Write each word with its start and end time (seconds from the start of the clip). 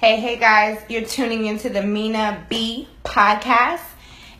Hey, 0.00 0.20
hey 0.20 0.36
guys, 0.36 0.80
you're 0.88 1.04
tuning 1.04 1.46
into 1.46 1.70
the 1.70 1.82
Mina 1.82 2.46
B 2.48 2.86
podcast. 3.02 3.80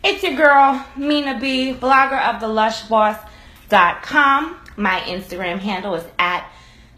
It's 0.04 0.22
your 0.22 0.36
girl, 0.36 0.86
Mina 0.96 1.40
B, 1.40 1.74
blogger 1.74 2.32
of 2.32 2.40
the 2.40 2.46
lushboss.com. 2.46 4.56
My 4.76 5.00
Instagram 5.00 5.58
handle 5.58 5.96
is 5.96 6.04
at 6.16 6.48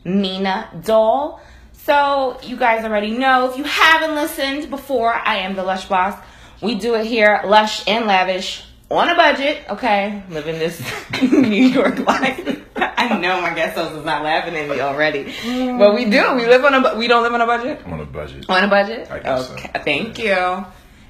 Mina 0.05 0.69
Doll. 0.85 1.41
So, 1.73 2.39
you 2.43 2.59
guys 2.59 2.85
already 2.85 3.13
know 3.13 3.51
if 3.51 3.57
you 3.57 3.65
haven't 3.65 4.15
listened 4.15 4.69
before, 4.69 5.15
I 5.15 5.37
am 5.37 5.57
the 5.57 5.63
Lush 5.63 5.89
Boss. 5.89 6.23
We 6.61 6.75
do 6.75 6.97
it 6.97 7.07
here, 7.07 7.41
lush 7.47 7.89
and 7.89 8.05
lavish, 8.05 8.63
on 8.91 9.09
a 9.09 9.15
budget, 9.15 9.63
okay? 9.71 10.23
Living 10.31 10.59
this 10.59 10.81
New 11.23 11.67
York 11.67 11.99
life. 12.01 12.59
I 12.77 13.19
know 13.19 13.41
my 13.41 13.55
guest 13.55 13.77
host 13.77 13.95
is 13.97 14.05
not 14.05 14.23
laughing 14.25 14.57
at 14.57 14.69
me 14.69 14.81
already, 14.81 15.25
mm. 15.25 15.79
but 15.79 15.95
we 15.95 16.05
do. 16.05 16.35
We 16.35 16.47
live 16.47 16.65
on 16.65 16.75
a. 16.75 16.81
bu- 16.81 16.99
We 16.99 17.07
don't 17.09 17.23
live 17.23 17.33
on 17.33 17.41
a 17.41 17.47
budget. 17.47 17.81
on 17.87 18.01
a 18.01 18.05
budget. 18.05 18.47
On 18.49 18.63
a 18.65 18.69
budget? 18.69 19.11
I 19.11 19.19
guess 19.21 19.47
so. 19.49 19.55
okay. 19.55 19.71
Thank 19.85 20.19
you. 20.19 20.65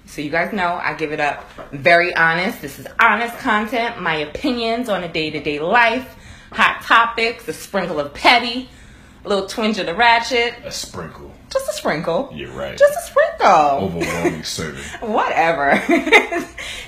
So 0.06 0.22
you 0.22 0.30
guys 0.30 0.52
know 0.52 0.74
I 0.82 0.94
give 0.94 1.12
it 1.12 1.20
up 1.20 1.44
very 1.72 2.14
honest. 2.14 2.60
This 2.60 2.78
is 2.78 2.86
honest 2.98 3.36
content, 3.38 4.00
my 4.00 4.16
opinions 4.16 4.88
on 4.88 5.04
a 5.04 5.08
day-to-day 5.08 5.60
life, 5.60 6.16
hot 6.52 6.82
topics, 6.82 7.46
a 7.48 7.52
sprinkle 7.52 8.00
of 8.00 8.12
petty, 8.12 8.68
a 9.24 9.28
little 9.28 9.46
twinge 9.46 9.78
of 9.78 9.86
the 9.86 9.94
ratchet, 9.94 10.54
A 10.64 10.72
sprinkle. 10.72 11.29
Just 11.50 11.68
a 11.68 11.72
sprinkle. 11.72 12.30
You're 12.32 12.50
right. 12.52 12.76
Just 12.78 12.96
a 12.98 13.02
sprinkle. 13.02 13.46
Overwhelming 13.48 14.44
serving. 14.44 14.82
Whatever. 15.12 15.72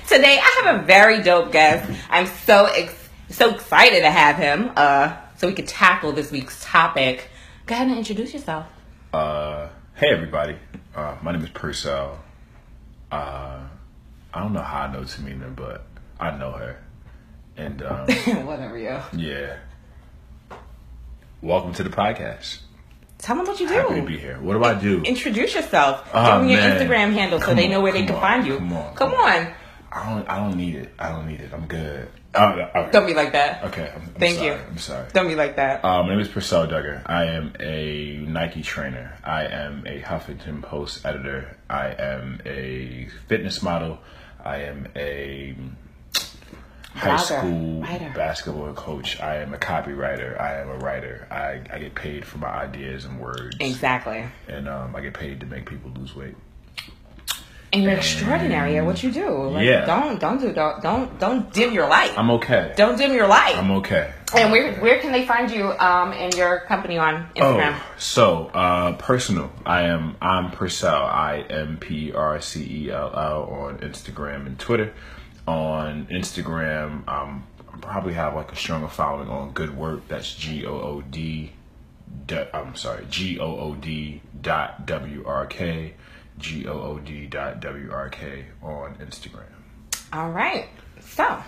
Today 0.07 0.39
I 0.41 0.61
have 0.63 0.81
a 0.81 0.85
very 0.85 1.21
dope 1.21 1.51
guest. 1.51 1.91
I'm 2.09 2.27
so 2.27 2.65
ex- 2.65 3.09
so 3.29 3.53
excited 3.53 4.01
to 4.01 4.11
have 4.11 4.37
him. 4.37 4.71
Uh, 4.75 5.15
so 5.37 5.47
we 5.47 5.53
could 5.53 5.67
tackle 5.67 6.11
this 6.11 6.31
week's 6.31 6.63
topic. 6.63 7.29
Go 7.65 7.75
ahead 7.75 7.87
and 7.87 7.97
introduce 7.97 8.33
yourself. 8.33 8.65
Uh, 9.13 9.69
hey 9.95 10.09
everybody. 10.11 10.57
Uh, 10.95 11.17
my 11.21 11.31
name 11.31 11.43
is 11.43 11.49
Purcell. 11.49 12.19
Uh, 13.11 13.59
I 14.33 14.39
don't 14.39 14.53
know 14.53 14.61
how 14.61 14.83
I 14.83 14.93
know 14.93 15.01
Tamina, 15.01 15.55
but 15.55 15.85
I 16.19 16.35
know 16.37 16.51
her. 16.51 16.81
And 17.57 17.83
um, 17.83 18.07
Whatever, 18.45 18.77
yo. 18.77 19.01
yeah. 19.15 19.57
Welcome 21.41 21.73
to 21.73 21.83
the 21.83 21.89
podcast. 21.89 22.59
Tell 23.23 23.37
them 23.37 23.45
what 23.47 23.57
you 23.57 23.69
do. 23.69 23.73
Happy 23.73 24.01
to 24.01 24.05
be 24.05 24.17
here. 24.17 24.37
What 24.41 24.53
do 24.55 24.63
I 24.65 24.73
do? 24.73 25.01
Introduce 25.01 25.55
yourself. 25.55 26.05
Oh, 26.13 26.41
Give 26.41 26.41
them 26.41 26.49
your 26.49 26.59
man. 26.59 26.77
Instagram 26.77 27.13
handle 27.13 27.39
so 27.39 27.45
Come 27.45 27.55
they 27.55 27.69
know 27.69 27.77
on, 27.77 27.83
where 27.83 27.93
they 27.93 28.05
can 28.05 28.15
on, 28.15 28.21
find 28.21 28.45
you. 28.45 28.57
come 28.57 28.73
on, 28.73 28.95
Come 28.95 29.11
come 29.11 29.19
on. 29.19 29.53
I 29.93 30.09
don't. 30.09 30.29
I 30.29 30.35
don't 30.39 30.57
need 30.57 30.75
it. 30.75 30.89
I 30.99 31.09
don't 31.09 31.27
need 31.27 31.39
it. 31.39 31.53
I'm 31.53 31.65
good. 31.65 32.09
Uh, 32.35 32.67
okay. 32.75 32.89
Don't 32.91 33.05
be 33.05 33.13
like 33.13 33.31
that. 33.31 33.63
Okay. 33.63 33.89
I'm, 33.95 34.01
I'm 34.01 34.07
Thank 34.15 34.37
sorry. 34.39 34.47
you. 34.47 34.53
I'm 34.55 34.77
sorry. 34.77 35.07
Don't 35.13 35.27
be 35.29 35.35
like 35.35 35.55
that. 35.55 35.85
Uh, 35.85 36.03
my 36.03 36.09
name 36.09 36.19
is 36.19 36.27
Purcell 36.27 36.67
Duggar. 36.67 37.03
I 37.05 37.25
am 37.27 37.53
a 37.61 38.17
Nike 38.27 38.61
trainer. 38.61 39.17
I 39.23 39.45
am 39.45 39.85
a 39.87 40.01
Huffington 40.01 40.61
Post 40.61 41.05
editor. 41.05 41.55
I 41.69 41.89
am 41.97 42.41
a 42.45 43.07
fitness 43.29 43.61
model. 43.61 43.99
I 44.43 44.63
am 44.63 44.87
a 44.97 45.55
high 46.95 47.09
Blogger, 47.17 47.19
school 47.39 47.81
writer. 47.81 48.11
basketball 48.15 48.73
coach. 48.73 49.19
I 49.19 49.37
am 49.37 49.53
a 49.53 49.57
copywriter. 49.57 50.39
I 50.39 50.61
am 50.61 50.69
a 50.69 50.77
writer. 50.77 51.27
I, 51.31 51.61
I 51.73 51.79
get 51.79 51.95
paid 51.95 52.25
for 52.25 52.37
my 52.37 52.47
ideas 52.49 53.05
and 53.05 53.19
words. 53.19 53.55
exactly. 53.59 54.23
And 54.47 54.67
um, 54.67 54.95
I 54.95 55.01
get 55.01 55.13
paid 55.13 55.39
to 55.41 55.45
make 55.45 55.69
people 55.69 55.91
lose 55.91 56.15
weight. 56.15 56.35
And 57.71 57.81
you're 57.81 57.93
extraordinary 57.93 58.77
at 58.77 58.85
what 58.85 59.01
you 59.01 59.11
do. 59.11 59.49
Like, 59.49 59.65
Yeah. 59.65 59.85
Don't 59.87 60.19
don't 60.19 60.39
do 60.39 60.53
don't 60.53 60.83
don't 60.83 61.19
don't 61.19 61.51
dim 61.51 61.73
your 61.73 61.87
light. 61.87 62.13
I'm 62.15 62.29
okay. 62.31 62.71
don't 62.77 62.99
dim 62.99 63.13
your 63.13 63.25
light. 63.25 63.57
I'm 63.57 63.71
okay. 63.71 64.13
and 64.35 64.51
where 64.51 64.75
where 64.75 64.99
can 64.99 65.11
they 65.11 65.25
find 65.25 65.49
you 65.49 65.71
um 65.71 66.11
and 66.11 66.35
your 66.35 66.59
company 66.67 66.99
on 66.99 67.29
Instagram? 67.35 67.73
Oh, 67.75 67.83
so 67.97 68.45
uh, 68.53 68.93
personal. 68.97 69.51
I 69.65 69.83
am. 69.87 70.17
I'm 70.21 70.51
Purcell. 70.51 71.03
I 71.03 71.39
M 71.49 71.77
P 71.77 72.11
R 72.13 72.39
C 72.41 72.85
E 72.85 72.91
L 72.91 73.11
L 73.11 73.43
on 73.51 73.79
Instagram 73.79 74.45
and 74.45 74.59
Twitter. 74.59 74.93
On 75.47 76.05
Instagram, 76.07 77.07
um, 77.09 77.43
I 77.73 77.77
probably 77.81 78.13
have 78.13 78.33
like 78.35 78.51
a 78.51 78.55
stronger 78.55 78.87
following 78.87 79.27
on 79.29 79.51
Good 79.51 79.75
Work. 79.75 80.07
That's 80.07 80.33
G 80.35 80.65
O 80.65 80.71
O 80.73 81.01
D. 81.01 81.51
I'm 82.53 82.75
sorry, 82.75 83.05
G 83.09 83.39
O 83.39 83.45
O 83.59 83.75
D 83.75 84.21
dot 84.41 84.85
W 84.85 85.23
R 85.25 85.45
K. 85.47 85.93
G 86.39 86.65
O 86.67 86.71
O 86.73 86.99
D 86.99 87.25
dot 87.27 87.59
W 87.59 87.91
R 87.91 88.09
K 88.09 88.45
on 88.61 88.95
Instagram. 88.95 89.43
All 90.13 90.29
right. 90.31 90.67
So, 91.01 91.43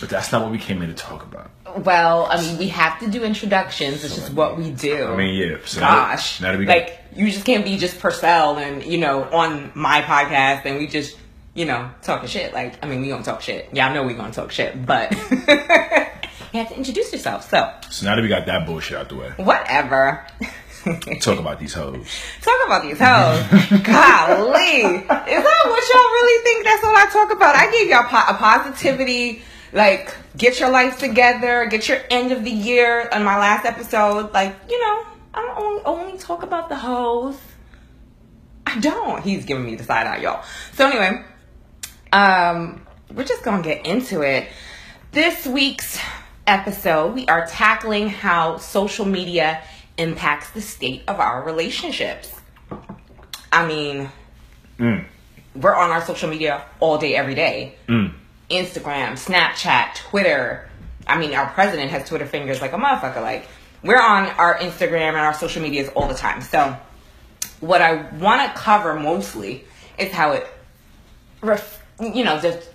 But 0.00 0.08
that's 0.10 0.30
not 0.32 0.42
what 0.42 0.50
we 0.50 0.58
came 0.58 0.78
here 0.78 0.88
to 0.88 0.94
talk 0.94 1.22
about. 1.22 1.50
well, 1.84 2.26
I 2.30 2.40
mean, 2.42 2.58
we 2.58 2.68
have 2.68 2.98
to 3.00 3.08
do 3.08 3.22
introductions. 3.24 4.04
It's 4.04 4.14
just 4.16 4.32
what 4.32 4.58
we 4.58 4.70
do. 4.70 5.06
I 5.06 5.16
mean, 5.16 5.34
yeah. 5.36 5.56
So 5.64 5.80
Gosh, 5.80 6.40
now 6.40 6.52
that 6.52 6.58
we 6.58 6.64
got- 6.66 6.76
like 6.76 7.00
you 7.14 7.30
just 7.30 7.44
can't 7.46 7.64
be 7.64 7.78
just 7.78 7.98
Purcell 8.00 8.58
and 8.58 8.84
you 8.84 8.98
know 8.98 9.22
on 9.24 9.70
my 9.74 10.02
podcast 10.02 10.64
and 10.66 10.78
we 10.78 10.86
just 10.86 11.16
you 11.56 11.64
know 11.64 11.90
talking 12.02 12.28
shit. 12.28 12.52
Like 12.52 12.84
I 12.84 12.88
mean, 12.88 13.00
we 13.00 13.08
gonna 13.08 13.24
talk 13.24 13.40
shit. 13.40 13.68
Yeah, 13.72 13.88
I 13.88 13.94
know 13.94 14.04
we 14.04 14.14
gonna 14.14 14.32
talk 14.32 14.52
shit, 14.52 14.86
but 14.86 15.10
you 15.12 16.60
have 16.60 16.68
to 16.68 16.76
introduce 16.76 17.12
yourself. 17.12 17.50
So 17.50 17.72
so 17.90 18.06
now 18.06 18.14
that 18.14 18.22
we 18.22 18.28
got 18.28 18.46
that 18.46 18.66
bullshit 18.66 18.96
out 18.98 19.08
the 19.08 19.16
way, 19.16 19.30
whatever. 19.36 20.24
talk 21.20 21.40
about 21.40 21.58
these 21.58 21.74
hoes. 21.74 22.06
Talk 22.42 22.66
about 22.66 22.82
these 22.82 22.98
hoes. 23.00 23.40
Golly. 23.82 24.82
Is 24.84 25.08
that 25.08 25.62
what 25.64 25.84
y'all 25.92 26.12
really 26.12 26.44
think 26.44 26.64
that's 26.64 26.84
all 26.84 26.96
I 26.96 27.08
talk 27.12 27.32
about? 27.32 27.56
I 27.56 27.72
gave 27.72 27.88
y'all 27.88 28.04
po- 28.04 28.32
a 28.32 28.34
positivity, 28.34 29.42
like, 29.72 30.14
get 30.36 30.60
your 30.60 30.70
life 30.70 30.98
together, 30.98 31.66
get 31.66 31.88
your 31.88 31.98
end 32.08 32.30
of 32.30 32.44
the 32.44 32.52
year 32.52 33.08
on 33.12 33.24
my 33.24 33.36
last 33.36 33.64
episode. 33.64 34.32
Like, 34.32 34.54
you 34.70 34.80
know, 34.80 35.06
I 35.34 35.42
don't 35.42 35.58
only, 35.58 35.82
only 35.84 36.18
talk 36.18 36.44
about 36.44 36.68
the 36.68 36.76
hoes. 36.76 37.36
I 38.64 38.78
don't. 38.78 39.22
He's 39.22 39.44
giving 39.44 39.64
me 39.64 39.74
the 39.74 39.84
side 39.84 40.06
eye, 40.06 40.18
y'all. 40.18 40.44
So, 40.74 40.86
anyway, 40.86 41.24
um, 42.16 42.80
we're 43.14 43.24
just 43.24 43.42
gonna 43.42 43.62
get 43.62 43.84
into 43.86 44.22
it. 44.22 44.48
This 45.12 45.46
week's 45.46 45.98
episode, 46.46 47.14
we 47.14 47.26
are 47.26 47.46
tackling 47.46 48.08
how 48.08 48.56
social 48.56 49.04
media 49.04 49.62
impacts 49.98 50.50
the 50.50 50.62
state 50.62 51.02
of 51.08 51.20
our 51.20 51.42
relationships. 51.44 52.32
I 53.52 53.66
mean, 53.66 54.10
we're 55.54 55.74
on 55.74 55.90
our 55.90 56.02
social 56.02 56.30
media 56.30 56.62
all 56.80 56.96
day, 56.96 57.14
every 57.14 57.34
day. 57.34 57.74
Instagram, 58.50 59.12
Snapchat, 59.12 59.96
Twitter. 59.96 60.68
I 61.06 61.18
mean, 61.18 61.34
our 61.34 61.46
president 61.50 61.90
has 61.90 62.08
Twitter 62.08 62.26
fingers 62.26 62.62
like 62.62 62.72
a 62.72 62.78
motherfucker. 62.78 63.20
Like, 63.20 63.46
we're 63.82 64.00
on 64.00 64.28
our 64.30 64.56
Instagram 64.58 65.10
and 65.10 65.18
our 65.18 65.34
social 65.34 65.62
medias 65.62 65.90
all 65.94 66.08
the 66.08 66.14
time. 66.14 66.40
So, 66.40 66.76
what 67.60 67.82
I 67.82 68.10
want 68.16 68.50
to 68.50 68.58
cover 68.58 68.98
mostly 68.98 69.64
is 69.98 70.12
how 70.12 70.32
it, 70.32 70.46
ref- 71.42 71.75
you 72.00 72.24
know, 72.24 72.40
just 72.40 72.70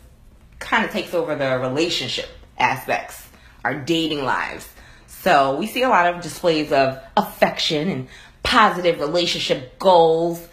kind 0.60 0.86
of 0.86 0.92
takes 0.92 1.14
over 1.14 1.36
the 1.36 1.58
relationship 1.60 2.30
aspects, 2.58 3.28
our 3.64 3.76
dating 3.76 4.24
lives. 4.24 4.68
So 5.08 5.58
we 5.58 5.68
see 5.68 5.84
a 5.84 5.90
lot 5.90 6.14
of 6.14 6.22
displays 6.22 6.72
of 6.72 7.00
affection 7.16 7.90
and 7.90 8.08
positive 8.44 9.00
relationship 9.00 9.78
goals, 9.78 10.48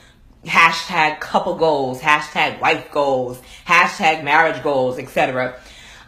hashtag 0.45 1.21
couple 1.21 1.55
goals, 1.57 2.01
hashtag 2.01 2.61
wife 2.61 2.91
goals, 2.93 3.41
hashtag 3.67 4.25
marriage 4.25 4.63
goals, 4.63 4.99
etc. 4.99 5.59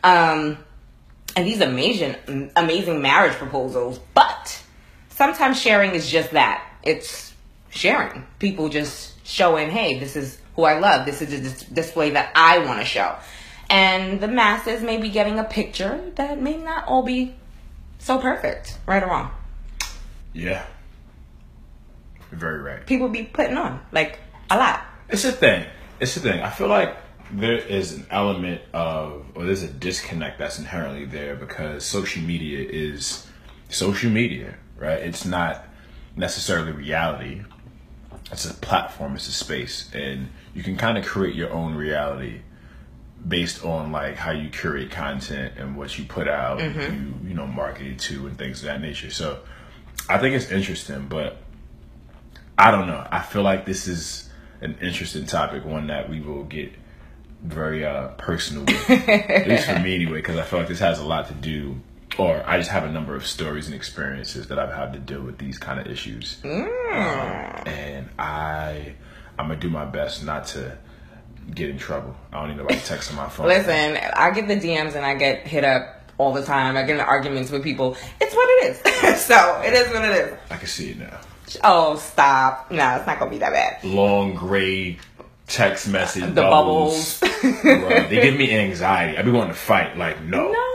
Um, 0.05 0.59
and 1.37 1.47
these 1.47 1.61
amazing, 1.61 2.51
amazing 2.57 3.01
marriage 3.01 3.35
proposals. 3.35 4.01
But 4.15 4.63
sometimes 5.11 5.61
sharing 5.61 5.93
is 5.93 6.11
just 6.11 6.33
that. 6.33 6.67
It's 6.83 7.33
sharing. 7.71 8.27
People 8.39 8.69
just 8.69 9.27
showing, 9.27 9.71
hey, 9.71 9.99
this 9.99 10.17
is 10.17 10.40
who 10.57 10.65
I 10.65 10.79
love. 10.79 11.07
This 11.07 11.23
is 11.23 11.33
a 11.33 11.41
dis- 11.41 11.63
display 11.65 12.11
that 12.11 12.33
I 12.35 12.59
want 12.59 12.81
to 12.81 12.85
show. 12.85 13.17
And 13.69 14.21
the 14.21 14.29
masses 14.29 14.83
may 14.83 14.97
be 14.97 15.11
getting 15.11 15.39
a 15.39 15.45
picture 15.45 16.11
that 16.17 16.41
may 16.41 16.57
not 16.57 16.89
all 16.89 17.03
be 17.03 17.35
so 17.99 18.19
perfect, 18.19 18.79
right 18.87 19.03
or 19.03 19.07
wrong. 19.07 19.31
Yeah. 20.33 20.65
Very 22.33 22.61
right. 22.63 22.87
People 22.87 23.09
be 23.09 23.25
putting 23.25 23.57
on 23.57 23.81
like 23.93 24.19
a 24.51 24.57
lot. 24.57 24.83
It's 25.09 25.25
a 25.25 25.33
thing. 25.33 25.67
It's 26.01 26.17
a 26.17 26.21
thing. 26.21 26.41
I 26.41 26.51
feel 26.51 26.69
like 26.69 26.97
there 27.33 27.59
is 27.59 27.93
an 27.93 28.07
element 28.11 28.63
of, 28.73 29.27
or 29.35 29.45
there's 29.45 29.63
a 29.63 29.69
disconnect 29.69 30.39
that's 30.39 30.59
inherently 30.59 31.05
there 31.05 31.37
because 31.37 31.85
social 31.85 32.23
media 32.23 32.67
is 32.69 33.27
social 33.69 34.11
media, 34.11 34.55
right? 34.77 34.99
It's 34.99 35.25
not 35.25 35.65
necessarily 36.17 36.73
reality. 36.73 37.43
It's 38.33 38.49
a 38.49 38.55
platform. 38.55 39.17
It's 39.17 39.29
a 39.29 39.33
space, 39.33 39.91
and 39.93 40.29
you 40.55 40.63
can 40.63 40.77
kind 40.77 40.97
of 40.97 41.05
create 41.05 41.35
your 41.35 41.53
own 41.53 41.75
reality 41.75 42.41
based 43.27 43.65
on 43.65 43.93
like 43.93 44.17
how 44.17 44.31
you 44.31 44.49
curate 44.49 44.91
content 44.91 45.55
and 45.59 45.77
what 45.77 45.99
you 45.99 46.05
put 46.05 46.29
out, 46.29 46.61
and 46.61 46.75
who 46.75 46.83
you 46.83 47.15
you 47.29 47.35
know 47.35 47.47
market 47.47 47.87
it 47.87 47.99
to, 48.01 48.27
and 48.27 48.39
things 48.39 48.61
of 48.61 48.67
that 48.67 48.81
nature. 48.81 49.11
So, 49.11 49.41
I 50.09 50.19
think 50.19 50.35
it's 50.35 50.51
interesting, 50.51 51.07
but 51.09 51.39
I 52.57 52.71
don't 52.71 52.87
know. 52.87 53.07
I 53.11 53.21
feel 53.21 53.43
like 53.43 53.67
this 53.67 53.87
is 53.89 54.31
an 54.61 54.79
interesting 54.81 55.27
topic, 55.27 55.65
one 55.65 55.87
that 55.89 56.09
we 56.09 56.21
will 56.21 56.45
get 56.45 56.73
very 57.43 57.85
uh, 57.85 58.09
personal 58.09 58.65
with, 58.65 58.91
at 58.91 59.49
least 59.49 59.67
for 59.67 59.79
me 59.79 59.95
anyway, 59.95 60.19
because 60.19 60.37
I 60.37 60.43
feel 60.43 60.59
like 60.59 60.69
this 60.69 60.81
has 60.81 60.99
a 60.99 61.05
lot 61.05 61.29
to 61.29 61.35
do, 61.35 61.81
or 62.19 62.43
I 62.47 62.59
just 62.59 62.71
have 62.71 62.85
a 62.85 62.91
number 62.91 63.15
of 63.15 63.27
stories 63.27 63.67
and 63.67 63.75
experiences 63.75 64.49
that 64.49 64.59
I've 64.59 64.73
had 64.73 64.93
to 64.93 64.99
deal 64.99 65.23
with 65.23 65.39
these 65.39 65.59
kind 65.59 65.81
of 65.81 65.87
issues, 65.87 66.39
Um, 66.45 66.51
and 67.67 68.09
I 68.19 68.95
I'm 69.39 69.49
gonna 69.49 69.61
do 69.61 69.71
my 69.71 69.85
best 69.85 70.25
not 70.25 70.47
to 70.49 70.77
get 71.55 71.71
in 71.71 71.79
trouble. 71.79 72.15
I 72.33 72.41
don't 72.41 72.49
need 72.51 72.59
nobody 72.59 72.79
texting 72.81 73.15
my 73.15 73.29
phone. 73.29 73.47
Listen, 73.49 73.99
I 74.15 74.31
get 74.33 74.49
the 74.49 74.57
DMs 74.57 74.95
and 74.95 75.05
I 75.05 75.15
get 75.15 75.47
hit 75.47 75.65
up 75.65 76.11
all 76.19 76.33
the 76.33 76.45
time. 76.45 76.77
I 76.77 76.83
get 76.83 76.97
in 76.97 77.01
arguments 77.01 77.51
with 77.51 77.63
people. 77.65 77.97
It's 78.21 78.35
what 78.35 78.49
it 78.65 78.71
is. 78.87 79.21
so 79.25 79.63
it 79.65 79.73
is 79.73 79.89
what 79.93 80.05
it 80.05 80.11
is. 80.11 80.39
I 80.51 80.57
can 80.57 80.67
see 80.67 80.91
it 80.91 80.99
now. 80.99 81.19
Oh, 81.65 81.97
stop. 81.97 82.71
No, 82.71 82.97
it's 82.97 83.07
not 83.07 83.19
to 83.19 83.27
be 83.27 83.39
that 83.39 83.53
bad. 83.53 83.83
Long 83.83 84.35
gray 84.35 84.99
text 85.47 85.89
message 85.89 86.23
The 86.35 86.43
bubbles. 86.43 87.19
Bro, 87.21 88.09
they 88.09 88.21
give 88.23 88.37
me 88.37 88.57
anxiety. 88.57 89.19
I'd 89.19 89.25
be 89.25 89.33
wanting 89.33 89.55
to 89.55 89.59
fight. 89.59 89.97
Like, 89.97 90.23
no. 90.23 90.53
No. 90.53 90.70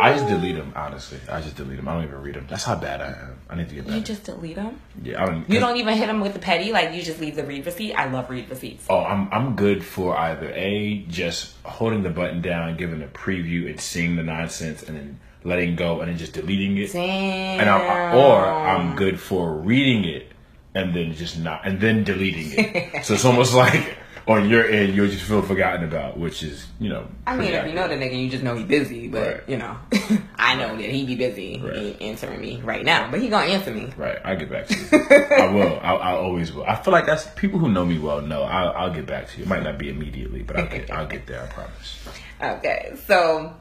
I 0.00 0.12
just 0.12 0.28
delete 0.28 0.56
them, 0.56 0.72
honestly. 0.76 1.18
I 1.28 1.40
just 1.40 1.56
delete 1.56 1.76
them. 1.76 1.88
I 1.88 1.94
don't 1.94 2.04
even 2.04 2.22
read 2.22 2.34
them. 2.34 2.46
That's 2.48 2.64
how 2.64 2.76
bad 2.76 3.00
I 3.00 3.08
am. 3.08 3.40
I 3.50 3.56
need 3.56 3.68
to 3.68 3.74
get 3.74 3.84
better. 3.84 3.98
You 3.98 4.04
just 4.04 4.24
delete 4.24 4.56
them? 4.56 4.80
yeah, 5.02 5.22
I 5.22 5.26
don't. 5.26 5.50
You 5.50 5.60
don't 5.60 5.76
even 5.76 5.96
hit 5.96 6.06
them 6.06 6.20
with 6.20 6.34
the 6.34 6.38
petty? 6.38 6.72
Like, 6.72 6.94
you 6.94 7.02
just 7.02 7.20
leave 7.20 7.36
the 7.36 7.44
read 7.44 7.66
receipt? 7.66 7.94
I 7.94 8.08
love 8.08 8.30
read 8.30 8.48
receipts. 8.48 8.86
Oh, 8.88 9.00
I'm 9.00 9.28
I'm 9.32 9.56
good 9.56 9.84
for 9.84 10.16
either 10.16 10.50
a 10.54 11.04
just 11.08 11.54
holding 11.64 12.02
the 12.02 12.10
button 12.10 12.42
down, 12.42 12.76
giving 12.76 13.02
a 13.02 13.06
preview, 13.06 13.68
and 13.68 13.80
seeing 13.80 14.16
the 14.16 14.22
nonsense, 14.22 14.82
and 14.82 14.96
then 14.96 15.20
letting 15.44 15.76
go, 15.76 16.00
and 16.00 16.10
then 16.10 16.18
just 16.18 16.32
deleting 16.32 16.76
it. 16.78 16.92
Damn. 16.92 17.60
And 17.60 17.68
I, 17.70 18.14
or 18.14 18.44
I'm 18.44 18.96
good 18.96 19.18
for 19.20 19.52
reading 19.54 20.04
it 20.04 20.32
and 20.74 20.94
then 20.94 21.12
just 21.14 21.38
not, 21.38 21.66
and 21.66 21.80
then 21.80 22.04
deleting 22.04 22.52
it. 22.52 23.04
so 23.04 23.14
it's 23.14 23.24
almost 23.24 23.54
like 23.64 23.97
on 24.28 24.48
your 24.50 24.64
end, 24.68 24.94
you'll 24.94 25.08
just 25.08 25.24
feel 25.24 25.40
forgotten 25.42 25.84
about, 25.84 26.18
which 26.18 26.42
is 26.42 26.66
you 26.78 26.90
know. 26.90 27.06
I 27.26 27.32
mean, 27.32 27.48
pretty 27.48 27.54
if 27.56 27.66
you 27.68 27.72
know 27.74 27.88
the 27.88 27.94
nigga, 27.94 28.22
you 28.22 28.28
just 28.30 28.44
know 28.44 28.54
he 28.54 28.62
busy. 28.62 29.08
But 29.08 29.26
Right. 29.26 29.40
you 29.48 29.56
know, 29.56 29.76
I 30.36 30.54
know 30.54 30.76
that 30.76 30.82
he 30.84 31.04
be 31.06 31.14
busy. 31.16 31.56
He 31.58 31.66
Right. 31.66 31.76
ain't 31.76 32.02
answering 32.02 32.40
me 32.40 32.60
right 32.62 32.84
now, 32.84 33.10
but 33.10 33.20
he 33.20 33.28
gonna 33.28 33.46
answer 33.46 33.72
me. 33.72 33.90
Right, 33.96 34.18
I'll 34.24 34.36
get 34.36 34.50
back 34.50 34.66
to 34.68 34.74
you. 34.76 34.88
I 35.38 35.46
will. 35.52 35.80
I, 35.82 35.94
I 35.94 36.12
always 36.12 36.52
will. 36.52 36.64
I 36.64 36.76
feel 36.76 36.92
like 36.92 37.06
that's 37.06 37.26
people 37.36 37.58
who 37.58 37.70
know 37.70 37.84
me 37.86 37.98
well 37.98 38.20
know. 38.20 38.42
I'll, 38.42 38.72
I'll 38.72 38.94
get 38.94 39.06
back 39.06 39.28
to 39.30 39.38
you. 39.38 39.44
It 39.44 39.48
might 39.48 39.62
not 39.62 39.78
be 39.78 39.88
immediately, 39.88 40.42
but 40.42 40.58
I'll 40.58 40.68
get. 40.68 40.90
I'll 40.90 41.06
get 41.06 41.26
there. 41.26 41.42
I 41.42 41.46
promise. 41.46 42.08
Okay, 42.42 42.92
so 43.06 43.54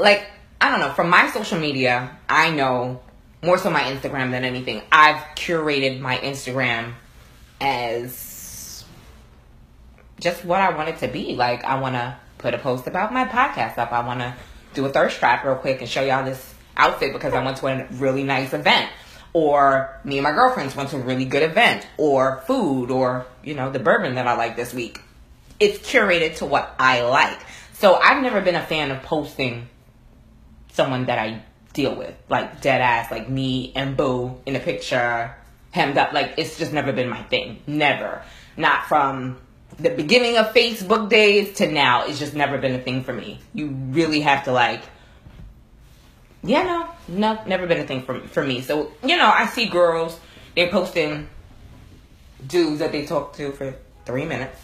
like 0.00 0.26
I 0.60 0.70
don't 0.70 0.80
know, 0.80 0.92
from 0.94 1.10
my 1.10 1.30
social 1.30 1.58
media, 1.60 2.10
I 2.28 2.50
know 2.50 3.00
more 3.42 3.58
so 3.58 3.70
my 3.70 3.82
Instagram 3.82 4.30
than 4.32 4.44
anything. 4.44 4.82
I've 4.92 5.22
curated 5.36 6.00
my 6.00 6.16
Instagram 6.18 6.92
as 7.60 8.31
just 10.22 10.44
what 10.44 10.60
I 10.60 10.74
want 10.74 10.88
it 10.88 10.98
to 10.98 11.08
be. 11.08 11.34
Like 11.34 11.64
I 11.64 11.80
want 11.80 11.94
to 11.94 12.16
put 12.38 12.54
a 12.54 12.58
post 12.58 12.86
about 12.86 13.12
my 13.12 13.26
podcast 13.26 13.78
up. 13.78 13.92
I 13.92 14.06
want 14.06 14.20
to 14.20 14.34
do 14.74 14.86
a 14.86 14.88
thirst 14.88 15.18
trap 15.18 15.44
real 15.44 15.56
quick 15.56 15.80
and 15.80 15.88
show 15.88 16.02
y'all 16.02 16.24
this 16.24 16.54
outfit 16.76 17.12
because 17.12 17.34
I 17.34 17.44
went 17.44 17.58
to 17.58 17.66
a 17.66 17.86
really 17.92 18.24
nice 18.24 18.54
event. 18.54 18.90
Or 19.34 19.98
me 20.04 20.18
and 20.18 20.24
my 20.24 20.32
girlfriends 20.32 20.76
went 20.76 20.90
to 20.90 20.96
a 20.96 21.00
really 21.00 21.24
good 21.24 21.42
event, 21.42 21.86
or 21.96 22.42
food, 22.46 22.90
or 22.90 23.26
you 23.42 23.54
know 23.54 23.70
the 23.70 23.78
bourbon 23.78 24.16
that 24.16 24.26
I 24.26 24.36
like 24.36 24.56
this 24.56 24.74
week 24.74 25.00
it's 25.62 25.78
curated 25.78 26.36
to 26.36 26.44
what 26.44 26.74
I 26.78 27.02
like. 27.02 27.38
So 27.74 27.94
I've 27.94 28.20
never 28.20 28.40
been 28.40 28.56
a 28.56 28.66
fan 28.66 28.90
of 28.90 29.02
posting 29.04 29.68
someone 30.72 31.06
that 31.06 31.18
I 31.18 31.42
deal 31.72 31.94
with, 31.94 32.14
like 32.28 32.60
dead 32.60 32.80
ass, 32.80 33.12
like 33.12 33.28
me 33.28 33.72
and 33.76 33.96
Boo 33.96 34.40
in 34.44 34.56
a 34.56 34.60
picture, 34.60 35.34
hemmed 35.70 35.98
up. 35.98 36.12
Like 36.12 36.34
it's 36.36 36.58
just 36.58 36.72
never 36.72 36.92
been 36.92 37.08
my 37.08 37.22
thing. 37.24 37.62
Never. 37.68 38.22
Not 38.56 38.86
from 38.86 39.38
the 39.78 39.90
beginning 39.90 40.36
of 40.36 40.52
Facebook 40.54 41.08
days 41.08 41.54
to 41.58 41.70
now. 41.70 42.04
It's 42.06 42.18
just 42.18 42.34
never 42.34 42.58
been 42.58 42.74
a 42.74 42.80
thing 42.80 43.04
for 43.04 43.12
me. 43.12 43.40
You 43.54 43.68
really 43.68 44.20
have 44.20 44.44
to 44.44 44.52
like. 44.52 44.82
Yeah, 46.44 46.64
no, 46.64 46.88
no, 47.08 47.44
never 47.46 47.66
been 47.66 47.78
a 47.78 47.86
thing 47.86 48.02
for 48.02 48.20
for 48.20 48.44
me. 48.44 48.60
So 48.62 48.92
you 49.04 49.16
know, 49.16 49.30
I 49.32 49.46
see 49.46 49.66
girls 49.66 50.18
they're 50.54 50.70
posting 50.70 51.28
dudes 52.46 52.80
that 52.80 52.92
they 52.92 53.06
talk 53.06 53.34
to 53.36 53.52
for 53.52 53.74
three 54.04 54.24
minutes. 54.24 54.58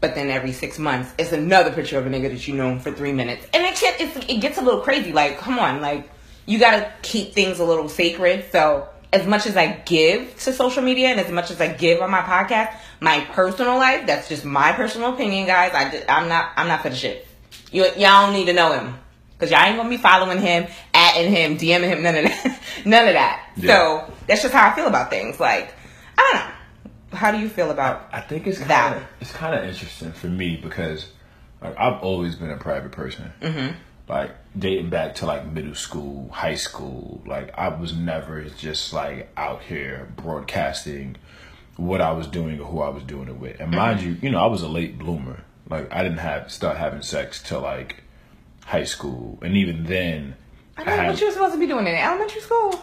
But 0.00 0.16
then 0.16 0.30
every 0.30 0.50
six 0.50 0.80
months, 0.80 1.12
it's 1.16 1.30
another 1.30 1.70
picture 1.70 1.96
of 1.96 2.06
a 2.06 2.10
nigga 2.10 2.30
that 2.30 2.48
you 2.48 2.54
know 2.54 2.76
for 2.80 2.90
three 2.90 3.12
minutes, 3.12 3.46
and 3.54 3.62
it 3.62 3.78
gets 3.78 4.16
it 4.28 4.40
gets 4.40 4.58
a 4.58 4.60
little 4.60 4.80
crazy. 4.80 5.12
Like, 5.12 5.38
come 5.38 5.60
on, 5.60 5.80
like 5.80 6.10
you 6.44 6.58
gotta 6.58 6.92
keep 7.02 7.34
things 7.34 7.60
a 7.60 7.64
little 7.64 7.88
sacred. 7.88 8.46
So, 8.50 8.88
as 9.12 9.26
much 9.26 9.46
as 9.46 9.56
I 9.56 9.72
give 9.84 10.38
to 10.40 10.52
social 10.52 10.82
media, 10.82 11.08
and 11.08 11.20
as 11.20 11.30
much 11.30 11.50
as 11.50 11.60
I 11.60 11.68
give 11.72 12.00
on 12.00 12.10
my 12.10 12.20
podcast, 12.22 12.74
my 13.00 13.20
personal 13.32 13.76
life, 13.76 14.06
that's 14.06 14.28
just 14.28 14.44
my 14.44 14.72
personal 14.72 15.12
opinion, 15.14 15.46
guys. 15.46 15.72
I 15.74 16.04
I'm 16.08 16.28
not 16.28 16.50
I'm 16.56 16.68
not 16.68 16.82
for 16.82 16.88
the 16.90 16.96
shit. 16.96 17.26
You 17.70 17.84
y'all 17.96 18.26
don't 18.26 18.32
need 18.34 18.46
to 18.46 18.52
know 18.52 18.72
him 18.72 18.94
because 19.38 19.50
y'all 19.50 19.60
ain't 19.64 19.76
gonna 19.76 19.88
be 19.90 19.96
following 19.96 20.38
him, 20.40 20.66
atting 20.94 21.28
him, 21.28 21.58
DMing 21.58 21.88
him, 21.88 22.02
none 22.02 22.16
of 22.16 22.24
that, 22.24 22.60
none 22.84 23.08
of 23.08 23.14
that. 23.14 23.50
Yeah. 23.56 23.76
So 24.06 24.12
that's 24.26 24.42
just 24.42 24.54
how 24.54 24.70
I 24.70 24.74
feel 24.74 24.86
about 24.86 25.10
things. 25.10 25.38
Like, 25.40 25.74
I 26.16 26.30
don't 26.32 26.40
know. 26.46 27.18
How 27.18 27.30
do 27.30 27.38
you 27.38 27.48
feel 27.50 27.70
about 27.70 28.08
I 28.12 28.20
think 28.20 28.46
it's 28.46 28.58
That. 28.60 28.68
kind 28.92 28.94
of 29.02 29.08
it's 29.20 29.32
kind 29.32 29.54
of 29.54 29.64
interesting 29.68 30.12
for 30.12 30.28
me 30.28 30.56
because 30.56 31.08
like 31.60 31.78
I've 31.78 32.02
always 32.02 32.36
been 32.36 32.50
a 32.50 32.56
private 32.56 32.92
person. 32.92 33.30
Mm-hmm. 33.42 33.76
Like 34.08 34.32
dating 34.58 34.90
back 34.90 35.14
to 35.16 35.26
like 35.26 35.46
middle 35.46 35.74
school, 35.74 36.28
high 36.30 36.56
school, 36.56 37.22
like 37.26 37.56
I 37.56 37.68
was 37.68 37.94
never 37.94 38.44
just 38.44 38.92
like 38.92 39.30
out 39.36 39.62
here 39.62 40.08
broadcasting 40.16 41.16
what 41.76 42.00
I 42.00 42.12
was 42.12 42.26
doing 42.26 42.60
or 42.60 42.64
who 42.64 42.80
I 42.80 42.90
was 42.90 43.02
doing 43.04 43.28
it 43.28 43.36
with. 43.36 43.60
And 43.60 43.70
mind 43.70 44.00
mm-hmm. 44.00 44.08
you, 44.08 44.16
you 44.22 44.30
know, 44.30 44.40
I 44.40 44.46
was 44.46 44.62
a 44.62 44.68
late 44.68 44.98
bloomer. 44.98 45.44
Like 45.68 45.92
I 45.92 46.02
didn't 46.02 46.18
have 46.18 46.52
start 46.52 46.76
having 46.76 47.02
sex 47.02 47.42
till 47.42 47.60
like 47.60 48.02
high 48.64 48.84
school, 48.84 49.38
and 49.42 49.56
even 49.56 49.84
then, 49.84 50.36
I 50.76 50.84
mean, 50.84 51.06
what 51.06 51.20
you 51.20 51.26
were 51.26 51.32
supposed 51.32 51.54
to 51.54 51.60
be 51.60 51.66
doing 51.66 51.86
in 51.86 51.94
elementary 51.94 52.40
school? 52.40 52.80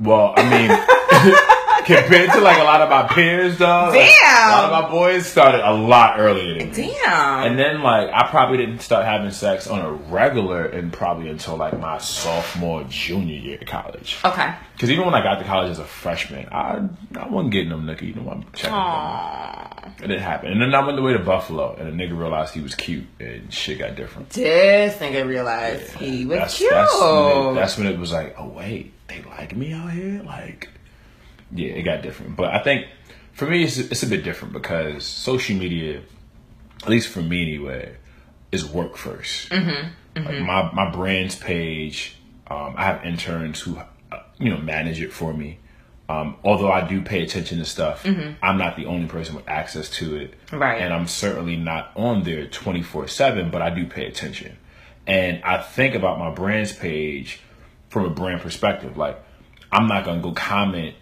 Well, 0.00 0.34
I 0.36 0.42
mean, 0.48 0.70
compared 1.88 2.30
to 2.32 2.40
like 2.40 2.58
a 2.58 2.64
lot 2.64 2.80
of 2.82 2.88
my 2.88 3.08
peers, 3.08 3.58
though, 3.58 3.90
like, 3.90 4.10
a 4.10 4.50
lot 4.50 4.64
of 4.64 4.84
my 4.84 4.90
boys 4.90 5.26
started 5.26 5.60
a 5.68 5.72
lot 5.74 6.20
earlier 6.20 6.58
than 6.58 6.68
me. 6.70 6.74
Damn. 6.74 7.46
And 7.48 7.58
then 7.58 7.82
like 7.82 8.08
I 8.12 8.28
probably 8.28 8.58
didn't 8.58 8.80
start 8.80 9.04
having 9.04 9.30
sex 9.30 9.66
on 9.66 9.80
a 9.80 9.90
regular 9.92 10.64
and 10.66 10.92
probably 10.92 11.28
until 11.28 11.56
like 11.56 11.78
my 11.78 11.98
sophomore 11.98 12.84
junior 12.88 13.34
year 13.36 13.58
of 13.60 13.66
college. 13.66 14.18
okay. 14.24 14.54
Because 14.74 14.90
even 14.90 15.04
when 15.06 15.14
I 15.14 15.22
got 15.24 15.40
to 15.40 15.44
college 15.44 15.72
as 15.72 15.80
a 15.80 15.84
freshman, 15.84 16.46
I 16.52 16.88
I 17.18 17.28
wasn't 17.28 17.52
getting 17.52 17.70
them 17.70 17.84
nookie. 17.84 18.08
You 18.08 18.14
know, 18.14 18.30
I'm 18.30 18.44
checking 18.52 18.70
them. 18.70 18.80
Aww. 18.80 19.88
It 19.98 20.06
didn't 20.06 20.20
happen. 20.22 20.52
And 20.52 20.62
then 20.62 20.72
I 20.74 20.86
went 20.86 20.98
away 20.98 21.14
to 21.14 21.18
Buffalo, 21.18 21.74
and 21.74 21.88
a 21.88 21.92
nigga 21.92 22.16
realized 22.16 22.54
he 22.54 22.60
was 22.60 22.76
cute, 22.76 23.06
and 23.18 23.52
shit 23.52 23.78
got 23.80 23.96
different. 23.96 24.30
This 24.30 24.94
nigga 24.98 25.26
realized 25.26 25.90
he 25.94 26.24
was 26.26 26.38
That's, 26.38 26.58
cute. 26.58 26.70
that's, 26.70 27.00
when 27.00 27.48
it, 27.48 27.54
that's 27.54 27.78
when 27.78 27.86
it 27.88 27.98
was 27.98 28.12
like, 28.12 28.36
oh 28.38 28.46
wait, 28.48 28.92
they 29.08 29.20
like 29.22 29.56
me 29.56 29.72
out 29.72 29.90
here. 29.90 30.22
Like, 30.22 30.68
yeah, 31.54 31.68
it 31.68 31.82
got 31.82 32.02
different. 32.02 32.36
But 32.36 32.54
I 32.54 32.62
think 32.62 32.86
for 33.32 33.46
me, 33.46 33.64
it's 33.64 33.78
it's 33.78 34.02
a 34.02 34.06
bit 34.06 34.24
different 34.24 34.52
because 34.52 35.04
social 35.04 35.56
media, 35.56 36.02
at 36.82 36.88
least 36.88 37.08
for 37.08 37.20
me 37.20 37.42
anyway, 37.42 37.96
is 38.52 38.64
work 38.66 38.94
1st 38.96 39.48
Mm-hmm, 39.48 40.24
Like 40.26 40.40
my 40.40 40.72
my 40.72 40.90
brand's 40.90 41.36
page, 41.36 42.16
um, 42.48 42.74
I 42.76 42.84
have 42.84 43.04
interns 43.04 43.60
who, 43.60 43.78
uh, 43.78 44.18
you 44.38 44.50
know, 44.50 44.58
manage 44.58 45.00
it 45.00 45.12
for 45.12 45.32
me. 45.32 45.58
Um, 46.10 46.36
although 46.42 46.72
I 46.72 46.88
do 46.88 47.02
pay 47.02 47.22
attention 47.22 47.58
to 47.58 47.66
stuff, 47.66 48.02
I'm 48.06 48.56
not 48.56 48.76
the 48.76 48.86
only 48.86 49.08
person 49.08 49.34
with 49.36 49.46
access 49.46 49.90
to 49.98 50.16
it. 50.16 50.32
Mm-hmm. 50.46 50.58
Right. 50.58 50.80
And 50.80 50.94
I'm 50.94 51.06
certainly 51.06 51.56
not 51.56 51.92
on 51.96 52.22
there 52.22 52.46
24 52.46 53.08
7, 53.08 53.50
but 53.50 53.60
I 53.60 53.70
do 53.70 53.86
pay 53.86 54.06
attention. 54.06 54.56
And 55.06 55.42
I 55.44 55.62
think 55.62 55.94
about 55.94 56.18
my 56.18 56.30
brand's 56.30 56.72
page 56.72 57.40
from 57.90 58.04
a 58.06 58.10
brand 58.10 58.40
perspective. 58.40 58.96
Like, 58.96 59.22
I'm 59.70 59.86
not 59.86 60.04
going 60.04 60.18
to 60.18 60.22
go 60.22 60.32
comment 60.32 60.96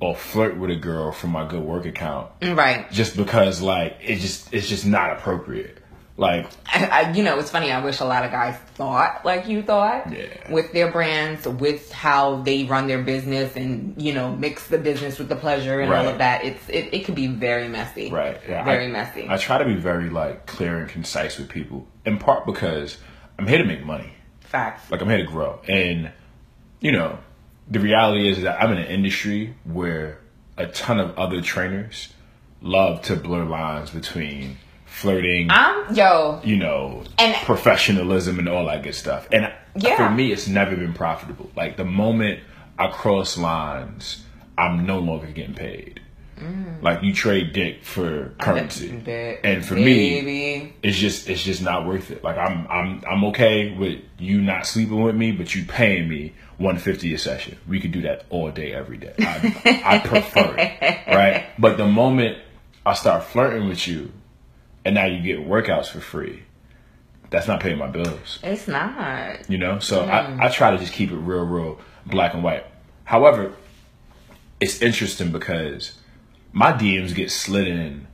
or 0.00 0.16
flirt 0.16 0.56
with 0.56 0.70
a 0.70 0.76
girl 0.76 1.12
from 1.12 1.30
my 1.30 1.46
good 1.46 1.62
work 1.62 1.84
account 1.86 2.30
Right. 2.42 2.90
just 2.90 3.16
because, 3.16 3.60
like, 3.60 3.98
it 4.02 4.16
just 4.16 4.52
it's 4.52 4.68
just 4.68 4.86
not 4.86 5.12
appropriate. 5.12 5.76
Like, 6.16 6.50
I, 6.66 6.84
I, 6.86 7.12
you 7.12 7.22
know, 7.22 7.38
it's 7.38 7.50
funny. 7.50 7.72
I 7.72 7.82
wish 7.82 8.00
a 8.00 8.04
lot 8.04 8.26
of 8.26 8.30
guys 8.30 8.54
thought 8.74 9.24
like 9.24 9.48
you 9.48 9.62
thought 9.62 10.12
Yeah. 10.12 10.26
with 10.52 10.70
their 10.74 10.90
brands, 10.92 11.46
with 11.48 11.90
how 11.92 12.42
they 12.42 12.64
run 12.64 12.88
their 12.88 13.02
business, 13.02 13.56
and 13.56 13.94
you 14.00 14.12
know, 14.12 14.36
mix 14.36 14.66
the 14.68 14.76
business 14.76 15.18
with 15.18 15.30
the 15.30 15.36
pleasure 15.36 15.80
and 15.80 15.90
all 15.90 16.06
of 16.08 16.18
that. 16.18 16.44
It's 16.44 16.68
it, 16.68 16.92
it 16.92 17.04
could 17.06 17.14
be 17.14 17.26
very 17.26 17.68
messy. 17.68 18.10
Right. 18.10 18.38
Yeah. 18.46 18.64
Very 18.64 18.86
I, 18.86 18.88
messy. 18.88 19.26
I 19.30 19.38
try 19.38 19.56
to 19.58 19.64
be 19.64 19.76
very 19.76 20.10
like 20.10 20.44
clear 20.46 20.76
and 20.78 20.90
concise 20.90 21.38
with 21.38 21.48
people. 21.48 21.86
In 22.04 22.18
part 22.18 22.44
because 22.44 22.98
I'm 23.38 23.46
here 23.46 23.58
to 23.58 23.64
make 23.64 23.82
money. 23.84 24.12
Facts. 24.40 24.90
Like 24.90 25.00
I'm 25.00 25.08
here 25.08 25.18
to 25.24 25.24
grow. 25.24 25.60
And 25.68 26.10
you 26.80 26.92
know, 26.92 27.18
the 27.70 27.80
reality 27.80 28.28
is 28.28 28.42
that 28.42 28.62
I'm 28.62 28.72
in 28.72 28.78
an 28.78 28.86
industry 28.86 29.54
where 29.64 30.18
a 30.56 30.66
ton 30.66 30.98
of 31.00 31.18
other 31.18 31.40
trainers 31.40 32.08
love 32.62 33.02
to 33.02 33.16
blur 33.16 33.44
lines 33.44 33.90
between 33.90 34.56
flirting, 34.86 35.46
I'm 35.50 35.94
yo. 35.94 36.40
you 36.44 36.56
know, 36.56 37.04
And- 37.18 37.34
professionalism 37.46 38.38
and 38.38 38.48
all 38.48 38.66
that 38.66 38.82
good 38.82 38.94
stuff. 38.94 39.28
And 39.32 39.50
Yeah. 39.76 39.96
for 39.96 40.10
me, 40.10 40.32
it's 40.32 40.48
never 40.48 40.74
been 40.76 40.92
profitable. 40.92 41.50
Like 41.56 41.76
the 41.76 41.84
moment 41.84 42.40
I 42.78 42.88
cross 42.88 43.38
lines, 43.38 44.24
I'm 44.58 44.84
no 44.84 44.98
longer 44.98 45.26
getting 45.28 45.54
paid. 45.54 46.00
Mm. 46.38 46.82
Like 46.82 47.02
you 47.02 47.12
trade 47.12 47.52
dick 47.52 47.84
for 47.84 48.32
currency, 48.40 48.88
Bet- 48.88 49.40
and 49.44 49.64
for 49.64 49.74
me, 49.74 50.72
it's 50.82 50.98
just 50.98 51.28
it's 51.28 51.42
just 51.42 51.62
not 51.62 51.86
worth 51.86 52.10
it. 52.10 52.24
Like 52.24 52.38
I'm 52.38 52.66
I'm 52.70 53.02
I'm 53.08 53.24
okay 53.26 53.70
with 53.76 54.00
you 54.18 54.40
not 54.40 54.66
sleeping 54.66 55.02
with 55.02 55.14
me, 55.14 55.32
but 55.32 55.54
you 55.54 55.64
paying 55.64 56.08
me 56.08 56.32
one 56.60 56.76
fifty 56.76 57.12
a 57.14 57.18
session. 57.18 57.56
We 57.66 57.80
could 57.80 57.90
do 57.90 58.02
that 58.02 58.26
all 58.28 58.50
day, 58.50 58.72
every 58.72 58.98
day. 58.98 59.14
I, 59.18 59.82
I 59.84 59.98
prefer 59.98 60.54
it, 60.58 61.06
right? 61.06 61.46
But 61.58 61.78
the 61.78 61.86
moment 61.86 62.36
I 62.84 62.92
start 62.92 63.24
flirting 63.24 63.66
with 63.66 63.88
you, 63.88 64.12
and 64.84 64.94
now 64.94 65.06
you 65.06 65.22
get 65.22 65.46
workouts 65.46 65.88
for 65.88 66.00
free. 66.00 66.42
That's 67.30 67.48
not 67.48 67.60
paying 67.60 67.78
my 67.78 67.86
bills. 67.86 68.40
It's 68.42 68.68
not. 68.68 69.48
You 69.48 69.56
know, 69.56 69.78
so 69.78 70.04
I, 70.04 70.26
mm. 70.26 70.40
I 70.40 70.48
try 70.48 70.72
to 70.72 70.78
just 70.78 70.92
keep 70.92 71.10
it 71.10 71.16
real, 71.16 71.44
real 71.44 71.80
black 72.04 72.34
and 72.34 72.42
white. 72.42 72.66
However, 73.04 73.54
it's 74.60 74.82
interesting 74.82 75.30
because 75.32 75.96
my 76.52 76.72
DMs 76.72 77.14
get 77.14 77.30
slid 77.30 77.68
in 77.68 78.06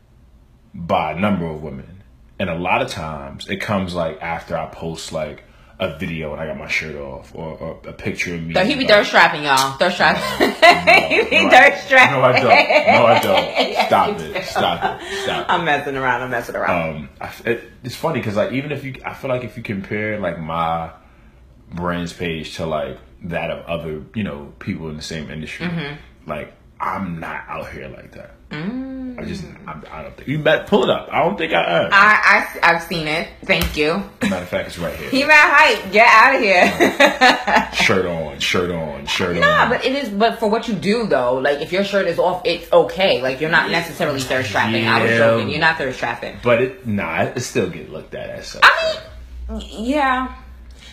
by 0.72 1.12
a 1.12 1.18
number 1.18 1.46
of 1.46 1.62
women, 1.62 2.04
and 2.38 2.48
a 2.48 2.54
lot 2.54 2.80
of 2.80 2.90
times 2.90 3.48
it 3.48 3.56
comes 3.56 3.92
like 3.92 4.22
after 4.22 4.56
I 4.56 4.66
post 4.66 5.12
like 5.12 5.42
a 5.78 5.98
video 5.98 6.32
and 6.32 6.40
I 6.40 6.46
got 6.46 6.56
my 6.56 6.68
shirt 6.68 6.96
off 6.96 7.34
or, 7.34 7.50
or 7.58 7.80
a 7.86 7.92
picture 7.92 8.34
of 8.34 8.42
me. 8.42 8.54
So 8.54 8.64
he 8.64 8.74
be 8.76 8.86
thirst 8.86 9.10
trapping, 9.10 9.42
y'all. 9.44 9.76
Thirst 9.76 9.98
trapping. 9.98 10.48
he 11.08 11.28
be 11.30 11.44
no, 11.44 11.50
thirst 11.50 11.88
trapping. 11.88 12.16
No, 12.16 12.22
I 12.22 12.32
don't. 12.32 12.48
No, 12.48 13.06
I 13.06 13.18
don't. 13.20 13.86
Stop 13.86 14.20
it. 14.20 14.44
Stop 14.46 15.02
it. 15.02 15.22
Stop 15.22 15.40
it. 15.40 15.46
I'm 15.50 15.64
messing 15.66 15.96
around. 15.96 16.22
I'm 16.22 16.30
messing 16.30 16.56
around. 16.56 16.96
um, 16.96 17.08
I, 17.20 17.32
it, 17.44 17.64
it's 17.84 17.94
funny 17.94 18.20
because 18.20 18.36
like 18.36 18.52
even 18.52 18.72
if 18.72 18.84
you, 18.84 18.94
I 19.04 19.12
feel 19.14 19.28
like 19.28 19.44
if 19.44 19.56
you 19.58 19.62
compare 19.62 20.18
like 20.18 20.38
my 20.40 20.90
brand's 21.72 22.12
page 22.12 22.56
to 22.56 22.64
like 22.66 22.98
that 23.24 23.50
of 23.50 23.66
other 23.66 24.02
you 24.14 24.22
know 24.22 24.52
people 24.58 24.88
in 24.88 24.96
the 24.96 25.02
same 25.02 25.30
industry, 25.30 25.66
Mm-hmm. 25.66 26.30
like 26.30 26.54
I'm 26.80 27.20
not 27.20 27.44
out 27.48 27.70
here 27.70 27.88
like 27.88 28.12
that. 28.12 28.32
Mm. 28.50 29.18
I 29.18 29.24
just 29.24 29.44
I'm, 29.66 29.82
I 29.90 30.02
don't 30.02 30.14
think 30.16 30.28
you 30.28 30.38
bet 30.38 30.66
pull 30.66 30.84
it 30.84 30.90
up. 30.90 31.08
I 31.10 31.24
don't 31.24 31.36
think 31.36 31.52
I 31.52 31.84
am. 31.84 31.90
I, 31.92 32.46
I 32.62 32.74
I've 32.74 32.82
seen 32.82 33.08
it. 33.08 33.28
Thank 33.44 33.76
you. 33.76 34.02
Matter 34.22 34.36
of 34.36 34.48
fact, 34.48 34.68
it's 34.68 34.78
right 34.78 34.94
here. 34.94 35.10
He 35.10 35.24
mad 35.24 35.52
hype. 35.52 35.90
Get 35.90 36.06
out 36.06 36.34
of 36.36 36.40
here. 36.42 37.72
shirt 37.84 38.06
on, 38.06 38.38
shirt 38.38 38.70
on, 38.70 39.06
shirt 39.06 39.36
Nah, 39.36 39.40
on. 39.40 39.40
Nah, 39.40 39.68
but 39.70 39.84
it 39.84 39.96
is. 39.96 40.10
But 40.10 40.38
for 40.38 40.48
what 40.48 40.68
you 40.68 40.74
do 40.74 41.06
though, 41.06 41.34
like 41.34 41.60
if 41.60 41.72
your 41.72 41.82
shirt 41.82 42.06
is 42.06 42.18
off, 42.18 42.42
it's 42.44 42.70
okay. 42.72 43.20
Like 43.22 43.40
you're 43.40 43.50
not 43.50 43.70
necessarily 43.70 44.20
thirst 44.20 44.50
trapping. 44.50 44.86
I 44.86 45.02
was 45.02 45.10
joking. 45.12 45.48
You're 45.48 45.60
not 45.60 45.78
thirst 45.78 45.98
trapping. 45.98 46.36
But 46.42 46.62
it 46.62 46.86
nah, 46.86 47.22
it 47.22 47.40
still 47.40 47.70
get 47.70 47.90
looked 47.90 48.14
at 48.14 48.30
as 48.30 48.46
such. 48.48 48.62
I 48.64 49.00
mean, 49.52 49.62
yeah. 49.70 50.36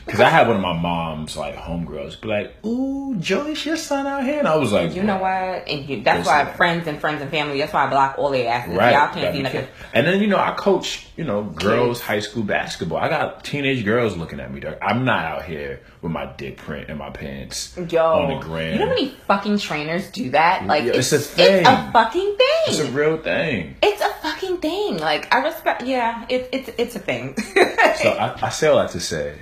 Because 0.05 0.19
I 0.19 0.29
had 0.29 0.47
one 0.47 0.57
of 0.57 0.61
my 0.61 0.73
mom's 0.73 1.37
like 1.37 1.55
homegirls 1.55 2.19
be 2.19 2.27
like, 2.27 2.65
"Ooh, 2.65 3.15
Joyce, 3.19 3.65
your 3.65 3.77
son 3.77 4.05
out 4.05 4.23
here," 4.23 4.39
and 4.39 4.47
I 4.47 4.57
was 4.57 4.71
like, 4.71 4.93
You 4.93 5.03
know 5.03 5.17
what? 5.17 5.67
And 5.67 5.87
you, 5.87 6.03
that's 6.03 6.27
why 6.27 6.45
friends 6.53 6.87
and 6.87 6.99
friends 6.99 7.21
and 7.21 7.31
family. 7.31 7.59
That's 7.59 7.71
why 7.71 7.85
I 7.85 7.89
block 7.89 8.15
all 8.17 8.29
their 8.31 8.49
asses. 8.49 8.75
Right. 8.75 8.93
Y'all 8.93 9.13
can't 9.13 9.33
see 9.33 9.39
be 9.39 9.43
nothing. 9.43 9.67
And 9.93 10.05
then 10.05 10.19
you 10.21 10.27
know 10.27 10.37
I 10.37 10.51
coach 10.51 11.07
you 11.15 11.23
know 11.23 11.43
girls 11.43 12.01
high 12.01 12.19
school 12.19 12.43
basketball. 12.43 12.97
I 12.97 13.07
got 13.09 13.43
teenage 13.45 13.85
girls 13.85 14.17
looking 14.17 14.39
at 14.39 14.53
me. 14.53 14.59
Dog. 14.59 14.77
I'm 14.81 15.05
not 15.05 15.23
out 15.25 15.45
here 15.45 15.81
with 16.01 16.11
my 16.11 16.25
dick 16.25 16.57
print 16.57 16.89
in 16.89 16.97
my 16.97 17.09
pants 17.09 17.77
Yo, 17.89 18.03
on 18.05 18.27
the 18.39 18.45
gram. 18.45 18.73
you 18.73 18.79
know 18.79 18.85
how 18.87 18.89
many 18.95 19.09
fucking 19.27 19.57
trainers 19.59 20.11
do 20.11 20.31
that? 20.31 20.65
Like, 20.65 20.83
Yeah, 20.83 20.91
it's, 20.95 21.13
it's 21.13 21.25
a 21.25 21.35
thing. 21.35 21.59
It's 21.61 21.69
a 21.69 21.91
fucking 21.93 22.35
thing. 22.37 22.63
it's 22.67 22.79
a 22.79 22.91
real 22.91 23.17
thing. 23.21 23.77
It's 23.81 24.01
a 24.01 24.09
fucking 24.21 24.57
thing. 24.57 24.97
Like 24.97 25.33
I 25.33 25.43
respect. 25.43 25.83
Yeah, 25.83 26.25
it's 26.29 26.49
it's 26.51 26.77
it's 26.77 26.95
a 26.95 26.99
thing. 26.99 27.35
So 27.93 28.09
I, 28.09 28.47
I 28.47 28.49
say 28.49 28.67
all 28.67 28.77
that 28.79 28.89
to 28.91 28.99
say, 28.99 29.37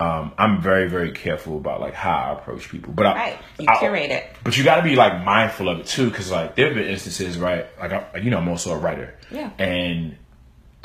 um, 0.00 0.32
I'm 0.38 0.62
very 0.62 0.88
very 0.88 1.12
careful 1.12 1.56
about 1.58 1.80
like 1.80 1.94
how 1.94 2.16
I 2.16 2.32
approach 2.38 2.68
people. 2.70 2.92
But 2.92 3.06
I, 3.06 3.14
right, 3.14 3.38
you 3.58 3.66
I- 3.68 3.78
curate 3.78 4.10
it. 4.10 4.24
But 4.42 4.56
you 4.56 4.64
got 4.64 4.76
to 4.76 4.82
be 4.82 4.96
like 4.96 5.22
mindful 5.24 5.68
of 5.68 5.80
it 5.80 5.86
too, 5.86 6.08
because 6.10 6.30
like 6.30 6.56
there 6.56 6.66
have 6.66 6.74
been 6.74 6.88
instances, 6.88 7.38
right? 7.38 7.66
Like 7.78 7.92
I, 7.92 8.18
you 8.18 8.30
know, 8.30 8.38
I'm 8.38 8.48
also 8.48 8.72
a 8.74 8.78
writer, 8.78 9.14
Yeah. 9.30 9.50
and 9.58 10.16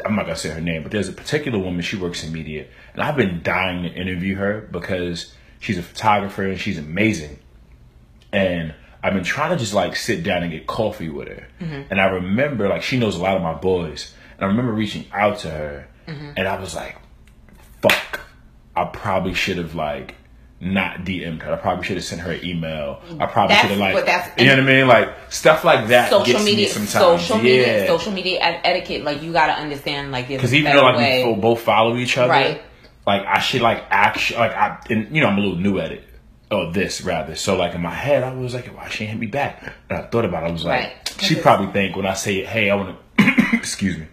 I'm 0.05 0.15
not 0.15 0.24
gonna 0.25 0.36
say 0.36 0.50
her 0.50 0.60
name, 0.62 0.84
but 0.84 0.91
there's 0.91 1.07
a 1.07 1.13
particular 1.13 1.57
woman. 1.57 1.81
She 1.81 1.95
works 1.95 2.24
in 2.25 2.34
media, 2.34 2.65
and 2.93 3.01
I've 3.01 3.15
been 3.15 3.41
dying 3.41 3.84
to 3.84 3.89
interview 3.89 4.36
her 4.36 4.67
because 4.72 5.34
she's 5.60 5.77
a 5.77 5.84
photographer 5.84 6.43
and 6.43 6.60
she's 6.60 6.77
amazing. 6.77 7.39
And 8.34 8.74
I've 9.01 9.13
been 9.13 9.24
trying 9.24 9.51
to 9.51 9.57
just 9.57 9.74
like 9.74 9.95
sit 9.95 10.24
down 10.24 10.43
and 10.43 10.51
get 10.51 10.67
coffee 10.67 11.07
with 11.10 11.29
her. 11.29 11.48
And 11.62 12.01
I 12.01 12.05
remember 12.07 12.67
like 12.67 12.84
she 12.84 12.98
knows 13.00 13.15
a 13.15 13.22
lot 13.22 13.38
of 13.38 13.41
my 13.41 13.53
boys, 13.53 14.13
and 14.36 14.43
I 14.43 14.48
remember 14.48 14.74
reaching 14.74 15.05
out 15.13 15.39
to 15.39 15.50
her, 15.50 15.88
and 16.07 16.39
I 16.48 16.60
was 16.60 16.75
like, 16.75 16.98
"Fuck, 17.81 18.19
I 18.75 18.86
probably 18.86 19.34
should 19.34 19.58
have 19.58 19.75
like." 19.75 20.15
Not 20.62 21.00
DM'd 21.03 21.44
her. 21.44 21.53
I 21.53 21.58
probably 21.58 21.84
should 21.84 21.98
have 21.98 22.05
sent 22.05 22.22
her 22.22 22.32
an 22.32 22.44
email. 22.44 23.01
I 23.20 23.25
probably 23.25 23.58
should 23.58 23.72
have 23.72 23.77
like, 23.77 24.05
that's- 24.05 24.32
you 24.39 24.46
know 24.46 24.53
what 24.55 24.63
I 24.63 24.65
mean? 24.65 24.88
Like 24.88 25.10
stuff 25.29 25.65
like 25.65 25.89
that 25.89 26.10
social 26.10 26.25
gets 26.34 26.46
media, 26.46 26.67
me 26.67 26.72
sometimes. 26.72 26.91
social 27.22 27.38
media, 27.38 27.82
yeah. 27.82 27.88
social 27.88 28.13
media 28.13 28.39
ed- 28.39 28.62
etiquette. 28.63 29.03
Like 29.03 29.22
you 29.22 29.34
gotta 29.34 29.51
understand. 29.51 30.13
Like 30.13 30.29
Because 30.29 30.53
even 30.53 30.74
though 30.74 30.82
like 30.84 30.96
way. 30.98 31.25
we 31.25 31.39
both 31.41 31.60
follow 31.62 31.98
each 31.98 32.17
other, 32.17 32.29
Right. 32.32 32.62
like 33.05 33.24
I 33.27 33.39
should 33.41 33.62
like 33.62 33.84
act 33.89 34.32
like 34.32 34.53
I 34.53 34.79
and 34.89 35.13
you 35.13 35.22
know 35.22 35.27
I'm 35.27 35.38
a 35.38 35.41
little 35.41 35.58
new 35.58 35.77
at 35.79 35.91
it. 35.91 36.05
Or 36.50 36.72
this 36.72 37.01
rather. 37.01 37.36
So 37.36 37.58
like 37.58 37.75
in 37.75 37.82
my 37.82 37.94
head 37.94 38.24
I 38.24 38.34
was 38.34 38.53
like, 38.53 38.65
why 38.67 38.88
she 38.88 39.03
ain't 39.03 39.12
hit 39.12 39.20
me 39.20 39.27
back? 39.27 39.62
And 39.89 40.00
I 40.00 40.03
thought 40.03 40.24
about 40.24 40.46
it, 40.46 40.48
I 40.48 40.51
was 40.53 40.63
like, 40.63 40.79
Right. 40.84 41.15
she 41.20 41.36
probably 41.36 41.67
think 41.74 41.98
when 41.98 42.05
I 42.05 42.13
say, 42.13 42.46
hey, 42.46 42.70
I 42.70 42.75
want 42.75 42.98
to 43.17 43.34
excuse 43.53 43.98
me. 43.98 44.08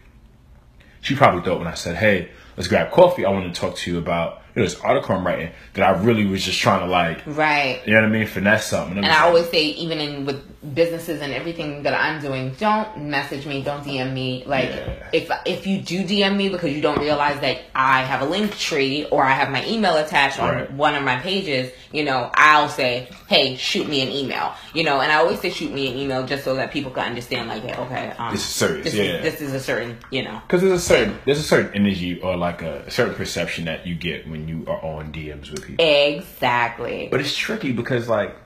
She 1.03 1.15
probably 1.15 1.43
thought 1.43 1.59
when 1.61 1.69
I 1.69 1.75
said, 1.75 1.97
hey, 1.97 2.31
let's 2.57 2.69
grab 2.69 2.91
coffee, 2.91 3.25
I 3.25 3.31
want 3.31 3.53
to 3.55 3.59
talk 3.59 3.77
to 3.77 3.91
you 3.93 3.99
about 3.99 4.42
you 4.55 4.63
was 4.63 4.79
article 4.81 5.15
I'm 5.15 5.27
writing 5.27 5.51
that 5.75 5.83
I 5.85 6.01
really 6.03 6.27
was 6.27 6.45
just 6.45 6.59
trying 6.61 6.81
to 6.81 6.87
like 6.87 7.23
right. 7.27 7.81
you 7.87 7.95
know 7.95 8.01
what 8.01 8.09
I 8.09 8.13
mean, 8.13 8.27
finesse 8.27 8.67
something. 8.67 8.99
And 8.99 9.07
I 9.07 9.23
always 9.23 9.49
say, 9.51 9.65
even 9.65 9.99
in 9.99 10.25
with 10.27 10.43
businesses 10.75 11.21
and 11.21 11.33
everything 11.33 11.83
that 11.83 11.95
I'm 11.95 12.21
doing, 12.21 12.55
don't 12.59 12.97
message 13.09 13.47
me, 13.47 13.63
don't 13.63 13.85
DM 13.85 14.13
me. 14.13 14.45
Like 14.47 14.69
Yeah. 14.71 15.09
if 15.13 15.31
if 15.45 15.67
you 15.67 15.79
do 15.81 16.05
DM 16.05 16.37
me 16.37 16.49
because 16.49 16.73
you 16.73 16.81
don't 16.81 16.99
realize 17.01 17.41
that 17.41 17.59
I 17.75 18.03
have 18.03 18.23
a 18.23 18.27
Linktree 18.27 19.09
or 19.11 19.25
I 19.25 19.33
have 19.33 19.51
my 19.51 19.67
email 19.67 19.97
attached 19.97 20.39
on 20.39 20.77
one 20.77 20.95
of 20.95 21.03
my 21.03 21.17
pages, 21.17 21.73
you 21.91 22.05
know, 22.05 22.31
I'll 22.35 22.69
say, 22.69 23.09
hey, 23.29 23.57
shoot 23.57 23.89
me 23.89 24.03
an 24.03 24.09
email. 24.11 24.55
You 24.73 24.85
know, 24.85 25.01
and 25.01 25.11
I 25.11 25.17
always 25.17 25.41
say 25.41 25.51
shoot 25.51 25.73
me 25.73 25.91
an 25.91 25.97
email 25.99 26.25
just 26.27 26.45
so 26.45 26.55
that 26.55 26.71
people 26.71 26.91
can 26.93 27.05
understand, 27.05 27.49
like, 27.49 27.65
yeah, 27.65 27.81
okay, 27.83 28.13
um, 28.19 28.33
This 28.33 28.43
is 28.43 28.47
serious, 28.55 28.85
This, 28.85 28.95
yeah. 28.95 29.03
is, 29.17 29.23
this 29.23 29.41
is 29.41 29.53
a 29.55 29.61
certain, 29.61 29.99
you 30.11 30.23
know. 30.23 30.41
Because 30.47 30.63
there's 30.63 30.73
a 30.79 30.81
certain 30.81 31.19
there's 31.25 31.39
a 31.39 31.43
certain 31.43 31.75
energy 31.75 32.21
or 32.21 32.37
like 32.37 32.63
a, 32.63 32.89
certain 32.91 33.15
perception 33.15 33.65
that 33.65 33.87
you 33.87 33.95
get 33.95 34.29
when 34.29 34.47
you 34.49 34.65
are 34.69 34.81
on 34.85 35.13
DMs 35.13 35.51
with 35.51 35.67
people. 35.67 35.85
Exactly. 35.85 37.09
But 37.11 37.21
it's 37.21 37.35
tricky 37.37 37.73
because 37.73 38.09
like 38.09 38.37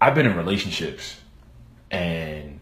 I've 0.00 0.14
been 0.14 0.26
in 0.26 0.36
relationships 0.36 1.18
and 1.90 2.60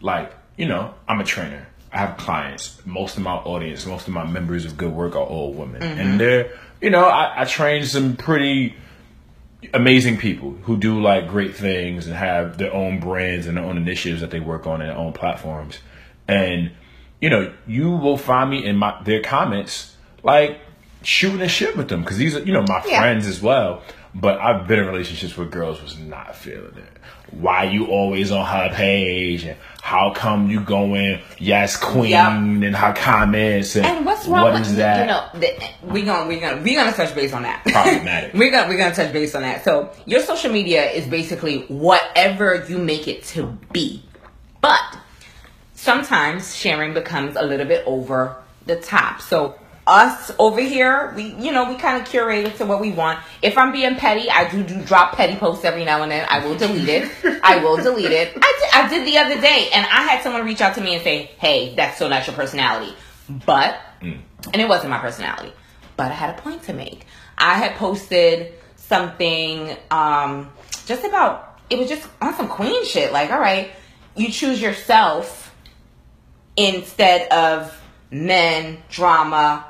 like, 0.00 0.32
you 0.56 0.66
know, 0.66 0.94
I'm 1.08 1.20
a 1.20 1.24
trainer. 1.24 1.66
I 1.92 1.98
have 1.98 2.16
clients. 2.16 2.80
Most 2.84 3.16
of 3.16 3.22
my 3.22 3.34
audience, 3.34 3.86
most 3.86 4.06
of 4.08 4.14
my 4.14 4.24
members 4.24 4.64
of 4.64 4.76
good 4.76 4.92
work 4.92 5.14
are 5.14 5.24
all 5.24 5.52
women. 5.52 5.82
And 5.82 5.98
mm-hmm. 5.98 6.18
they're 6.18 6.52
you 6.80 6.90
know, 6.90 7.04
I, 7.04 7.42
I 7.42 7.44
train 7.44 7.84
some 7.84 8.16
pretty 8.16 8.74
amazing 9.72 10.18
people 10.18 10.50
who 10.62 10.76
do 10.76 11.00
like 11.00 11.28
great 11.28 11.56
things 11.56 12.06
and 12.06 12.14
have 12.14 12.58
their 12.58 12.72
own 12.72 13.00
brands 13.00 13.46
and 13.46 13.56
their 13.56 13.64
own 13.64 13.76
initiatives 13.76 14.20
that 14.20 14.30
they 14.30 14.40
work 14.40 14.66
on 14.66 14.80
and 14.80 14.90
their 14.90 14.96
own 14.96 15.12
platforms. 15.12 15.78
And 16.28 16.72
you 17.20 17.30
know, 17.30 17.52
you 17.66 17.90
will 17.90 18.18
find 18.18 18.50
me 18.50 18.64
in 18.64 18.76
my 18.76 19.00
their 19.04 19.22
comments 19.22 19.96
like 20.22 20.60
shooting 21.02 21.38
the 21.38 21.48
shit 21.48 21.76
with 21.76 21.88
them 21.88 22.02
because 22.02 22.18
these 22.18 22.36
are 22.36 22.40
you 22.40 22.52
know 22.52 22.62
my 22.62 22.82
Yeah. 22.86 23.00
friends 23.00 23.26
as 23.26 23.40
well. 23.40 23.82
But 24.18 24.40
I've 24.40 24.66
been 24.66 24.78
in 24.78 24.86
relationships 24.86 25.36
where 25.36 25.46
girls 25.46 25.82
was 25.82 25.98
not 25.98 26.34
feeling 26.34 26.74
it. 26.76 26.88
Why 27.32 27.64
you 27.64 27.86
always 27.88 28.30
on 28.30 28.46
her 28.46 28.70
page 28.74 29.44
and 29.44 29.58
how 29.82 30.12
come 30.14 30.48
you 30.48 30.60
going 30.60 31.20
yes 31.38 31.76
queen 31.76 32.10
Yep. 32.12 32.28
and 32.30 32.74
her 32.76 32.92
comments 32.94 33.76
and, 33.76 33.84
And 33.84 34.06
what's 34.06 34.26
wrong 34.26 34.42
what 34.44 34.52
with 34.54 34.62
is 34.62 34.76
that 34.76 35.00
you 35.00 35.06
know? 35.06 35.28
The, 35.40 35.92
we 35.92 36.02
gonna 36.02 36.26
we 36.28 36.38
gonna 36.40 36.62
we 36.62 36.74
gonna 36.74 36.92
touch 36.92 37.14
base 37.14 37.32
on 37.34 37.42
that. 37.42 37.62
Problematic. 37.66 38.32
we're 38.32 38.50
gonna 38.50 38.68
we're 38.68 38.78
gonna 38.78 38.94
touch 38.94 39.12
base 39.12 39.34
on 39.34 39.42
that. 39.42 39.64
So 39.64 39.90
your 40.06 40.22
social 40.22 40.50
media 40.52 40.88
is 40.90 41.06
basically 41.06 41.64
whatever 41.66 42.64
you 42.68 42.78
make 42.78 43.06
it 43.08 43.22
to 43.34 43.46
be, 43.72 44.02
but 44.62 44.80
sometimes 45.74 46.54
sharing 46.56 46.94
becomes 46.94 47.36
a 47.36 47.42
little 47.42 47.66
bit 47.66 47.82
over 47.86 48.36
the 48.66 48.76
top. 48.76 49.20
So 49.20 49.56
us 49.86 50.32
over 50.38 50.60
here, 50.60 51.12
we 51.14 51.34
you 51.34 51.52
know 51.52 51.70
we 51.70 51.76
kind 51.76 52.00
of 52.00 52.08
curate 52.08 52.46
it 52.46 52.56
to 52.56 52.66
what 52.66 52.80
we 52.80 52.92
want. 52.92 53.20
If 53.42 53.56
I'm 53.56 53.72
being 53.72 53.94
petty, 53.96 54.28
I 54.28 54.48
do 54.50 54.62
do 54.62 54.82
drop 54.82 55.14
petty 55.14 55.36
posts 55.36 55.64
every 55.64 55.84
now 55.84 56.02
and 56.02 56.10
then. 56.10 56.26
I 56.28 56.44
will 56.44 56.56
delete 56.56 56.88
it. 56.88 57.40
I 57.42 57.58
will 57.58 57.76
delete 57.76 58.10
it. 58.10 58.36
I 58.36 58.58
did, 58.60 58.84
I 58.84 58.88
did 58.88 59.06
the 59.06 59.18
other 59.18 59.40
day, 59.40 59.68
and 59.72 59.86
I 59.86 60.02
had 60.02 60.22
someone 60.22 60.44
reach 60.44 60.60
out 60.60 60.74
to 60.74 60.80
me 60.80 60.94
and 60.94 61.04
say, 61.04 61.30
"Hey, 61.38 61.74
that's 61.74 61.98
so 61.98 62.08
not 62.08 62.26
your 62.26 62.34
personality," 62.34 62.94
but 63.46 63.78
and 64.00 64.22
it 64.56 64.68
wasn't 64.68 64.90
my 64.90 64.98
personality, 64.98 65.52
but 65.96 66.10
I 66.10 66.14
had 66.14 66.38
a 66.38 66.42
point 66.42 66.64
to 66.64 66.72
make. 66.72 67.06
I 67.38 67.54
had 67.54 67.76
posted 67.76 68.54
something 68.76 69.76
um, 69.90 70.50
just 70.86 71.04
about 71.04 71.60
it 71.68 71.78
was 71.78 71.88
just 71.88 72.08
on 72.20 72.34
some 72.34 72.48
queen 72.48 72.84
shit. 72.86 73.12
Like, 73.12 73.30
all 73.30 73.40
right, 73.40 73.70
you 74.14 74.30
choose 74.30 74.60
yourself 74.60 75.54
instead 76.56 77.30
of 77.30 77.78
men, 78.10 78.78
drama, 78.88 79.66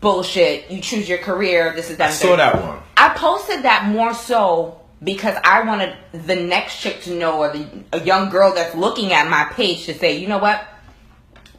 bullshit. 0.00 0.70
You 0.70 0.80
choose 0.80 1.08
your 1.08 1.18
career. 1.18 1.72
This 1.74 1.90
is 1.90 1.96
that. 1.98 2.10
I 2.10 2.12
saw 2.12 2.36
that 2.36 2.62
one. 2.62 2.78
I 2.96 3.10
posted 3.10 3.62
that 3.64 3.86
more 3.86 4.14
so 4.14 4.80
because 5.02 5.36
I 5.44 5.62
wanted 5.62 5.96
the 6.12 6.36
next 6.36 6.80
chick 6.80 7.02
to 7.02 7.14
know, 7.14 7.38
or 7.38 7.52
the, 7.52 7.66
a 7.92 8.00
young 8.00 8.28
girl 8.30 8.54
that's 8.54 8.74
looking 8.74 9.12
at 9.12 9.28
my 9.28 9.44
page 9.52 9.86
to 9.86 9.94
say, 9.94 10.18
you 10.18 10.28
know 10.28 10.38
what? 10.38 10.66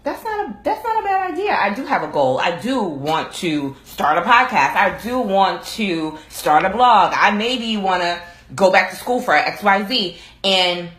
That's 0.04 0.24
not 0.24 0.48
a 0.48 0.58
that's 0.64 0.84
not 0.84 1.00
a 1.00 1.04
bad 1.04 1.32
idea. 1.32 1.56
I 1.56 1.74
do 1.74 1.86
have 1.86 2.02
a 2.02 2.08
goal. 2.08 2.40
I 2.40 2.60
do 2.60 2.82
want 2.82 3.34
to 3.36 3.76
start 3.84 4.18
a 4.18 4.22
podcast. 4.22 4.76
I 4.76 5.00
do 5.04 5.20
want 5.20 5.64
to 5.64 6.18
start 6.30 6.66
a 6.66 6.70
blog. 6.70 7.14
I 7.16 7.30
maybe 7.30 7.78
want 7.78 8.02
to 8.02 8.22
go 8.56 8.72
back 8.72 8.90
to 8.90 8.96
school 8.96 9.22
for 9.22 9.36
X 9.36 9.62
Y 9.62 9.88
Z 9.88 10.18
and 10.44 10.90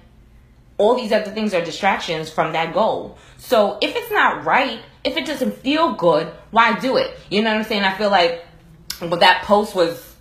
all 0.78 0.94
these 0.94 1.12
other 1.12 1.30
things 1.32 1.52
are 1.54 1.64
distractions 1.64 2.30
from 2.30 2.52
that 2.52 2.72
goal. 2.72 3.18
So 3.42 3.76
if 3.82 3.94
it's 3.96 4.11
not 4.12 4.44
right, 4.44 4.80
if 5.02 5.16
it 5.16 5.26
doesn't 5.26 5.56
feel 5.58 5.94
good, 5.94 6.28
why 6.52 6.78
do 6.78 6.96
it? 6.96 7.18
You 7.28 7.42
know 7.42 7.50
what 7.50 7.58
I'm 7.58 7.64
saying? 7.64 7.82
I 7.82 7.96
feel 7.99 8.08
like 8.08 8.44
well, 9.00 9.18
that 9.18 9.42
post 9.42 9.75
was, 9.75 10.14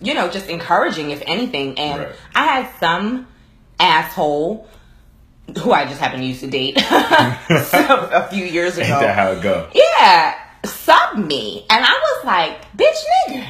you 0.00 0.14
know, 0.14 0.30
just 0.30 0.48
encouraging, 0.48 1.10
if 1.10 1.22
anything. 1.26 1.78
And 1.78 2.00
Right. 2.00 2.12
I 2.34 2.44
had 2.46 2.70
some 2.80 3.26
asshole 3.78 4.66
who 5.62 5.72
I 5.72 5.84
just 5.84 6.00
happened 6.00 6.22
to 6.22 6.26
used 6.26 6.40
to 6.40 6.46
date 6.46 6.76
a 6.90 8.28
few 8.30 8.46
years 8.46 8.78
ago. 8.78 8.86
Ain't 8.86 9.00
that 9.00 9.14
how 9.14 9.32
it 9.32 9.42
go? 9.42 9.68
Yeah, 9.74 10.34
sub 10.64 11.18
me. 11.18 11.66
And 11.68 11.84
I 11.84 11.92
was 11.92 12.24
like, 12.24 12.76
bitch 12.76 12.96
nigga. 13.28 13.46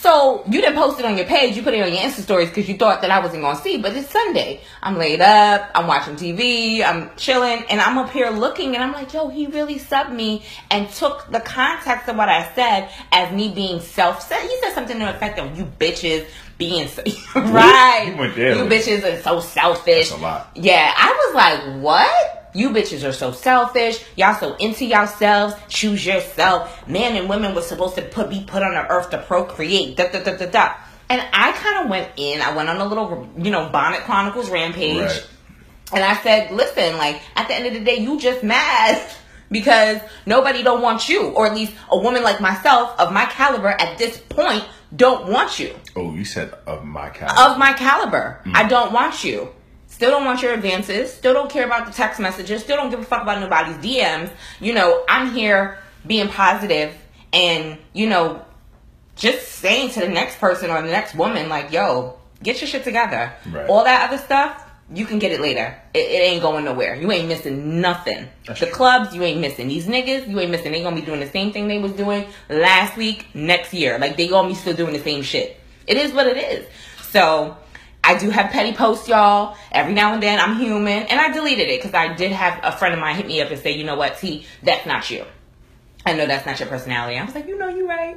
So 0.00 0.42
you 0.48 0.62
didn't 0.62 0.76
post 0.76 0.98
it 0.98 1.04
on 1.04 1.18
your 1.18 1.26
page, 1.26 1.58
you 1.58 1.62
put 1.62 1.74
it 1.74 1.82
on 1.82 1.92
your 1.92 2.02
Insta 2.02 2.22
stories 2.22 2.48
because 2.48 2.66
you 2.70 2.78
thought 2.78 3.02
that 3.02 3.10
I 3.10 3.20
wasn't 3.20 3.42
gonna 3.42 3.60
see, 3.60 3.76
but 3.76 3.94
it's 3.94 4.08
Sunday. 4.08 4.62
I'm 4.82 4.96
laid 4.96 5.20
up, 5.20 5.70
I'm 5.74 5.86
watching 5.86 6.16
TV, 6.16 6.82
I'm 6.82 7.14
chilling, 7.16 7.64
and 7.68 7.82
I'm 7.82 7.98
up 7.98 8.08
here 8.08 8.30
looking 8.30 8.74
and 8.74 8.82
I'm 8.82 8.92
like, 8.92 9.12
yo, 9.12 9.28
he 9.28 9.46
really 9.46 9.78
subbed 9.78 10.14
me 10.14 10.42
and 10.70 10.88
took 10.88 11.30
the 11.30 11.40
context 11.40 12.08
of 12.08 12.16
what 12.16 12.30
I 12.30 12.50
said 12.54 12.88
as 13.12 13.30
me 13.30 13.52
being 13.52 13.82
self 13.82 14.26
He 14.26 14.60
said 14.62 14.72
something 14.72 14.98
to 14.98 15.04
the 15.04 15.14
effect 15.14 15.38
of 15.38 15.58
you 15.58 15.66
bitches 15.66 16.26
being 16.56 16.88
so 16.88 17.02
right. 17.34 18.10
He 18.10 18.18
went 18.18 18.34
there 18.36 18.56
You 18.56 18.64
bitches 18.70 19.04
are 19.04 19.22
so 19.22 19.40
selfish. 19.40 20.08
That's 20.08 20.18
a 20.18 20.22
lot. 20.22 20.50
Yeah, 20.54 20.94
I 20.96 21.12
was 21.26 21.34
like, 21.34 21.82
what? 21.82 22.39
You 22.54 22.70
bitches 22.70 23.08
are 23.08 23.12
so 23.12 23.32
selfish. 23.32 24.02
Y'all 24.16 24.34
so 24.34 24.54
into 24.56 24.84
yourselves. 24.84 25.54
Choose 25.68 26.04
yourself. 26.04 26.86
Men 26.88 27.16
and 27.16 27.28
women 27.28 27.54
were 27.54 27.62
supposed 27.62 27.94
to 27.96 28.02
put 28.02 28.28
be 28.30 28.44
put 28.46 28.62
on 28.62 28.74
the 28.74 28.88
earth 28.90 29.10
to 29.10 29.18
procreate. 29.18 29.96
Da 29.96 30.08
da 30.10 30.22
da 30.22 30.36
da 30.36 30.46
da. 30.46 30.74
And 31.08 31.20
I 31.32 31.52
kind 31.52 31.84
of 31.84 31.90
went 31.90 32.10
in. 32.16 32.40
I 32.40 32.54
went 32.54 32.68
on 32.68 32.76
a 32.78 32.84
little, 32.84 33.28
you 33.36 33.50
know, 33.50 33.68
Bonnet 33.68 34.00
Chronicles 34.02 34.48
rampage. 34.50 35.00
Right. 35.00 35.28
And 35.92 36.04
I 36.04 36.14
said, 36.22 36.52
listen, 36.52 36.96
like 36.98 37.20
at 37.34 37.48
the 37.48 37.54
end 37.54 37.66
of 37.66 37.72
the 37.74 37.80
day, 37.80 37.96
you 37.98 38.18
just 38.20 38.42
mad 38.44 39.00
because 39.50 40.00
nobody 40.26 40.62
don't 40.62 40.82
want 40.82 41.08
you, 41.08 41.28
or 41.30 41.46
at 41.46 41.54
least 41.54 41.72
a 41.90 41.98
woman 41.98 42.22
like 42.22 42.40
myself 42.40 42.98
of 43.00 43.12
my 43.12 43.24
caliber 43.26 43.68
at 43.68 43.98
this 43.98 44.18
point 44.28 44.64
don't 44.96 45.28
want 45.28 45.60
you 45.60 45.72
Oh, 45.94 46.12
you 46.14 46.24
said 46.24 46.52
of 46.66 46.84
my 46.84 47.10
caliber. 47.10 47.40
of 47.40 47.58
my 47.58 47.72
caliber. 47.74 48.40
Mm. 48.44 48.56
I 48.56 48.68
don't 48.68 48.92
want 48.92 49.22
you. 49.22 49.48
Still 50.00 50.12
don't 50.12 50.24
want 50.24 50.40
your 50.40 50.54
advances. 50.54 51.12
Still 51.12 51.34
don't 51.34 51.50
care 51.50 51.66
about 51.66 51.84
the 51.84 51.92
text 51.92 52.18
messages. 52.18 52.62
Still 52.62 52.78
don't 52.78 52.88
give 52.88 53.00
a 53.00 53.04
fuck 53.04 53.20
about 53.20 53.38
nobody's 53.38 53.76
DMs. 53.84 54.30
You 54.58 54.72
know, 54.72 55.04
I'm 55.06 55.30
here 55.32 55.78
being 56.06 56.28
positive 56.28 56.96
and, 57.34 57.76
you 57.92 58.08
know, 58.08 58.42
just 59.14 59.46
saying 59.46 59.90
to 59.90 60.00
the 60.00 60.08
next 60.08 60.38
person 60.38 60.70
or 60.70 60.80
the 60.80 60.88
next 60.88 61.14
woman, 61.14 61.50
like, 61.50 61.70
yo, 61.70 62.18
get 62.42 62.62
your 62.62 62.68
shit 62.68 62.82
together. 62.82 63.30
Right. 63.52 63.68
All 63.68 63.84
that 63.84 64.08
other 64.08 64.16
stuff, 64.16 64.64
you 64.90 65.04
can 65.04 65.18
get 65.18 65.32
it 65.32 65.40
later. 65.42 65.78
It, 65.92 65.98
it 65.98 66.22
ain't 66.22 66.40
going 66.40 66.64
nowhere. 66.64 66.94
You 66.94 67.12
ain't 67.12 67.28
missing 67.28 67.82
nothing. 67.82 68.26
That's 68.46 68.60
the 68.60 68.66
true. 68.66 68.74
clubs, 68.74 69.14
you 69.14 69.22
ain't 69.22 69.42
missing. 69.42 69.68
These 69.68 69.86
niggas, 69.86 70.26
you 70.26 70.40
ain't 70.40 70.50
missing. 70.50 70.72
They 70.72 70.82
gonna 70.82 70.96
be 70.96 71.02
doing 71.02 71.20
the 71.20 71.28
same 71.28 71.52
thing 71.52 71.68
they 71.68 71.78
was 71.78 71.92
doing 71.92 72.24
last 72.48 72.96
week, 72.96 73.26
next 73.34 73.74
year. 73.74 73.98
Like 73.98 74.16
they 74.16 74.28
gonna 74.28 74.48
be 74.48 74.54
still 74.54 74.74
doing 74.74 74.94
the 74.94 75.00
same 75.00 75.20
shit. 75.20 75.60
It 75.86 75.98
is 75.98 76.10
what 76.14 76.26
it 76.26 76.38
is. 76.38 76.66
So 77.10 77.58
I 78.02 78.16
do 78.18 78.30
have 78.30 78.50
petty 78.50 78.72
posts, 78.72 79.08
y'all. 79.08 79.56
Every 79.72 79.92
now 79.92 80.14
and 80.14 80.22
then, 80.22 80.40
I'm 80.40 80.56
human, 80.58 81.04
and 81.04 81.20
I 81.20 81.32
deleted 81.32 81.68
it 81.68 81.78
because 81.80 81.94
I 81.94 82.14
did 82.14 82.32
have 82.32 82.58
a 82.62 82.72
friend 82.76 82.94
of 82.94 83.00
mine 83.00 83.16
hit 83.16 83.26
me 83.26 83.40
up 83.42 83.50
and 83.50 83.60
say, 83.60 83.72
you 83.72 83.84
know 83.84 83.96
what, 83.96 84.18
T, 84.18 84.46
that's 84.62 84.86
not 84.86 85.10
you. 85.10 85.24
I 86.06 86.14
know 86.14 86.26
that's 86.26 86.46
not 86.46 86.58
your 86.58 86.68
personality. 86.68 87.18
I 87.18 87.24
was 87.24 87.34
like, 87.34 87.46
you 87.46 87.58
know, 87.58 87.68
you 87.68 87.86
right, 87.88 88.16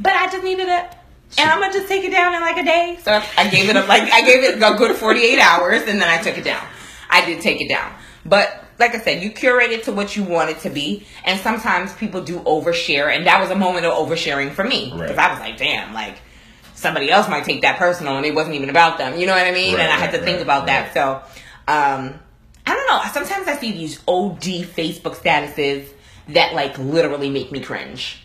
but 0.00 0.12
I 0.12 0.26
just 0.30 0.42
needed 0.42 0.68
it. 0.68 0.92
And 1.38 1.48
I'm 1.48 1.60
gonna 1.60 1.72
just 1.72 1.88
take 1.88 2.04
it 2.04 2.10
down 2.10 2.34
in 2.34 2.40
like 2.42 2.58
a 2.58 2.64
day. 2.64 2.98
So 3.00 3.22
I 3.38 3.48
gave 3.48 3.70
it 3.70 3.76
up, 3.76 3.88
like 3.88 4.12
I 4.12 4.20
gave 4.22 4.42
it 4.44 4.56
a 4.56 4.74
good 4.76 4.96
48 4.96 5.38
hours, 5.38 5.82
and 5.82 6.00
then 6.00 6.08
I 6.08 6.20
took 6.20 6.36
it 6.36 6.44
down. 6.44 6.66
I 7.08 7.24
did 7.24 7.40
take 7.40 7.60
it 7.60 7.68
down, 7.68 7.92
but 8.26 8.58
like 8.78 8.94
I 8.94 8.98
said, 8.98 9.22
you 9.22 9.30
curate 9.30 9.70
it 9.70 9.84
to 9.84 9.92
what 9.92 10.16
you 10.16 10.24
want 10.24 10.50
it 10.50 10.58
to 10.60 10.70
be, 10.70 11.06
and 11.24 11.38
sometimes 11.40 11.94
people 11.94 12.22
do 12.22 12.40
overshare, 12.40 13.14
and 13.14 13.26
that 13.26 13.40
was 13.40 13.50
a 13.50 13.54
moment 13.54 13.86
of 13.86 13.92
oversharing 13.92 14.50
for 14.52 14.64
me 14.64 14.86
because 14.92 15.16
Right. 15.16 15.18
I 15.18 15.30
was 15.30 15.40
like, 15.40 15.56
damn, 15.56 15.94
like 15.94 16.16
somebody 16.82 17.10
else 17.10 17.28
might 17.28 17.44
take 17.44 17.62
that 17.62 17.78
personal, 17.78 18.16
and 18.16 18.26
it 18.26 18.34
wasn't 18.34 18.56
even 18.56 18.68
about 18.68 18.98
them. 18.98 19.18
You 19.18 19.26
know 19.26 19.34
what 19.34 19.46
I 19.46 19.52
mean? 19.52 19.74
Right, 19.74 19.84
and 19.84 19.92
I 19.92 19.96
had 19.96 20.10
to 20.10 20.18
right, 20.18 20.24
think 20.24 20.36
right, 20.36 20.42
about 20.42 20.66
that. 20.66 20.92
So, 20.92 21.22
um, 21.68 22.18
I 22.66 22.74
don't 22.74 22.86
know. 22.88 23.00
Sometimes 23.12 23.48
I 23.48 23.56
see 23.56 23.72
these 23.72 23.98
OD 24.06 24.66
Facebook 24.66 25.16
statuses 25.16 25.88
that 26.28 26.54
like 26.54 26.76
literally 26.78 27.30
make 27.30 27.50
me 27.50 27.60
cringe. 27.60 28.18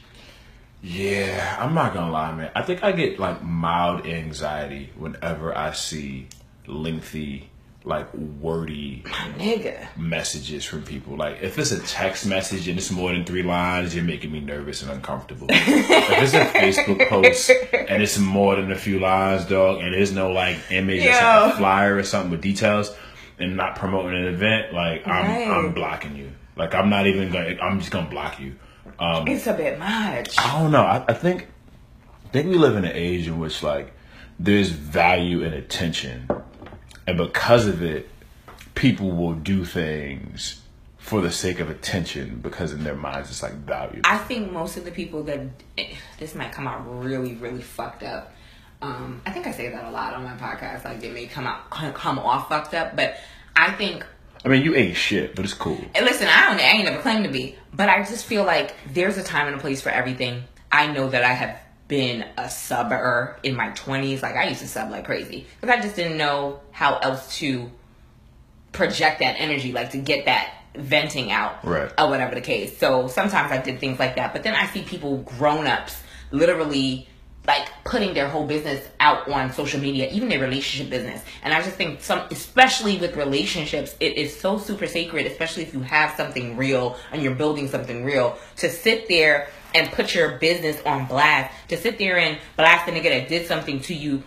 Yeah, 0.81 1.57
I'm 1.59 1.73
not 1.73 1.93
gonna 1.93 2.11
lie, 2.11 2.33
man. 2.33 2.51
I 2.55 2.61
think 2.63 2.83
I 2.83 2.91
get 2.91 3.19
like 3.19 3.43
mild 3.43 4.05
anxiety 4.05 4.91
whenever 4.97 5.57
I 5.57 5.71
see 5.71 6.27
lengthy, 6.67 7.49
like 7.87 8.13
wordy 8.13 9.03
Nigga. 9.37 9.87
messages 9.97 10.65
from 10.65 10.83
people. 10.83 11.15
Like 11.15 11.41
if 11.41 11.57
it's 11.57 11.71
a 11.71 11.79
text 11.81 12.25
message 12.25 12.67
and 12.67 12.77
it's 12.77 12.91
more 12.91 13.11
than 13.11 13.25
three 13.25 13.43
lines, 13.43 13.95
you're 13.95 14.03
making 14.03 14.31
me 14.31 14.39
nervous 14.39 14.81
and 14.81 14.91
uncomfortable. 14.91 15.47
if 15.49 16.23
it's 16.23 16.33
a 16.33 16.45
Facebook 16.45 17.07
post 17.09 17.49
and 17.73 18.01
it's 18.03 18.17
more 18.17 18.55
than 18.55 18.71
a 18.71 18.77
few 18.77 18.99
lines, 18.99 19.45
dog, 19.45 19.81
and 19.81 19.93
there's 19.93 20.11
no 20.11 20.31
like 20.31 20.57
image 20.69 21.01
or 21.01 21.09
Yo. 21.09 21.13
something, 21.13 21.51
a 21.53 21.57
flyer 21.57 21.95
or 21.95 22.03
something 22.03 22.31
with 22.31 22.41
details, 22.41 22.93
and 23.39 23.55
not 23.55 23.75
promoting 23.75 24.19
an 24.21 24.27
event, 24.33 24.73
like 24.73 25.07
I'm 25.07 25.25
Right. 25.25 25.47
I'm 25.47 25.73
blocking 25.73 26.15
you. 26.15 26.31
Like 26.55 26.73
I'm 26.75 26.89
not 26.89 27.07
even 27.07 27.31
gonna. 27.31 27.55
I'm 27.61 27.79
just 27.79 27.91
gonna 27.91 28.09
block 28.09 28.39
you. 28.39 28.55
Um, 28.99 29.27
It's 29.27 29.45
a 29.47 29.53
bit 29.53 29.77
much. 29.77 30.37
I 30.39 30.59
don't 30.59 30.71
know. 30.71 30.81
I, 30.83 31.05
I 31.07 31.13
think 31.13 31.47
I 32.25 32.29
think 32.29 32.47
we 32.49 32.57
live 32.57 32.75
in 32.75 32.83
an 32.83 32.95
age 32.95 33.27
in 33.27 33.37
which 33.39 33.61
like 33.63 33.93
there's 34.39 34.69
value 34.69 35.43
in 35.43 35.53
attention, 35.53 36.27
and 37.07 37.17
because 37.17 37.65
of 37.65 37.81
it, 37.81 38.09
people 38.75 39.11
will 39.11 39.33
do 39.33 39.65
things 39.65 40.61
for 40.97 41.21
the 41.21 41.31
sake 41.31 41.61
of 41.61 41.69
attention 41.69 42.39
because 42.41 42.73
in 42.73 42.83
their 42.83 42.95
minds 42.95 43.29
it's 43.29 43.41
like 43.41 43.53
value. 43.53 44.01
I 44.03 44.17
think 44.17 44.51
most 44.51 44.75
of 44.75 44.83
the 44.83 44.91
people 44.91 45.23
that 45.23 45.39
this 46.19 46.35
might 46.35 46.51
come 46.51 46.67
out 46.67 46.81
really, 47.01 47.33
really 47.35 47.61
fucked 47.61 48.03
up. 48.03 48.33
Um, 48.81 49.21
I 49.25 49.31
think 49.31 49.47
I 49.47 49.51
say 49.51 49.69
that 49.69 49.85
a 49.85 49.89
lot 49.89 50.13
on 50.13 50.23
my 50.23 50.35
podcast. 50.35 50.83
Like 50.85 51.01
it 51.01 51.13
may 51.13 51.25
come 51.25 51.47
out 51.47 51.69
come 51.69 52.19
off 52.19 52.49
fucked 52.49 52.73
up, 52.73 52.95
but 52.95 53.15
I 53.55 53.71
think 53.71 54.05
I 54.45 54.49
mean, 54.49 54.63
you 54.63 54.75
ain't 54.75 54.95
shit, 54.95 55.35
but 55.35 55.45
it's 55.45 55.53
cool. 55.53 55.79
And 55.95 56.05
listen, 56.05 56.27
I 56.27 56.47
don't. 56.47 56.59
I 56.59 56.71
ain't 56.71 56.85
never 56.85 57.01
claimed 57.01 57.23
to 57.23 57.31
be, 57.31 57.55
but 57.73 57.89
I 57.89 58.03
just 58.03 58.25
feel 58.25 58.43
like 58.43 58.75
there's 58.93 59.17
a 59.17 59.23
time 59.23 59.47
and 59.47 59.55
a 59.55 59.59
place 59.59 59.81
for 59.81 59.89
everything. 59.89 60.43
I 60.71 60.87
know 60.87 61.09
that 61.09 61.23
I 61.23 61.33
have 61.33 61.57
been 61.87 62.25
a 62.37 62.49
subber 62.49 63.37
in 63.43 63.55
my 63.55 63.69
20s. 63.71 64.21
Like 64.21 64.35
I 64.35 64.47
used 64.49 64.61
to 64.61 64.67
sub 64.67 64.91
like 64.91 65.05
crazy 65.05 65.45
because 65.59 65.75
I 65.75 65.81
just 65.81 65.95
didn't 65.95 66.17
know 66.17 66.59
how 66.71 66.97
else 66.97 67.37
to 67.37 67.69
project 68.71 69.19
that 69.19 69.35
energy, 69.39 69.71
like 69.71 69.91
to 69.91 69.97
get 69.97 70.25
that 70.25 70.53
venting 70.75 71.31
out, 71.31 71.63
Right. 71.65 71.91
or 71.97 72.09
whatever 72.09 72.35
the 72.35 72.41
case. 72.41 72.77
So 72.77 73.07
sometimes 73.07 73.51
I 73.51 73.57
did 73.59 73.79
things 73.79 73.99
like 73.99 74.15
that, 74.17 74.33
but 74.33 74.43
then 74.43 74.53
I 74.53 74.67
see 74.67 74.83
people, 74.83 75.17
grown 75.19 75.65
ups, 75.65 75.99
literally 76.31 77.07
like 77.47 77.67
putting 77.85 78.13
their 78.13 78.27
whole 78.27 78.45
business 78.45 78.85
out 78.99 79.27
on 79.29 79.53
social 79.53 79.79
media, 79.79 80.09
even 80.11 80.27
their 80.27 80.39
relationship 80.41 80.89
business. 80.91 81.23
And 81.43 81.53
I 81.53 81.61
just 81.63 81.77
think 81.77 82.01
some, 82.01 82.19
especially 82.29 82.97
with 82.97 83.15
relationships, 83.15 83.95
it 84.01 84.17
is 84.17 84.37
so 84.37 84.57
super 84.57 84.85
sacred, 84.85 85.25
especially 85.25 85.63
if 85.63 85.73
you 85.73 85.79
have 85.79 86.15
something 86.17 86.57
real 86.57 86.97
and 87.13 87.23
you're 87.23 87.35
building 87.35 87.69
something 87.69 88.03
real, 88.03 88.37
to 88.57 88.69
sit 88.69 89.07
there 89.07 89.47
and 89.75 89.91
put 89.91 90.13
your 90.15 90.37
business 90.37 90.81
on 90.85 91.05
blast, 91.07 91.53
to 91.69 91.77
sit 91.77 91.97
there 91.99 92.17
and 92.17 92.37
blast 92.55 92.87
a 92.87 92.91
nigga 92.91 93.09
that 93.09 93.27
did 93.27 93.47
something 93.47 93.79
to 93.81 93.93
you 93.93 94.23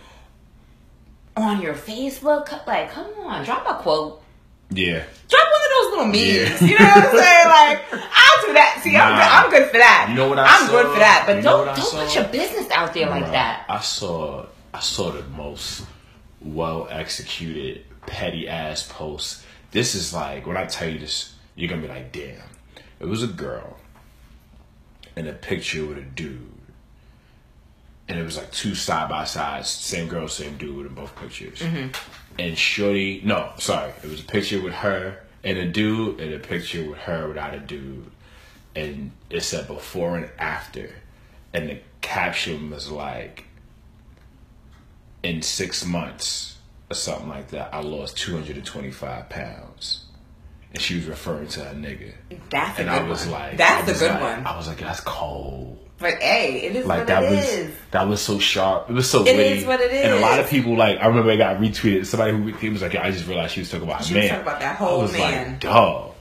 on 1.35 1.61
your 1.61 1.73
Facebook. 1.73 2.65
Like, 2.67 2.91
come 2.91 3.07
on, 3.19 3.43
drop 3.45 3.65
a 3.67 3.81
quote. 3.81 4.21
Yeah. 4.69 5.03
Drop 5.27 5.47
one 5.47 5.61
of 5.65 5.71
those 5.75 5.89
little 5.91 6.05
memes. 6.05 6.61
Yeah. 6.61 6.67
You 6.67 6.79
know 6.79 6.85
what 6.85 7.05
I'm 7.05 7.17
saying? 7.17 7.37
Like, 7.51 7.83
I'll 7.91 8.45
do 8.47 8.53
that. 8.53 8.79
See, 8.81 8.95
I'm, 8.95 9.15
good, 9.15 9.27
I'm 9.27 9.49
good 9.51 9.71
for 9.71 9.77
that. 9.77 10.05
You 10.09 10.15
know 10.15 10.29
what 10.29 10.39
I 10.39 10.45
I'm 10.47 10.65
saw? 10.67 10.71
good 10.71 10.93
for 10.93 10.99
that. 10.99 11.23
But 11.25 11.35
You 11.37 11.41
don't 11.41 11.65
don't 11.67 11.77
saw? 11.77 12.05
put 12.05 12.15
your 12.15 12.23
business 12.25 12.71
out 12.71 12.93
there 12.93 13.09
like 13.09 13.25
that. 13.31 13.65
I 13.67 13.79
saw 13.81 14.45
I 14.73 14.79
saw 14.79 15.11
the 15.11 15.23
most 15.23 15.83
well 16.39 16.87
executed 16.89 17.85
petty 18.05 18.47
ass 18.47 18.87
post. 18.89 19.43
This 19.71 19.93
is 19.95 20.13
like 20.13 20.47
when 20.47 20.55
I 20.55 20.65
tell 20.65 20.87
you 20.89 20.99
this, 20.99 21.35
you're 21.55 21.69
gonna 21.69 21.81
be 21.81 21.87
like, 21.89 22.11
damn. 22.13 22.37
It 23.01 23.05
was 23.07 23.21
a 23.23 23.27
girl 23.27 23.77
in 25.15 25.27
a 25.27 25.33
picture 25.33 25.85
with 25.85 25.97
a 25.97 26.01
dude. 26.01 26.47
And 28.07 28.19
it 28.19 28.23
was 28.23 28.37
like 28.37 28.51
two 28.51 28.75
side 28.75 29.09
by 29.09 29.23
sides, 29.23 29.69
same 29.69 30.07
girl, 30.07 30.27
same 30.27 30.57
dude 30.57 30.85
in 30.85 30.93
both 30.93 31.15
pictures. 31.15 31.59
Mm-hmm. 31.59 31.89
And 32.39 32.57
Shorty, 32.57 33.21
no, 33.23 33.51
sorry, 33.57 33.93
it 34.03 34.09
was 34.09 34.21
a 34.21 34.25
picture 34.25 34.61
with 34.61 34.73
her 34.73 35.19
and 35.43 35.57
a 35.57 35.67
dude, 35.67 36.19
and 36.19 36.33
a 36.33 36.39
picture 36.39 36.89
with 36.89 36.99
her 36.99 37.27
without 37.27 37.53
a 37.53 37.59
dude. 37.59 38.11
And 38.75 39.11
it 39.29 39.41
said 39.41 39.67
before 39.67 40.17
and 40.17 40.29
after. 40.37 40.93
And 41.53 41.69
the 41.69 41.79
caption 42.01 42.69
was 42.69 42.91
like, 42.91 43.45
in 45.23 45.41
six 45.41 45.85
months 45.85 46.57
or 46.89 46.95
something 46.95 47.29
like 47.29 47.49
that, 47.49 47.73
I 47.73 47.81
lost 47.81 48.17
225 48.17 49.29
pounds. 49.29 50.05
And 50.73 50.81
she 50.81 50.95
was 50.95 51.05
referring 51.05 51.47
to 51.49 51.69
a 51.69 51.73
nigga. 51.73 52.13
That's 52.49 52.79
a 52.79 52.83
And 52.83 52.89
good 52.91 53.01
I 53.01 53.03
was 53.09 53.23
one. 53.25 53.31
like, 53.31 53.57
That's 53.57 53.83
I 53.83 53.85
a 53.85 53.93
was 53.93 53.99
good 53.99 54.11
like- 54.11 54.21
one. 54.21 54.47
I 54.47 54.57
was 54.57 54.67
like, 54.67 54.77
that's 54.79 54.99
cold. 55.01 55.77
But 55.97 56.15
hey, 56.15 56.61
it 56.63 56.75
is 56.75 56.85
Like 56.87 56.99
what 56.99 57.07
that 57.07 57.23
it 57.23 57.29
was 57.35 57.45
is. 57.49 57.75
that 57.91 58.07
was 58.07 58.19
so 58.21 58.39
sharp. 58.39 58.89
It 58.89 58.93
was 58.93 59.07
so 59.07 59.19
It 59.23 59.35
witty. 59.35 59.59
is 59.59 59.65
what 59.65 59.79
it 59.81 59.91
And 59.91 60.13
a 60.13 60.19
lot 60.19 60.39
of 60.39 60.49
people 60.49 60.75
like 60.75 60.97
I 60.99 61.05
remember 61.05 61.29
it 61.29 61.37
got 61.37 61.57
retweeted. 61.57 62.07
Somebody 62.07 62.31
who 62.31 62.47
he 62.57 62.69
was 62.69 62.81
like, 62.81 62.93
yeah, 62.93 63.05
I 63.05 63.11
just 63.11 63.27
realized 63.27 63.53
she 63.53 63.59
was 63.59 63.69
talking 63.69 63.85
about 63.87 63.99
her 63.99 64.05
She 64.05 64.15
was 64.15 64.21
man. 64.21 64.29
talking 64.29 64.41
about 64.47 64.59
that 64.61 64.71
I 64.71 64.75
whole 64.75 65.01
was 65.01 65.11
man. 65.13 65.49
like, 65.49 65.59
dog. 65.59 66.13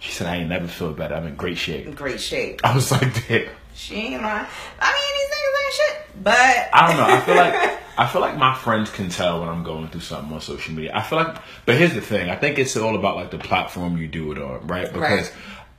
She 0.00 0.12
said, 0.12 0.26
I 0.26 0.36
ain't 0.38 0.48
never 0.50 0.66
feel 0.66 0.92
better. 0.92 1.14
I'm 1.14 1.26
in 1.28 1.36
great 1.36 1.56
shape. 1.56 1.86
In 1.86 1.94
great 1.94 2.20
shape. 2.20 2.60
I 2.64 2.74
was 2.74 2.90
like, 2.92 3.26
damn. 3.28 3.46
She 3.74 3.94
ain't 3.96 4.22
lying. 4.22 4.46
I 4.80 4.92
mean, 4.92 5.12
these 5.18 5.28
niggas 5.36 5.64
ain't 5.64 5.74
shit. 5.74 6.22
But 6.24 6.70
I 6.74 6.86
don't 6.88 6.96
know. 6.96 7.14
I 7.14 7.20
feel 7.20 7.34
like 7.36 7.78
I 7.98 8.06
feel 8.06 8.20
like 8.20 8.36
my 8.36 8.54
friends 8.54 8.90
can 8.90 9.08
tell 9.08 9.40
when 9.40 9.48
I'm 9.48 9.62
going 9.64 9.88
through 9.88 10.00
something 10.00 10.32
on 10.32 10.40
social 10.40 10.74
media. 10.74 10.92
I 10.94 11.02
feel 11.02 11.18
like, 11.18 11.36
but 11.66 11.76
here's 11.76 11.94
the 11.94 12.00
thing. 12.00 12.30
I 12.30 12.36
think 12.36 12.58
it's 12.58 12.76
all 12.76 12.96
about 12.96 13.16
like 13.16 13.30
the 13.30 13.38
platform 13.38 13.96
you 13.98 14.08
do 14.08 14.32
it 14.32 14.38
on, 14.38 14.66
right? 14.66 14.86
Because 14.92 15.30
Right. 15.30 15.32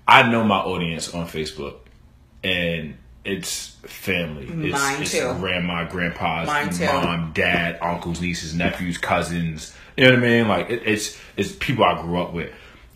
I 0.08 0.29
know 0.29 0.43
my 0.43 0.58
audience 0.58 1.13
on 1.13 1.27
Facebook, 1.27 1.75
and 2.43 2.97
it's 3.25 3.69
family. 3.86 4.43
It's, 4.69 4.73
Mine 4.79 5.01
it's 5.01 5.12
too. 5.12 5.34
grandma, 5.39 5.86
grandpa's, 5.89 6.47
Mine 6.47 6.69
too. 6.71 6.86
mom, 6.86 7.32
dad, 7.34 7.77
uncles, 7.82 8.19
nieces, 8.21 8.53
nephews, 8.53 8.97
cousins. 8.97 9.73
You 9.95 10.06
know 10.06 10.10
what 10.15 10.19
I 10.19 10.21
mean? 10.21 10.47
Like 10.47 10.69
it, 10.69 10.84
it's 10.86 11.19
it's 11.38 11.51
people 11.53 11.86
I 11.86 12.01
grew 12.01 12.21
up 12.21 12.34
with. 12.34 12.51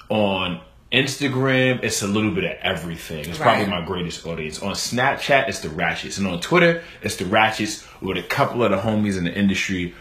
On 0.09 0.61
Instagram, 0.91 1.83
it's 1.83 2.01
a 2.01 2.07
little 2.07 2.31
bit 2.31 2.45
of 2.45 2.51
everything. 2.61 3.25
It's 3.27 3.37
probably 3.37 3.65
my 3.65 3.85
greatest 3.85 4.25
audience. 4.25 4.61
On 4.61 4.71
Snapchat, 4.73 5.49
it's 5.49 5.59
the 5.59 5.69
ratchets, 5.69 6.17
and 6.17 6.27
on 6.27 6.39
Twitter, 6.39 6.83
it's 7.01 7.17
the 7.17 7.25
ratchets 7.25 7.85
with 8.01 8.17
a 8.17 8.23
couple 8.23 8.63
of 8.63 8.71
the 8.71 8.77
homies 8.77 9.17
in 9.17 9.25
the 9.25 9.33
industry, 9.33 9.93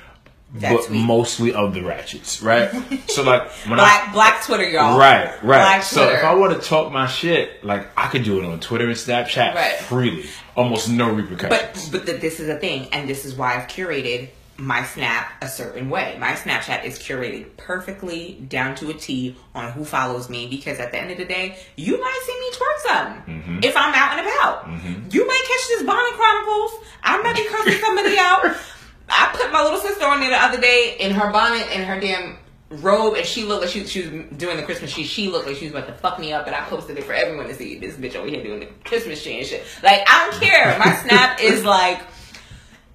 That's 0.55 0.87
but 0.87 0.95
mostly 0.95 1.53
of 1.53 1.75
the 1.75 1.83
ratchets, 1.83 2.41
right? 2.41 2.71
so 3.09 3.23
like 3.25 3.51
when 3.67 3.77
black 3.79 4.09
I 4.09 4.13
black 4.13 4.45
Twitter, 4.45 4.69
y'all. 4.69 4.97
Right, 4.99 5.27
right. 5.43 5.43
Black 5.43 5.83
so 5.83 6.05
Twitter. 6.05 6.19
if 6.19 6.25
I 6.25 6.35
want 6.35 6.61
to 6.61 6.69
talk 6.69 6.93
my 6.93 7.07
shit, 7.09 7.65
like 7.65 7.89
I 7.99 8.07
could 8.09 8.23
do 8.23 8.39
it 8.39 8.45
on 8.45 8.61
Twitter 8.61 8.87
and 8.87 8.95
Snapchat 8.95 9.55
Right. 9.55 9.75
freely, 9.77 10.27
almost 10.57 10.89
no 10.89 11.11
repercussions. 11.11 11.89
But 11.89 11.99
but 11.99 12.07
th- 12.07 12.21
this 12.21 12.39
is 12.39 12.49
a 12.49 12.59
thing, 12.59 12.89
and 12.93 13.09
this 13.09 13.25
is 13.25 13.35
why 13.35 13.57
I've 13.57 13.67
curated 13.69 14.29
my 14.59 14.83
Snap 14.85 15.33
a 15.43 15.49
certain 15.49 15.91
way. 15.91 16.17
My 16.19 16.33
Snapchat 16.33 16.85
is 16.85 16.99
curated 16.99 17.57
perfectly 17.57 18.35
down 18.49 18.75
to 18.77 18.91
a 18.91 18.95
T 18.95 19.37
on 19.55 19.73
who 19.73 19.85
follows 19.85 20.29
me 20.31 20.47
because 20.47 20.79
at 20.79 20.93
the 20.93 20.99
end 20.99 21.11
of 21.11 21.19
the 21.19 21.25
day, 21.25 21.59
you 21.77 22.01
might 22.01 22.21
see 22.27 22.41
me 22.41 22.51
twerk 22.53 22.79
something 22.93 23.35
Mm-hmm. 23.37 23.59
if 23.65 23.77
I'm 23.77 23.95
out 23.95 24.19
and 24.19 24.27
about. 24.27 25.13
You 25.13 25.27
might 25.27 25.43
catch 25.49 25.69
this 25.69 25.83
Bonnet 25.83 26.15
Chronicles. 26.15 26.73
I 27.03 27.23
might 27.23 27.37
be 27.37 27.45
cursing 27.45 27.81
somebody 27.81 28.17
out. 28.19 28.57
I 29.09 29.31
put 29.37 29.53
my 29.53 29.63
little 29.63 29.79
sister 29.81 30.05
on 30.05 30.21
there 30.21 30.31
the 30.31 30.43
other 30.43 30.61
day 30.61 30.97
in 30.99 31.13
her 31.13 31.31
bonnet 31.31 31.67
and 31.73 31.85
her 31.85 32.01
damn 32.01 32.39
robe, 32.69 33.15
and 33.17 33.25
she 33.25 33.45
looked 33.45 33.63
like 33.63 33.71
she, 33.71 33.87
she 33.87 34.03
was 34.03 34.11
doing 34.37 34.57
the 34.57 34.63
Christmas 34.65 34.93
tree. 34.93 35.05
She 35.05 35.29
looked 35.29 35.47
like 35.47 35.57
she 35.57 35.67
was 35.67 35.75
about 35.75 35.87
to 35.87 35.93
fuck 35.95 36.19
me 36.19 36.33
up, 36.33 36.47
and 36.47 36.57
I 36.57 36.61
posted 36.63 36.99
it 36.99 37.05
for 37.05 37.13
everyone 37.13 37.47
to 37.47 37.55
see. 37.55 37.79
This 37.79 37.95
bitch 37.95 38.17
over 38.17 38.27
here 38.27 38.43
doing 38.43 38.61
the 38.61 38.67
Christmas 38.85 39.23
tree 39.23 39.39
and 39.39 39.47
shit. 39.47 39.65
Like 39.85 40.03
I 40.07 40.29
don't 40.31 40.41
care. 40.43 40.77
My 40.79 40.95
snap 40.97 41.41
is 41.41 41.65
like, 41.65 42.01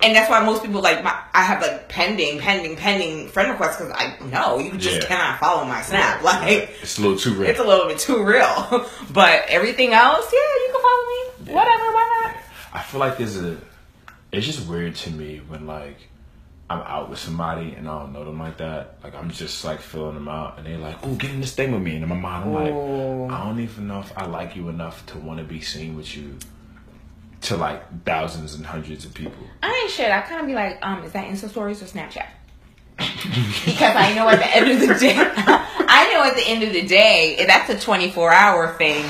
and 0.03 0.15
that's 0.15 0.29
why 0.29 0.43
most 0.43 0.63
people 0.63 0.81
like 0.81 1.03
my. 1.03 1.17
I 1.33 1.43
have 1.43 1.61
like 1.61 1.89
pending, 1.89 2.39
pending, 2.39 2.75
pending 2.75 3.27
friend 3.29 3.51
requests 3.51 3.77
because 3.77 3.93
I 3.95 4.17
know 4.25 4.59
you 4.59 4.77
just 4.77 5.01
Yeah. 5.01 5.07
cannot 5.07 5.39
follow 5.39 5.65
my 5.65 5.81
snap. 5.81 6.21
Like 6.23 6.69
it's 6.81 6.97
a 6.97 7.01
little 7.01 7.17
too 7.17 7.33
real. 7.33 7.49
it's 7.49 7.59
a 7.59 7.63
little 7.63 7.87
bit 7.87 7.99
too 7.99 8.23
real. 8.23 8.85
but 9.11 9.45
everything 9.47 9.93
else, 9.93 10.31
yeah, 10.31 10.39
you 10.39 10.69
can 10.71 10.81
follow 10.81 11.05
me. 11.07 11.53
Whatever, 11.53 11.83
why 11.93 12.31
not? 12.33 12.35
I 12.73 12.83
feel 12.83 12.99
like 12.99 13.17
there's 13.17 13.37
a. 13.37 13.57
It's 14.31 14.45
just 14.45 14.67
weird 14.67 14.95
to 14.95 15.09
me 15.11 15.41
when 15.47 15.67
like 15.67 15.97
I'm 16.69 16.79
out 16.79 17.09
with 17.09 17.19
somebody 17.19 17.73
and 17.73 17.85
I 17.87 17.99
don't 17.99 18.13
know 18.13 18.23
them 18.23 18.39
like 18.39 18.57
that. 18.57 18.99
Like 19.03 19.13
I'm 19.15 19.29
just 19.29 19.65
like 19.65 19.81
filling 19.81 20.13
them 20.15 20.29
out 20.29 20.57
and 20.57 20.65
they're 20.65 20.77
like, 20.77 20.97
"Oh, 21.03 21.15
get 21.15 21.31
in 21.31 21.41
this 21.41 21.53
thing 21.53 21.73
with 21.73 21.81
me," 21.81 21.95
and 21.95 22.03
in 22.03 22.09
my 22.09 22.15
mind 22.15 22.45
I'm 22.45 22.51
Ooh. 22.75 23.25
like, 23.27 23.31
I 23.33 23.43
don't 23.43 23.59
even 23.59 23.87
know 23.87 23.99
if 23.99 24.17
I 24.17 24.25
like 24.25 24.55
you 24.55 24.69
enough 24.69 25.05
to 25.07 25.17
want 25.17 25.39
to 25.39 25.43
be 25.43 25.59
seen 25.59 25.95
with 25.97 26.15
you. 26.15 26.37
To 27.41 27.57
like 27.57 28.03
thousands 28.05 28.53
and 28.55 28.65
hundreds 28.65 29.03
of 29.05 29.13
people. 29.13 29.43
I 29.63 29.81
ain't 29.83 29.91
shit. 29.91 30.11
I 30.11 30.21
kind 30.21 30.41
of 30.41 30.47
be 30.47 30.53
like, 30.53 30.77
um, 30.83 31.03
is 31.03 31.11
that 31.13 31.27
Insta 31.27 31.49
stories 31.49 31.81
or 31.81 31.85
Snapchat? 31.85 32.27
because 33.65 33.95
I 33.95 34.13
know 34.15 34.29
at 34.29 34.37
the 34.39 34.55
end 34.55 34.69
of 34.71 34.79
the 34.79 34.93
day, 34.95 35.15
I 35.17 36.11
know 36.13 36.23
at 36.23 36.35
the 36.35 36.43
end 36.47 36.63
of 36.63 36.71
the 36.73 36.85
day, 36.85 37.43
that's 37.47 37.69
a 37.69 37.79
24 37.79 38.31
hour 38.31 38.73
thing. 38.75 39.05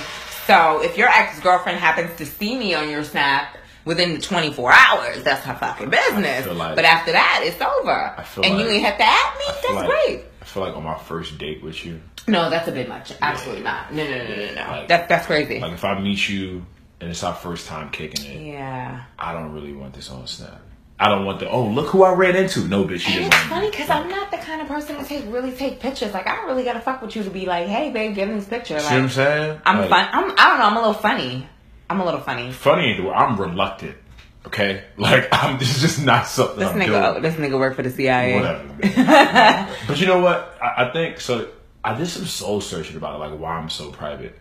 So 0.46 0.82
if 0.82 0.98
your 0.98 1.08
ex 1.10 1.39
girlfriend 1.41 1.80
happens 1.80 2.15
to 2.17 2.26
see 2.26 2.58
me 2.58 2.74
on 2.74 2.89
your 2.89 3.04
Snap 3.04 3.58
within 3.86 4.13
the 4.13 4.20
24 4.22 4.72
hours, 4.72 5.24
that's 5.24 5.44
her 5.46 5.56
fucking 5.56 5.89
business. 5.89 6.46
like- 6.48 6.76
but 6.76 6.86
after 6.86 7.12
that, 7.12 7.41
it's 7.44 7.62
over. 7.62 8.15
I 8.17 8.24
feel 8.24 8.46
and 8.46 8.60
you 8.60 8.67
ain't 8.70 8.86
have 8.86 8.98
to 8.98 9.04
add 9.04 9.38
me. 9.38 9.46
That's 9.48 9.74
like, 9.74 9.88
great. 9.89 10.24
I 10.41 10.46
feel 10.46 10.63
like 10.63 10.76
on 10.76 10.84
my 10.84 10.98
first 10.98 11.38
date 11.38 11.62
with 11.63 11.86
you, 11.86 12.02
No, 12.28 12.50
that's 12.50 12.67
a 12.67 12.72
bit 12.72 12.88
much. 12.88 13.12
Absolutely 13.22 13.63
not. 13.63 13.94
No, 13.94 14.04
no, 14.06 14.17
no, 14.17 14.36
no, 14.36 14.54
no. 14.54 14.72
Like- 14.72 14.88
that's 14.88 15.10
that's 15.10 15.26
crazy. 15.26 15.60
like 15.60 15.74
if 15.74 15.84
I 15.84 16.00
meet 16.00 16.30
you 16.30 16.65
and 17.01 17.09
it's 17.09 17.23
our 17.23 17.33
first 17.33 17.67
time 17.67 17.89
kicking 17.89 18.25
it, 18.25 18.41
yeah. 18.53 19.03
I 19.19 19.33
don't 19.33 19.51
really 19.51 19.73
want 19.73 19.93
this 19.93 20.09
on 20.09 20.25
Snap. 20.27 20.61
I 20.99 21.09
don't 21.09 21.25
want 21.25 21.39
the 21.39 21.49
oh 21.49 21.65
look 21.67 21.87
who 21.87 22.03
I 22.03 22.13
ran 22.13 22.35
into. 22.35 22.59
No 22.67 22.83
bitch, 22.83 23.07
you 23.09 23.21
And 23.21 23.31
didn't 23.31 23.33
it's 23.33 23.35
funny 23.47 23.71
because 23.71 23.89
I'm 23.89 24.07
not 24.07 24.29
the 24.29 24.37
kind 24.37 24.61
of 24.61 24.67
person 24.67 24.97
to 24.97 25.03
take 25.03 25.25
really 25.27 25.51
take 25.51 25.79
pictures. 25.79 26.13
Like 26.13 26.27
I 26.27 26.35
don't 26.35 26.45
really 26.47 26.63
gotta 26.63 26.79
fuck 26.79 27.01
with 27.01 27.15
you 27.15 27.23
to 27.23 27.29
be 27.31 27.47
like, 27.47 27.67
hey 27.67 27.89
babe, 27.91 28.13
give 28.13 28.29
me 28.29 28.35
this 28.35 28.45
picture. 28.47 28.77
See 28.79 28.85
what 28.85 28.93
I'm 28.93 29.09
saying? 29.09 29.61
I'm 29.65 29.79
Like, 29.79 29.89
fun. 29.89 30.09
I'm 30.11 30.31
I 30.37 30.49
don't 30.49 30.59
know. 30.59 30.65
I'm 30.65 30.77
a 30.77 30.79
little 30.79 30.93
funny. 30.93 31.47
I'm 31.89 31.99
a 31.99 32.05
little 32.05 32.21
funny. 32.21 32.51
Funny, 32.51 32.91
ain't 32.91 33.03
the. 33.03 33.09
I'm 33.09 33.35
reluctant. 33.41 33.97
Okay, 34.45 34.83
like 34.97 35.27
I'm. 35.31 35.57
This 35.57 35.75
is 35.75 35.81
just 35.81 36.05
not 36.05 36.27
something 36.27 36.59
This 36.59 36.69
I'm 36.69 36.79
nigga, 36.79 37.03
oh, 37.03 37.11
doing. 37.13 37.23
this 37.23 37.33
nigga 37.35 37.57
work 37.59 37.75
for 37.75 37.81
the 37.81 37.89
CIA. 37.89 38.35
Whatever. 38.35 39.75
but 39.87 39.99
you 39.99 40.05
know 40.05 40.19
what? 40.19 40.55
I, 40.61 40.85
I 40.85 40.93
think 40.93 41.19
so. 41.19 41.49
I 41.83 41.95
did 41.97 42.07
some 42.07 42.25
soul 42.25 42.61
searching 42.61 42.95
about 42.95 43.15
it, 43.15 43.17
like 43.31 43.39
why 43.39 43.53
I'm 43.55 43.69
so 43.69 43.91
private. 43.91 44.37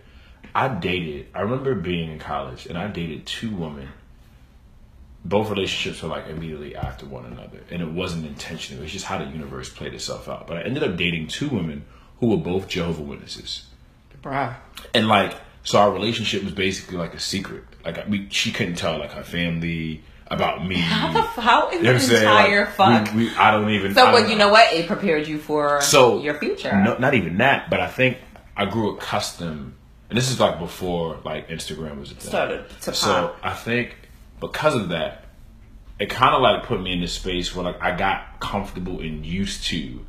I 0.55 0.69
dated. 0.69 1.27
I 1.35 1.41
remember 1.43 1.75
being 1.75 2.11
in 2.11 2.19
college, 2.19 2.67
and 2.67 2.77
I 2.79 2.89
dated 2.89 3.27
two 3.27 3.51
women. 3.55 3.89
Both 5.25 5.51
relationships 5.51 6.03
were 6.03 6.09
like 6.09 6.29
immediately 6.29 6.75
after 6.75 7.05
one 7.07 7.27
another, 7.27 7.61
and 7.71 7.83
it 7.83 7.91
wasn't 7.91 8.27
intentional. 8.27 8.83
It's 8.85 8.93
just 8.93 9.05
how 9.05 9.19
the 9.19 9.27
universe 9.27 9.69
played 9.69 9.93
itself 9.95 10.29
out. 10.29 10.47
But 10.47 10.57
I 10.57 10.63
ended 10.63 10.83
up 10.83 10.97
dating 10.97 11.29
two 11.29 11.49
women 11.51 11.85
who 12.21 12.29
were 12.29 12.37
both 12.39 12.69
Jehovah 12.69 13.03
Witnesses. 13.03 13.67
Bruh. 14.23 14.55
and 14.93 15.09
like 15.09 15.35
so 15.63 15.79
our 15.79 15.91
relationship 15.91 16.43
was 16.45 16.53
basically 16.53 16.99
like 16.99 17.15
a 17.15 17.19
secret 17.19 17.65
like 17.87 18.07
we, 18.07 18.29
she 18.29 18.53
couldn't 18.53 18.75
tell 18.75 18.99
like 18.99 19.13
her 19.13 19.23
family 19.23 20.03
about 20.27 20.67
me 20.69 20.75
How 20.79 21.11
the 21.11 21.23
how 21.23 21.71
You 21.71 21.79
know 21.81 21.83
the 21.85 21.87
what 21.95 21.95
I'm 21.95 22.01
saying? 22.01 22.23
entire 22.25 22.65
Like, 22.67 22.75
fuck? 22.75 23.15
we, 23.15 23.25
we, 23.25 23.35
i 23.37 23.51
don't 23.51 23.71
even 23.71 23.95
so, 23.95 24.13
but 24.13 24.29
you 24.29 24.37
know 24.37 24.51
what? 24.51 24.71
It 24.75 24.87
prepared 24.87 25.27
you 25.27 25.39
for 25.39 25.81
so 25.81 26.21
your 26.21 26.35
future. 26.35 26.71
no, 26.83 26.99
not 26.99 27.15
even 27.15 27.39
that 27.39 27.71
but 27.71 27.81
i 27.81 27.87
think 27.89 28.19
i 28.59 28.67
grew 28.67 28.91
accustomed 28.95 29.73
and 30.11 30.19
this 30.19 30.31
is 30.31 30.39
like 30.39 30.59
before 30.59 31.19
like 31.25 31.49
instagram 31.49 31.99
was 31.99 32.11
a 32.11 32.15
thing 32.15 32.29
Started 32.29 32.65
to 32.83 32.93
so 32.93 33.35
i 33.43 33.53
think 33.55 33.97
because 34.41 34.75
of 34.75 34.91
that 34.91 35.25
it 35.99 36.11
kind 36.11 36.35
of 36.35 36.43
like 36.43 36.65
put 36.65 36.81
me 36.81 36.93
in 36.93 37.01
this 37.01 37.13
space 37.15 37.55
where 37.55 37.65
like 37.65 37.81
i 37.83 37.97
got 37.97 38.39
comfortable 38.41 39.01
and 39.01 39.25
used 39.25 39.65
to 39.67 40.05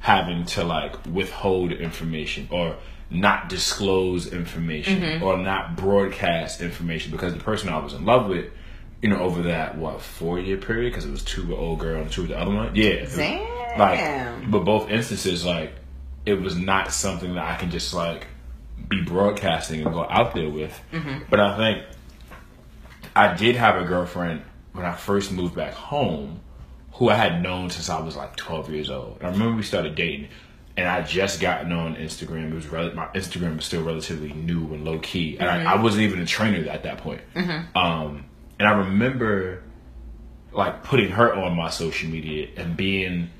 having 0.00 0.44
to 0.46 0.64
like 0.64 0.94
withhold 1.06 1.72
information 1.72 2.48
or 2.50 2.76
not 3.10 3.48
disclose 3.48 4.32
information 4.32 5.00
Mm-hmm. 5.00 5.24
or 5.24 5.36
not 5.38 5.76
broadcast 5.76 6.60
information 6.60 7.10
because 7.10 7.32
the 7.32 7.40
person 7.40 7.68
I 7.70 7.78
was 7.78 7.94
in 7.94 8.04
love 8.04 8.28
with, 8.28 8.52
you 9.02 9.08
know, 9.08 9.18
over 9.20 9.42
that 9.44 9.76
what 9.78 10.02
four 10.02 10.38
year 10.38 10.58
period 10.58 10.90
because 10.92 11.04
it 11.06 11.10
was 11.10 11.24
two 11.24 11.46
with 11.46 11.58
old 11.58 11.78
girl 11.80 12.02
and 12.02 12.12
two 12.12 12.20
with 12.22 12.30
the 12.30 12.38
other 12.38 12.54
one. 12.54 12.76
Yeah, 12.76 13.06
Damn. 13.16 13.78
like 13.78 14.50
but 14.50 14.60
both 14.64 14.90
instances 14.90 15.44
like 15.44 15.72
it 16.26 16.34
was 16.34 16.54
not 16.56 16.92
something 16.92 17.34
that 17.34 17.44
I 17.44 17.56
can 17.56 17.70
just 17.70 17.94
like 17.94 18.26
be 18.88 19.02
broadcasting 19.02 19.82
and 19.82 19.92
go 19.92 20.06
out 20.08 20.34
there 20.34 20.48
with. 20.48 20.78
Mm-hmm. 20.92 21.24
But 21.30 21.40
I 21.40 21.56
think 21.56 21.84
I 23.14 23.34
did 23.34 23.56
have 23.56 23.76
a 23.76 23.84
girlfriend 23.84 24.42
when 24.72 24.84
I 24.86 24.94
first 24.94 25.32
moved 25.32 25.54
back 25.54 25.72
home 25.72 26.40
who 26.92 27.08
I 27.08 27.14
had 27.14 27.42
known 27.42 27.70
since 27.70 27.88
I 27.88 28.00
was 28.00 28.16
like 28.16 28.36
12 28.36 28.70
years 28.70 28.90
old. 28.90 29.18
And 29.18 29.28
I 29.28 29.30
remember 29.30 29.56
we 29.56 29.62
started 29.62 29.94
dating 29.94 30.28
and 30.76 30.86
I 30.86 31.02
just 31.02 31.40
gotten 31.40 31.72
on 31.72 31.96
Instagram. 31.96 32.50
It 32.50 32.54
was 32.54 32.66
rel- 32.68 32.94
my 32.94 33.06
Instagram 33.08 33.56
was 33.56 33.64
still 33.64 33.82
relatively 33.82 34.32
new 34.32 34.72
and 34.72 34.84
low 34.84 34.98
key. 34.98 35.36
And 35.38 35.48
I, 35.48 35.72
I 35.74 35.82
wasn't 35.82 36.04
even 36.04 36.20
a 36.20 36.26
trainer 36.26 36.68
at 36.70 36.84
that 36.84 36.98
point. 36.98 37.20
Um, 37.74 38.24
and 38.58 38.68
I 38.68 38.72
remember 38.72 39.62
like 40.52 40.82
putting 40.82 41.10
her 41.10 41.34
on 41.34 41.56
my 41.56 41.70
social 41.70 42.08
media 42.08 42.48
and 42.56 42.76
being, 42.76 43.30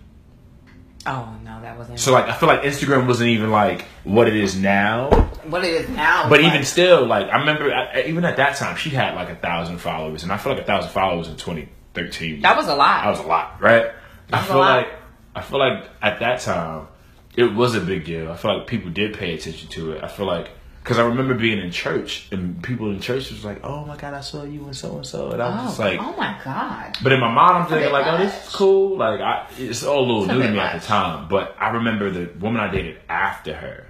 Oh 1.05 1.35
no, 1.41 1.61
that 1.61 1.77
wasn't. 1.77 2.01
So 2.01 2.11
like, 2.11 2.25
I 2.25 2.33
feel 2.33 2.49
like 2.49 2.63
Instagram 2.63 3.07
wasn't 3.07 3.29
even 3.29 3.49
like 3.49 3.83
what 4.03 4.27
it 4.27 4.35
is 4.35 4.57
now. 4.57 5.09
what 5.45 5.63
it 5.63 5.71
is 5.71 5.87
now. 5.87 6.27
But 6.27 6.41
is 6.41 6.47
even 6.47 6.65
still, 6.65 7.05
like, 7.05 7.29
I 7.29 7.39
remember 7.39 7.73
I, 7.73 8.03
even 8.07 8.25
at 8.25 8.35
that 8.37 8.57
time, 8.57 8.75
she 8.75 8.89
had 8.89 9.15
like 9.15 9.29
a 9.29 9.35
thousand 9.35 9.77
followers, 9.77 10.23
and 10.23 10.33
I 10.33 10.37
feel 10.37 10.51
like 10.51 10.61
a 10.61 10.65
thousand 10.65 10.91
followers 10.91 11.29
in 11.29 11.37
2013. 11.37 12.41
that 12.41 12.57
was 12.57 12.67
a 12.67 12.75
lot. 12.75 13.05
that 13.05 13.09
was 13.09 13.19
a 13.19 13.23
lot, 13.23 13.61
right? 13.61 13.93
I 14.33 14.43
feel 14.43 14.57
like 14.57 14.89
I 15.33 15.41
feel 15.41 15.59
like 15.59 15.89
at 16.01 16.19
that 16.19 16.41
time 16.41 16.89
it 17.37 17.53
was 17.53 17.73
a 17.73 17.79
big 17.79 18.03
deal. 18.03 18.29
I 18.29 18.35
feel 18.35 18.57
like 18.57 18.67
people 18.67 18.91
did 18.91 19.17
pay 19.17 19.33
attention 19.33 19.69
to 19.69 19.93
it. 19.93 20.03
I 20.03 20.09
feel 20.09 20.25
like 20.25 20.49
because 20.87 20.99
I 20.99 21.05
remember 21.05 21.33
being 21.33 21.59
in 21.59 21.69
church 21.69 22.29
and 22.31 22.63
people 22.63 22.89
in 22.91 23.01
church 23.01 23.29
was 23.29 23.43
like, 23.43 23.59
"Oh 23.61 23.83
my 23.83 23.97
god, 23.97 24.13
I 24.13 24.21
saw 24.21 24.45
you 24.45 24.63
and 24.67 24.75
so 24.75 24.95
and 24.95 25.05
so," 25.05 25.31
and 25.31 25.43
I 25.43 25.49
was 25.49 25.59
oh, 25.59 25.67
just 25.67 25.79
like, 25.79 25.99
oh 25.99 26.15
my 26.15 26.39
god. 26.45 26.97
But 27.03 27.11
in 27.11 27.19
my 27.19 27.29
mind, 27.29 27.57
I'm 27.57 27.67
thinking 27.67 27.91
like, 27.91 28.07
oh, 28.07 28.17
this 28.17 28.47
is 28.47 28.55
cool. 28.55 28.97
Like, 28.97 29.19
I, 29.19 29.49
it's 29.57 29.83
all 29.83 29.99
a 29.99 30.05
little 30.05 30.23
It's 30.23 30.31
new 30.31 30.43
to 30.43 30.49
me 30.49 30.59
at 30.59 30.79
the 30.79 30.87
time. 30.87 31.27
But 31.27 31.57
I 31.59 31.71
remember 31.71 32.09
the 32.09 32.31
woman 32.39 32.61
I 32.61 32.71
dated 32.71 33.01
after 33.09 33.53
her. 33.53 33.87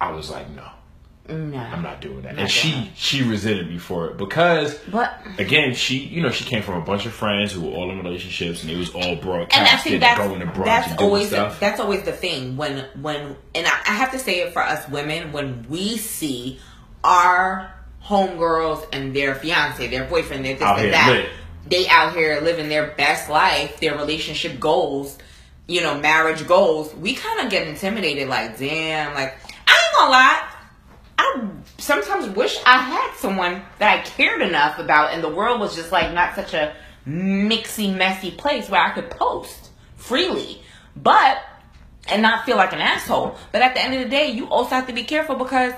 I 0.00 0.12
was 0.12 0.30
like, 0.30 0.48
no, 0.50 0.68
No. 1.32 1.58
I'm 1.58 1.82
not 1.82 2.00
doing 2.00 2.22
that. 2.22 2.34
Not 2.34 2.42
and 2.42 2.50
she 2.50 2.70
doing 2.70 2.90
she 2.94 3.22
resented 3.22 3.68
me 3.68 3.78
for 3.78 4.08
it 4.08 4.16
because, 4.16 4.78
But 4.90 5.14
again, 5.38 5.74
she 5.74 5.98
you 5.98 6.22
know 6.22 6.30
she 6.30 6.44
came 6.44 6.62
from 6.62 6.76
a 6.80 6.84
bunch 6.84 7.06
of 7.06 7.12
friends 7.12 7.52
who 7.52 7.62
were 7.62 7.72
all 7.72 7.90
in 7.90 7.98
relationships 7.98 8.62
and 8.62 8.70
it 8.70 8.76
was 8.76 8.90
all 8.90 9.02
and 9.02 9.18
I 9.18 9.22
broadcasted 9.22 9.82
think 9.82 9.94
and 9.94 10.02
that's 10.02 10.18
going 10.18 10.40
to 10.40 10.46
brunch 10.46 10.64
that's 10.64 10.88
and 10.88 10.98
doing 10.98 11.08
always 11.10 11.30
the, 11.30 11.56
that's 11.60 11.80
always 11.80 12.02
the 12.02 12.12
thing 12.12 12.56
when 12.56 12.84
when 13.00 13.36
and 13.54 13.66
I, 13.66 13.70
I 13.70 13.94
have 13.94 14.12
to 14.12 14.18
say 14.18 14.40
it 14.40 14.52
for 14.52 14.62
us 14.62 14.88
women 14.88 15.32
when 15.32 15.66
we 15.68 15.96
see 15.96 16.60
our 17.04 17.74
homegirls 18.04 18.86
and 18.92 19.14
their 19.14 19.34
fiance, 19.34 19.86
their 19.88 20.04
boyfriend, 20.04 20.44
their 20.44 20.54
this 20.54 20.62
Out 20.62 20.78
and 20.78 20.84
here 20.86 20.92
that, 20.92 21.10
lit. 21.10 21.30
they 21.68 21.88
out 21.88 22.14
here 22.14 22.40
living 22.40 22.68
their 22.68 22.88
best 22.88 23.28
life, 23.30 23.80
their 23.80 23.96
relationship 23.96 24.58
goals, 24.58 25.18
you 25.68 25.80
know, 25.80 25.98
marriage 25.98 26.46
goals. 26.46 26.94
We 26.94 27.14
kind 27.14 27.40
of 27.40 27.50
get 27.50 27.66
intimidated, 27.68 28.28
like, 28.28 28.58
damn, 28.58 29.14
like 29.14 29.36
I 29.66 29.72
ain't 29.72 29.96
gonna 29.96 30.10
lie. 30.10 30.48
I 31.18 31.48
sometimes 31.78 32.34
wish 32.34 32.58
I 32.64 32.78
had 32.78 33.14
someone 33.16 33.62
that 33.78 33.98
I 33.98 34.02
cared 34.02 34.42
enough 34.42 34.78
about, 34.78 35.12
and 35.12 35.22
the 35.22 35.28
world 35.28 35.60
was 35.60 35.74
just 35.74 35.92
like 35.92 36.12
not 36.12 36.34
such 36.34 36.54
a 36.54 36.74
mixy, 37.06 37.94
messy 37.94 38.30
place 38.30 38.68
where 38.68 38.80
I 38.80 38.90
could 38.90 39.10
post 39.10 39.70
freely, 39.96 40.62
but 40.96 41.42
and 42.08 42.22
not 42.22 42.44
feel 42.44 42.56
like 42.56 42.72
an 42.72 42.80
asshole. 42.80 43.36
But 43.52 43.62
at 43.62 43.74
the 43.74 43.82
end 43.82 43.94
of 43.94 44.00
the 44.02 44.08
day, 44.08 44.30
you 44.30 44.48
also 44.48 44.74
have 44.74 44.86
to 44.88 44.92
be 44.92 45.04
careful 45.04 45.36
because 45.36 45.72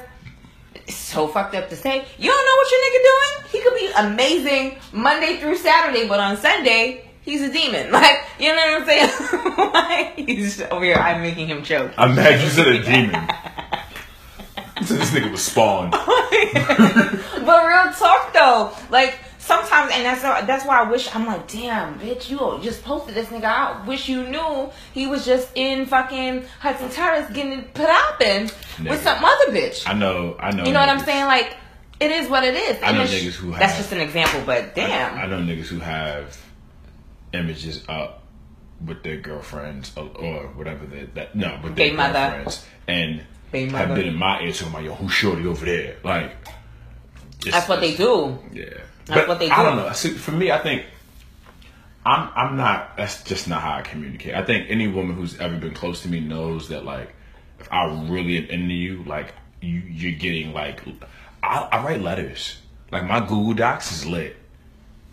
it's 0.74 0.94
so 0.94 1.28
fucked 1.28 1.54
up 1.54 1.68
to 1.70 1.76
say 1.76 2.04
you 2.18 2.30
don't 2.30 2.46
know 2.46 2.56
what 2.56 2.70
your 2.70 2.80
nigga 2.80 3.02
doing. 3.02 3.50
He 3.52 3.60
could 3.60 3.74
be 3.74 3.90
amazing 3.96 4.78
Monday 4.92 5.38
through 5.38 5.56
Saturday, 5.56 6.08
but 6.08 6.20
on 6.20 6.36
Sunday. 6.36 7.10
He's 7.22 7.40
a 7.40 7.50
demon, 7.50 7.90
like 7.90 8.18
you 8.38 8.54
know 8.54 8.56
what 8.56 8.82
I'm 8.82 8.86
saying. 8.86 9.56
like, 9.72 10.28
he's 10.28 10.60
over 10.60 10.84
here. 10.84 10.96
I'm 10.96 11.22
making 11.22 11.46
him 11.46 11.62
choke. 11.62 11.92
I'm 11.96 12.14
mad 12.14 12.38
you 12.38 12.50
said 12.50 12.66
a 12.66 12.82
demon. 12.82 13.14
Said 14.82 14.98
this 14.98 15.10
nigga 15.10 15.30
was 15.30 15.44
spawned. 15.44 15.92
but 15.92 17.66
real 17.66 17.92
talk 17.92 18.32
though, 18.32 18.72
like 18.90 19.18
sometimes, 19.38 19.92
and 19.94 20.04
that's 20.04 20.22
that's 20.22 20.66
why 20.66 20.80
I 20.80 20.90
wish 20.90 21.14
I'm 21.14 21.26
like, 21.26 21.46
damn, 21.46 21.98
bitch, 22.00 22.28
you 22.28 22.38
just 22.62 22.82
posted 22.82 23.14
this 23.14 23.28
nigga. 23.28 23.44
I 23.44 23.87
wish 23.87 24.08
you 24.08 24.24
knew 24.24 24.70
he 24.92 25.06
was 25.06 25.24
just 25.24 25.50
in 25.54 25.87
fucking 25.87 26.44
Hudson 26.60 26.90
Terrace 26.90 27.30
getting 27.32 27.52
it 27.52 27.74
put 27.74 27.88
up 27.88 28.20
in 28.20 28.50
with 28.84 29.02
some 29.02 29.24
other 29.24 29.52
bitch. 29.52 29.88
I 29.88 29.92
know, 29.92 30.37
I 30.40 30.50
know. 30.50 30.64
You 30.64 30.72
know 30.72 30.80
what 30.80 30.88
I'm 30.88 31.04
saying? 31.04 31.26
Like, 31.26 31.56
it 32.00 32.10
is 32.10 32.28
what 32.28 32.42
it 32.44 32.54
is. 32.54 32.82
I 32.82 32.92
know 32.92 33.04
niggas 33.04 33.34
who 33.34 33.52
That's 33.52 33.76
just 33.76 33.92
an 33.92 34.00
example, 34.00 34.42
but 34.44 34.74
damn. 34.74 35.16
I 35.16 35.26
know 35.26 35.38
niggas 35.38 35.66
who 35.66 35.78
have 35.78 36.37
images 37.32 37.84
up 37.88 38.22
with 38.84 39.02
their 39.02 39.18
girlfriends 39.18 39.92
or, 39.96 40.10
or 40.16 40.46
whatever 40.48 40.84
they, 40.87 41.04
that 41.14 41.34
no 41.34 41.60
with 41.62 41.76
their 41.76 41.87
Baby 41.87 41.96
mother. 41.96 42.44
and 42.88 43.24
Baby 43.54 43.70
have 43.70 43.94
been 43.94 44.08
in 44.08 44.16
my 44.16 44.40
ear 44.40 44.50
talking 44.50 44.68
about 44.70 44.82
yo 44.82 44.94
who's 44.94 45.12
shorty 45.12 45.46
over 45.46 45.64
there? 45.64 45.96
Like 46.02 46.32
That's 47.48 47.68
what 47.68 47.78
they 47.78 47.94
do. 47.94 48.36
yeah. 48.52 48.64
That's 49.06 49.20
but 49.20 49.28
what 49.28 49.38
they 49.38 49.46
do. 49.46 49.52
I 49.52 49.62
don't 49.62 49.76
know. 49.76 49.92
See, 49.92 50.10
for 50.10 50.32
me 50.32 50.50
I 50.50 50.58
think 50.58 50.84
I'm 52.04 52.30
I'm 52.34 52.56
not 52.56 52.96
that's 52.96 53.22
just 53.22 53.46
not 53.46 53.62
how 53.62 53.74
I 53.74 53.82
communicate. 53.82 54.34
I 54.34 54.44
think 54.44 54.66
any 54.68 54.88
woman 54.88 55.14
who's 55.14 55.38
ever 55.38 55.56
been 55.56 55.72
close 55.72 56.02
to 56.02 56.08
me 56.08 56.18
knows 56.18 56.68
that 56.70 56.84
like 56.84 57.14
if 57.60 57.72
I 57.72 57.84
really 58.08 58.38
am 58.38 58.46
into 58.46 58.74
you 58.74 59.04
like 59.04 59.32
you 59.60 59.78
you're 59.86 60.18
getting 60.18 60.52
like 60.52 60.82
I, 61.40 61.68
I 61.70 61.84
write 61.84 62.00
letters. 62.00 62.58
Like 62.90 63.04
my 63.04 63.20
Google 63.20 63.54
Docs 63.54 63.92
is 63.92 64.04
lit. 64.04 64.34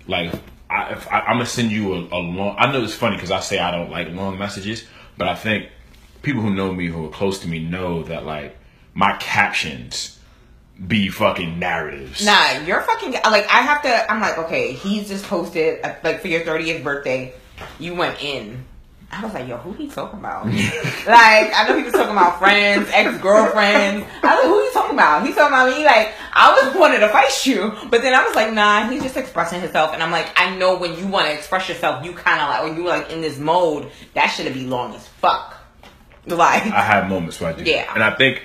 Like 0.08 0.34
I, 0.68 0.94
if 0.94 1.08
I, 1.12 1.20
I'm 1.20 1.36
gonna 1.36 1.46
send 1.46 1.72
you 1.72 1.94
a, 1.94 1.98
a 1.98 2.18
long. 2.18 2.56
I 2.58 2.72
know 2.72 2.84
it's 2.84 2.96
funny 2.96 3.18
because 3.18 3.30
I 3.30 3.40
say 3.40 3.60
I 3.60 3.70
don't 3.70 3.92
like 3.92 4.10
long 4.10 4.40
messages, 4.40 4.84
but 5.16 5.28
I 5.28 5.36
think 5.36 5.70
people 6.22 6.42
who 6.42 6.54
know 6.54 6.74
me, 6.74 6.88
who 6.88 7.06
are 7.06 7.10
close 7.10 7.40
to 7.40 7.48
me, 7.48 7.60
know 7.60 8.04
that 8.04 8.26
like 8.26 8.58
my 8.94 9.16
captions 9.18 10.20
be 10.88 11.10
fucking 11.10 11.60
narratives. 11.60 12.26
Nah, 12.26 12.60
you're 12.66 12.82
fucking 12.82 13.14
like 13.14 13.48
I 13.50 13.62
have 13.62 13.82
to. 13.84 14.12
I'm 14.12 14.22
like, 14.22 14.38
okay, 14.38 14.74
he's 14.74 15.08
just 15.08 15.26
posted 15.26 15.84
uh, 15.84 15.96
like 16.04 16.22
for 16.22 16.28
your 16.28 16.42
30th 16.42 16.84
birthday, 16.84 17.34
you 17.80 17.96
went 17.96 18.22
in. 18.24 18.66
I 19.14 19.22
was 19.26 19.34
like, 19.34 19.46
yo, 19.46 19.58
who 19.58 19.74
he 19.74 19.90
talking 19.90 20.20
about? 20.20 20.46
like, 20.46 20.56
I 21.06 21.66
know 21.68 21.78
he 21.78 21.84
was 21.84 21.92
talking 21.92 22.14
about 22.14 22.40
friends, 22.40 22.88
ex 22.94 23.18
girlfriends. 23.18 24.08
I 24.24 24.36
was 24.36 24.44
like, 24.44 24.44
who 24.46 24.64
he 24.64 24.72
talking 24.72 24.96
about? 24.96 25.26
He's 25.26 25.36
talking 25.36 25.54
about 25.54 25.78
me. 25.78 25.84
Like, 25.84 26.14
I 26.32 26.54
was 26.54 26.74
wanted 26.78 27.00
to 27.00 27.10
fight 27.10 27.46
you, 27.46 27.74
but 27.90 28.02
then 28.02 28.14
I 28.14 28.24
was 28.24 28.36
like, 28.36 28.54
nah, 28.54 28.90
he's 28.90 29.04
just 29.04 29.18
expressing 29.18 29.60
himself. 29.60 29.94
And 29.94 30.02
I'm 30.02 30.12
like, 30.12 30.32
I 30.38 30.56
know 30.56 30.78
when 30.78 30.98
you 30.98 31.08
want 31.08 31.26
to 31.28 31.34
express 31.34 31.68
yourself, 31.68 32.06
you 32.06 32.14
kind 32.14 32.42
of 32.42 32.48
like 32.48 32.64
when 32.64 32.78
you 32.78 32.88
like 32.88 33.12
in 33.12 33.20
this 33.20 33.38
mode, 33.38 33.92
that 34.14 34.28
should 34.28 34.52
be 34.54 34.66
long 34.66 34.96
as 34.96 35.06
fuck. 35.06 35.61
Like, 36.26 36.64
I 36.68 36.82
have 36.82 37.10
moments 37.10 37.40
where 37.42 37.52
I 37.52 37.54
do. 37.54 37.64
Yeah. 37.64 37.92
and 37.94 38.04
I 38.04 38.16
think 38.16 38.44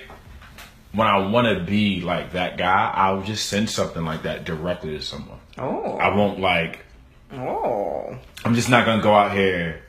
when 0.93 1.07
I 1.07 1.27
want 1.27 1.47
to 1.47 1.63
be 1.63 2.01
like 2.01 2.31
that 2.33 2.57
guy, 2.57 2.91
I'll 2.93 3.21
just 3.21 3.47
send 3.49 3.69
something 3.69 4.03
like 4.03 4.23
that 4.23 4.45
directly 4.45 4.97
to 4.97 5.01
someone. 5.01 5.39
oh, 5.57 5.97
I 5.97 6.15
won't 6.15 6.39
like. 6.39 6.79
oh, 7.33 8.17
I'm 8.45 8.55
just 8.55 8.69
not 8.69 8.85
gonna 8.85 9.03
go 9.03 9.13
out 9.13 9.31
here. 9.33 9.83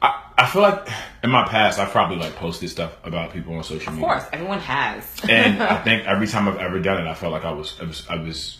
I, 0.00 0.22
I 0.38 0.46
feel 0.46 0.62
like 0.62 0.88
in 1.22 1.30
my 1.30 1.46
past 1.46 1.78
I've 1.78 1.90
probably 1.90 2.16
like 2.16 2.36
posted 2.36 2.70
stuff 2.70 2.96
about 3.04 3.32
people 3.32 3.54
on 3.54 3.62
social 3.64 3.88
of 3.88 3.94
media. 3.98 4.08
Of 4.14 4.20
course, 4.22 4.30
everyone 4.32 4.60
has. 4.60 5.04
and 5.28 5.62
I 5.62 5.76
think 5.82 6.06
every 6.06 6.26
time 6.26 6.48
I've 6.48 6.56
ever 6.58 6.80
done 6.80 7.04
it, 7.04 7.10
I 7.10 7.14
felt 7.14 7.32
like 7.32 7.44
I 7.44 7.52
was, 7.52 7.76
I 7.80 7.84
was, 7.84 8.06
I 8.08 8.14
was 8.16 8.58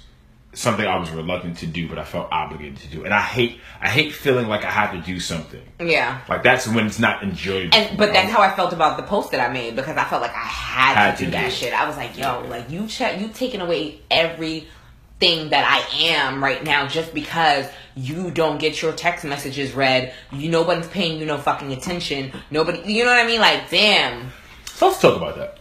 something 0.53 0.85
I 0.85 0.97
was 0.99 1.11
reluctant 1.11 1.59
to 1.59 1.67
do, 1.67 1.89
but 1.89 1.99
I 1.99 2.05
felt 2.05 2.29
obligated 2.33 2.79
to 2.79 2.89
do. 2.89 3.05
And 3.05 3.15
I 3.15 3.21
hate, 3.21 3.61
I 3.81 3.89
hate 3.89 4.13
feeling 4.13 4.49
like 4.49 4.65
I 4.65 4.71
have 4.71 4.93
to 4.93 5.01
do 5.01 5.21
something. 5.21 5.63
yeah. 5.81 6.21
Like 6.29 6.43
that's 6.43 6.67
when 6.67 6.87
it's 6.87 6.99
not 6.99 7.23
enjoyable. 7.23 7.75
And 7.77 7.97
but 7.97 8.13
that's 8.13 8.33
how 8.33 8.43
I 8.43 8.51
felt 8.57 8.73
about 8.73 8.97
the 8.97 9.05
post 9.05 9.31
that 9.31 9.41
I 9.41 9.53
made 9.53 9.77
because 9.77 9.97
I 9.97 10.05
felt 10.05 10.23
like 10.23 10.35
I 10.35 10.39
had, 10.39 10.95
Had 10.97 11.13
to 11.13 11.19
do 11.19 11.25
to 11.27 11.31
that 11.33 11.45
do 11.45 11.51
shit. 11.51 11.73
I 11.73 11.87
was 11.87 11.97
like, 11.97 12.19
yo, 12.19 12.45
like 12.49 12.69
you 12.69 12.87
check, 12.89 13.21
you 13.21 13.29
taking 13.29 13.61
away 13.61 14.01
everything 14.11 15.51
that 15.51 15.65
I 15.65 16.07
am 16.09 16.43
right 16.43 16.63
now 16.65 16.87
just 16.89 17.15
because 17.15 17.67
you 17.95 18.31
don't 18.33 18.59
get 18.59 18.81
your 18.83 18.93
text 18.93 19.25
messages 19.25 19.73
read. 19.73 20.13
You 20.33 20.51
nobody's 20.51 20.89
paying 20.89 21.19
you 21.21 21.27
no 21.27 21.39
fucking 21.39 21.73
attention. 21.73 22.33
Nobody, 22.51 22.93
you 22.93 23.05
know 23.05 23.11
what 23.11 23.25
I 23.25 23.27
mean? 23.27 23.41
Like, 23.41 23.71
damn. 23.71 24.31
so 24.67 24.89
let's 24.89 25.01
talk 25.01 25.17
about 25.17 25.37
that 25.37 25.59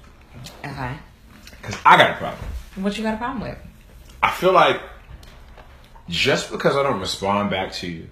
Okay, 0.66 0.94
because 1.52 1.78
I 1.86 1.98
got 1.98 2.12
a 2.12 2.16
problem. 2.16 2.50
what 2.78 2.98
you 2.98 3.04
got 3.04 3.14
a 3.16 3.18
problem 3.18 3.42
with? 3.42 3.58
I 4.22 4.32
feel 4.32 4.52
like 4.52 4.82
just 6.10 6.52
because 6.52 6.76
I 6.76 6.84
don't 6.84 7.00
respond 7.00 7.50
back 7.50 7.72
to 7.74 7.88
you 7.88 8.10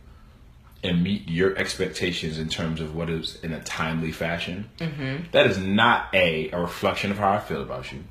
and 0.84 1.04
meet 1.04 1.28
your 1.28 1.58
expectations 1.58 2.38
in 2.38 2.48
terms 2.50 2.80
of 2.80 2.96
what 2.96 3.10
is 3.10 3.40
in 3.44 3.52
a 3.54 3.62
timely 3.64 4.12
fashion, 4.12 4.70
Mm-hmm. 4.78 5.24
that 5.32 5.48
is 5.48 5.58
not 5.58 6.08
a 6.14 6.50
a 6.52 6.60
reflection 6.60 7.12
of 7.12 7.18
how 7.18 7.32
I 7.34 7.40
feel 7.40 7.62
about 7.62 7.92
you. 7.92 8.04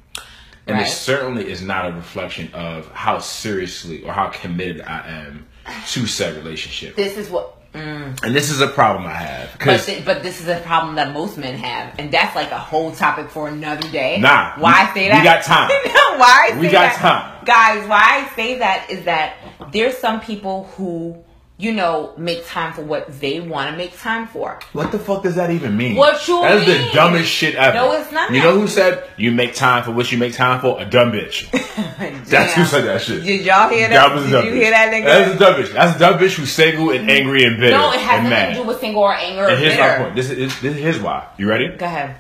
And 0.67 0.77
Right. 0.79 0.87
it 0.87 0.91
certainly 0.91 1.49
is 1.49 1.63
not 1.63 1.87
a 1.87 1.93
reflection 1.93 2.53
of 2.53 2.91
how 2.91 3.19
seriously 3.21 4.03
or 4.03 4.13
how 4.13 4.29
committed 4.31 4.81
I 4.83 5.07
am 5.09 5.47
to 5.93 6.07
said 6.09 6.35
relationship. 6.37 6.97
This 6.97 7.17
is 7.17 7.31
what. 7.31 7.56
Mm. 7.77 8.23
And 8.25 8.35
this 8.35 8.51
is 8.51 8.61
a 8.61 8.69
problem 8.69 9.07
I 9.07 9.13
have 9.15 9.51
But, 9.65 9.81
th- 9.83 10.05
but 10.05 10.23
this 10.23 10.41
is 10.41 10.49
a 10.49 10.61
problem 10.61 10.97
that 10.97 11.13
most 11.13 11.37
men 11.37 11.57
have, 11.57 11.95
and 11.99 12.11
that's 12.11 12.35
like 12.35 12.51
a 12.51 12.59
whole 12.59 12.91
topic 12.93 13.29
for 13.31 13.49
another 13.49 13.87
day. 13.91 14.19
Nah, 14.21 14.55
why 14.59 14.85
we- 14.85 14.91
I 14.91 14.95
say 14.95 15.09
that? 15.11 15.19
we 15.19 15.25
got 15.25 15.43
time. 15.53 15.69
no, 15.69 16.19
why 16.19 16.51
I 16.53 16.59
We 16.59 16.69
got 16.69 16.73
that, 16.73 16.97
time. 16.97 17.45
guys? 17.45 17.89
Why 17.89 18.01
I 18.31 18.35
say 18.35 18.59
that 18.59 18.87
is 18.91 19.05
that 19.05 19.35
there's 19.73 19.97
some 19.99 20.21
people 20.21 20.65
who 20.77 21.23
you 21.59 21.73
know, 21.73 22.13
make 22.19 22.47
time 22.47 22.73
for 22.75 22.83
what 22.83 23.19
they 23.21 23.41
want 23.41 23.71
to 23.71 23.77
make 23.79 23.99
time 23.99 24.27
for. 24.27 24.59
What 24.75 24.93
the 24.93 24.99
fuck 24.99 25.23
does 25.23 25.37
that 25.37 25.51
even 25.51 25.75
mean? 25.77 25.97
What 25.97 26.29
you 26.29 26.41
That 26.43 26.59
is 26.59 26.67
mean? 26.69 26.87
the 26.89 26.93
dumbest 26.93 27.31
shit 27.31 27.55
ever. 27.55 27.75
No, 27.77 27.93
it's 27.93 28.13
not. 28.13 28.31
You 28.33 28.43
know 28.43 28.59
who 28.61 28.69
said 28.69 29.09
you 29.17 29.33
make 29.33 29.55
time 29.55 29.83
for 29.83 29.93
what 29.93 30.13
you 30.13 30.19
make 30.19 30.35
time 30.35 30.61
for? 30.61 30.79
A 30.81 30.85
dumb 30.85 31.13
bitch. 31.13 31.51
That's 32.29 32.53
who 32.53 32.65
said 32.67 32.83
that 32.85 33.01
shit. 33.01 33.25
Did 33.25 33.45
y'all 33.47 33.71
hear 33.71 33.89
that? 33.89 34.09
That 34.09 34.15
was 34.15 34.25
a 34.25 34.27
Did 34.27 34.33
dumb 34.33 34.45
you 34.47 34.51
bitch. 34.53 34.55
hear 34.57 34.71
that 34.71 34.93
nigga? 34.93 35.05
That's 35.05 35.35
a 35.35 35.39
dumb 35.39 35.55
bitch. 35.55 35.73
That's 35.73 35.97
a 35.97 35.99
dumb 35.99 36.19
bitch 36.19 36.35
who's 36.35 36.53
single 36.53 36.91
and 36.91 37.11
angry 37.11 37.45
and 37.45 37.59
bitter 37.59 37.77
no, 37.77 37.91
it 37.93 38.01
has 38.01 38.17
nothing 38.23 38.31
mad. 38.31 38.49
to 38.57 38.61
do 38.61 38.67
with 38.67 38.81
single 38.81 39.03
or 39.03 39.15
anger 39.15 39.45
or 39.45 39.49
and 39.49 39.59
here's 39.59 39.77
bitter. 39.77 39.99
my 39.99 40.05
point. 40.05 40.17
This 40.17 40.31
is 40.31 40.61
this, 40.61 40.75
is 40.75 40.77
here's 40.77 41.01
why. 41.01 41.27
You 41.39 41.49
ready? 41.49 41.69
Go 41.69 41.87
ahead. 41.87 42.17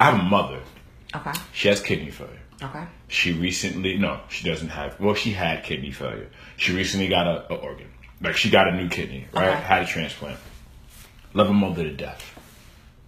I 0.00 0.06
have 0.06 0.18
a 0.18 0.22
mother. 0.24 0.58
Okay. 1.14 1.32
She 1.52 1.68
has 1.68 1.80
kidney 1.80 2.10
failure. 2.10 2.38
Okay. 2.62 2.84
She 3.08 3.32
recently 3.32 3.96
no, 3.98 4.20
she 4.28 4.48
doesn't 4.48 4.68
have. 4.70 4.98
Well, 4.98 5.14
she 5.14 5.30
had 5.32 5.62
kidney 5.62 5.92
failure. 5.92 6.28
She 6.56 6.74
recently 6.74 7.06
got 7.08 7.26
a, 7.26 7.52
a 7.52 7.56
organ. 7.56 7.86
Like 8.20 8.36
she 8.36 8.50
got 8.50 8.68
a 8.68 8.72
new 8.72 8.88
kidney, 8.88 9.26
right? 9.32 9.48
Okay. 9.48 9.60
Had 9.60 9.82
a 9.82 9.86
transplant. 9.86 10.38
Love 11.32 11.48
my 11.48 11.68
mother 11.68 11.84
to 11.84 11.92
death. 11.92 12.38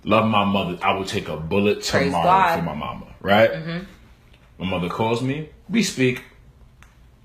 Love 0.04 0.28
my 0.28 0.44
mother. 0.44 0.78
I 0.82 0.94
will 0.94 1.04
take 1.04 1.28
a 1.28 1.36
bullet 1.36 1.84
Praise 1.86 2.06
tomorrow 2.06 2.24
God. 2.24 2.58
for 2.58 2.64
my 2.64 2.74
mama, 2.74 3.06
right? 3.20 3.52
Mm-hmm. 3.52 3.84
My 4.58 4.70
mother 4.70 4.88
calls 4.88 5.22
me. 5.22 5.50
We 5.68 5.82
speak, 5.82 6.22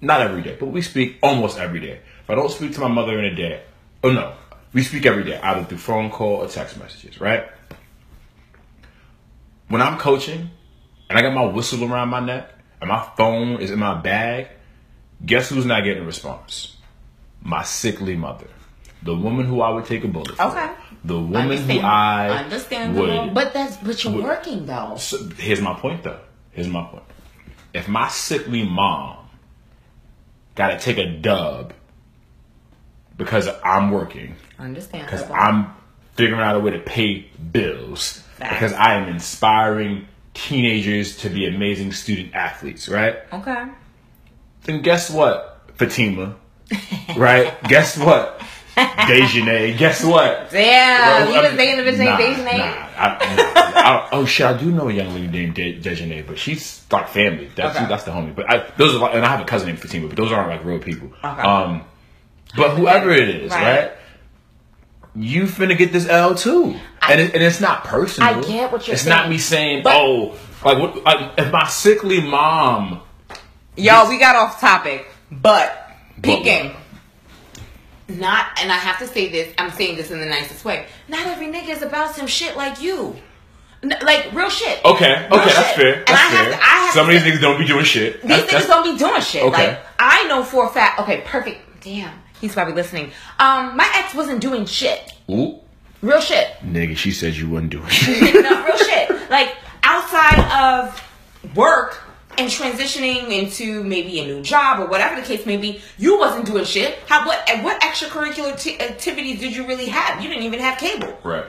not 0.02 0.22
every 0.22 0.42
day, 0.42 0.58
but 0.60 0.68
we 0.68 0.82
speak 0.82 1.18
almost 1.24 1.58
every 1.58 1.80
day. 1.80 2.02
If 2.24 2.30
I 2.30 2.36
don't 2.36 2.52
speak 2.52 2.74
to 2.74 2.82
my 2.82 2.88
mother 2.88 3.18
in 3.18 3.26
a 3.26 3.36
day, 3.36 3.64
oh 4.04 4.12
no, 4.12 4.36
we 4.74 4.84
speak 4.84 5.06
every 5.06 5.24
day, 5.24 5.40
either 5.40 5.64
through 5.64 5.78
phone 5.80 6.10
call 6.10 6.38
or 6.38 6.48
text 6.48 6.78
messages, 6.78 7.20
right? 7.22 7.48
When 9.70 9.82
I'm 9.82 9.98
coaching 9.98 10.50
and 11.10 11.18
I 11.18 11.22
got 11.22 11.34
my 11.34 11.46
whistle 11.46 11.84
around 11.84 12.10
my 12.10 12.20
neck 12.20 12.52
and 12.80 12.90
my 12.90 13.08
phone 13.18 13.60
is 13.62 13.72
in 13.72 13.80
my 13.80 14.00
bag, 14.00 14.48
guess 15.26 15.50
who's 15.50 15.66
not 15.66 15.84
getting 15.84 16.04
a 16.04 16.06
response? 16.06 16.77
My 17.48 17.64
sickly 17.64 18.16
mother. 18.18 18.48
The 19.04 19.16
woman 19.16 19.46
who 19.46 19.62
I 19.62 19.70
would 19.70 19.86
take 19.86 20.04
a 20.04 20.08
bullet 20.10 20.36
for. 20.36 20.44
Okay. 20.44 20.70
The 21.06 21.16
woman 21.18 21.34
who 21.34 21.40
Understand- 21.54 21.86
I 21.88 22.28
understandable. 22.44 23.26
would 23.26 23.34
but 23.34 23.54
that's 23.54 23.78
but 23.78 24.04
you're 24.04 24.14
would- 24.14 24.24
working 24.24 24.66
though. 24.66 24.96
so 24.98 25.30
here's 25.38 25.62
my 25.62 25.74
point 25.74 26.04
though. 26.04 26.20
Here's 26.52 26.68
my 26.68 26.84
point. 26.84 27.04
If 27.74 27.88
my 27.88 28.10
sickly 28.10 28.64
mom 28.68 29.18
gotta 30.56 30.78
take 30.78 30.98
a 30.98 31.06
dub 31.06 31.74
because 33.18 33.48
I'm 33.64 33.92
working, 33.92 34.36
Understand. 34.60 35.06
because 35.06 35.24
I'm 35.32 35.72
figuring 36.16 36.42
out 36.42 36.56
a 36.56 36.60
way 36.60 36.72
to 36.72 36.80
pay 36.80 37.30
bills, 37.52 38.24
Facts. 38.38 38.54
because 38.56 38.74
I 38.74 38.96
am 38.96 39.08
inspiring 39.08 40.08
teenagers 40.34 41.18
to 41.18 41.30
be 41.30 41.46
amazing 41.48 41.94
student 41.94 42.36
athletes, 42.36 42.90
right? 42.90 43.18
Okay. 43.32 43.66
Then 44.64 44.82
guess 44.82 45.10
what, 45.10 45.62
Fatima? 45.76 46.36
right? 47.18 47.54
Guess 47.64 47.98
what? 47.98 48.42
Dejanay, 48.76 49.76
guess 49.78 50.04
what? 50.04 50.52
Damn, 50.52 51.28
Well, 51.28 51.34
you 51.34 51.40
I 51.40 51.50
was 51.50 51.58
dating 51.58 51.78
the 51.84 51.92
bitch 51.92 51.98
nah, 51.98 52.18
named 52.18 52.38
Dejanay? 52.38 52.58
Nah, 52.58 52.64
I, 52.98 53.36
nah, 53.36 53.80
I- 53.80 54.10
oh 54.12 54.26
shit, 54.26 54.46
I 54.46 54.56
do 54.58 54.72
know 54.72 54.88
a 54.90 54.94
young 54.94 55.14
lady 55.16 55.28
named 55.28 55.56
De- 55.56 55.80
Dejanay, 55.80 56.28
but 56.28 56.38
she's 56.38 56.86
like 56.92 57.08
family. 57.10 57.50
That's 57.56 57.76
Okay. 57.76 57.88
that's 57.88 58.04
the 58.04 58.12
homie. 58.12 58.36
But 58.36 58.50
I, 58.50 58.70
those 58.78 58.94
are 58.96 59.00
like, 59.00 59.16
and 59.16 59.26
I 59.26 59.30
have 59.30 59.42
a 59.42 59.46
cousin 59.46 59.68
named 59.70 59.80
Fatima, 59.80 60.08
but 60.08 60.18
those 60.18 60.32
aren't 60.32 60.50
like 60.50 60.64
real 60.64 60.78
people. 60.80 61.08
Okay. 61.24 61.42
Um, 61.42 61.84
but 62.56 62.78
whoever 62.78 63.10
it 63.12 63.30
is, 63.30 63.52
Right. 63.52 63.64
right? 63.80 63.92
You 65.16 65.44
finna 65.44 65.76
get 65.76 65.92
this 65.92 66.08
L 66.08 66.36
too, 66.36 66.76
and 67.02 67.20
it, 67.20 67.34
and 67.34 67.42
it's 67.42 67.60
not 67.60 67.84
personal. 67.84 68.30
I 68.30 68.42
get 68.42 68.72
what 68.72 68.86
you're 68.88 68.94
It's 68.94 69.04
saying, 69.04 69.16
not 69.18 69.30
me 69.30 69.40
saying, 69.40 69.82
but- 69.84 69.96
oh, 69.96 70.36
like 70.64 70.78
what? 70.78 71.04
Like, 71.04 71.32
if 71.40 71.52
my 71.52 71.68
sickly 71.68 72.22
mom, 72.22 73.02
Yo, 73.76 74.08
we 74.10 74.20
got 74.20 74.36
off 74.36 74.60
topic, 74.62 75.08
but 75.32 75.87
But 76.18 76.24
peeking. 76.44 76.76
Not, 78.10 78.46
and 78.62 78.72
I 78.72 78.76
have 78.78 79.00
to 79.00 79.08
say 79.08 79.28
this. 79.30 79.54
I'm 79.58 79.70
saying 79.72 79.98
this 79.98 80.12
in 80.12 80.20
the 80.20 80.26
nicest 80.26 80.64
way. 80.64 80.86
Not 81.10 81.28
every 81.28 81.48
nigga 81.48 81.70
is 81.70 81.82
about 81.82 82.16
some 82.16 82.26
shit 82.26 82.56
like 82.56 82.82
you, 82.82 83.16
N- 83.84 83.94
like 84.02 84.30
real 84.34 84.50
shit. 84.50 84.84
okay, 84.86 85.28
Real 85.30 85.40
okay, 85.42 85.54
that's 85.54 85.68
shit. 85.68 85.76
fair. 85.76 85.94
And 85.96 86.08
That's 86.08 86.10
I 86.10 86.16
have 86.16 86.46
fair. 86.48 86.52
to- 86.52 86.64
I 86.64 86.68
have 86.86 86.94
Some 86.94 87.08
of 87.10 87.14
these 87.14 87.22
niggas 87.24 87.42
don't 87.42 87.60
be 87.60 87.68
doing 87.68 87.84
shit. 87.84 88.22
These 88.22 88.30
That's- 88.30 88.46
niggas 88.48 88.52
that's- 88.52 88.68
don't 88.68 88.84
be 88.86 88.98
doing 88.98 89.22
shit. 89.22 89.44
Okay. 89.44 89.68
Like 89.68 89.80
I 90.00 90.24
know 90.28 90.44
for 90.44 90.66
a 90.68 90.70
fact. 90.70 91.00
Okay, 91.02 91.22
perfect. 91.26 91.82
Damn, 91.82 92.12
he's 92.40 92.54
probably 92.54 92.74
listening. 92.76 93.12
Um, 93.40 93.76
my 93.76 93.88
ex 93.94 94.14
wasn't 94.14 94.40
doing 94.42 94.66
shit. 94.66 95.12
Ooh, 95.30 95.60
Real 96.02 96.22
shit. 96.22 96.48
nigga, 96.66 96.96
she 96.98 97.12
said 97.12 97.36
you 97.36 97.50
wasn't 97.50 97.72
doing 97.72 97.88
shit. 97.90 98.34
no, 98.42 98.64
real 98.66 98.78
shit. 98.78 99.30
Like 99.30 99.56
outside 99.84 100.40
of 100.64 101.56
work 101.56 102.02
and 102.38 102.50
transitioning 102.50 103.32
into 103.32 103.84
maybe 103.84 104.20
a 104.20 104.26
new 104.26 104.42
job 104.42 104.80
or 104.80 104.88
whatever 104.88 105.20
the 105.20 105.26
case 105.26 105.46
may 105.46 105.58
be, 105.58 105.82
you 105.98 106.18
wasn't 106.20 106.46
doing 106.46 106.66
shit. 106.66 107.00
How 107.08 107.26
what 107.26 107.48
and 107.50 107.64
what 107.64 107.82
extracurricular 107.82 108.60
t- 108.60 108.78
uh, 108.78 108.84
activities 108.84 109.40
did 109.40 109.56
you 109.56 109.66
really 109.68 109.88
have? 109.88 110.22
You 110.22 110.30
didn't 110.30 110.44
even 110.44 110.60
have 110.60 110.78
cable. 110.78 111.18
right. 111.24 111.46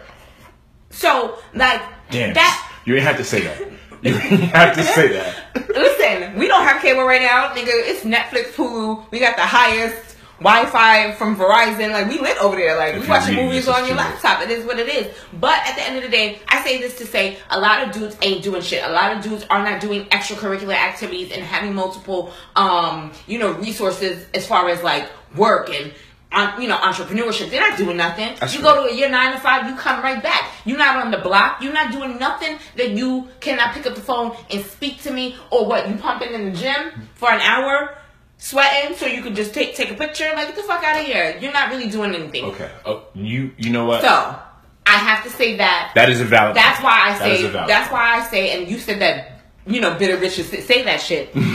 So 0.90 1.38
like 1.55 1.83
Damn. 2.11 2.35
that. 2.35 2.72
You 2.85 2.94
didn't 2.94 3.07
have 3.07 3.18
to 3.18 3.24
say 3.24 3.42
that. 3.42 3.61
You 4.01 4.14
ain't 4.14 4.42
have 4.55 4.77
to 4.77 4.83
say 4.83 5.09
that. 5.09 5.35
Listen, 5.68 6.38
we 6.38 6.46
don't 6.46 6.62
have 6.62 6.81
cable 6.81 7.03
right 7.05 7.20
now, 7.20 7.48
nigga. 7.48 7.66
It's 7.68 8.05
Netflix, 8.05 8.53
Hulu. 8.53 9.11
We 9.11 9.18
got 9.18 9.37
the 9.37 9.42
highest 9.42 10.08
Wi-Fi 10.40 11.12
from 11.12 11.37
Verizon. 11.37 11.90
Like 11.90 12.09
we 12.09 12.18
lit 12.20 12.37
over 12.38 12.57
there. 12.57 12.77
Like 12.77 12.94
If 12.94 13.03
we 13.03 13.09
watching 13.09 13.37
movies 13.37 13.66
on 13.68 13.87
your 13.87 13.96
laptop. 13.96 14.42
It 14.42 14.51
is 14.51 14.64
what 14.64 14.79
it 14.79 14.88
is. 14.88 15.14
But 15.33 15.59
at 15.66 15.74
the 15.74 15.83
end 15.83 15.96
of 15.96 16.03
the 16.03 16.09
day, 16.09 16.40
I 16.48 16.62
say 16.62 16.79
this 16.79 16.98
to 16.98 17.07
say 17.07 17.38
a 17.51 17.59
lot 17.59 17.87
of 17.87 17.92
dudes 17.92 18.16
ain't 18.22 18.42
doing 18.42 18.62
shit. 18.62 18.85
A 18.85 18.92
lot 18.92 19.16
of 19.16 19.22
dudes 19.22 19.44
are 19.51 19.62
not 19.62 19.81
doing 19.81 20.05
extracurricular 20.07 20.74
activities 20.74 21.33
and 21.33 21.42
having 21.42 21.74
multiple, 21.74 22.33
um, 22.57 23.12
you 23.27 23.38
know, 23.38 23.53
resources 23.53 24.27
as 24.35 24.46
far 24.46 24.68
as 24.68 24.83
like 24.83 25.11
work 25.37 25.70
and. 25.70 25.92
Um, 26.31 26.61
you 26.61 26.68
know, 26.68 26.77
entrepreneurship. 26.77 27.48
They're 27.48 27.66
not 27.66 27.79
doing 27.79 27.96
nothing. 27.96 28.37
That's 28.38 28.55
you 28.55 28.61
go 28.61 28.85
to 28.85 28.92
a 28.92 28.94
year 28.94 29.09
nine 29.09 29.33
to 29.33 29.40
five, 29.40 29.66
you 29.66 29.74
come 29.74 30.03
right 30.03 30.22
back. 30.22 30.53
You're 30.66 30.77
not 30.77 31.03
on 31.03 31.11
the 31.11 31.16
block. 31.16 31.62
You're 31.62 31.72
not 31.72 31.90
doing 31.90 32.18
nothing 32.18 32.59
that 32.77 32.90
you 32.90 33.29
cannot 33.40 33.72
pick 33.72 33.87
up 33.87 33.94
the 33.94 34.03
phone 34.03 34.37
and 34.51 34.62
speak 34.62 35.01
to 35.05 35.11
me 35.11 35.37
or 35.51 35.64
what? 35.64 35.88
You 35.88 35.96
pumping 35.96 36.35
in 36.35 36.53
the 36.53 36.59
gym 36.59 37.09
for 37.14 37.33
an 37.33 37.40
hour, 37.40 37.96
sweating, 38.38 38.96
so 38.96 39.07
you 39.07 39.22
could 39.22 39.37
just 39.37 39.53
take 39.53 39.74
take 39.74 39.90
a 39.90 39.94
picture. 39.94 40.31
Like 40.35 40.48
get 40.48 40.57
the 40.57 40.62
fuck 40.62 40.83
out 40.83 40.98
of 40.98 41.05
here. 41.07 41.37
You're 41.40 41.53
not 41.53 41.70
really 41.70 41.88
doing 41.90 42.14
anything. 42.14 42.44
Okay. 42.46 42.70
Oh, 42.87 43.05
you 43.14 43.53
you 43.59 43.70
know 43.70 43.85
what? 43.85 44.01
So 44.01 44.09
I 44.09 44.96
have 44.96 45.22
to 45.24 45.31
say 45.31 45.57
that. 45.59 45.92
that 45.94 46.09
is 46.09 46.20
a 46.20 46.24
valid. 46.24 46.57
that's 46.57 46.83
why 46.83 47.11
I 47.11 47.18
say 47.18 47.29
That 47.29 47.40
is 47.40 47.44
a 47.44 47.48
valid 47.51 47.68
That's 47.68 47.92
why 47.92 48.18
I 48.18 48.27
say. 48.29 48.59
And 48.59 48.70
you 48.70 48.79
said 48.79 49.01
that. 49.01 49.38
You 49.68 49.81
know, 49.83 49.94
bitter 49.98 50.16
bitches 50.16 50.44
say- 50.44 50.62
say 50.62 50.83
that 50.85 51.00
shit. 51.00 51.33
you 51.35 51.42
know? 51.44 51.54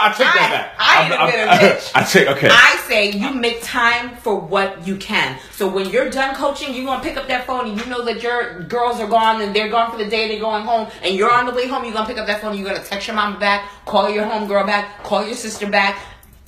I 0.00 0.14
take 0.16 0.26
that 0.26 0.48
back. 0.52 0.74
I 0.78 1.02
ain't 1.04 1.12
a 1.12 1.16
I'm- 1.20 1.30
bitter 1.30 1.48
I'm- 1.50 1.76
bitch. 1.76 1.90
I 1.94 2.02
take 2.04 2.28
okay. 2.28 2.48
I 2.50 2.76
say 2.86 3.10
you 3.10 3.32
make 3.34 3.62
time 3.62 4.16
for 4.16 4.36
what 4.38 4.86
you 4.86 4.96
can. 4.96 5.38
So 5.52 5.68
when 5.68 5.90
you're 5.90 6.08
done 6.10 6.34
coaching, 6.34 6.74
you're 6.74 6.84
gonna 6.84 7.02
pick 7.02 7.16
up 7.16 7.26
that 7.28 7.46
phone 7.46 7.68
and 7.68 7.78
you 7.80 7.86
know 7.86 8.04
that 8.04 8.22
your 8.22 8.62
girls 8.62 9.00
are 9.00 9.08
gone 9.08 9.40
and 9.42 9.54
they're 9.54 9.68
gone 9.68 9.90
for 9.90 9.98
the 9.98 10.08
day, 10.08 10.28
they're 10.28 10.40
going 10.40 10.62
home, 10.64 10.88
and 11.02 11.14
you're 11.16 11.30
on 11.32 11.46
the 11.46 11.52
way 11.52 11.66
home, 11.66 11.84
you're 11.84 11.92
gonna 11.92 12.06
pick 12.06 12.18
up 12.18 12.26
that 12.28 12.40
phone, 12.40 12.56
you're 12.56 12.66
gonna 12.68 12.82
text 12.84 13.06
your 13.08 13.16
mama 13.16 13.38
back, 13.38 13.68
call 13.84 14.08
your 14.08 14.24
homegirl 14.24 14.66
back, 14.66 15.02
call 15.02 15.26
your 15.26 15.34
sister 15.36 15.68
back. 15.68 15.98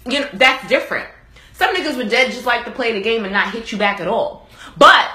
You 0.07 0.21
know, 0.21 0.29
that's 0.35 0.67
different. 0.69 1.09
Some 1.55 1.75
niggas 1.75 1.97
would 1.97 2.09
dead 2.09 2.31
just 2.31 2.47
like 2.47 2.65
to 2.65 2.71
play 2.71 2.93
the 2.93 3.03
game 3.03 3.25
and 3.25 3.33
not 3.33 3.53
hit 3.53 3.71
you 3.73 3.77
back 3.79 4.01
at 4.01 4.07
all. 4.09 4.49
But 4.79 5.11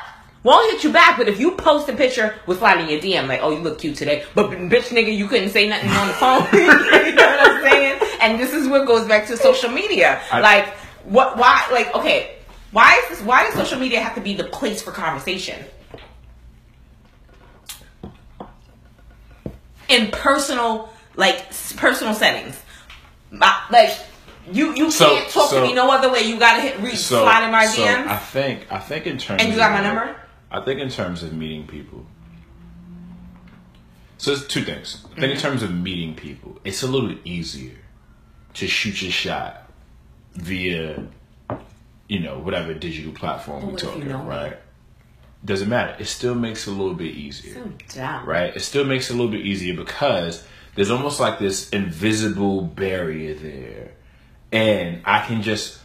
won't 0.46 0.72
hit 0.72 0.84
you 0.84 0.94
back, 0.94 1.18
but 1.18 1.28
if 1.28 1.40
you 1.40 1.56
post 1.56 1.90
a 1.90 1.94
picture 1.94 2.36
with 2.46 2.60
slide 2.60 2.80
in 2.80 2.88
your 2.88 3.02
DM, 3.02 3.28
like, 3.28 3.40
oh, 3.42 3.50
you 3.50 3.58
look 3.58 3.80
cute 3.80 3.96
today, 3.98 4.24
but 4.36 4.52
bitch 4.52 4.90
nigga, 4.90 5.14
you 5.14 5.28
couldn't 5.28 5.50
say 5.50 5.68
nothing 5.68 5.90
on 5.90 6.08
the 6.08 6.14
phone. 6.14 6.48
you 6.54 7.16
know 7.16 7.26
what 7.26 7.50
I'm 7.50 7.64
saying? 7.64 8.02
And 8.22 8.40
this 8.40 8.54
is 8.54 8.68
what 8.68 8.86
goes 8.86 9.08
back 9.08 9.26
to 9.28 9.38
social 9.38 9.72
media. 9.72 10.22
I- 10.32 10.42
like, 10.42 10.68
what, 11.04 11.38
why, 11.38 11.68
like, 11.72 11.94
okay, 11.96 12.36
why 12.72 13.02
is 13.04 13.10
this, 13.18 13.26
why 13.26 13.44
does 13.44 13.56
social 13.56 13.80
media 13.80 14.00
have 14.02 14.14
to 14.16 14.22
be 14.22 14.36
the 14.36 14.44
place 14.44 14.84
for 14.84 14.92
conversation? 14.92 15.66
In 19.90 20.12
personal, 20.12 20.94
like, 21.16 21.50
personal 21.76 22.14
settings. 22.14 22.62
Like, 23.32 23.98
you, 24.52 24.76
you 24.76 24.92
So- 24.92 25.08
can't 25.08 25.28
talk 25.30 25.50
so- 25.50 25.60
to 25.60 25.68
me 25.68 25.74
no 25.74 25.90
other 25.90 26.12
way. 26.12 26.22
You 26.22 26.38
gotta 26.38 26.62
hit 26.62 26.80
read, 26.82 26.98
so, 26.98 27.24
slide 27.24 27.46
in 27.46 27.52
my 27.52 27.66
so 27.66 27.84
I 27.84 28.18
think 28.18 28.68
I 28.72 28.78
think 28.78 29.08
in 29.08 29.18
terms 29.18 29.42
And 29.42 29.52
you 29.52 29.58
got 29.58 29.72
my 29.72 29.82
number? 29.82 30.16
I 30.56 30.64
think 30.64 30.80
in 30.80 30.90
terms 30.90 31.22
of 31.24 31.34
meeting 31.34 31.68
people. 31.68 32.06
So 34.18 34.32
it's 34.32 34.48
two 34.48 34.64
things. 34.64 35.04
I 35.04 35.08
Mm-hmm. 35.10 35.24
in 35.32 35.38
terms 35.38 35.64
of 35.64 35.74
meeting 35.74 36.16
people, 36.16 36.58
it's 36.64 36.82
a 36.84 36.88
little 36.88 37.14
easier 37.26 37.76
to 38.54 38.68
shoot 38.68 39.02
your 39.02 39.12
shot 39.12 39.70
via, 40.34 41.04
you 42.08 42.20
know, 42.22 42.40
whatever 42.40 42.74
digital 42.74 43.12
platform 43.12 43.66
we're 43.66 43.72
you 43.72 43.78
talking, 43.78 44.08
know 44.08 44.24
me? 44.24 44.30
right? 44.30 44.58
Doesn't 45.44 45.68
matter. 45.70 45.96
It 46.00 46.06
still 46.06 46.36
makes 46.36 46.68
it 46.68 46.72
a 46.72 46.74
little 46.74 46.96
bit 46.96 47.14
easier 47.14 47.54
so 47.54 47.72
right? 48.26 48.56
It 48.56 48.62
still 48.62 48.86
makes 48.86 49.10
it 49.10 49.14
a 49.14 49.16
little 49.18 49.32
bit 49.32 49.46
easier 49.46 49.76
because 49.76 50.46
there's 50.76 50.90
almost 50.90 51.20
like 51.20 51.38
this 51.38 51.70
invisible 51.70 52.62
barrier 52.62 53.34
there, 53.36 53.92
and 54.52 55.02
I 55.06 55.26
can 55.26 55.42
just 55.42 55.80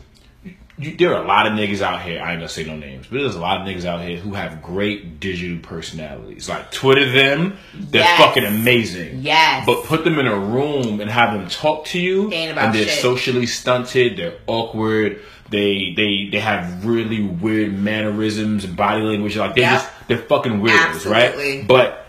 you, 0.81 0.97
there 0.97 1.15
are 1.15 1.23
a 1.23 1.27
lot 1.27 1.47
of 1.47 1.53
niggas 1.53 1.81
out 1.83 2.03
here. 2.03 2.21
I 2.23 2.33
ain't 2.33 2.41
gonna 2.41 2.49
say 2.49 2.65
no 2.65 2.77
names, 2.77 3.07
but 3.11 3.19
there's 3.19 3.35
a 3.37 3.41
lot 3.41 3.61
of 3.61 3.67
niggas 3.67 3.85
out 3.85 4.01
here 4.01 4.17
who 4.17 4.35
have 4.35 4.63
great 4.63 5.21
digital 5.21 5.59
personalities. 5.59 6.49
Like 6.49 6.71
Twitter 6.73 7.11
them, 7.11 7.57
they're 7.75 8.03
Yes. 8.03 8.19
fucking 8.21 8.45
amazing. 8.45 9.21
Yes. 9.23 9.65
But 9.67 9.85
put 9.85 10.05
them 10.05 10.19
in 10.19 10.27
a 10.27 10.39
room 10.39 11.01
and 11.01 11.11
have 11.11 11.33
them 11.39 11.49
talk 11.49 11.85
to 11.87 11.99
you, 12.01 12.31
They 12.31 12.45
and 12.49 12.75
they're 12.75 12.85
shit. 12.87 13.01
socially 13.01 13.47
stunted. 13.47 14.17
They're 14.17 14.35
awkward. 14.47 15.21
They 15.51 15.93
they 15.97 16.29
they 16.31 16.39
have 16.41 16.87
really 16.87 17.23
weird 17.23 17.73
mannerisms 17.79 18.65
and 18.65 18.77
body 18.77 19.03
language. 19.03 19.37
Like 19.37 19.55
they 19.57 19.63
Yep. 19.63 19.73
just 19.73 19.89
they're 20.09 20.19
fucking 20.19 20.61
weirdos, 20.61 20.95
Absolutely. 20.95 21.59
right? 21.59 21.67
But 21.67 22.07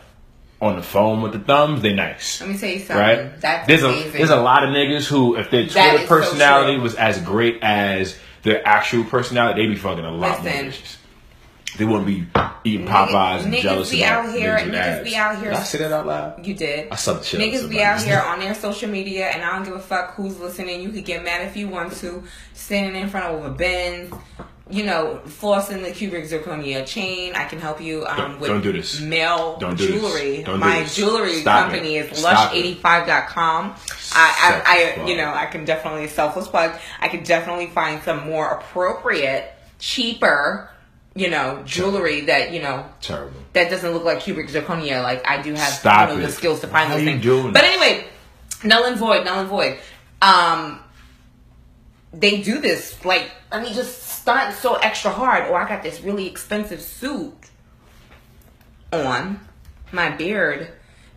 on 0.61 0.76
the 0.76 0.84
phone 0.84 1.24
with 1.24 1.32
the 1.34 1.39
thumbs, 1.39 1.82
they 1.82 1.91
nice. 1.91 2.39
Let 2.39 2.51
me 2.51 2.57
tell 2.57 2.69
you 2.69 2.78
something. 2.78 2.95
Right? 2.97 3.41
That's 3.41 3.65
there's 3.67 3.82
amazing. 3.82 4.09
a 4.09 4.17
there's 4.17 4.30
a 4.30 4.36
lot 4.36 4.63
of 4.63 4.69
niggas 4.69 5.07
who 5.07 5.36
if 5.36 5.49
their 5.49 5.63
Twitter 5.65 5.95
is 5.95 6.01
so 6.01 6.07
personality 6.07 6.78
was 6.78 6.93
as 6.93 7.19
great 7.22 7.57
as 7.63 8.15
their 8.43 8.67
actual 8.67 9.03
personality, 9.03 9.61
they 9.63 9.67
be 9.67 9.75
fucking 9.75 10.03
a 10.05 10.11
lot 10.11 10.43
more 10.43 10.51
Listen. 10.51 10.67
bitches. 10.71 10.97
They 11.77 11.85
wouldn't 11.85 12.05
be 12.07 12.27
eating 12.65 12.85
Popeyes 12.85 13.43
and 13.43 13.53
niggas 13.53 13.61
jealous 13.61 13.91
be 13.91 14.03
about 14.03 14.25
out 14.25 14.33
here- 14.35 14.57
niggas 14.57 14.73
abs. 14.75 15.09
be 15.09 15.15
out 15.15 15.35
here- 15.39 15.51
Did 15.51 15.59
I 15.59 15.63
say 15.63 15.77
that 15.77 15.91
out 15.93 16.05
loud? 16.05 16.45
You 16.45 16.53
did. 16.53 16.87
I 16.91 16.95
the 17.19 17.23
shit 17.23 17.39
Niggas 17.39 17.69
be 17.69 17.81
out 17.81 18.01
here 18.01 18.19
on 18.19 18.39
their 18.39 18.53
social 18.53 18.89
media, 18.89 19.27
and 19.29 19.41
I 19.41 19.53
don't 19.55 19.63
give 19.63 19.75
a 19.75 19.79
fuck 19.79 20.15
who's 20.15 20.37
listening. 20.37 20.81
You 20.81 20.89
could 20.89 21.05
get 21.05 21.23
mad 21.23 21.47
if 21.47 21.55
you 21.55 21.69
want 21.69 21.93
to, 21.97 22.23
standing 22.53 23.01
in 23.01 23.09
front 23.09 23.27
of 23.35 23.45
a 23.45 23.49
Benz, 23.51 24.13
you 24.72 24.86
know, 24.86 25.19
flossing 25.26 25.84
the 25.84 25.91
cubic 25.91 26.24
zirconia 26.26 26.86
chain. 26.86 27.36
I 27.36 27.45
can 27.45 27.59
help 27.59 27.82
you 27.82 28.05
um, 28.05 28.17
Don't- 28.17 28.39
with 28.39 28.49
don't 28.49 28.61
do 28.61 28.72
this. 28.72 28.99
male 29.01 29.57
Don't 29.57 29.78
do 29.78 29.86
this. 29.88 29.95
jewelry. 30.01 30.43
Don't 30.43 30.55
do 30.55 30.59
My 30.65 30.84
this. 30.84 30.95
jewelry 30.95 31.41
Stop 31.41 31.69
company 31.69 31.97
it. 31.97 32.11
is 32.11 32.24
lush85.com. 32.24 33.76
I, 34.13 34.63
I, 34.95 35.01
I, 35.03 35.05
you 35.07 35.17
know, 35.17 35.32
I 35.34 35.45
can 35.45 35.65
definitely 35.65 36.07
selfless 36.07 36.47
plug. 36.47 36.80
I 36.99 37.07
can 37.07 37.24
definitely 37.24 37.67
find 37.67 38.01
some 38.03 38.26
more 38.28 38.47
appropriate, 38.49 39.51
cheaper, 39.80 40.69
you 41.15 41.30
know, 41.30 41.61
jewelry 41.65 42.22
that 42.22 42.51
you 42.53 42.61
know 42.61 42.86
Terrible. 43.01 43.39
that 43.53 43.69
doesn't 43.69 43.91
look 43.91 44.03
like 44.05 44.22
cubic 44.22 44.47
zirconia. 44.47 45.03
Like 45.03 45.28
I 45.28 45.41
do 45.41 45.53
have 45.53 45.74
Stop 45.74 46.09
you 46.09 46.15
know, 46.15 46.22
the 46.22 46.32
skills 46.32 46.61
to 46.61 46.67
find 46.67 46.89
Why 46.89 46.95
those 46.97 47.05
things. 47.05 47.22
doing 47.22 47.51
but 47.51 47.63
anyway, 47.65 48.07
null 48.63 48.86
and 48.86 48.97
void, 48.97 49.26
null 49.26 49.39
and 49.41 49.49
void. 49.49 49.78
Um, 50.22 50.80
they 52.13 52.41
do 52.41 52.59
this 52.59 53.03
like 53.05 53.32
let 53.51 53.61
me 53.63 53.74
just 53.74 54.01
stunt 54.22 54.55
so 54.55 54.76
extra 54.76 55.11
hard. 55.11 55.49
Or 55.49 55.59
I 55.59 55.67
got 55.67 55.84
this 55.84 56.01
really 56.01 56.28
expensive 56.28 56.82
suit 56.82 57.49
on. 58.93 59.39
My 59.91 60.09
beard 60.09 60.69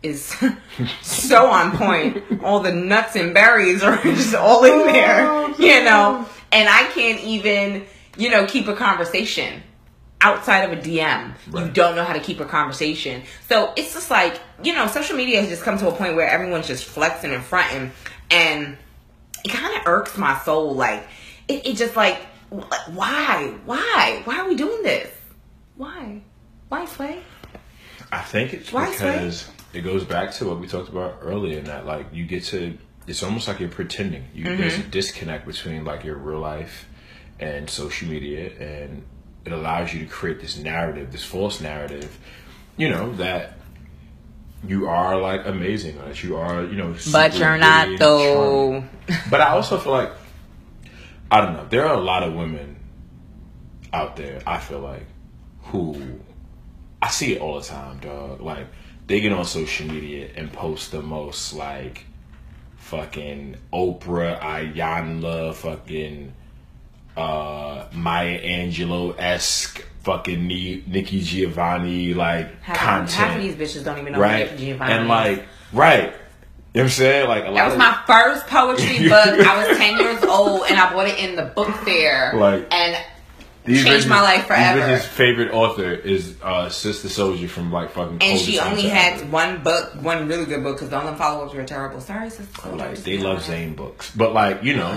is 0.02 0.36
so 1.02 1.46
on 1.46 1.76
point. 1.76 2.22
All 2.42 2.60
the 2.60 2.72
nuts 2.72 3.16
and 3.16 3.34
berries 3.34 3.82
are 3.82 3.96
just 4.02 4.34
all 4.34 4.64
in 4.64 4.72
oh, 4.72 4.92
there, 4.92 5.50
you 5.58 5.84
know. 5.84 6.26
And 6.52 6.68
I 6.68 6.84
can't 6.92 7.20
even, 7.22 7.84
you 8.16 8.30
know, 8.30 8.46
keep 8.46 8.68
a 8.68 8.74
conversation 8.74 9.62
outside 10.20 10.62
of 10.62 10.78
a 10.78 10.80
DM. 10.80 11.34
You 11.52 11.70
don't 11.70 11.96
know 11.96 12.04
how 12.04 12.14
to 12.14 12.20
keep 12.20 12.40
a 12.40 12.44
conversation. 12.44 13.22
So 13.48 13.72
it's 13.76 13.92
just 13.92 14.10
like, 14.10 14.40
you 14.62 14.74
know, 14.74 14.86
social 14.86 15.16
media 15.16 15.40
has 15.40 15.50
just 15.50 15.62
come 15.62 15.78
to 15.78 15.88
a 15.88 15.92
point 15.92 16.16
where 16.16 16.28
everyone's 16.28 16.66
just 16.66 16.84
flexing 16.84 17.32
and 17.32 17.42
fronting. 17.42 17.92
And 18.30 18.78
it 19.44 19.50
kind 19.50 19.76
of 19.76 19.86
irks 19.86 20.16
my 20.16 20.38
soul. 20.38 20.74
Like, 20.74 21.06
it, 21.48 21.66
it 21.66 21.76
just 21.76 21.96
like, 21.96 22.16
wh- 22.16 22.33
why? 22.92 23.54
Why? 23.64 24.20
Why 24.24 24.38
are 24.40 24.48
we 24.48 24.56
doing 24.56 24.82
this? 24.82 25.10
Why? 25.76 26.22
Why, 26.68 26.84
Sway? 26.86 27.20
I 28.12 28.20
think 28.22 28.52
it's 28.54 28.72
Why, 28.72 28.94
Sway? 28.94 29.12
because 29.12 29.50
it 29.72 29.80
goes 29.82 30.04
back 30.04 30.32
to 30.34 30.46
what 30.46 30.60
we 30.60 30.66
talked 30.68 30.88
about 30.88 31.18
earlier 31.22 31.58
in 31.58 31.64
that 31.64 31.84
like 31.86 32.06
you 32.12 32.24
get 32.26 32.44
to 32.44 32.78
it's 33.06 33.22
almost 33.22 33.48
like 33.48 33.60
you're 33.60 33.68
pretending. 33.68 34.24
You 34.34 34.44
Mm-hmm. 34.46 34.60
there's 34.60 34.78
a 34.78 34.82
disconnect 34.82 35.46
between 35.46 35.84
like 35.84 36.04
your 36.04 36.16
real 36.16 36.38
life 36.40 36.86
and 37.40 37.68
social 37.68 38.08
media 38.08 38.50
and 38.58 39.02
it 39.44 39.52
allows 39.52 39.92
you 39.92 40.00
to 40.00 40.06
create 40.06 40.40
this 40.40 40.56
narrative, 40.56 41.12
this 41.12 41.24
false 41.24 41.60
narrative, 41.60 42.16
you 42.78 42.88
know, 42.88 43.12
that 43.16 43.58
you 44.66 44.86
are 44.88 45.20
like 45.20 45.44
amazing, 45.46 45.98
that 45.98 46.22
you 46.24 46.36
are, 46.36 46.62
you 46.64 46.76
know, 46.76 46.94
But 47.12 47.36
you're 47.36 47.58
not, 47.58 47.98
though. 47.98 48.72
charming. 48.80 48.88
But 49.28 49.42
I 49.42 49.48
also 49.50 49.76
feel 49.78 49.92
like 49.92 50.12
I 51.34 51.40
don't 51.40 51.54
know. 51.54 51.66
There 51.68 51.84
are 51.84 51.94
a 51.94 52.00
lot 52.00 52.22
of 52.22 52.32
women 52.32 52.76
out 53.92 54.14
there. 54.14 54.40
I 54.46 54.58
feel 54.58 54.78
like 54.78 55.04
who 55.62 56.20
I 57.02 57.08
see 57.08 57.34
it 57.34 57.40
all 57.40 57.58
the 57.58 57.66
time, 57.66 57.98
dog. 57.98 58.40
Like 58.40 58.68
they 59.08 59.20
get 59.20 59.32
on 59.32 59.44
social 59.44 59.88
media 59.88 60.30
and 60.36 60.52
post 60.52 60.92
the 60.92 61.02
most 61.02 61.52
like 61.52 62.06
fucking 62.76 63.56
Oprah, 63.72 64.38
Iyanla, 64.38 65.56
fucking 65.56 66.34
uh 67.16 67.86
Maya 67.92 68.40
Angelou 68.40 69.16
esque 69.18 69.84
fucking 70.04 70.46
Nikki 70.46 71.20
Giovanni 71.20 72.14
like 72.14 72.62
Half, 72.62 72.76
content, 72.76 73.10
half 73.10 73.36
of 73.36 73.42
these 73.42 73.56
bitches 73.56 73.84
don't 73.84 73.98
even 73.98 74.12
know 74.12 74.20
right? 74.20 74.56
Giovanni 74.56 74.92
And 74.92 75.08
like, 75.08 75.46
right? 75.72 76.14
You 76.74 76.80
know 76.80 76.84
what 76.86 76.90
I'm 76.90 76.90
saying? 76.90 77.28
Like 77.28 77.44
a 77.44 77.46
lot 77.50 77.54
That 77.54 77.68
was 77.68 77.78
my 77.78 78.02
first 78.06 78.46
poetry 78.48 78.98
book. 79.08 79.46
I 79.46 79.66
was 79.68 79.78
10 79.78 79.96
years 79.98 80.24
old 80.24 80.62
and 80.68 80.76
I 80.78 80.92
bought 80.92 81.06
it 81.06 81.18
in 81.20 81.36
the 81.36 81.44
book 81.44 81.72
fair. 81.84 82.32
Like- 82.34 82.66
and 82.74 82.96
These 83.64 83.84
changed 83.84 84.08
my 84.08 84.20
life 84.20 84.46
forever. 84.46 84.84
His 84.88 85.04
favorite 85.06 85.52
author 85.52 85.92
is 85.92 86.34
uh, 86.42 86.68
Sister 86.70 87.06
Souljah 87.08 87.48
from 87.48 87.70
like 87.72 87.92
fucking. 87.92 88.18
and 88.20 88.38
she 88.40 88.58
only 88.58 88.82
had 88.88 89.20
Ever. 89.20 89.26
one 89.30 89.62
book, 89.62 89.94
one 90.02 90.26
really 90.28 90.46
good 90.46 90.62
book, 90.64 90.76
because 90.78 90.92
all 90.92 91.08
the 91.10 91.16
follow 91.16 91.44
ups 91.46 91.54
were 91.54 91.62
terrible. 91.64 92.00
Sorry, 92.00 92.28
sister. 92.28 92.68
Like 92.70 92.96
they 92.98 93.16
love 93.18 93.42
Zane 93.44 93.74
books, 93.74 94.10
but 94.14 94.34
like 94.34 94.64
you 94.64 94.74
know, 94.76 94.92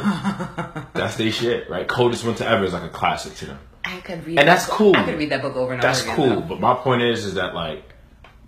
that's 0.93 1.15
their 1.15 1.31
shit, 1.31 1.69
right? 1.69 1.87
Coldest 1.87 2.25
Winter 2.25 2.43
Ever 2.43 2.65
is 2.65 2.73
like 2.73 2.83
a 2.83 2.89
classic 2.89 3.35
to 3.35 3.45
them. 3.45 3.59
I 3.85 3.99
could 4.01 4.25
read 4.25 4.39
And 4.39 4.47
that 4.49 4.55
that's 4.55 4.65
book- 4.67 4.77
cool. 4.77 4.97
I 4.97 5.03
could 5.05 5.17
read 5.19 5.29
that 5.29 5.41
book 5.43 5.55
over 5.55 5.71
and 5.73 5.81
That's 5.81 6.01
over 6.01 6.11
again. 6.13 6.29
cool, 6.31 6.41
though. 6.41 6.47
but 6.47 6.59
my 6.59 6.73
point 6.73 7.03
is, 7.03 7.23
is 7.23 7.35
that 7.35 7.53
like, 7.55 7.83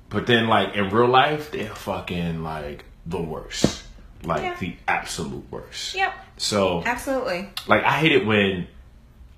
but 0.09 0.27
then 0.27 0.47
like 0.47 0.75
in 0.75 0.89
real 0.89 1.07
life, 1.07 1.51
they're 1.51 1.73
fucking 1.75 2.43
like 2.43 2.83
the 3.09 3.21
worst, 3.21 3.83
like 4.23 4.41
Yeah. 4.41 4.55
the 4.59 4.75
absolute 4.87 5.43
worst. 5.51 5.95
Yep. 5.95 6.13
So 6.37 6.83
Absolutely. 6.85 7.49
like 7.67 7.83
I 7.83 7.93
hate 7.99 8.11
it 8.13 8.25
when, 8.25 8.67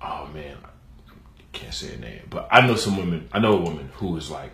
oh 0.00 0.28
man, 0.32 0.56
I 0.64 1.42
can't 1.52 1.74
say 1.74 1.94
a 1.94 1.98
name, 1.98 2.22
but 2.30 2.48
I 2.50 2.66
know 2.66 2.76
some 2.76 2.96
women. 2.96 3.28
I 3.32 3.38
know 3.40 3.54
a 3.58 3.60
woman 3.60 3.90
who 3.94 4.16
is 4.16 4.30
like 4.30 4.52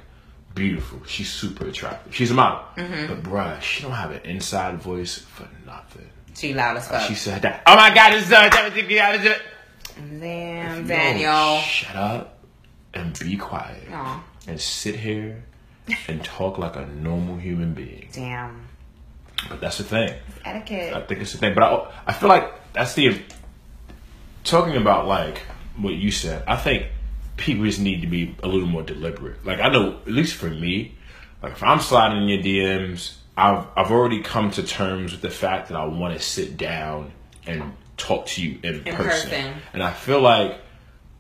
beautiful. 0.55 1.01
She's 1.07 1.31
super 1.33 1.66
attractive. 1.69 2.14
She's 2.14 2.31
a 2.31 2.35
model, 2.35 2.61
Mm-hmm. 2.77 3.07
but 3.14 3.23
bruh, 3.23 3.61
she 3.61 3.83
don't 3.83 3.93
have 3.93 4.11
an 4.12 4.23
inside 4.25 4.79
voice 4.81 5.19
for 5.19 5.49
nothing. 5.66 6.09
She 6.35 6.55
loud 6.55 6.77
as 6.77 6.87
fuck. 6.89 7.03
She 7.09 7.14
said 7.14 7.43
that. 7.43 7.62
Oh 7.66 7.75
my 7.77 7.93
God, 7.95 8.14
it's 8.14 8.31
uh, 8.31 8.49
Damn, 10.21 10.87
Daniel. 10.87 11.59
shut 11.61 11.97
up 11.97 12.39
and 12.95 13.19
be 13.19 13.37
quiet 13.37 13.83
Aw. 13.93 14.25
and 14.47 14.61
sit 14.61 14.95
here 14.97 15.43
and 16.07 16.23
talk 16.25 16.59
like 16.59 16.77
a 16.77 16.87
normal 16.87 17.37
human 17.37 17.75
being. 17.75 18.09
Damn. 18.12 18.68
But 19.49 19.61
that's 19.61 19.78
the 19.78 19.84
thing. 19.84 20.14
Etiquette. 20.45 20.95
I 20.95 21.01
think 21.03 21.20
it's 21.20 21.32
the 21.32 21.39
thing. 21.39 21.55
But 21.55 21.62
I, 21.64 21.93
I 22.07 22.12
feel 22.12 22.28
like 22.28 22.72
that's 22.72 22.95
the 22.95 23.20
talking 24.45 24.76
about 24.76 25.07
like 25.07 25.39
what 25.76 25.95
you 25.95 26.11
said. 26.11 26.43
I 26.47 26.57
think 26.57 26.86
people 27.36 27.64
just 27.64 27.80
need 27.80 28.01
to 28.01 28.07
be 28.07 28.34
a 28.43 28.49
little 28.49 28.68
more 28.68 28.82
deliberate. 28.82 29.45
Like 29.45 29.61
I 29.61 29.68
know, 29.68 29.99
at 30.01 30.09
least 30.09 30.34
for 30.34 30.51
me, 30.51 30.95
like 31.43 31.53
if 31.53 31.62
I'm 31.62 31.80
sliding 31.80 32.22
in 32.22 32.28
your 32.28 32.43
DMs, 32.43 33.14
I've 33.36 33.66
I've 33.76 33.91
already 33.91 34.22
come 34.22 34.51
to 34.53 34.62
terms 34.62 35.12
with 35.12 35.22
the 35.22 35.30
fact 35.30 35.68
that 35.68 35.76
I 35.76 35.84
want 35.86 36.14
to 36.16 36.20
sit 36.20 36.57
down 36.57 37.12
and 37.47 37.74
talk 37.97 38.26
to 38.26 38.43
you 38.43 38.59
in, 38.62 38.86
In 38.86 38.95
person. 38.95 39.30
person. 39.30 39.55
And 39.72 39.82
I 39.82 39.93
feel 39.93 40.20
like 40.20 40.59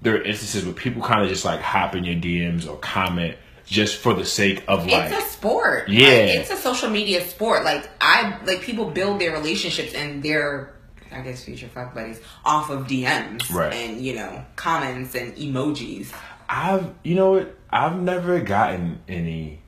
there 0.02 0.14
are 0.14 0.22
instances 0.22 0.64
where 0.64 0.74
people 0.74 1.02
kind 1.02 1.22
of 1.22 1.28
just 1.28 1.44
like 1.44 1.60
hop 1.60 1.94
in 1.96 2.04
your 2.04 2.16
DMs 2.16 2.68
or 2.68 2.76
comment 2.76 3.36
just 3.68 3.98
for 3.98 4.14
the 4.14 4.24
sake 4.24 4.64
of 4.68 4.86
like 4.86 5.12
it's 5.12 5.24
a 5.24 5.28
sport. 5.28 5.88
Yeah. 5.88 6.08
Like, 6.08 6.38
it's 6.40 6.50
a 6.50 6.56
social 6.56 6.90
media 6.90 7.20
sport. 7.26 7.64
Like 7.64 7.88
I 8.00 8.38
like 8.44 8.62
people 8.62 8.90
build 8.90 9.20
their 9.20 9.32
relationships 9.32 9.94
and 9.94 10.22
their 10.22 10.74
I 11.12 11.20
guess 11.22 11.44
future 11.44 11.68
fuck 11.68 11.94
buddies 11.94 12.20
off 12.44 12.68
of 12.70 12.86
DMs 12.86 13.50
Right. 13.52 13.72
and 13.72 14.00
you 14.00 14.14
know 14.14 14.44
comments 14.56 15.14
and 15.14 15.34
emojis. 15.36 16.12
I've 16.48 16.92
you 17.02 17.14
know 17.14 17.32
what? 17.32 17.54
I've 17.70 18.00
never 18.00 18.40
gotten 18.40 19.00
any. 19.08 19.60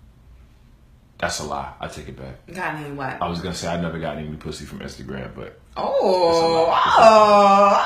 That's 1.19 1.39
a 1.41 1.45
lie. 1.45 1.75
I 1.79 1.87
take 1.89 2.09
it 2.09 2.17
back. 2.17 2.47
Got 2.55 2.77
any 2.77 2.93
what? 2.95 3.21
I 3.21 3.29
was 3.29 3.41
gonna 3.43 3.55
say 3.55 3.69
I 3.69 3.79
never 3.81 3.99
got 3.99 4.17
any 4.17 4.35
pussy 4.37 4.65
from 4.65 4.79
Instagram, 4.81 5.35
but 5.35 5.61
oh, 5.77 6.73
oh, 6.73 7.83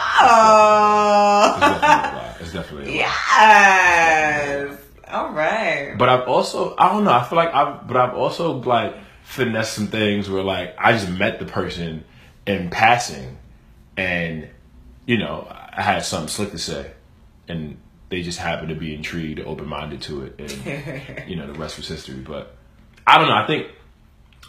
it's 1.60 1.72
definitely 1.72 1.84
a 1.84 1.86
lie. 1.88 2.24
oh, 2.30 2.34
oh. 2.36 2.36
It's 2.40 2.52
definitely 2.52 2.84
a 2.84 2.88
lie. 2.90 2.96
yes. 4.70 4.73
All 5.14 5.30
right. 5.30 5.94
But 5.96 6.08
I've 6.08 6.28
also 6.28 6.74
I 6.76 6.88
don't 6.92 7.04
know. 7.04 7.12
I 7.12 7.22
feel 7.22 7.36
like 7.36 7.54
I've 7.54 7.86
but 7.86 7.96
I've 7.96 8.14
also 8.14 8.54
like 8.54 8.96
finessed 9.22 9.74
some 9.74 9.86
things 9.86 10.28
where 10.28 10.42
like 10.42 10.74
I 10.76 10.92
just 10.92 11.08
met 11.08 11.38
the 11.38 11.46
person 11.46 12.04
in 12.46 12.68
passing, 12.70 13.38
and 13.96 14.48
you 15.06 15.18
know 15.18 15.46
I 15.50 15.82
had 15.82 16.04
something 16.04 16.28
slick 16.28 16.50
to 16.50 16.58
say, 16.58 16.90
and 17.46 17.78
they 18.08 18.22
just 18.22 18.38
happened 18.38 18.70
to 18.70 18.74
be 18.74 18.92
intrigued, 18.92 19.38
open 19.40 19.68
minded 19.68 20.02
to 20.02 20.24
it, 20.24 20.34
and 20.38 21.28
you 21.28 21.36
know 21.36 21.46
the 21.46 21.58
rest 21.58 21.76
was 21.76 21.86
history. 21.86 22.16
But 22.16 22.56
I 23.06 23.18
don't 23.18 23.28
know. 23.28 23.36
I 23.36 23.46
think 23.46 23.68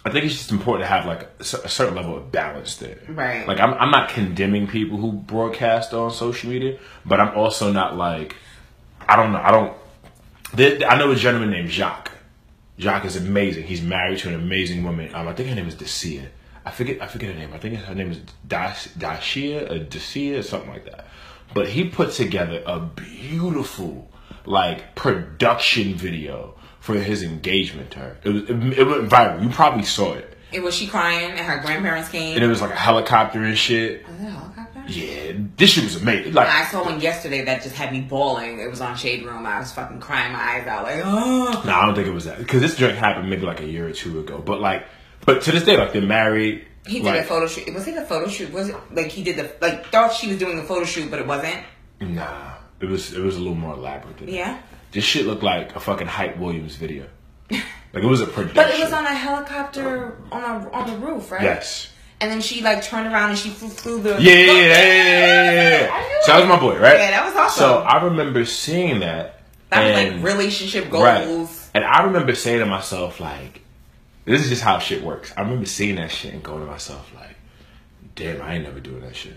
I 0.04 0.10
think 0.10 0.26
it's 0.26 0.36
just 0.36 0.52
important 0.52 0.84
to 0.84 0.88
have 0.88 1.06
like 1.06 1.24
a 1.24 1.44
a 1.44 1.70
certain 1.70 1.96
level 1.96 2.18
of 2.18 2.32
balance 2.32 2.78
there. 2.78 3.00
Right. 3.08 3.48
Like 3.48 3.60
I'm, 3.60 3.76
I'm 3.76 3.92
not 3.92 4.10
condemning 4.10 4.66
people 4.66 4.98
who 4.98 5.12
broadcast 5.12 5.94
on 5.94 6.10
social 6.10 6.50
media, 6.50 6.80
but 7.06 7.20
I'm 7.20 7.38
also 7.38 7.72
not 7.72 7.96
like, 7.98 8.36
I 9.08 9.16
don't 9.16 9.32
know, 9.32 9.42
I 9.42 9.52
don't. 9.52 9.78
I 10.58 10.98
know 10.98 11.12
a 11.12 11.16
gentleman 11.16 11.52
named 11.52 11.70
Jacques. 11.70 12.12
Jacques 12.80 13.06
is 13.06 13.16
amazing. 13.16 13.64
He's 13.64 13.82
married 13.82 14.20
to 14.20 14.30
an 14.30 14.36
amazing 14.36 14.84
woman. 14.84 15.14
Um, 15.14 15.28
I 15.28 15.34
think 15.34 15.50
her 15.50 15.56
name 15.56 15.68
is 15.68 15.76
Dacia. 15.76 16.28
I 16.66 16.72
forget. 16.72 17.02
I 17.02 17.08
forget 17.08 17.34
her 17.34 17.40
name. 17.40 17.54
I 17.54 17.60
think 17.60 17.76
her 17.76 17.96
name 17.96 18.12
is 18.12 18.20
Dash, 18.48 18.88
Dashia 18.90 19.70
or 19.70 19.80
Dacia 19.80 20.40
or 20.40 20.42
something 20.42 20.70
like 20.70 20.86
that. 20.86 21.08
But 21.54 21.70
he 21.70 21.90
put 21.90 22.12
together 22.12 22.64
a 22.66 22.80
beautiful 22.80 24.10
like 24.46 24.96
production 24.96 25.96
video 25.96 26.56
for 26.80 26.96
his 26.96 27.24
engagement 27.24 27.92
to 27.92 28.00
her. 28.00 28.18
It 28.24 28.30
was 28.30 28.44
it, 28.44 28.80
it 28.80 28.88
went 28.88 29.10
viral. 29.10 29.42
You 29.42 29.50
probably 29.50 29.84
saw 29.84 30.14
it. 30.14 30.38
It 30.52 30.64
was 30.64 30.76
she 30.76 30.88
crying 30.88 31.32
and 31.32 31.40
her 31.40 31.60
grandparents 31.60 32.10
came. 32.10 32.36
And 32.36 32.44
it 32.44 32.48
was 32.48 32.62
like 32.62 32.72
a 32.72 32.76
helicopter 32.76 33.44
and 33.44 33.58
shit. 33.58 34.08
Was 34.08 34.20
it 34.20 34.24
a 34.24 34.30
helicopter? 34.30 34.55
Yeah, 34.88 35.34
this 35.58 35.72
shit 35.72 35.84
was 35.84 36.02
amazing. 36.02 36.34
Like 36.34 36.48
I 36.48 36.66
saw 36.66 36.84
one 36.84 37.00
yesterday 37.00 37.44
that 37.46 37.64
just 37.64 37.76
had 37.76 37.92
me 37.92 38.02
bawling. 38.02 38.60
It 38.60 38.70
was 38.70 38.82
on 38.82 38.96
Shade 38.96 39.26
Room. 39.26 39.46
I 39.46 39.60
was 39.60 39.72
fucking 39.72 40.00
crying 40.00 40.34
my 40.34 40.40
eyes 40.40 40.68
out, 40.68 40.84
like, 40.84 41.02
oh. 41.04 41.64
No, 41.66 41.74
I 41.74 41.86
don't 41.86 41.96
think 41.96 42.08
it 42.08 42.14
was 42.14 42.26
that 42.26 42.38
because 42.38 42.62
this 42.62 42.76
drink 42.78 42.98
happened 42.98 43.30
maybe 43.30 43.46
like 43.46 43.62
a 43.62 43.66
year 43.68 43.88
or 43.88 43.92
two 43.92 44.20
ago. 44.20 44.42
But 44.46 44.62
like, 44.62 44.86
but 45.26 45.42
to 45.44 45.52
this 45.52 45.64
day, 45.64 45.78
like 45.78 45.94
they're 45.94 46.02
married. 46.02 46.68
He 46.88 47.00
did 47.00 47.06
like, 47.06 47.22
a 47.22 47.24
photo 47.24 47.48
shoot. 47.48 47.74
Was 47.74 47.88
it 47.88 47.98
a 47.98 48.06
photo 48.06 48.28
shoot? 48.28 48.52
Was 48.54 48.70
it 48.70 48.76
like 48.92 49.08
he 49.08 49.24
did 49.24 49.38
the 49.38 49.52
like 49.60 49.88
thought 49.88 50.14
she 50.14 50.28
was 50.28 50.38
doing 50.38 50.60
a 50.60 50.64
photo 50.64 50.86
shoot, 50.86 51.10
but 51.10 51.20
it 51.20 51.28
wasn't? 51.28 51.64
Nah, 52.00 52.54
it 52.80 52.86
was 52.86 53.14
it 53.14 53.22
was 53.22 53.36
a 53.36 53.40
little 53.40 53.56
more 53.56 53.74
elaborate 53.74 54.18
than 54.18 54.28
that. 54.28 54.34
Yeah. 54.34 54.62
This 54.92 55.04
shit 55.04 55.26
looked 55.26 55.44
like 55.44 55.76
a 55.76 55.80
fucking 55.80 56.08
Hype 56.08 56.38
Williams 56.38 56.76
video. 56.76 57.08
Like 57.96 58.04
it 58.04 58.08
was 58.08 58.20
a 58.20 58.28
production. 58.28 58.56
But 58.56 58.72
it 58.72 58.84
was 58.84 58.92
on 58.92 59.06
a 59.06 59.14
helicopter 59.14 60.18
on 60.30 60.44
a 60.44 60.70
on 60.72 60.92
the 60.92 60.98
roof, 60.98 61.32
right? 61.32 61.42
Yes. 61.44 61.94
And 62.22 62.32
then 62.32 62.42
she 62.42 62.62
like 62.62 62.82
turned 62.84 63.08
around 63.12 63.32
and 63.32 63.38
she 63.40 63.50
flew 63.50 63.70
through 63.70 64.02
the. 64.02 64.10
Yeah, 64.12 64.34
yeah, 64.34 64.52
yeah, 64.52 64.52
yeah, 64.54 65.52
yeah, 65.52 65.82
yeah. 65.82 65.90
I 65.94 66.20
So 66.24 66.32
that 66.32 66.40
was 66.40 66.48
my 66.50 66.60
boy, 66.60 66.80
right? 66.80 66.98
Yeah, 66.98 67.12
that 67.12 67.26
was 67.26 67.36
awesome. 67.36 67.60
So 67.60 67.78
I 67.80 68.04
remember 68.04 68.46
seeing 68.46 69.02
that. 69.02 69.42
That 69.70 69.84
was 69.84 69.98
and- 69.98 70.24
like 70.24 70.32
relationship 70.34 70.90
goals. 70.90 71.04
Right. 71.04 71.70
And 71.76 71.84
I 71.84 72.04
remember 72.04 72.34
saying 72.36 72.60
to 72.60 72.66
myself, 72.66 73.20
like, 73.20 73.62
this 74.24 74.42
is 74.44 74.50
just 74.50 74.62
how 74.62 74.80
shit 74.80 75.04
works. 75.04 75.34
I 75.36 75.42
remember 75.42 75.66
seeing 75.66 75.96
that 75.98 76.10
shit 76.10 76.34
and 76.34 76.42
going 76.42 76.62
to 76.62 76.66
myself, 76.66 77.12
like, 77.14 77.36
damn, 78.16 78.42
I 78.42 78.56
ain't 78.56 78.64
never 78.64 78.80
doing 78.80 79.02
that 79.02 79.16
shit. 79.16 79.36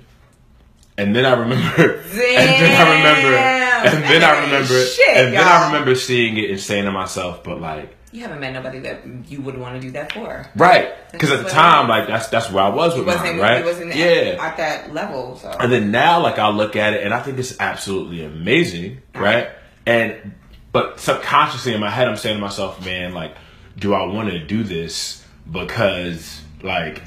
And 0.96 1.14
then 1.14 1.26
I 1.26 1.32
remember, 1.32 1.64
and 1.76 2.04
then 2.12 2.80
I 2.80 2.96
remember, 2.96 3.36
and 3.36 4.04
then 4.04 4.22
I 4.22 4.44
remember, 4.44 4.84
Shit, 4.84 5.08
and 5.16 5.32
then 5.34 5.42
I 5.46 5.58
y'all. 5.62 5.66
remember 5.72 5.94
seeing 5.96 6.36
it 6.36 6.50
and 6.50 6.60
saying 6.60 6.84
to 6.84 6.92
myself, 6.92 7.42
but 7.42 7.60
like, 7.60 7.96
You 8.18 8.24
haven't 8.24 8.40
met 8.40 8.52
nobody 8.52 8.80
that 8.80 9.06
you 9.28 9.40
would 9.42 9.56
want 9.56 9.80
to 9.80 9.80
do 9.80 9.92
that 9.92 10.12
for. 10.12 10.44
right? 10.56 10.92
Because 11.12 11.30
at 11.30 11.44
the 11.44 11.48
time, 11.48 11.84
it 11.84 11.88
like 11.88 12.08
that's 12.08 12.26
that's 12.26 12.50
where 12.50 12.64
I 12.64 12.68
was 12.68 12.98
with 12.98 13.06
mine, 13.06 13.38
right? 13.38 13.60
It 13.60 13.64
wasn't 13.64 13.94
yeah. 13.94 14.06
at, 14.06 14.38
at 14.38 14.56
that 14.56 14.92
level. 14.92 15.36
So. 15.36 15.48
And 15.48 15.70
then 15.70 15.92
now, 15.92 16.20
like 16.20 16.40
I 16.40 16.48
look 16.48 16.74
at 16.74 16.94
it, 16.94 17.04
and 17.04 17.14
I 17.14 17.22
think 17.22 17.38
it's 17.38 17.60
absolutely 17.60 18.24
amazing, 18.24 19.02
right? 19.14 19.50
And 19.86 20.34
but 20.72 20.98
subconsciously 20.98 21.74
in 21.74 21.80
my 21.80 21.90
head, 21.90 22.08
I'm 22.08 22.16
saying 22.16 22.38
to 22.38 22.40
myself, 22.40 22.84
man, 22.84 23.14
like, 23.14 23.36
do 23.78 23.94
I 23.94 24.04
want 24.06 24.30
to 24.30 24.44
do 24.44 24.64
this 24.64 25.24
because 25.48 26.42
like 26.60 27.00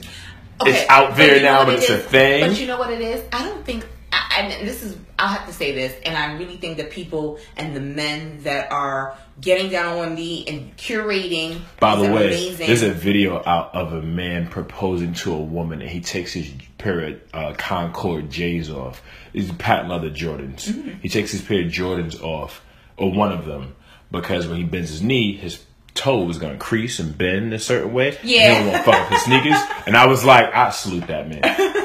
it's 0.62 0.89
out 0.89 1.18
there 1.18 1.41
now, 1.41 1.66
but 1.66 1.74
it 1.74 1.80
it's 1.80 1.89
a 1.89 1.97
thing? 1.97 2.47
But 2.47 2.57
you 2.57 2.68
know 2.68 2.80
what 2.80 2.89
it 2.89 3.01
is? 3.01 3.22
I 3.34 3.43
don't 3.43 3.66
think. 3.66 3.86
I, 4.12 4.39
and 4.39 4.68
this 4.68 4.84
is. 4.84 4.97
I'll 5.18 5.28
have 5.28 5.47
to 5.47 5.53
say 5.53 5.72
this, 5.74 5.95
and 6.03 6.18
I 6.18 6.38
really 6.38 6.57
think 6.57 6.78
the 6.78 6.86
people 6.86 7.39
and 7.55 7.76
the 7.76 7.80
men 7.80 8.41
that 8.43 8.72
are 8.72 9.16
getting 9.39 9.70
down 9.70 9.93
on 9.93 9.97
one 9.97 10.16
knee 10.16 10.45
and 10.47 10.76
curating. 10.78 11.62
By 11.80 11.95
the 11.95 12.12
way, 12.12 12.28
amazing, 12.28 12.68
there's 12.68 12.82
a 12.82 12.91
video 12.91 13.38
out 13.45 13.74
of 13.76 13.93
a 13.93 14.01
man 14.01 14.47
proposing 14.47 15.14
to 15.16 15.34
a 15.34 15.39
woman, 15.39 15.82
and 15.82 15.89
he 15.89 16.01
takes 16.01 16.34
his 16.34 16.51
pair 16.78 16.99
of 17.01 17.22
uh, 17.34 17.53
Concord 17.57 18.30
J's 18.30 18.70
off. 18.70 19.01
These 19.32 19.51
patent 19.53 19.89
leather 19.89 20.09
Jordans. 20.09 20.68
Mm-hmm. 20.68 20.99
He 21.01 21.09
takes 21.09 21.32
his 21.32 21.41
pair 21.41 21.62
of 21.62 21.72
Jordans 21.72 22.22
off, 22.22 22.64
or 22.97 23.12
one 23.12 23.32
of 23.32 23.45
them, 23.45 23.76
because 24.12 24.47
when 24.47 24.57
he 24.57 24.64
bends 24.64 24.89
his 24.89 25.01
knee, 25.01 25.38
his 25.38 25.64
toe 25.93 26.30
is 26.30 26.38
gonna 26.38 26.57
crease 26.57 26.99
and 26.99 27.18
bend 27.18 27.53
a 27.53 27.59
certain 27.59 27.93
way. 27.93 28.18
Yeah. 28.24 28.59
he 28.59 28.64
don't 28.64 28.72
want 28.72 28.78
to 28.78 28.91
fuck 28.91 29.01
up 29.01 29.12
his 29.12 29.22
sneakers. 29.22 29.59
And 29.88 29.97
I 29.97 30.05
was 30.05 30.24
like, 30.24 30.53
I 30.53 30.70
salute 30.70 31.07
that 31.07 31.28
man. 31.28 31.41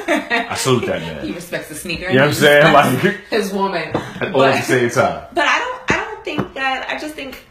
I 0.08 0.54
salute 0.56 0.86
that 0.86 1.00
man. 1.00 1.26
he 1.26 1.32
respects 1.32 1.68
the 1.68 1.74
sneaker. 1.74 2.08
You 2.10 2.18
know 2.18 2.26
what 2.26 2.28
I'm 2.28 2.34
saying? 2.34 2.72
Like, 2.72 3.24
his 3.30 3.52
woman. 3.52 3.90
all 3.94 4.44
at 4.44 4.56
the 4.56 4.62
same 4.62 4.90
time. 4.90 5.26
but 5.32 5.46
I 5.46 5.58
don't. 5.58 5.92
I 5.92 6.04
don't 6.04 6.24
think 6.24 6.54
that. 6.54 6.88
I 6.88 6.98
just 6.98 7.14
think. 7.14 7.44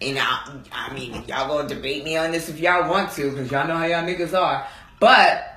You 0.00 0.14
know, 0.14 0.26
I 0.72 0.92
mean, 0.92 1.24
y'all 1.26 1.48
gonna 1.48 1.68
debate 1.68 2.04
me 2.04 2.18
on 2.18 2.30
this 2.30 2.50
if 2.50 2.60
y'all 2.60 2.90
want 2.90 3.12
to, 3.12 3.30
because 3.30 3.50
y'all 3.50 3.66
know 3.66 3.76
how 3.76 3.86
y'all 3.86 4.04
niggas 4.04 4.38
are. 4.38 4.66
But 5.00 5.55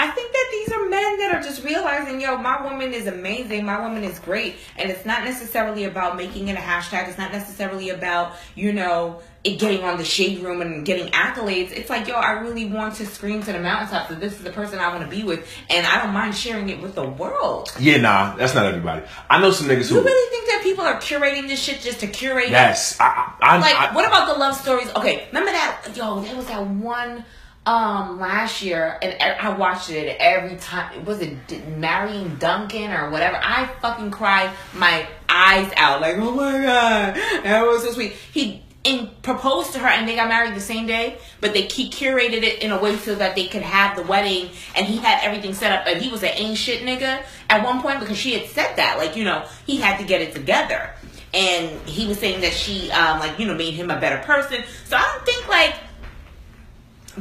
I 0.00 0.06
think 0.08 0.32
that 0.32 0.48
these 0.50 0.72
are 0.72 0.88
men 0.88 1.18
that 1.18 1.34
are 1.34 1.42
just 1.42 1.62
realizing, 1.62 2.22
yo, 2.22 2.38
my 2.38 2.62
woman 2.62 2.94
is 2.94 3.06
amazing, 3.06 3.66
my 3.66 3.78
woman 3.78 4.02
is 4.02 4.18
great, 4.18 4.56
and 4.78 4.90
it's 4.90 5.04
not 5.04 5.24
necessarily 5.24 5.84
about 5.84 6.16
making 6.16 6.48
it 6.48 6.54
a 6.56 6.60
hashtag. 6.60 7.06
It's 7.08 7.18
not 7.18 7.32
necessarily 7.32 7.90
about 7.90 8.32
you 8.54 8.72
know 8.72 9.20
it 9.44 9.58
getting 9.58 9.84
on 9.84 9.98
the 9.98 10.04
shade 10.04 10.38
room 10.38 10.62
and 10.62 10.86
getting 10.86 11.08
accolades. 11.12 11.72
It's 11.72 11.90
like, 11.90 12.08
yo, 12.08 12.14
I 12.14 12.30
really 12.40 12.64
want 12.64 12.94
to 12.94 13.04
scream 13.04 13.42
to 13.42 13.52
the 13.52 13.58
mountaintops 13.58 14.08
that 14.08 14.20
this 14.20 14.32
is 14.32 14.42
the 14.42 14.52
person 14.52 14.78
I 14.78 14.88
want 14.88 15.02
to 15.02 15.14
be 15.14 15.22
with, 15.22 15.46
and 15.68 15.86
I 15.86 16.02
don't 16.02 16.14
mind 16.14 16.34
sharing 16.34 16.70
it 16.70 16.80
with 16.80 16.94
the 16.94 17.06
world. 17.06 17.70
Yeah, 17.78 17.98
nah, 17.98 18.36
that's 18.36 18.54
not 18.54 18.64
everybody. 18.64 19.04
I 19.28 19.38
know 19.38 19.50
some 19.50 19.68
niggas 19.68 19.90
who. 19.90 19.96
You 19.96 20.02
really 20.02 20.30
think 20.30 20.46
that 20.46 20.60
people 20.62 20.86
are 20.86 20.98
curating 20.98 21.46
this 21.46 21.62
shit 21.62 21.82
just 21.82 22.00
to 22.00 22.06
curate? 22.06 22.46
it? 22.46 22.52
Yes, 22.52 22.98
I, 22.98 23.34
I, 23.42 23.56
I, 23.56 23.58
Like, 23.58 23.76
I, 23.76 23.94
what 23.94 24.06
about 24.06 24.32
the 24.32 24.40
love 24.40 24.56
stories? 24.56 24.88
Okay, 24.96 25.26
remember 25.26 25.52
that? 25.52 25.92
Yo, 25.94 26.20
there 26.20 26.36
was 26.36 26.46
that 26.46 26.66
one 26.66 27.22
um 27.70 28.18
last 28.18 28.62
year, 28.62 28.98
and 29.00 29.16
I 29.22 29.56
watched 29.56 29.90
it 29.90 30.16
every 30.18 30.56
time. 30.56 31.04
Was 31.04 31.20
it 31.20 31.68
marrying 31.78 32.34
Duncan 32.36 32.90
or 32.90 33.10
whatever? 33.10 33.38
I 33.40 33.70
fucking 33.80 34.10
cried 34.10 34.50
my 34.74 35.06
eyes 35.28 35.72
out. 35.76 36.00
Like, 36.00 36.16
oh 36.16 36.32
my 36.32 36.52
god, 36.52 37.14
that 37.44 37.62
was 37.64 37.84
so 37.84 37.92
sweet. 37.92 38.12
He 38.32 38.64
in, 38.82 39.08
proposed 39.22 39.74
to 39.74 39.78
her, 39.78 39.86
and 39.86 40.08
they 40.08 40.16
got 40.16 40.28
married 40.28 40.56
the 40.56 40.60
same 40.60 40.88
day. 40.88 41.18
But 41.40 41.52
they 41.52 41.62
he 41.62 41.90
curated 41.90 42.42
it 42.42 42.60
in 42.60 42.72
a 42.72 42.80
way 42.80 42.96
so 42.96 43.14
that 43.14 43.36
they 43.36 43.46
could 43.46 43.62
have 43.62 43.96
the 43.96 44.02
wedding, 44.02 44.50
and 44.74 44.84
he 44.84 44.96
had 44.96 45.22
everything 45.22 45.54
set 45.54 45.70
up. 45.70 45.86
And 45.86 46.02
he 46.02 46.10
was 46.10 46.24
an 46.24 46.30
ain't 46.30 46.58
shit 46.58 46.82
nigga 46.82 47.22
at 47.48 47.64
one 47.64 47.82
point 47.82 48.00
because 48.00 48.18
she 48.18 48.32
had 48.32 48.48
said 48.48 48.74
that, 48.76 48.98
like 48.98 49.14
you 49.14 49.22
know, 49.22 49.46
he 49.64 49.76
had 49.76 49.98
to 49.98 50.04
get 50.04 50.20
it 50.20 50.34
together 50.34 50.90
and 51.32 51.88
he 51.88 52.08
was 52.08 52.18
saying 52.18 52.40
that 52.40 52.52
she 52.52 52.90
um 52.90 53.20
like 53.20 53.38
you 53.38 53.46
know 53.46 53.54
made 53.54 53.72
him 53.72 53.88
a 53.88 54.00
better 54.00 54.20
person 54.24 54.64
so 54.84 54.96
i 54.96 55.00
don't 55.00 55.24
think 55.24 55.46
like 55.46 55.76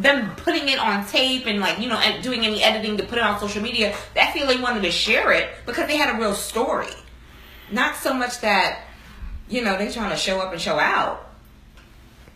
them 0.02 0.36
putting 0.36 0.70
it 0.70 0.80
on 0.80 1.06
tape 1.06 1.46
and 1.46 1.60
like 1.60 1.80
you 1.80 1.90
know 1.90 2.00
doing 2.22 2.46
any 2.46 2.64
editing 2.64 2.98
to 2.98 3.04
put 3.04 3.18
it 3.18 3.24
on 3.24 3.40
social 3.40 3.62
media 3.62 3.96
i 4.16 4.32
feel 4.32 4.48
they 4.48 4.60
wanted 4.60 4.82
to 4.82 4.92
share 4.92 5.32
it 5.32 5.50
because 5.66 5.88
they 5.88 5.98
had 5.98 6.16
a 6.16 6.20
real 6.20 6.34
story 6.34 6.88
not 7.72 7.96
so 7.96 8.14
much 8.14 8.40
that 8.42 8.82
you 9.50 9.64
know 9.64 9.78
they 9.78 9.92
trying 9.92 10.10
to 10.10 10.18
show 10.18 10.40
up 10.40 10.52
and 10.52 10.62
show 10.62 10.80
out 10.80 11.30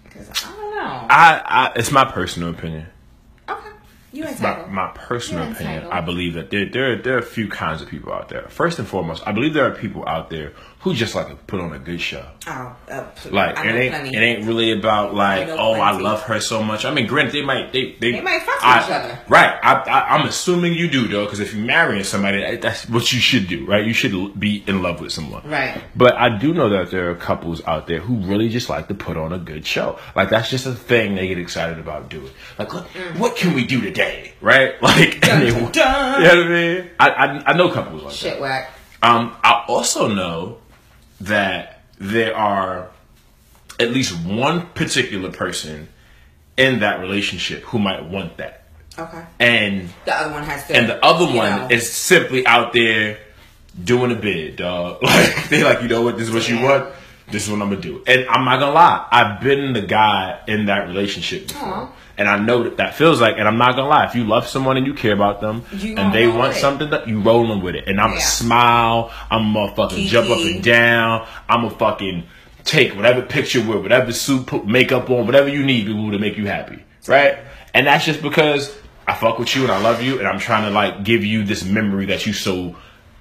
because 0.04 0.30
i 0.30 0.56
don't 0.56 0.76
know 0.76 1.08
I, 1.10 1.42
I, 1.46 1.72
it's 1.76 1.92
my 1.92 2.06
personal 2.06 2.50
opinion. 2.50 2.88
okay 3.48 3.70
you 4.12 4.24
my, 4.24 4.30
entitled 4.30 4.70
my 4.70 4.92
personal 4.94 5.44
You're 5.46 5.54
opinion. 5.54 5.86
I 5.86 6.02
believe 6.02 6.36
that 6.36 6.52
there, 6.52 6.70
there, 6.70 7.02
there 7.02 7.16
are 7.16 7.20
a 7.20 7.24
few 7.24 7.48
kinds 7.48 7.82
of 7.82 7.90
people 7.90 8.14
out 8.14 8.30
there. 8.30 8.48
First 8.48 8.78
and 8.78 8.88
foremost, 8.88 9.24
I 9.26 9.32
believe 9.32 9.56
there 9.56 9.66
are 9.66 9.74
people 9.74 10.08
out 10.08 10.30
there 10.30 10.54
who 10.84 10.94
just 10.94 11.16
like 11.16 11.30
to 11.30 11.36
put 11.36 11.60
on 11.62 11.72
a 11.74 11.80
good 11.80 12.00
show. 12.02 12.26
oh 12.48 12.76
uh, 12.90 13.06
Like 13.32 13.58
I 13.58 13.68
it 13.70 13.76
ain't, 13.76 13.94
plenty. 13.96 14.18
it 14.18 14.20
ain't 14.22 14.46
really 14.46 14.72
about 14.74 15.16
like, 15.16 15.48
know 15.48 15.56
oh, 15.58 15.74
I 15.74 15.92
love 15.98 16.22
her 16.24 16.40
so 16.42 16.62
much. 16.62 16.84
I 16.86 16.94
mean, 16.94 17.08
granted, 17.08 17.34
they 17.34 17.42
might, 17.42 17.72
they, 17.72 17.94
they, 18.00 18.12
They 18.12 18.22
might 18.22 18.42
fuck 18.42 18.60
I- 18.64 18.84
each 18.84 18.92
other. 18.92 19.20
right? 19.30 19.58
I, 19.64 19.74
I, 19.76 20.16
I'm 20.18 20.28
assuming 20.28 20.74
you 20.74 20.90
do 20.90 21.08
though, 21.08 21.24
because 21.26 21.40
if 21.40 21.54
you're 21.54 21.66
marrying 21.66 22.04
somebody, 22.04 22.58
that's 22.58 22.88
what 22.90 23.12
you 23.14 23.20
should 23.20 23.48
do, 23.48 23.66
right? 23.66 23.86
You 23.86 23.94
should 23.94 24.38
be 24.40 24.64
in 24.68 24.82
love 24.82 25.00
with 25.00 25.12
someone, 25.14 25.50
Right. 25.50 25.82
But 25.96 26.16
I 26.16 26.38
do 26.38 26.54
know 26.54 26.70
that 26.70 26.92
there 26.92 27.10
are 27.12 27.16
couples 27.16 27.62
out 27.66 27.88
there 27.88 28.00
who 28.02 28.16
really 28.18 28.50
just 28.50 28.70
like 28.70 28.88
to 28.90 28.94
put 28.94 29.16
on 29.16 29.32
a 29.32 29.40
good 29.40 29.66
show. 29.66 29.98
Like 30.16 30.30
that's 30.30 30.50
just 30.50 30.66
a 30.66 30.74
thing 30.74 31.16
they 31.16 31.28
get 31.30 31.40
excited 31.40 31.80
about 31.80 32.10
doing. 32.10 32.30
Like, 32.60 32.74
look, 32.74 32.88
what 33.18 33.36
can 33.38 33.54
we 33.54 33.66
do 33.66 33.80
today, 33.82 34.34
right? 34.42 34.76
Like, 34.84 35.22
Mm. 35.22 35.22
Dun, 35.72 35.72
dun. 35.72 36.22
you 36.22 36.28
know 36.28 36.36
what 36.36 36.46
I 36.46 36.50
mean? 36.50 36.90
I, 37.00 37.10
I, 37.10 37.44
I 37.52 37.54
know 37.58 37.72
couples 37.72 38.04
like 38.04 38.12
that. 38.12 38.18
shit 38.18 38.42
whack 38.42 38.70
Um, 39.02 39.36
I 39.44 39.64
also 39.68 40.08
know 40.08 40.60
that 41.28 41.82
there 42.00 42.36
are 42.36 42.90
at 43.80 43.92
least 43.92 44.14
one 44.26 44.68
particular 44.68 45.32
person 45.32 45.88
in 46.58 46.80
that 46.80 47.00
relationship 47.00 47.64
who 47.64 47.80
might 47.80 48.04
want 48.06 48.38
that, 48.38 48.64
okay 49.00 49.26
and 49.40 49.90
the 50.06 50.14
other 50.14 50.32
one 50.34 50.44
has 50.44 50.68
to 50.68 50.76
and 50.76 50.90
the 50.90 51.04
other 51.04 51.26
one 51.26 51.62
know. 51.62 51.68
is 51.72 51.92
simply 51.92 52.46
out 52.46 52.74
there 52.74 53.18
doing 53.82 54.12
a 54.12 54.16
bid, 54.16 54.56
dog. 54.58 55.02
Like 55.04 55.50
they 55.50 55.64
like, 55.64 55.82
you 55.82 55.88
know 55.88 56.02
what? 56.04 56.18
This 56.18 56.28
is 56.28 56.34
what 56.34 56.48
you 56.48 56.62
want. 56.62 56.94
This 57.32 57.46
is 57.46 57.52
what 57.52 57.62
I'm 57.62 57.70
gonna 57.70 57.82
do. 57.82 58.04
And 58.06 58.28
I'm 58.30 58.46
not 58.46 58.60
gonna 58.60 58.74
lie, 58.74 59.08
I've 59.12 59.42
been 59.42 59.74
the 59.74 59.82
guy 59.82 60.42
in 60.48 60.68
that 60.68 60.88
relationship 60.88 61.48
before. 61.48 61.68
Aw. 61.70 61.92
And 62.18 62.30
I 62.30 62.38
know 62.38 62.64
that 62.64 62.78
that 62.78 62.94
feels 62.94 63.20
like, 63.20 63.38
and 63.40 63.48
I'm 63.48 63.58
not 63.58 63.76
gonna 63.76 63.90
lie, 63.90 64.06
if 64.06 64.14
you 64.16 64.24
love 64.24 64.48
someone 64.48 64.78
and 64.78 64.86
you 64.86 64.94
care 64.94 65.14
about 65.14 65.42
them, 65.42 65.64
You 65.72 65.96
and 65.98 66.14
they 66.14 66.28
want 66.28 66.56
it. 66.56 66.60
something, 66.60 66.92
that 66.92 67.08
you 67.08 67.20
rolling 67.22 67.62
with 67.64 67.74
it. 67.76 67.88
And 67.88 68.00
I'm 68.00 68.12
Yeah. 68.12 68.18
a 68.18 68.22
smile, 68.22 69.12
I'm 69.32 69.56
a 69.56 69.74
fucking 69.76 70.08
jump 70.08 70.30
up 70.30 70.38
and 70.40 70.62
down, 70.64 71.26
I'm 71.50 71.66
a 71.66 71.70
fucking 71.72 72.24
take 72.66 72.96
whatever 72.96 73.22
picture 73.24 73.62
with 73.62 73.80
whatever 73.82 74.12
suit, 74.12 74.46
put 74.46 74.66
makeup 74.68 75.10
on, 75.10 75.26
whatever 75.26 75.50
you 75.50 75.64
need 75.64 75.88
to 75.88 76.20
make 76.20 76.38
you 76.38 76.46
happy, 76.46 76.80
right? 77.08 77.38
And 77.74 77.88
that's 77.88 78.06
just 78.06 78.22
because 78.22 78.74
I 79.08 79.16
fuck 79.16 79.40
with 79.40 79.54
you 79.56 79.64
and 79.64 79.72
I 79.72 79.80
love 79.82 80.02
you, 80.04 80.20
and 80.20 80.28
I'm 80.28 80.40
trying 80.40 80.64
to 80.66 80.70
like 80.70 81.04
give 81.04 81.26
you 81.26 81.44
this 81.44 81.66
memory 81.66 82.06
that 82.06 82.26
you 82.28 82.34
so, 82.34 82.76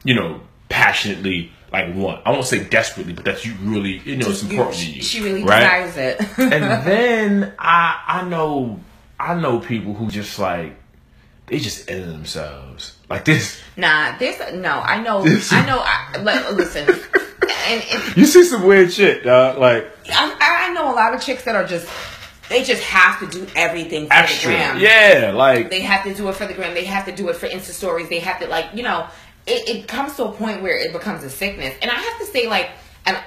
you 0.05 0.15
know, 0.15 0.41
passionately 0.69 1.51
like 1.73 1.95
want. 1.95 2.23
I 2.27 2.31
won't 2.31 2.45
say 2.45 2.65
desperately, 2.65 3.13
but 3.15 3.25
that 3.25 3.45
you 3.45 3.55
really, 3.63 3.99
you 3.99 4.17
know, 4.17 4.29
it's 4.29 4.43
important 4.43 4.79
You- 4.79 4.87
to 4.87 4.93
you. 4.97 5.03
She 5.03 5.21
really 5.23 5.43
right? 5.45 5.61
desires 5.85 5.97
it. 5.97 6.39
and 6.39 6.63
then 6.87 7.53
I 7.59 8.03
I 8.07 8.29
know 8.29 8.81
I 9.19 9.35
know 9.35 9.59
people 9.61 9.95
who 9.95 10.09
just 10.11 10.39
like 10.39 10.77
they 11.47 11.59
just 11.59 11.91
end 11.91 12.05
themselves 12.11 12.97
like 13.09 13.25
this. 13.25 13.61
nah, 13.77 14.17
this 14.19 14.41
no. 14.55 14.81
I 14.81 15.03
know. 15.03 15.23
This- 15.25 15.53
I 15.53 15.65
know. 15.67 15.81
I, 15.85 16.17
like, 16.19 16.53
listen, 16.53 16.89
and 16.89 17.83
it, 17.87 18.17
You 18.17 18.25
see 18.27 18.45
some 18.45 18.65
weird 18.65 18.93
shit, 18.93 19.25
dog. 19.25 19.59
Like 19.59 19.91
I, 20.11 20.69
I 20.71 20.73
know 20.75 20.93
a 20.93 20.95
lot 20.95 21.15
of 21.15 21.21
chicks 21.21 21.45
that 21.45 21.55
are 21.57 21.67
just 21.67 21.89
they 22.49 22.63
just 22.65 22.83
have 22.83 23.19
to 23.21 23.27
do 23.29 23.47
everything 23.57 24.07
for 24.09 24.13
extra, 24.15 24.51
the 24.51 24.57
gram. 24.57 24.79
yeah. 24.79 25.33
Like 25.35 25.71
They 25.71 25.81
have 25.81 26.05
to 26.05 26.13
do 26.15 26.29
it 26.29 26.35
for 26.37 26.47
the 26.47 26.53
gram. 26.55 26.75
They 26.75 26.85
have 26.85 27.07
to 27.07 27.13
do 27.13 27.29
it 27.31 27.37
for 27.37 27.49
Insta 27.49 27.71
stories. 27.73 28.09
They 28.09 28.19
have 28.21 28.41
to 28.41 28.47
like 28.47 28.67
you 28.75 28.83
know. 28.83 29.07
It, 29.47 29.69
it 29.69 29.89
comes 29.89 30.17
to 30.17 30.25
a 30.25 30.33
point 30.33 30.63
where 30.63 30.79
it 30.79 30.93
becomes 30.93 31.25
a 31.25 31.31
sickness, 31.31 31.75
and 31.83 31.91
I 31.91 31.95
have 31.95 32.19
to 32.21 32.27
say 32.27 32.49
like, 32.49 32.71
and 33.07 33.19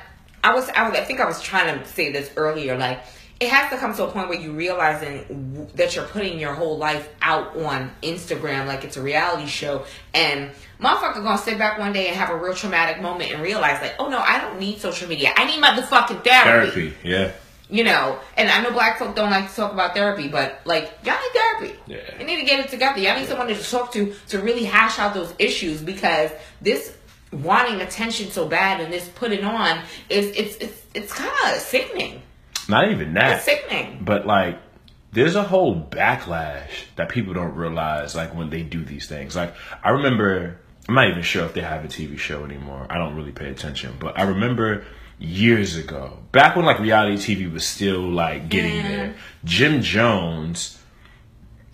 I 0.44 0.54
was 0.54 0.70
I 0.70 0.88
was 0.88 0.98
I 0.98 1.04
think 1.04 1.20
I 1.20 1.26
was 1.26 1.42
trying 1.42 1.78
to 1.78 1.86
say 1.88 2.12
this 2.12 2.32
earlier 2.36 2.78
like. 2.78 3.00
It 3.38 3.50
has 3.50 3.70
to 3.70 3.78
come 3.78 3.94
to 3.96 4.06
a 4.06 4.12
point 4.12 4.30
where 4.30 4.40
you 4.40 4.54
realizing 4.54 5.68
that 5.76 5.94
you're 5.94 6.06
putting 6.06 6.40
your 6.40 6.54
whole 6.54 6.78
life 6.78 7.10
out 7.22 7.54
on 7.58 7.92
Instagram 8.02 8.66
like 8.66 8.86
it's 8.86 8.96
a 8.96 9.02
reality 9.02 9.46
show, 9.46 9.84
and 10.14 10.52
motherfucker 10.80 11.16
gonna 11.16 11.38
sit 11.38 11.58
back 11.58 11.78
one 11.78 11.92
day 11.92 12.08
and 12.08 12.16
have 12.16 12.30
a 12.30 12.38
real 12.38 12.54
traumatic 12.54 13.02
moment 13.02 13.34
and 13.34 13.42
realize 13.42 13.82
like, 13.82 13.96
oh 14.00 14.08
no, 14.08 14.20
I 14.20 14.40
don't 14.40 14.58
need 14.58 14.80
social 14.80 15.10
media. 15.10 15.34
I 15.36 15.44
need 15.48 15.62
motherfucking 15.62 16.24
therapy 16.24 16.72
therapy, 16.72 16.94
yeah. 17.04 17.34
You 17.70 17.84
know, 17.84 18.20
and 18.38 18.50
I 18.50 18.62
know 18.62 18.72
black 18.72 19.00
folk 19.00 19.16
don't 19.16 19.32
like 19.32 19.50
to 19.50 19.56
talk 19.56 19.74
about 19.74 19.96
therapy, 19.96 20.28
but 20.28 20.62
like 20.66 20.94
y'all 21.04 21.16
need 21.20 21.32
therapy. 21.34 21.80
Yeah. 21.88 22.20
You 22.20 22.26
need 22.26 22.40
to 22.40 22.46
get 22.46 22.60
it 22.60 22.70
together. 22.70 23.00
Y'all 23.00 23.18
need 23.18 23.28
someone 23.28 23.48
to 23.48 23.56
talk 23.56 23.92
to 23.94 24.14
to 24.30 24.40
really 24.40 24.66
hash 24.66 25.00
out 25.00 25.14
those 25.14 25.34
issues 25.40 25.82
because 25.82 26.32
this 26.62 26.96
wanting 27.32 27.82
attention 27.82 28.32
so 28.32 28.48
bad 28.48 28.80
and 28.80 28.94
this 28.94 29.08
putting 29.10 29.44
on 29.44 29.82
is 30.10 30.28
it's 30.36 30.58
it's 30.58 30.82
it's 30.94 31.14
kind 31.14 31.32
of 31.46 31.62
sickening. 31.62 32.22
Not 32.68 32.92
even 32.92 33.14
that. 33.14 33.38
It's 33.38 33.46
sickening. 33.46 34.00
But 34.02 34.26
like, 34.26 34.60
there's 35.12 35.36
a 35.36 35.44
whole 35.44 35.82
backlash 35.82 36.86
that 36.96 37.10
people 37.10 37.34
don't 37.34 37.56
realize, 37.56 38.16
like 38.16 38.36
when 38.36 38.50
they 38.50 38.64
do 38.64 38.84
these 38.84 39.08
things. 39.08 39.36
Like, 39.36 39.54
I 39.84 39.92
remember, 39.92 40.60
I'm 40.88 40.96
not 40.96 41.10
even 41.10 41.22
sure 41.22 41.46
if 41.46 41.54
they 41.54 41.62
have 41.62 41.86
a 41.86 41.88
TV 41.88 42.18
show 42.18 42.44
anymore. 42.44 42.88
I 42.90 42.98
don't 42.98 43.16
really 43.16 43.32
pay 43.32 43.50
attention, 43.50 43.96
but 44.00 44.18
I 44.18 44.24
remember 44.24 44.84
years 45.20 45.76
ago, 45.78 46.18
back 46.32 46.56
when 46.56 46.66
like 46.66 46.80
reality 46.80 47.36
TV 47.36 47.52
was 47.52 47.66
still 47.66 48.02
like 48.02 48.50
getting 48.50 48.84
there. 48.84 49.16
Jim 49.44 49.82
Jones 49.82 50.78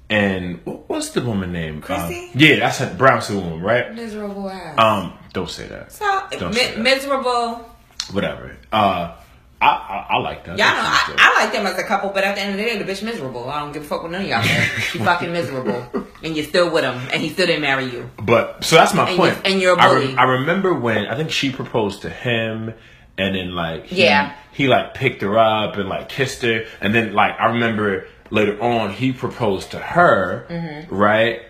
and 0.10 0.60
what- 0.66 0.90
what's 0.90 1.10
the 1.10 1.22
woman 1.22 1.52
name? 1.54 1.82
Chrissy? 1.82 2.20
Um, 2.26 2.30
yeah, 2.36 2.56
that's 2.60 2.82
a 2.82 2.88
brown 2.88 3.22
suit 3.22 3.42
woman, 3.42 3.62
right? 3.62 3.94
Miserable 3.94 4.50
ass. 4.50 4.78
Um, 4.78 5.14
don't 5.34 5.50
say 5.50 5.68
that. 5.68 5.92
so 5.92 6.06
don't 6.32 6.50
mi- 6.54 6.60
say 6.60 6.72
that. 6.72 6.80
miserable. 6.80 7.70
Whatever. 8.12 8.58
Uh, 8.74 9.14
I 9.62 9.68
I, 9.68 10.06
I 10.10 10.18
like 10.18 10.44
that. 10.46 10.58
Y'all 10.58 10.68
know 10.68 10.74
I. 10.84 11.16
I 11.18 11.44
like 11.44 11.54
them 11.54 11.66
as 11.68 11.78
a 11.78 11.84
couple, 11.84 12.10
but 12.10 12.24
at 12.24 12.36
the 12.36 12.42
end 12.42 12.52
of 12.52 12.58
the 12.58 12.64
day, 12.64 12.78
the 12.78 12.84
bitch 12.84 13.04
miserable. 13.04 13.48
I 13.50 13.60
don't 13.60 13.72
give 13.72 13.84
a 13.84 13.86
fuck 13.86 14.02
with 14.04 14.12
none 14.12 14.24
of 14.24 14.28
y'all. 14.28 14.42
She 14.42 14.98
fucking 15.00 15.32
miserable, 15.32 15.86
and 16.24 16.36
you're 16.36 16.46
still 16.46 16.72
with 16.72 16.84
him, 16.84 17.00
and 17.14 17.22
he 17.22 17.30
still 17.30 17.46
didn't 17.46 17.62
marry 17.62 17.86
you. 17.86 18.10
But 18.22 18.64
so 18.66 18.76
that's 18.76 18.94
my 18.96 19.08
And 19.08 19.18
point. 19.18 19.36
you- 19.38 19.42
and 19.52 19.62
you're 19.62 19.76
a 19.78 19.80
I, 19.80 19.94
re- 19.94 20.06
bully. 20.08 20.18
I 20.18 20.24
remember 20.24 20.74
when 20.74 21.06
I 21.06 21.16
think 21.16 21.30
she 21.32 21.52
proposed 21.52 22.02
to 22.02 22.10
him, 22.10 22.74
and 23.22 23.36
then 23.36 23.56
like 23.56 23.86
he, 23.86 24.04
Yeah. 24.04 24.34
he 24.52 24.68
like 24.68 24.94
picked 24.94 25.22
her 25.22 25.38
up 25.38 25.78
and 25.78 25.88
like 25.90 26.10
kissed 26.10 26.42
her, 26.42 26.66
and 26.82 26.94
then 26.96 27.14
like 27.14 27.40
I 27.40 27.46
remember 27.48 28.08
later 28.30 28.62
on 28.62 28.92
he 28.94 29.12
proposed 29.14 29.72
to 29.72 29.80
her, 29.80 30.86
right? 30.90 31.42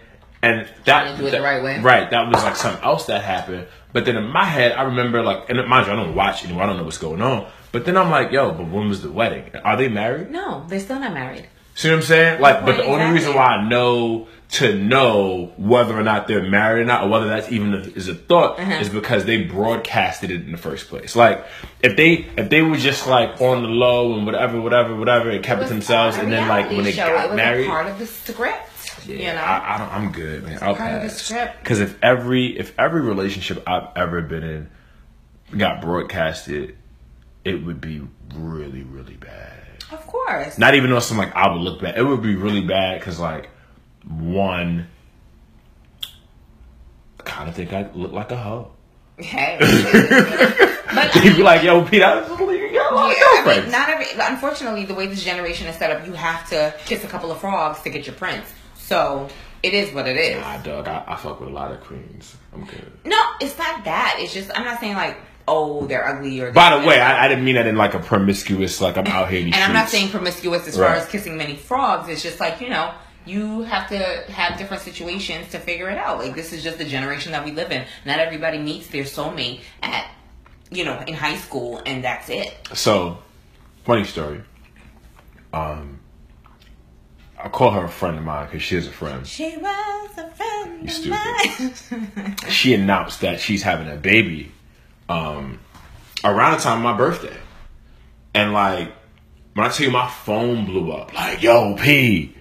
And 0.43 0.67
that 0.85 1.05
Mm-hmm. 1.05 1.15
Trying 1.15 1.15
to 1.15 1.21
do 1.21 1.27
it 1.27 1.31
the 1.31 1.37
that- 1.37 1.43
right 1.43 1.63
way. 1.63 1.79
right? 1.81 2.09
That 2.09 2.27
was 2.27 2.43
like 2.43 2.55
something 2.55 2.83
else 2.83 3.05
that 3.05 3.23
happened. 3.23 3.67
But 3.93 4.05
then 4.05 4.15
in 4.17 4.27
my 4.27 4.45
head, 4.45 4.71
I 4.71 4.83
remember 4.83 5.21
like, 5.21 5.49
and 5.49 5.57
mind 5.67 5.85
you, 5.87 5.93
I 5.93 5.95
don't 5.95 6.15
watch 6.15 6.43
anymore. 6.45 6.63
I 6.63 6.65
don't 6.67 6.77
know 6.77 6.83
what's 6.83 6.97
going 6.97 7.21
on. 7.21 7.47
But 7.71 7.85
then 7.85 7.95
I'm 7.97 8.09
like, 8.09 8.31
yo, 8.31 8.51
but 8.51 8.67
when 8.69 8.89
was 8.89 9.01
the 9.01 9.11
wedding? 9.11 9.51
Are 9.63 9.77
they 9.77 9.87
married? 9.87 10.31
No, 10.31 10.65
they're 10.67 10.79
still 10.79 10.99
not 10.99 11.13
married. 11.13 11.47
See 11.75 11.89
what 11.89 11.97
I'm 11.97 12.01
saying? 12.01 12.41
Like, 12.41 12.65
but 12.65 12.77
the 12.77 12.83
only 12.83 12.95
Exactly. 12.95 13.19
reason 13.19 13.33
why 13.35 13.45
I 13.57 13.69
know 13.69 14.27
to 14.51 14.75
know 14.75 15.53
whether 15.57 15.97
or 15.97 16.03
not 16.03 16.27
they're 16.27 16.43
married 16.47 16.81
or 16.81 16.85
not, 16.85 17.03
or 17.05 17.09
whether 17.09 17.27
that's 17.27 17.49
even 17.51 17.73
a, 17.73 17.77
is 17.77 18.09
a 18.09 18.15
thought, 18.15 18.59
Uh-huh. 18.59 18.73
is 18.81 18.89
because 18.89 19.23
they 19.23 19.43
broadcasted 19.43 20.29
it 20.29 20.41
in 20.41 20.51
the 20.51 20.57
first 20.57 20.89
place. 20.89 21.15
Like, 21.15 21.45
if 21.81 21.95
they 21.95 22.27
if 22.35 22.49
they 22.49 22.61
were 22.61 22.75
just 22.77 23.07
like 23.07 23.39
on 23.41 23.63
the 23.63 23.69
low 23.69 24.13
and 24.17 24.25
whatever, 24.25 24.59
whatever, 24.59 24.95
whatever, 24.95 25.29
and 25.29 25.41
kept 25.43 25.59
it, 25.59 25.63
was 25.63 25.69
themselves, 25.71 26.17
and 26.17 26.31
then 26.31 26.47
like 26.49 26.69
when 26.69 26.83
they 26.83 26.91
show. 26.91 27.07
it 27.07 27.13
got 27.17 27.29
was 27.29 27.37
married, 27.37 27.65
a 27.67 27.69
part 27.69 27.87
of 27.87 27.97
the 27.97 28.05
script. 28.07 29.07
yeah, 29.07 29.15
you 29.15 29.23
know, 29.33 29.41
I, 29.41 29.75
I 29.75 29.77
don't, 29.77 29.93
I'm 29.93 30.11
good, 30.11 30.43
man. 30.43 30.59
I'll 30.61 30.75
part 30.75 30.95
of 30.95 31.03
the 31.03 31.09
script. 31.09 31.59
Because 31.59 31.79
if 31.79 31.97
every 32.03 32.47
if 32.59 32.77
every 32.77 33.01
relationship 33.01 33.63
I've 33.67 33.87
ever 33.95 34.21
been 34.21 34.43
in 34.43 34.69
got 35.57 35.81
broadcasted, 35.81 36.75
it 37.45 37.63
would 37.65 37.79
be 37.79 38.01
really, 38.35 38.83
really 38.83 39.15
bad. 39.15 39.53
of 39.93 40.05
course. 40.07 40.57
Not 40.57 40.75
even 40.75 40.91
on 40.91 41.01
some 41.01 41.17
like 41.17 41.33
I 41.37 41.49
would 41.51 41.61
look 41.61 41.81
bad. 41.81 41.97
It 41.97 42.03
would 42.03 42.21
be 42.21 42.35
really 42.35 42.61
bad 42.61 42.99
because 42.99 43.17
like 43.17 43.49
one, 44.07 44.87
I 47.19 47.23
kind 47.23 47.49
of 47.49 47.55
think 47.55 47.73
I 47.73 47.89
look 47.93 48.11
like 48.11 48.31
a 48.31 48.37
hoe. 48.37 48.71
Hey, 49.17 49.57
but 50.95 51.11
He'd 51.15 51.35
be 51.35 51.43
like, 51.43 51.63
"Yo, 51.63 51.85
Pete, 51.85 52.01
I 52.01 52.21
was 52.21 52.39
you 52.39 52.73
got 52.73 52.91
a 52.91 52.95
lot 52.95 53.09
Yeah, 53.09 53.51
I 53.51 53.61
mean, 53.61 53.71
not 53.71 53.89
every. 53.89 54.05
Unfortunately, 54.19 54.85
the 54.85 54.95
way 54.95 55.07
this 55.07 55.23
generation 55.23 55.67
is 55.67 55.75
set 55.75 55.91
up, 55.91 56.07
you 56.07 56.13
have 56.13 56.49
to 56.49 56.73
kiss 56.85 57.03
a 57.03 57.07
couple 57.07 57.31
of 57.31 57.39
frogs 57.39 57.81
to 57.83 57.89
get 57.89 58.07
your 58.07 58.15
prince. 58.15 58.51
So 58.75 59.29
it 59.63 59.73
is 59.73 59.93
what 59.93 60.07
it 60.07 60.17
is. 60.17 60.41
Nah, 60.41 60.57
dog, 60.57 60.87
I, 60.87 61.03
I 61.07 61.15
fuck 61.17 61.39
with 61.39 61.49
a 61.49 61.51
lot 61.51 61.71
of 61.71 61.81
queens. 61.81 62.35
I'm 62.53 62.65
good. 62.65 62.91
No, 63.05 63.21
it's 63.39 63.57
not 63.57 63.83
that. 63.85 64.17
It's 64.19 64.33
just 64.33 64.49
I'm 64.55 64.65
not 64.65 64.79
saying 64.79 64.95
like, 64.95 65.17
oh, 65.47 65.85
they're 65.85 66.07
ugly 66.07 66.39
or. 66.41 66.51
By 66.51 66.79
the 66.79 66.87
way, 66.87 66.99
I, 66.99 67.25
I 67.25 67.27
didn't 67.27 67.45
mean 67.45 67.55
that 67.55 67.67
in 67.67 67.75
like 67.75 67.93
a 67.93 67.99
promiscuous, 67.99 68.81
like 68.81 68.97
I'm 68.97 69.07
out 69.07 69.29
here 69.29 69.43
and 69.45 69.55
I'm 69.55 69.73
not 69.73 69.89
saying 69.89 70.09
promiscuous 70.09 70.67
as 70.67 70.77
far 70.77 70.95
as 70.95 71.07
kissing 71.07 71.37
many 71.37 71.55
frogs. 71.55 72.09
It's 72.09 72.23
just 72.23 72.39
like 72.39 72.61
you 72.61 72.69
know. 72.69 72.93
You 73.25 73.61
have 73.61 73.87
to 73.89 73.97
have 74.31 74.57
different 74.57 74.81
situations 74.83 75.49
to 75.51 75.59
figure 75.59 75.89
it 75.89 75.97
out. 75.97 76.17
Like 76.19 76.35
this 76.35 76.51
is 76.53 76.63
just 76.63 76.77
the 76.77 76.85
generation 76.85 77.31
that 77.33 77.45
we 77.45 77.51
live 77.51 77.71
in. 77.71 77.85
Not 78.05 78.19
everybody 78.19 78.57
meets 78.57 78.87
their 78.87 79.03
soulmate 79.03 79.61
at, 79.83 80.09
you 80.71 80.83
know, 80.85 80.99
in 81.07 81.13
high 81.13 81.37
school, 81.37 81.81
and 81.85 82.03
that's 82.03 82.29
it. 82.29 82.55
So, 82.73 83.19
funny 83.85 84.03
story. 84.05 84.41
Um, 85.53 85.99
I 87.37 87.49
call 87.49 87.71
her 87.71 87.83
a 87.85 87.89
friend 87.89 88.17
of 88.17 88.23
mine 88.23 88.45
because 88.47 88.61
she 88.63 88.75
is 88.75 88.87
a 88.87 88.91
friend. 88.91 89.25
She 89.27 89.57
was 89.57 90.09
a 90.17 90.29
friend 90.31 90.81
You 90.81 90.87
of 90.87 91.73
stupid. 91.73 92.07
mine. 92.17 92.35
she 92.49 92.73
announced 92.73 93.21
that 93.21 93.39
she's 93.39 93.63
having 93.63 93.89
a 93.89 93.95
baby 93.97 94.51
um 95.09 95.59
around 96.23 96.53
the 96.53 96.59
time 96.59 96.77
of 96.77 96.83
my 96.83 96.95
birthday. 96.97 97.35
And 98.33 98.53
like 98.53 98.91
when 99.53 99.65
I 99.65 99.69
tell 99.69 99.85
you 99.85 99.91
my 99.91 100.07
phone 100.09 100.65
blew 100.65 100.91
up, 100.91 101.13
like, 101.13 101.41
yo, 101.43 101.75
P, 101.75 102.35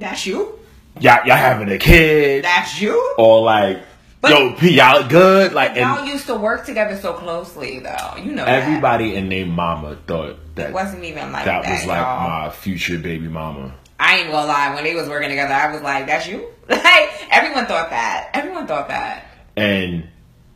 That's 0.00 0.26
you. 0.26 0.58
y'all, 1.00 1.24
y'all 1.26 1.36
having 1.36 1.68
a 1.70 1.78
kid? 1.78 2.44
That's 2.44 2.80
you. 2.80 3.14
or 3.18 3.42
like, 3.42 3.78
But- 4.20 4.30
yo, 4.32 4.52
P, 4.54 4.76
y'all 4.76 5.06
good? 5.08 5.52
Like 5.52 5.76
Y'all 5.76 6.04
used 6.04 6.26
to 6.26 6.34
work 6.34 6.66
together 6.66 6.96
so 6.96 7.12
closely, 7.14 7.78
though. 7.78 8.16
You 8.16 8.32
know 8.32 8.44
that. 8.44 8.62
everybody 8.62 9.16
and 9.16 9.30
their 9.30 9.46
mama 9.46 9.96
thought 10.06 10.36
that 10.56 10.70
It 10.70 10.72
wasn't 10.74 11.04
even 11.04 11.32
like 11.32 11.44
that 11.44 11.62
that. 11.62 11.70
was 11.70 11.86
like 11.86 11.98
y'all. 12.00 12.28
my 12.28 12.50
future 12.50 12.98
baby 12.98 13.28
mama. 13.28 13.74
I 13.98 14.18
ain't 14.18 14.30
gonna 14.30 14.46
lie. 14.46 14.74
When 14.74 14.84
they 14.84 14.94
was 14.94 15.08
working 15.08 15.28
together, 15.28 15.52
I 15.54 15.70
was 15.72 15.82
like, 15.82 16.06
"That's 16.06 16.26
you." 16.26 16.48
Like 16.70 17.10
everyone 17.30 17.66
thought 17.66 17.90
that. 17.90 18.30
Everyone 18.32 18.66
thought 18.66 18.88
that. 18.88 19.26
And 19.56 20.08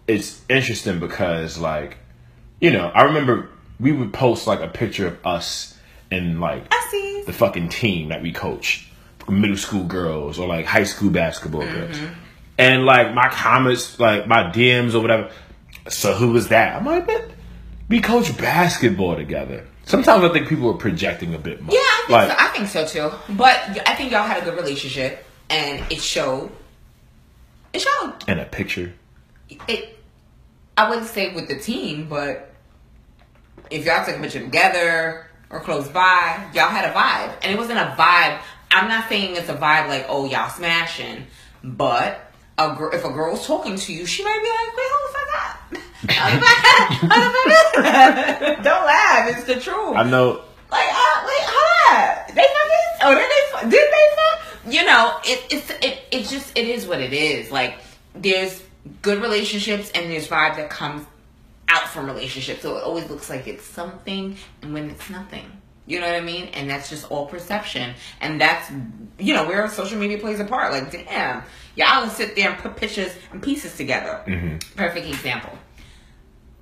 it's 0.09 0.41
interesting 0.49 0.99
because 0.99 1.59
like, 1.59 1.99
you 2.61 2.71
know, 2.71 2.89
I 2.95 3.03
remember 3.05 3.49
we 3.81 3.93
would 3.93 4.13
post 4.15 4.47
like 4.47 4.61
a 4.61 4.69
picture 4.69 5.07
of 5.09 5.19
us 5.27 5.77
and 6.11 6.41
like 6.41 6.71
the 7.27 7.33
fucking 7.33 7.69
team 7.71 8.09
that 8.11 8.23
we 8.23 8.33
coach, 8.33 8.89
middle 9.29 9.57
school 9.57 9.85
girls 9.85 10.39
or 10.39 10.47
like 10.47 10.67
high 10.67 10.85
school 10.85 11.11
basketball 11.11 11.63
girls. 11.63 11.97
Mm-hmm. 11.97 12.15
And 12.57 12.85
like 12.85 13.15
my 13.15 13.29
comments, 13.29 13.99
like 13.99 14.27
my 14.27 14.45
DMs 14.45 14.95
or 14.95 15.01
whatever. 15.01 15.31
So 15.89 16.15
who 16.15 16.33
was 16.33 16.49
that? 16.49 16.77
I'm 16.77 16.87
like, 16.87 17.07
man, 17.07 17.33
we 17.89 18.01
coach 18.01 18.37
basketball 18.39 19.17
together. 19.17 19.67
Sometimes 19.85 20.25
I 20.25 20.33
think 20.33 20.49
people 20.49 20.71
are 20.71 20.79
projecting 20.79 21.35
a 21.35 21.39
bit 21.39 21.61
more. 21.61 21.75
Yeah, 21.75 21.81
I 21.81 22.05
think 22.07 22.11
like, 22.11 22.29
so. 22.31 22.37
I 22.39 22.49
think 22.49 22.69
so 22.69 23.11
too. 23.11 23.35
But 23.35 23.89
I 23.89 23.95
think 23.95 24.13
y'all 24.13 24.27
had 24.27 24.43
a 24.43 24.45
good 24.45 24.57
relationship, 24.57 25.25
and 25.51 25.85
it 25.93 26.01
showed. 26.01 26.51
It 27.73 27.81
showed. 27.81 28.15
in 28.29 28.39
a 28.39 28.45
picture. 28.45 28.95
It. 29.69 29.99
I 30.77 30.89
wouldn't 30.89 31.09
say 31.09 31.35
with 31.35 31.49
the 31.49 31.59
team, 31.59 32.09
but 32.09 32.53
if 33.71 33.85
y'all 33.85 34.05
took 34.05 34.17
a 34.17 34.21
picture 34.21 34.41
together 34.41 35.27
or 35.51 35.61
close 35.61 35.89
by, 35.89 36.51
y'all 36.55 36.69
had 36.69 36.85
a 36.85 36.93
vibe, 36.93 37.37
and 37.43 37.53
it 37.53 37.59
wasn't 37.59 37.79
a 37.79 37.95
vibe. 37.99 38.41
I'm 38.75 38.89
not 38.89 39.09
saying 39.09 39.37
it's 39.37 39.49
a 39.49 39.55
vibe 39.55 39.89
like 39.89 40.07
oh 40.09 40.25
y'all 40.27 40.51
smashing, 40.51 41.27
but 41.63 42.21
a 42.59 42.75
gr- 42.77 42.91
if 42.93 43.05
a 43.05 43.11
girl's 43.11 43.47
talking 43.47 43.77
to 43.77 43.93
you, 43.93 44.05
she 44.07 44.23
might 44.25 44.41
be 44.43 44.49
like, 44.49 44.77
wait, 44.77 44.91
hold 44.93 45.09
the 45.09 45.13
fuck 45.19 45.35
up. 45.41 45.45
Don't 48.65 48.85
laugh. 48.87 49.29
It's 49.31 49.45
the 49.45 49.55
truth. 49.61 49.97
I 49.97 50.03
know 50.09 50.43
Like, 50.71 50.87
uh, 50.87 51.25
wait, 51.27 51.45
hold 51.47 51.99
up. 51.99 52.27
They 52.29 52.35
fucking, 52.35 52.99
oh, 53.03 53.15
then 53.15 53.29
they, 53.29 53.43
did 53.71 53.93
they 53.93 54.07
fuck? 54.17 54.41
you 54.73 54.85
know, 54.85 55.19
it, 55.25 55.45
it's 55.51 55.71
it 55.71 56.01
it's 56.11 56.31
just 56.31 56.57
it 56.57 56.69
is 56.69 56.87
what 56.87 57.01
it 57.01 57.13
is. 57.13 57.51
Like 57.51 57.79
there's 58.15 58.63
good 59.03 59.21
relationships 59.23 59.91
and 59.95 60.11
there's 60.11 60.29
vibe 60.29 60.57
that 60.57 60.71
comes 60.71 61.07
out 61.69 61.89
from 61.89 62.07
relationships. 62.07 62.63
So 62.63 62.77
it 62.77 62.85
always 62.85 63.09
looks 63.11 63.29
like 63.31 63.47
it's 63.47 63.65
something, 63.65 64.37
and 64.63 64.75
when 64.75 64.91
it's 64.91 65.09
nothing. 65.11 65.45
You 65.87 66.01
know 66.01 66.07
what 66.07 66.15
I 66.17 66.21
mean? 66.21 66.47
And 66.55 66.69
that's 66.71 66.89
just 66.89 67.11
all 67.11 67.27
perception. 67.27 67.95
And 68.21 68.41
that's, 68.41 68.71
you 69.19 69.35
know, 69.35 69.47
where 69.47 69.69
social 69.69 69.99
media 69.99 70.19
plays 70.19 70.41
a 70.41 70.45
part. 70.45 70.73
Like, 70.73 70.91
damn, 70.91 71.43
y'all 71.77 72.09
sit 72.09 72.35
there 72.37 72.51
and 72.51 72.59
put 72.59 72.77
pictures 72.77 73.13
and 73.33 73.43
pieces 73.43 73.77
together. 73.77 74.23
Perfect 74.77 75.07
example. 75.07 75.59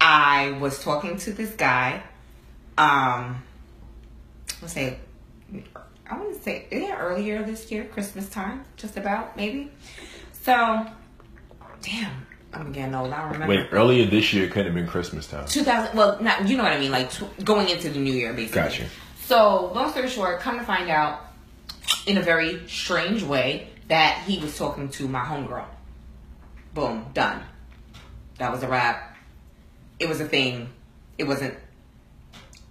I 0.01 0.53
was 0.61 0.83
talking 0.83 1.17
to 1.19 1.33
this 1.33 1.51
guy, 1.53 2.03
um, 2.77 3.43
let's 4.61 4.75
say, 4.75 4.99
I 6.11 6.19
want 6.19 6.35
to 6.37 6.43
say, 6.43 6.67
yeah, 6.73 6.99
earlier 6.99 7.45
this 7.45 7.71
year, 7.71 7.85
Christmas 7.85 8.29
time, 8.29 8.65
just 8.77 8.97
about, 8.97 9.37
maybe. 9.37 9.71
So, 10.43 10.85
damn, 11.83 12.27
I'm 12.53 12.73
getting 12.73 12.95
old. 12.97 13.13
I 13.13 13.23
don't 13.23 13.33
remember. 13.35 13.55
Wait, 13.55 13.69
earlier 13.71 14.07
this 14.07 14.33
year 14.33 14.49
couldn't 14.49 14.67
have 14.67 14.75
been 14.75 14.89
Christmas 14.89 15.29
time. 15.29 15.47
2000 15.47 15.97
well 15.97 16.21
not, 16.21 16.49
you 16.49 16.57
know 16.57 16.65
what 16.65 16.73
i 16.73 16.79
mean 16.79 16.91
like 16.91 17.11
tw- 17.11 17.45
going 17.45 17.69
into 17.69 17.89
the 17.89 17.99
new 17.99 18.13
year 18.13 18.33
basically 18.33 18.63
Gotcha. 18.63 18.87
So 19.25 19.73
long 19.75 19.91
story 19.91 20.09
short 20.09 20.41
come 20.41 20.59
to 20.59 20.65
find 20.65 20.89
out 20.91 21.21
in 22.07 22.17
a 22.19 22.23
very 22.23 22.67
strange 22.69 23.23
way 23.23 23.69
that 23.89 24.23
he 24.27 24.39
was 24.39 24.57
talking 24.57 24.89
to 24.89 25.07
my 25.09 25.21
homegirl 25.21 25.65
boom 26.75 27.07
done 27.15 27.43
that 28.39 28.51
was 28.51 28.63
a 28.63 28.69
wrap 28.69 29.17
it 29.99 30.09
was 30.09 30.21
a 30.21 30.27
thing 30.27 30.69
it 31.19 31.25
wasn't 31.25 31.55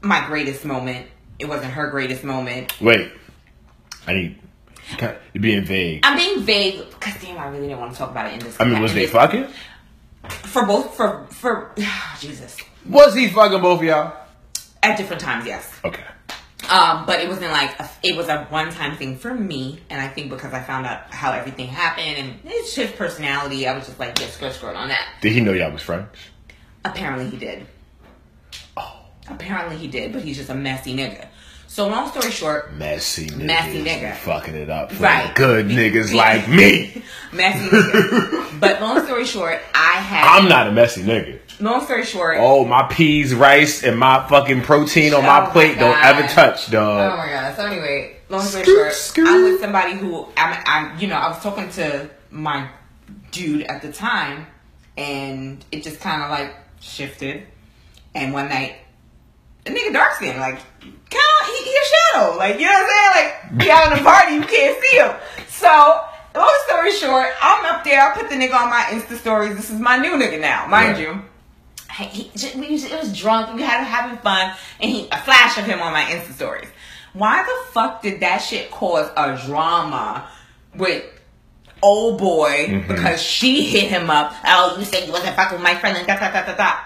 my 0.01 0.25
greatest 0.27 0.65
moment 0.65 1.07
it 1.39 1.45
wasn't 1.45 1.71
her 1.71 1.89
greatest 1.89 2.23
moment 2.23 2.79
Wait, 2.81 3.11
I 4.07 4.13
need. 4.13 4.39
You're 4.99 5.41
being 5.41 5.63
vague. 5.63 6.01
i'm 6.03 6.17
being 6.17 6.41
vague 6.41 6.79
because 6.89 7.21
damn 7.21 7.37
i 7.37 7.47
really 7.47 7.67
didn't 7.67 7.79
want 7.79 7.91
to 7.93 7.97
talk 7.97 8.09
about 8.11 8.27
it 8.27 8.33
in 8.33 8.39
this 8.39 8.59
I 8.59 8.65
mean, 8.65 8.81
was 8.81 8.93
they 8.93 9.07
fucking? 9.07 9.47
for 10.27 10.65
both 10.65 10.95
for 10.95 11.25
for 11.29 11.73
jesus 12.19 12.57
Was 12.89 13.13
he 13.15 13.27
fucking 13.29 13.61
both 13.61 13.79
of 13.79 13.85
y'all? 13.85 14.13
at 14.83 14.97
different 14.97 15.21
times 15.21 15.45
yes 15.45 15.71
Okay. 15.85 16.03
Um, 16.71 17.05
but 17.05 17.19
it 17.19 17.27
wasn't 17.27 17.51
like 17.51 17.77
a, 17.81 17.89
it 18.01 18.15
was 18.15 18.29
a 18.29 18.45
one 18.45 18.71
time 18.71 18.95
thing 18.95 19.17
for 19.17 19.33
me, 19.33 19.81
and 19.89 19.99
I 19.99 20.07
think 20.07 20.29
because 20.29 20.53
I 20.53 20.63
found 20.63 20.85
out 20.85 21.13
how 21.13 21.33
everything 21.33 21.67
happened 21.67 22.17
and 22.17 22.39
it's 22.45 22.73
his 22.73 22.89
personality, 22.91 23.67
I 23.67 23.75
was 23.75 23.87
just 23.87 23.99
like, 23.99 24.17
yeah, 24.19 24.27
skirt 24.27 24.53
skirt 24.53 24.75
on 24.75 24.87
that. 24.87 25.05
Did 25.21 25.33
he 25.33 25.41
know 25.41 25.51
y'all 25.51 25.71
was 25.71 25.81
friends? 25.81 26.07
Apparently 26.85 27.29
he 27.29 27.35
did. 27.35 27.67
Oh. 28.77 29.01
Apparently 29.27 29.75
he 29.75 29.87
did, 29.87 30.13
but 30.13 30.21
he's 30.23 30.37
just 30.37 30.49
a 30.49 30.55
messy 30.55 30.95
nigga. 30.95 31.27
So 31.71 31.87
long 31.87 32.09
story 32.09 32.31
short, 32.31 32.73
Messy 32.73 33.27
niggas. 33.27 33.45
Messy 33.45 33.81
nigga. 33.81 34.13
Fucking 34.17 34.55
it 34.55 34.69
up 34.69 34.91
for 34.91 35.03
Right. 35.03 35.33
good 35.33 35.67
niggas 35.67 36.13
like 36.13 36.49
me. 36.49 37.01
messy 37.31 37.59
nigga. 37.69 38.59
but 38.59 38.81
long 38.81 39.01
story 39.05 39.23
short, 39.23 39.61
I 39.73 39.93
had. 39.93 40.25
I'm 40.27 40.49
not 40.49 40.67
a 40.67 40.73
messy 40.73 41.01
nigga. 41.01 41.39
long 41.61 41.81
story 41.85 42.03
short. 42.03 42.35
Oh, 42.41 42.65
my 42.65 42.83
peas, 42.87 43.33
rice, 43.33 43.85
and 43.85 43.97
my 43.97 44.27
fucking 44.27 44.63
protein 44.63 45.13
on 45.13 45.23
Oh 45.23 45.25
my 45.25 45.39
my 45.39 45.49
plate 45.49 45.79
don't 45.79 45.97
ever 46.03 46.27
touch, 46.27 46.69
dog. 46.69 47.13
Oh 47.13 47.15
my 47.15 47.27
god. 47.27 47.55
So 47.55 47.65
anyway, 47.65 48.17
long 48.27 48.41
story 48.41 48.65
short. 48.65 49.13
I'm 49.19 49.43
with 49.43 49.61
somebody 49.61 49.93
who 49.93 50.27
I'm, 50.35 50.61
I'm, 50.65 50.99
you 50.99 51.07
know, 51.07 51.15
I 51.15 51.29
was 51.29 51.41
talking 51.41 51.69
to 51.69 52.09
my 52.31 52.67
dude 53.31 53.61
at 53.63 53.81
the 53.81 53.93
time, 53.93 54.45
and 54.97 55.63
it 55.71 55.83
just 55.83 56.01
kind 56.01 56.21
of 56.21 56.31
like 56.31 56.53
shifted. 56.81 57.43
And 58.13 58.33
one 58.33 58.49
night, 58.49 58.75
the 59.65 59.71
nigga 59.71 59.93
dark 59.93 60.13
skin, 60.15 60.39
like, 60.39 60.55
kind 60.81 61.31
of, 61.41 61.47
he, 61.47 61.63
he 61.63 61.71
a 61.71 61.85
shadow, 61.85 62.37
like, 62.37 62.59
you 62.59 62.65
know 62.65 62.71
what 62.71 62.89
I'm 62.89 63.15
saying? 63.15 63.57
Like, 63.57 63.61
he 63.63 63.71
out 63.71 63.91
in 63.91 63.97
the 63.97 64.03
party, 64.03 64.33
you 64.35 64.41
can't 64.41 64.83
see 64.83 64.97
him. 64.97 65.11
So, 65.49 66.01
long 66.35 66.59
story 66.67 66.91
short, 66.91 67.27
I'm 67.41 67.65
up 67.65 67.83
there. 67.83 68.01
I 68.01 68.13
put 68.15 68.29
the 68.29 68.35
nigga 68.35 68.55
on 68.55 68.69
my 68.69 68.81
Insta 68.89 69.17
stories. 69.17 69.55
This 69.55 69.69
is 69.69 69.79
my 69.79 69.97
new 69.97 70.11
nigga 70.13 70.39
now, 70.39 70.65
mind 70.67 70.93
Right. 70.97 70.99
you 71.01 71.21
he, 71.99 72.23
he, 72.35 72.59
we 72.59 72.71
was, 72.71 72.85
it 72.85 72.97
was 72.99 73.15
drunk. 73.17 73.53
We 73.53 73.61
had 73.61 73.83
having 73.83 74.17
fun, 74.19 74.55
and 74.79 74.89
he 74.89 75.07
a 75.11 75.17
flash 75.17 75.57
of 75.57 75.65
him 75.65 75.81
on 75.81 75.91
my 75.91 76.03
Insta 76.03 76.33
stories. 76.33 76.67
Why 77.13 77.43
the 77.43 77.71
fuck 77.73 78.01
did 78.01 78.21
that 78.21 78.37
shit 78.37 78.71
cause 78.71 79.09
a 79.17 79.37
drama 79.45 80.29
with 80.75 81.03
old 81.83 82.17
boy 82.19 82.67
Mm-hmm. 82.69 82.87
because 82.87 83.21
she 83.21 83.65
hit 83.65 83.89
him 83.89 84.09
up? 84.09 84.33
Oh, 84.45 84.77
you 84.79 84.85
said 84.85 85.05
you 85.05 85.11
wasn't 85.11 85.35
fucking 85.35 85.57
with 85.57 85.63
my 85.63 85.75
friend, 85.75 85.97
and 85.97 86.07
da 86.07 86.17
da 86.17 86.31
da 86.31 86.45
da 86.45 86.55
da. 86.55 86.79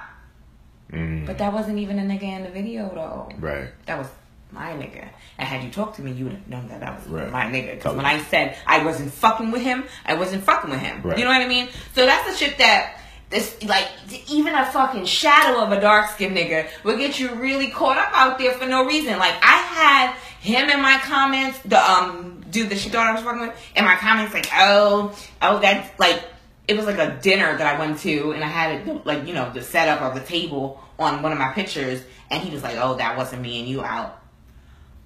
Mm, 0.96 1.26
But 1.26 1.38
that 1.40 1.52
wasn't 1.54 1.80
even 1.80 2.00
a 2.00 2.04
nigga 2.04 2.24
in 2.24 2.44
the 2.44 2.50
video 2.50 2.90
though. 2.94 3.30
right. 3.40 3.68
That 3.86 3.98
was 4.00 4.08
my 4.52 4.72
nigga. 4.72 5.08
And 5.38 5.48
had 5.48 5.64
you 5.64 5.70
talked 5.72 5.98
to 5.98 6.02
me, 6.02 6.12
you 6.14 6.26
would 6.26 6.34
have 6.34 6.48
known 6.48 6.68
that 6.70 6.80
that 6.80 6.96
was 6.98 7.08
Right. 7.08 7.30
my 7.32 7.46
nigga. 7.46 7.72
Because 7.76 7.96
when 7.96 8.06
I 8.06 8.20
said 8.24 8.56
I 8.66 8.84
wasn't 8.86 9.12
fucking 9.12 9.52
with 9.52 9.62
him, 9.62 9.84
I 10.06 10.14
wasn't 10.14 10.44
fucking 10.44 10.70
with 10.70 10.80
him. 10.80 11.02
Right. 11.04 11.18
You 11.18 11.26
know 11.26 11.32
what 11.32 11.42
I 11.42 11.48
mean? 11.48 11.68
So 11.94 12.06
that's 12.06 12.30
the 12.32 12.38
shit 12.38 12.58
that 12.60 13.00
this 13.30 13.62
like 13.64 13.88
even 14.30 14.54
a 14.54 14.66
fucking 14.68 15.06
shadow 15.06 15.60
of 15.60 15.72
a 15.72 15.82
dark 15.82 16.10
skinned 16.12 16.38
nigga 16.38 16.68
will 16.84 16.96
get 16.98 17.20
you 17.20 17.34
really 17.36 17.70
caught 17.72 17.98
up 17.98 18.12
out 18.14 18.38
there 18.38 18.54
for 18.54 18.66
no 18.68 18.86
reason. 18.86 19.18
Like 19.18 19.34
I 19.42 19.58
had 19.58 20.16
him 20.40 20.70
in 20.70 20.82
my 20.82 21.00
comments, 21.00 21.58
the 21.66 21.80
um 21.92 22.44
dude 22.52 22.70
that 22.70 22.78
she 22.78 22.88
thought 22.90 23.08
I 23.08 23.14
was 23.14 23.22
fucking 23.24 23.42
with, 23.42 23.72
in 23.76 23.84
my 23.84 23.96
comments 23.96 24.34
like, 24.34 24.48
oh, 24.56 25.14
oh 25.42 25.60
that's 25.60 26.00
like 26.00 26.24
it 26.68 26.76
was 26.76 26.86
like 26.86 26.98
a 26.98 27.20
dinner 27.22 27.58
that 27.58 27.76
I 27.76 27.80
went 27.80 28.00
to, 28.00 28.32
and 28.32 28.44
I 28.44 28.48
had 28.48 28.88
it 28.88 29.06
like 29.06 29.28
you 29.28 29.34
know 29.34 29.52
the 29.52 29.62
setup 29.62 30.02
of 30.02 30.16
the 30.16 30.22
table 30.22 30.82
on 30.98 31.22
one 31.22 31.32
of 31.32 31.38
my 31.38 31.52
pictures, 31.52 32.04
and 32.30 32.42
he 32.44 32.52
was 32.52 32.64
like, 32.64 32.78
"Oh, 32.78 32.96
that 32.96 33.18
wasn't 33.18 33.42
me 33.42 33.60
and 33.60 33.70
you 33.70 33.84
out." 33.84 34.22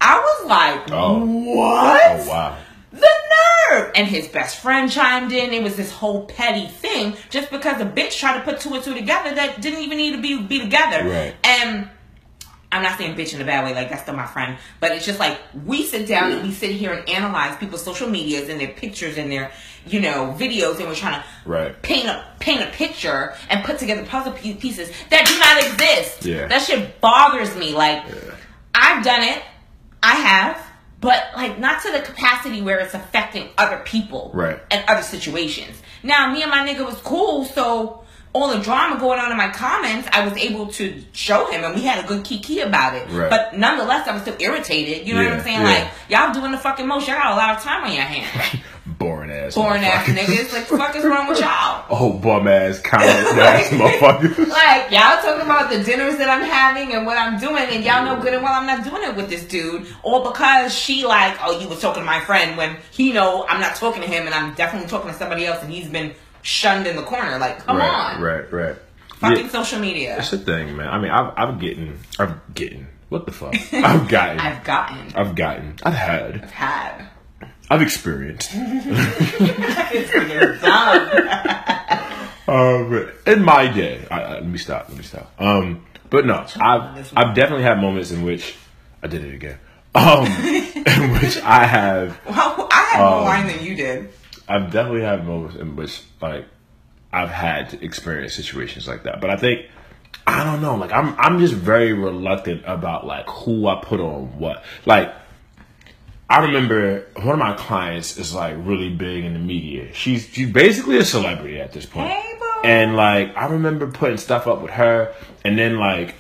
I 0.02 0.20
was 0.20 0.48
like, 0.48 0.92
Oh. 0.92 1.22
oh 1.22 1.26
"What? 1.26 2.22
Oh, 2.22 2.30
wow. 2.30 2.58
The 2.92 3.10
nerve!" 3.70 3.92
And 3.96 4.08
his 4.08 4.28
best 4.28 4.58
friend 4.62 4.90
chimed 4.90 5.32
in. 5.32 5.54
It 5.54 5.62
was 5.64 5.76
this 5.76 5.92
whole 5.92 6.26
petty 6.26 6.68
thing, 6.68 7.16
just 7.30 7.52
because 7.52 7.82
a 7.82 7.86
bitch 7.86 8.18
tried 8.18 8.38
to 8.38 8.44
put 8.44 8.60
two 8.60 8.74
and 8.74 8.84
two 8.84 8.94
together 8.94 9.36
that 9.36 9.62
didn't 9.62 9.82
even 9.82 9.98
need 9.98 10.16
to 10.16 10.22
be 10.22 10.42
be 10.42 10.60
together. 10.60 11.10
Right. 11.10 11.36
And 11.44 11.90
I'm 12.72 12.84
not 12.84 12.98
saying 12.98 13.16
bitch 13.16 13.34
in 13.34 13.42
a 13.42 13.46
bad 13.46 13.66
way, 13.66 13.74
like 13.74 13.90
that's 13.90 14.04
still 14.04 14.16
my 14.16 14.28
friend, 14.28 14.58
but 14.80 14.92
it's 14.92 15.06
just 15.06 15.20
like 15.20 15.40
we 15.66 15.84
sit 15.84 16.08
down 16.08 16.32
and 16.32 16.44
we 16.44 16.52
sit 16.52 16.72
here 16.72 16.94
and 16.94 17.10
analyze 17.10 17.58
people's 17.58 17.84
social 17.84 18.08
medias 18.08 18.48
and 18.48 18.62
their 18.62 18.68
pictures 18.68 19.18
and 19.18 19.32
their, 19.32 19.52
you 19.88 20.00
know, 20.00 20.36
videos, 20.38 20.78
and 20.80 20.88
we're 20.88 20.96
trying 20.96 21.20
to 21.22 21.26
Right. 21.46 21.82
paint 21.82 22.08
a 22.08 22.24
paint 22.40 22.62
a 22.62 22.68
picture 22.68 23.34
and 23.50 23.64
put 23.66 23.80
together 23.80 24.04
puzzle 24.06 24.32
pieces 24.34 24.90
that 25.10 25.26
do 25.28 25.40
not 25.40 25.58
exist. 25.64 26.26
Yeah. 26.26 26.48
That 26.48 26.62
shit 26.62 27.00
bothers 27.02 27.56
me. 27.56 27.74
Like 27.74 28.04
Yeah. 28.08 28.32
I've 28.76 29.04
done 29.04 29.24
it, 29.24 29.42
I 30.04 30.14
have, 30.16 30.58
but 31.02 31.24
like 31.36 31.60
not 31.60 31.82
to 31.84 31.92
the 31.92 32.00
capacity 32.00 32.62
where 32.62 32.80
it's 32.80 32.94
affecting 32.94 33.50
other 33.58 33.78
people, 33.86 34.32
Right. 34.34 34.60
and 34.72 34.84
other 34.88 35.02
situations. 35.04 35.82
Now, 36.04 36.32
me 36.32 36.42
and 36.42 36.52
my 36.52 36.60
nigga 36.68 36.86
was 36.86 36.96
cool, 37.04 37.44
so 37.46 38.04
all 38.32 38.50
the 38.50 38.60
drama 38.60 38.98
going 39.00 39.20
on 39.20 39.32
in 39.32 39.38
my 39.38 39.50
comments, 39.50 40.08
I 40.14 40.24
was 40.24 40.38
able 40.38 40.68
to 40.74 41.04
show 41.14 41.48
him, 41.52 41.64
and 41.64 41.74
we 41.76 41.82
had 41.82 42.04
a 42.04 42.08
good 42.08 42.24
kiki 42.24 42.60
about 42.60 42.94
it. 42.96 43.08
Right. 43.10 43.30
But 43.30 43.58
nonetheless, 43.58 44.08
I 44.08 44.14
was 44.14 44.22
still 44.22 44.36
irritated. 44.40 45.08
You 45.08 45.16
know 45.16 45.24
what 45.24 45.34
I'm 45.34 45.42
saying? 45.44 45.62
yeah. 45.62 45.68
Like 45.68 45.88
y'all 46.10 46.34
doing 46.34 46.52
the 46.52 46.58
fucking 46.60 46.88
most. 46.88 47.08
Y'all 47.08 47.18
got 47.18 47.34
a 47.34 47.36
lot 47.36 47.58
of 47.58 47.64
time 47.64 47.84
on 47.86 47.92
your 47.94 48.04
hands. 48.04 48.62
Boring 48.98 49.32
ass. 49.32 49.56
Boring 49.56 49.84
ass 49.84 50.06
niggas. 50.08 50.52
Like, 50.54 50.68
the 50.68 50.78
fuck 50.78 50.96
is 50.96 51.04
wrong 51.06 51.28
with 51.28 51.40
y'all? 51.40 51.86
Oh, 51.92 52.14
bum 52.14 52.48
ass, 52.48 52.80
comment 52.80 53.10
ass 53.10 53.70
motherfuckers. 53.70 54.48
Like 54.48 54.92
y'all 54.92 55.22
talking 55.22 55.42
about 55.42 55.70
the 55.72 55.84
dinners 55.84 56.18
that 56.18 56.30
I'm 56.30 56.44
having 56.44 56.94
and 56.94 57.06
what 57.06 57.18
I'm 57.18 57.40
doing, 57.40 57.64
and 57.70 57.84
y'all 57.84 58.06
know 58.06 58.22
good 58.22 58.34
and 58.34 58.44
well 58.44 58.54
I'm 58.54 58.68
not 58.68 58.84
doing 58.84 59.04
it 59.04 59.16
with 59.16 59.30
this 59.30 59.44
dude, 59.44 59.88
or 60.04 60.24
because 60.24 60.74
she 60.74 61.06
like, 61.06 61.38
oh, 61.42 61.60
you 61.60 61.68
was 61.68 61.82
talking 61.82 62.02
to 62.02 62.06
my 62.06 62.20
friend 62.22 62.58
when 62.58 62.78
he 62.92 63.12
know 63.12 63.46
I'm 63.48 63.60
not 63.60 63.76
talking 63.76 64.02
to 64.02 64.08
him, 64.08 64.26
and 64.28 64.36
I'm 64.36 64.54
definitely 64.54 64.88
talking 64.88 65.12
to 65.12 65.18
somebody 65.18 65.46
else, 65.46 65.64
and 65.64 65.72
he's 65.72 65.90
been 65.90 66.14
shunned 66.42 66.88
in 66.88 66.96
the 66.96 67.04
corner. 67.04 67.38
Like, 67.40 67.66
come 67.66 67.78
right, 67.78 68.16
on, 68.16 68.22
right, 68.22 68.52
right. 68.52 68.76
fucking 69.16 69.46
Yeah, 69.46 69.50
social 69.50 69.80
media. 69.80 70.16
That's 70.18 70.32
the 70.32 70.38
thing, 70.38 70.78
man. 70.78 70.88
I 70.88 71.00
mean, 71.00 71.12
I've, 71.12 71.34
I'm 71.36 71.60
getting, 71.60 72.00
I'm 72.20 72.40
getting. 72.54 72.88
What 73.10 73.26
the 73.26 73.32
fuck? 73.32 73.56
I've 73.74 74.08
gotten. 74.08 74.40
I've 74.40 74.64
gotten, 74.64 75.16
I've 75.16 75.36
gotten. 75.36 75.76
I've 75.84 75.94
had. 75.96 76.44
I've 76.44 76.52
had. 76.52 77.10
I've 77.70 77.82
experienced. 77.82 78.50
It's 78.54 80.12
getting 80.12 80.60
dumb. 80.62 82.30
Um, 82.48 83.12
in 83.28 83.44
my 83.44 83.68
day, 83.72 84.08
I, 84.10 84.22
I, 84.22 84.32
let 84.36 84.46
me 84.48 84.58
stop. 84.58 84.90
Let 84.90 84.98
me 84.98 85.04
stop. 85.04 85.32
Um, 85.38 85.86
but 86.10 86.26
no, 86.26 86.46
I've 86.60 87.14
I've 87.16 87.36
definitely 87.36 87.64
had 87.64 87.80
moments 87.80 88.10
in 88.12 88.24
which 88.24 88.56
I 89.04 89.08
did 89.08 89.24
it 89.24 89.36
again. 89.36 89.60
Um, 89.94 90.26
in 90.26 91.12
which 91.22 91.38
I 91.44 91.66
have 91.66 92.20
Well, 92.26 92.68
I 92.72 92.82
had 92.92 93.02
Um, 93.04 93.10
more 93.12 93.24
wine 93.24 93.48
than 93.48 93.64
you 93.64 93.76
did. 93.76 94.10
I've 94.48 94.72
definitely 94.72 95.02
had 95.02 95.28
moments 95.28 95.58
in 95.58 95.76
which 95.76 96.02
like 96.22 96.46
I've 97.14 97.30
had 97.30 97.70
to 97.72 97.84
experience 97.86 98.34
situations 98.34 98.88
like 98.88 99.04
that. 99.04 99.22
But 99.22 99.30
I 99.30 99.36
think 99.38 99.68
I 100.26 100.44
don't 100.44 100.62
know, 100.62 100.76
like 100.76 100.92
I'm 100.92 101.16
I'm 101.20 101.38
just 101.38 101.54
very 101.54 101.94
reluctant 101.94 102.64
about 102.66 103.06
like 103.06 103.28
who 103.30 103.68
I 103.68 103.80
put 103.84 104.00
on 104.00 104.40
what. 104.40 104.64
Like 104.88 105.14
I 106.30 106.44
remember 106.46 107.08
one 107.16 107.30
of 107.30 107.40
my 107.40 107.54
clients 107.54 108.18
is 108.18 108.34
like 108.34 108.56
really 108.60 108.90
big 108.90 109.24
in 109.24 109.34
the 109.34 109.40
media. 109.40 109.94
She's 109.94 110.30
she's 110.32 110.52
basically 110.52 110.98
a 110.98 111.06
celebrity 111.06 111.60
at 111.60 111.74
this 111.74 111.86
point. 111.86 112.12
Hey. 112.12 112.26
And 112.64 112.96
like 112.96 113.36
I 113.36 113.48
remember 113.48 113.88
putting 113.88 114.18
stuff 114.18 114.46
up 114.46 114.62
with 114.62 114.72
her 114.72 115.14
and 115.44 115.58
then 115.58 115.80
like 115.80 116.14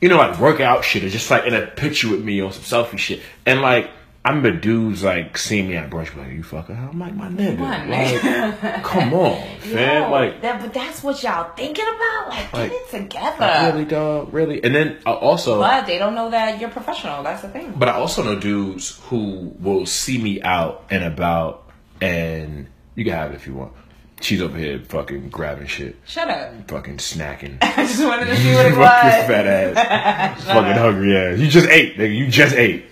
you 0.00 0.08
know, 0.08 0.16
like 0.16 0.38
workout 0.38 0.84
shit 0.84 1.04
or 1.04 1.08
just 1.08 1.30
like 1.30 1.44
in 1.44 1.54
a 1.54 1.66
picture 1.66 2.10
with 2.10 2.24
me 2.24 2.40
on 2.40 2.52
some 2.52 2.62
selfie 2.62 2.98
shit. 2.98 3.20
And 3.44 3.60
like, 3.60 3.90
I 4.28 4.32
remember 4.32 4.60
dudes 4.60 5.02
like 5.02 5.38
seeing 5.38 5.68
me 5.68 5.76
at 5.76 5.88
brunch, 5.88 6.14
like 6.14 6.34
you 6.34 6.42
fucker. 6.42 6.76
I'm 6.76 6.98
like 6.98 7.14
my 7.14 7.28
nigga. 7.28 7.60
on, 7.60 7.88
like, 7.88 8.82
come 8.84 9.14
on, 9.14 9.42
fam. 9.60 10.02
Yo, 10.02 10.10
like, 10.10 10.42
that, 10.42 10.60
but 10.60 10.74
that's 10.74 11.02
what 11.02 11.22
y'all 11.22 11.50
thinking 11.54 11.86
about. 11.86 12.28
Like, 12.28 12.52
Like, 12.52 12.70
get 12.70 12.82
it 12.82 12.90
together. 13.04 13.72
really, 13.72 13.84
dog, 13.86 14.34
really. 14.34 14.62
And 14.62 14.74
then 14.74 14.98
uh, 15.06 15.14
also, 15.14 15.58
But 15.60 15.86
they 15.86 15.96
don't 15.96 16.14
know 16.14 16.28
that 16.28 16.60
you're 16.60 16.68
professional. 16.68 17.22
That's 17.22 17.40
the 17.40 17.48
thing. 17.48 17.72
But 17.74 17.88
I 17.88 17.92
also 17.92 18.22
know 18.22 18.38
dudes 18.38 19.00
who 19.04 19.54
will 19.60 19.86
see 19.86 20.18
me 20.18 20.42
out 20.42 20.84
and 20.90 21.04
about, 21.04 21.66
and 22.02 22.68
you 22.96 23.04
can 23.04 23.14
have 23.14 23.30
it 23.30 23.36
if 23.36 23.46
you 23.46 23.54
want. 23.54 23.72
She's 24.20 24.42
up 24.42 24.54
here 24.54 24.80
fucking 24.80 25.28
grabbing 25.30 25.68
shit, 25.68 25.96
Shut 26.04 26.28
up. 26.28 26.68
fucking 26.68 26.96
snacking. 26.96 27.58
I 27.62 27.86
just 27.86 28.04
wanted 28.04 28.26
to 28.26 28.36
see 28.36 28.52
what 28.54 28.66
it 28.66 28.70
Fuck 28.70 28.74
your 28.74 28.82
was. 28.82 29.26
fat 29.28 29.46
ass. 29.46 30.44
fucking 30.44 30.72
hungry 30.72 31.16
ass. 31.16 31.38
You 31.38 31.46
just 31.48 31.68
ate, 31.68 31.96
nigga. 31.96 32.16
You 32.16 32.26
just 32.28 32.54
ate. 32.56 32.84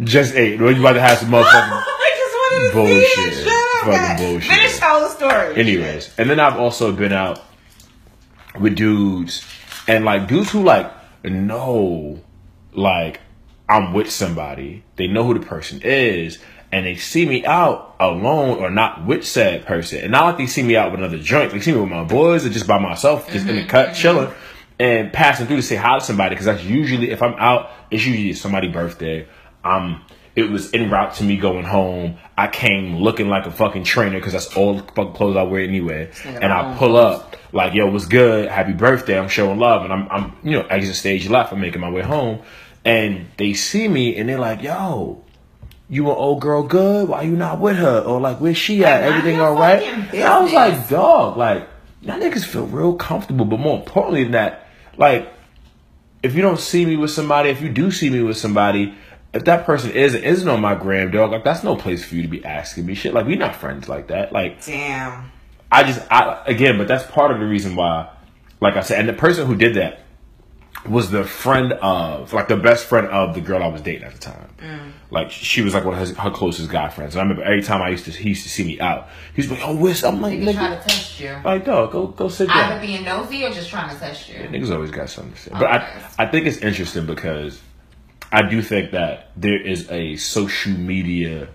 Just 0.00 0.34
ate. 0.34 0.60
Well, 0.60 0.70
you 0.72 0.80
about 0.80 0.92
to 0.94 1.00
have 1.00 1.18
some 1.18 1.28
motherfucking. 1.32 1.44
I 1.44 2.12
just 2.16 2.34
wanted 2.34 2.60
to 2.60 2.68
see 2.68 2.72
Bullshit. 2.74 3.38
it. 3.38 3.44
Shut 3.44 3.52
up. 3.52 3.84
Fucking 3.84 3.92
guys. 3.92 4.20
bullshit. 4.20 4.50
Finish 4.52 4.82
all 4.82 5.00
the 5.00 5.06
whole 5.08 5.16
story. 5.16 5.56
Anyways, 5.56 6.14
and 6.18 6.30
then 6.30 6.38
I've 6.40 6.56
also 6.58 6.92
been 6.92 7.12
out 7.12 7.40
with 8.60 8.76
dudes, 8.76 9.44
and 9.88 10.04
like 10.04 10.28
dudes 10.28 10.50
who 10.52 10.62
like 10.62 10.92
know, 11.24 12.20
like 12.72 13.20
I'm 13.68 13.92
with 13.92 14.10
somebody. 14.10 14.84
They 14.96 15.08
know 15.08 15.24
who 15.24 15.34
the 15.38 15.44
person 15.44 15.80
is, 15.82 16.38
and 16.72 16.86
they 16.86 16.96
see 16.96 17.26
me 17.26 17.44
out 17.44 17.94
alone 18.00 18.58
or 18.58 18.70
not 18.70 19.04
with 19.06 19.26
said 19.26 19.66
person. 19.66 20.00
And 20.00 20.10
not 20.10 20.24
like 20.24 20.38
they 20.38 20.46
see 20.46 20.62
me 20.62 20.74
out 20.74 20.90
with 20.90 21.00
another 21.00 21.18
joint. 21.18 21.52
They 21.52 21.60
see 21.60 21.72
me 21.72 21.80
with 21.80 21.90
my 21.90 22.04
boys 22.04 22.46
or 22.46 22.48
just 22.48 22.66
by 22.66 22.78
myself, 22.78 23.30
just 23.30 23.46
in 23.46 23.56
the 23.56 23.66
cut, 23.66 23.94
chilling. 23.94 24.32
And 24.78 25.12
passing 25.12 25.46
through 25.46 25.56
to 25.56 25.62
say 25.62 25.76
hi 25.76 25.98
to 25.98 26.04
somebody 26.04 26.34
because 26.34 26.46
that's 26.46 26.64
usually 26.64 27.10
if 27.10 27.22
I'm 27.22 27.34
out, 27.34 27.70
it's 27.90 28.04
usually 28.04 28.32
somebody's 28.32 28.72
birthday. 28.72 29.28
Um, 29.62 30.02
it 30.34 30.50
was 30.50 30.72
en 30.72 30.90
route 30.90 31.14
to 31.16 31.24
me 31.24 31.36
going 31.36 31.64
home. 31.64 32.16
I 32.38 32.48
came 32.48 32.96
looking 32.96 33.28
like 33.28 33.44
a 33.44 33.50
fucking 33.50 33.84
trainer 33.84 34.18
because 34.18 34.32
that's 34.32 34.56
all 34.56 34.76
the 34.76 34.82
fucking 34.82 35.12
clothes 35.12 35.36
I 35.36 35.42
wear 35.42 35.62
anyway. 35.62 36.10
And 36.24 36.52
I 36.52 36.74
pull 36.78 36.96
up 36.96 37.36
like, 37.52 37.74
"Yo, 37.74 37.90
what's 37.90 38.06
good? 38.06 38.48
Happy 38.48 38.72
birthday!" 38.72 39.18
I'm 39.18 39.28
showing 39.28 39.58
love, 39.58 39.84
and 39.84 39.92
I'm, 39.92 40.08
I'm, 40.10 40.32
you 40.42 40.52
know, 40.52 40.62
exit 40.62 40.96
stage 40.96 41.28
left. 41.28 41.52
I'm 41.52 41.60
making 41.60 41.82
my 41.82 41.90
way 41.90 42.00
home, 42.00 42.40
and 42.82 43.26
they 43.36 43.52
see 43.52 43.86
me, 43.86 44.16
and 44.16 44.26
they're 44.26 44.40
like, 44.40 44.62
"Yo, 44.62 45.22
you 45.92 46.10
an 46.10 46.16
old 46.16 46.40
girl 46.40 46.62
good? 46.62 47.08
Why 47.08 47.22
you 47.22 47.36
not 47.36 47.60
with 47.60 47.76
her? 47.76 48.00
Or 48.00 48.20
like, 48.20 48.38
where's 48.38 48.56
she 48.56 48.84
at? 48.84 49.02
Like, 49.02 49.10
Everything 49.10 49.40
all 49.40 49.54
right?" 49.54 49.82
And 49.82 50.22
I 50.24 50.40
was 50.40 50.52
like, 50.52 50.88
"Dog, 50.88 51.36
like, 51.36 51.68
y'all 52.00 52.18
niggas 52.18 52.44
feel 52.44 52.66
real 52.66 52.94
comfortable, 52.94 53.44
but 53.44 53.60
more 53.60 53.78
importantly 53.78 54.24
than 54.24 54.32
that, 54.32 54.66
like." 54.96 55.28
if 56.22 56.34
you 56.34 56.42
don't 56.42 56.60
see 56.60 56.86
me 56.86 56.96
with 56.96 57.10
somebody, 57.10 57.50
if 57.50 57.60
you 57.60 57.68
do 57.68 57.90
see 57.90 58.08
me 58.08 58.22
with 58.22 58.36
somebody, 58.36 58.94
if 59.34 59.44
that 59.44 59.64
person 59.66 59.90
isn't 59.90 60.22
isn't 60.22 60.48
on 60.48 60.60
my 60.60 60.74
gram, 60.74 61.10
dog, 61.10 61.32
like 61.32 61.44
that's 61.44 61.64
no 61.64 61.76
place 61.76 62.04
for 62.04 62.14
you 62.14 62.22
to 62.22 62.28
be 62.28 62.44
asking 62.44 62.86
me 62.86 62.94
shit. 62.94 63.14
Like 63.14 63.26
we 63.26 63.36
not 63.36 63.56
friends 63.56 63.88
like 63.88 64.08
that. 64.08 64.32
Like 64.32 64.64
Damn. 64.64 65.32
I 65.70 65.82
just 65.84 66.00
I 66.10 66.42
again, 66.46 66.78
but 66.78 66.86
that's 66.86 67.04
part 67.10 67.30
of 67.30 67.40
the 67.40 67.46
reason 67.46 67.74
why, 67.74 68.10
like 68.60 68.76
I 68.76 68.82
said, 68.82 69.00
and 69.00 69.08
the 69.08 69.14
person 69.14 69.46
who 69.46 69.56
did 69.56 69.74
that 69.76 70.00
was 70.88 71.10
the 71.10 71.24
friend 71.24 71.72
of 71.74 72.32
like 72.32 72.48
the 72.48 72.56
best 72.56 72.86
friend 72.86 73.06
of 73.06 73.34
the 73.34 73.40
girl 73.40 73.62
I 73.62 73.68
was 73.68 73.82
dating 73.82 74.02
at 74.04 74.12
the 74.12 74.18
time. 74.18 74.48
Mm. 74.58 74.92
Like 75.10 75.30
she 75.30 75.62
was 75.62 75.74
like 75.74 75.84
one 75.84 75.94
of 75.94 76.00
his, 76.00 76.16
her 76.16 76.30
closest 76.30 76.70
guy 76.70 76.88
friends. 76.88 77.14
And 77.14 77.20
I 77.20 77.22
remember 77.22 77.44
every 77.44 77.62
time 77.62 77.80
I 77.82 77.90
used 77.90 78.04
to 78.06 78.10
he 78.10 78.30
used 78.30 78.42
to 78.42 78.48
see 78.48 78.64
me 78.64 78.80
out, 78.80 79.08
He's 79.34 79.50
like, 79.50 79.60
"Oh, 79.62 79.76
where's?" 79.76 80.02
I'm 80.02 80.20
like, 80.20 80.38
Nigga 80.38 80.54
trying 80.54 80.72
"Nigga, 80.72 80.82
to 80.82 80.88
test 80.88 81.20
you. 81.20 81.36
like 81.44 81.64
dog, 81.64 81.92
go 81.92 82.08
go 82.08 82.28
sit 82.28 82.48
down." 82.48 82.72
Either 82.72 82.80
being 82.86 83.04
nosy 83.04 83.44
or 83.44 83.50
just 83.50 83.70
trying 83.70 83.90
to 83.90 83.98
test 84.00 84.28
you. 84.28 84.36
Niggas 84.36 84.72
always 84.72 84.90
got 84.90 85.08
something 85.08 85.32
to 85.34 85.38
say. 85.40 85.50
But 85.52 85.64
I, 85.64 86.02
I 86.18 86.26
think 86.26 86.46
it's 86.46 86.58
interesting 86.58 87.06
because 87.06 87.60
I 88.32 88.42
do 88.42 88.60
think 88.62 88.90
that 88.92 89.30
there 89.36 89.60
is 89.60 89.90
a 89.90 90.16
social 90.16 90.72
media, 90.72 91.48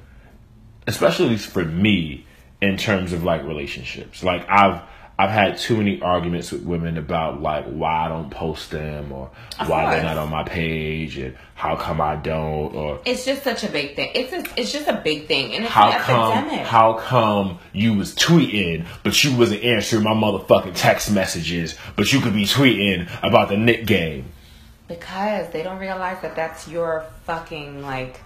especially 0.86 1.38
for 1.38 1.66
me, 1.66 2.26
in 2.62 2.78
terms 2.78 3.12
of 3.14 3.24
like 3.24 3.44
relationships. 3.44 4.24
Like 4.24 4.48
I've 4.50 4.82
I've 5.20 5.32
had 5.32 5.58
too 5.58 5.76
many 5.78 6.00
arguments 6.02 6.52
with 6.52 6.62
women 6.62 6.96
about 6.98 7.42
like 7.42 7.66
why 7.66 8.06
I 8.06 8.08
don't 8.08 8.30
post 8.30 8.70
them 8.70 9.12
or 9.12 9.32
why 9.66 9.90
they're 9.96 10.04
not 10.04 10.18
on 10.18 10.30
my 10.30 10.44
page 10.44 11.18
and 11.18 11.36
how 11.56 11.76
come 11.76 12.00
I 12.00 12.18
don't 12.18 12.76
or 12.76 13.00
It's 13.04 13.26
just 13.26 13.44
such 13.44 13.64
a 13.64 13.70
big 13.70 13.96
thing. 13.96 14.12
It's 14.14 14.32
a, 14.32 14.44
it's 14.60 14.72
just 14.72 14.88
a 14.88 15.02
big 15.04 15.28
thing, 15.28 15.56
and 15.56 15.64
it's 15.66 15.74
how 15.74 15.92
an 15.92 16.00
come 16.02 16.34
epidemic. 16.44 16.68
how 16.68 16.94
come 17.00 17.58
you 17.74 17.96
was 17.96 18.14
tweeting 18.14 18.86
but 19.04 19.24
you 19.24 19.36
wasn't 19.36 19.64
answering 19.64 20.04
my 20.04 20.14
motherfucking 20.14 20.74
text 20.76 21.12
messages 21.12 21.74
but 21.96 22.14
you 22.14 22.20
could 22.22 22.34
be 22.36 22.46
tweeting 22.46 23.10
about 23.24 23.50
the 23.50 23.58
Knick 23.58 23.88
game. 23.88 24.26
because 24.88 25.50
they 25.50 25.64
don't 25.64 25.80
realize 25.80 26.22
that 26.22 26.36
that's 26.36 26.68
your 26.68 27.06
fucking 27.26 27.82
like 27.82 28.20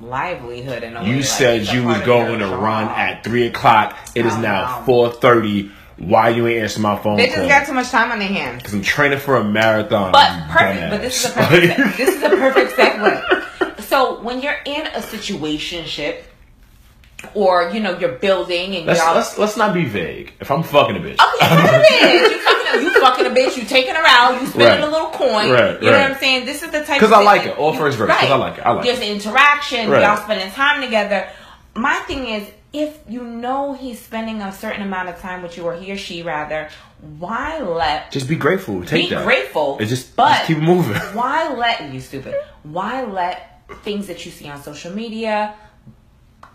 livelihood 0.00 0.82
in 0.82 0.96
a 0.96 1.02
way. 1.02 1.08
You 1.08 1.16
Like, 1.16 1.24
said 1.24 1.60
it's 1.62 1.72
you 1.72 1.84
was 1.84 2.00
going 2.02 2.40
to 2.40 2.48
run 2.48 2.88
at 2.88 3.24
three 3.24 3.46
o'clock. 3.46 3.96
It 4.14 4.26
is 4.26 4.36
now 4.36 4.80
no. 4.80 4.84
four 4.84 5.10
thirty. 5.12 5.70
Why 5.98 6.28
you 6.28 6.46
ain't 6.46 6.62
answering 6.62 6.82
my 6.82 6.96
phone 6.98 7.18
Bitches 7.18 7.34
call? 7.36 7.48
got 7.48 7.66
too 7.66 7.72
much 7.72 7.88
time 7.90 8.12
on 8.12 8.18
their 8.18 8.28
hands. 8.28 8.58
Because 8.62 8.74
I'm 8.74 8.82
training 8.82 9.18
for 9.18 9.36
a 9.36 9.44
marathon. 9.44 10.12
But 10.12 10.30
you 10.36 10.42
perfect. 10.52 10.90
But 10.90 11.00
this 11.00 11.24
is 11.24 11.30
a 11.30 11.34
perfect. 11.34 11.76
se- 11.96 12.04
this 12.04 12.14
is 12.16 12.22
a 12.22 12.28
perfect 12.28 12.72
segue. 12.72 13.80
So 13.84 14.20
when 14.22 14.42
you're 14.42 14.58
in 14.66 14.86
a 14.88 15.00
situationship, 15.00 16.22
or 17.34 17.70
you 17.72 17.80
know 17.80 17.98
you're 17.98 18.12
building 18.18 18.76
and 18.76 18.86
let's, 18.86 19.00
y'all. 19.00 19.14
let's 19.14 19.38
let's 19.38 19.56
not 19.56 19.72
be 19.72 19.84
vague. 19.86 20.32
If 20.38 20.50
I'm 20.50 20.62
fucking 20.62 20.96
a 20.96 21.00
bitch, 21.00 21.12
Okay, 21.18 21.48
fucking 21.48 21.74
a 21.74 21.82
bitch. 21.88 22.30
You 22.30 22.38
fucking, 22.40 22.80
a, 22.80 22.82
you 22.84 23.00
fucking 23.00 23.26
a 23.26 23.30
bitch. 23.30 23.56
You 23.56 23.64
taking 23.64 23.94
her 23.94 24.02
out. 24.04 24.40
You 24.40 24.46
spending 24.46 24.68
Right. 24.68 24.80
a 24.82 24.90
little 24.90 25.08
coin. 25.10 25.50
Right, 25.50 25.80
you 25.82 25.86
know 25.90 25.92
right. 25.96 26.02
what 26.02 26.10
I'm 26.12 26.18
saying? 26.18 26.44
This 26.44 26.62
is 26.62 26.70
the 26.70 26.80
type. 26.84 27.00
Because 27.00 27.12
I 27.12 27.22
like 27.22 27.46
it. 27.46 27.56
All 27.56 27.72
you- 27.72 27.78
first 27.78 27.96
verse, 27.96 28.10
'cause 28.10 28.30
I 28.30 28.36
like 28.36 28.58
it. 28.58 28.66
I 28.66 28.72
like 28.72 28.84
There's 28.84 29.00
it. 29.00 29.08
interaction. 29.08 29.88
Y'all 29.90 30.18
spending 30.22 30.50
time 30.50 30.82
together. 30.82 31.26
My 31.74 31.94
thing 32.06 32.26
is, 32.28 32.48
if 32.80 32.98
you 33.08 33.22
know 33.22 33.72
he's 33.74 34.00
spending 34.00 34.42
a 34.42 34.52
certain 34.52 34.82
amount 34.82 35.08
of 35.08 35.18
time 35.18 35.42
with 35.42 35.56
you, 35.56 35.64
or 35.64 35.74
he 35.74 35.92
or 35.92 35.96
she 35.96 36.22
rather, 36.22 36.68
why 37.18 37.60
let 37.60 38.10
just 38.10 38.28
be 38.28 38.36
grateful. 38.36 38.84
Take 38.84 39.08
be 39.08 39.14
that. 39.14 39.24
grateful. 39.24 39.78
It 39.78 39.86
just, 39.86 40.16
but 40.16 40.34
just 40.34 40.46
keep 40.46 40.58
moving. 40.58 40.96
why 41.14 41.52
let 41.52 41.92
you 41.92 42.00
stupid? 42.00 42.34
Why 42.62 43.04
let 43.04 43.62
things 43.82 44.06
that 44.08 44.24
you 44.24 44.32
see 44.32 44.48
on 44.48 44.62
social 44.62 44.92
media 44.92 45.54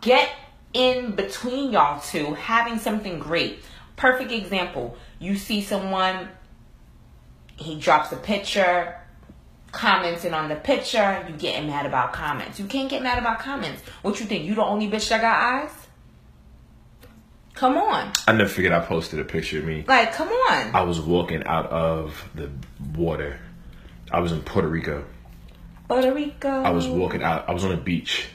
get 0.02 0.30
in 0.74 1.12
between 1.12 1.72
y'all 1.72 2.00
two 2.02 2.34
having 2.36 2.78
something 2.78 3.20
great? 3.20 3.60
Perfect 3.96 4.32
example. 4.32 4.98
You 5.20 5.36
see 5.36 5.62
someone, 5.62 6.30
he 7.56 7.80
drops 7.80 8.12
a 8.12 8.18
picture, 8.18 8.96
commenting 9.72 10.34
on 10.34 10.50
the 10.50 10.56
picture, 10.56 11.26
you 11.28 11.36
getting 11.36 11.68
mad 11.68 11.86
about 11.86 12.14
comments. 12.14 12.60
You 12.60 12.66
can't 12.66 12.90
get 12.90 13.02
mad 13.02 13.18
about 13.18 13.40
comments. 13.40 13.82
What 14.02 14.20
you 14.20 14.26
think? 14.26 14.46
You 14.46 14.56
the 14.56 14.64
only 14.64 14.88
bitch 14.88 15.10
that 15.10 15.22
got 15.22 15.64
eyes? 15.64 15.81
Come 17.54 17.78
on. 17.78 18.12
I 18.28 18.32
never 18.34 18.50
forget. 18.50 18.72
I 18.72 18.80
posted 18.80 19.20
a 19.20 19.24
picture 19.26 19.60
of 19.60 19.66
me. 19.66 19.84
Like, 19.88 20.14
come 20.14 20.30
on. 20.30 20.74
I 20.76 20.82
was 20.82 21.00
walking 21.00 21.44
out 21.46 21.68
of 21.68 22.28
the 22.34 22.50
water. 22.96 23.40
I 24.12 24.20
was 24.20 24.32
in 24.32 24.42
Puerto 24.42 24.68
Rico. 24.68 25.04
Puerto 25.88 26.14
Rico. 26.14 26.50
I 26.50 26.70
was 26.72 26.88
walking 26.88 27.22
out. 27.24 27.48
I 27.50 27.54
was 27.54 27.64
on 27.66 27.72
a 27.72 27.78
beach. 27.78 28.28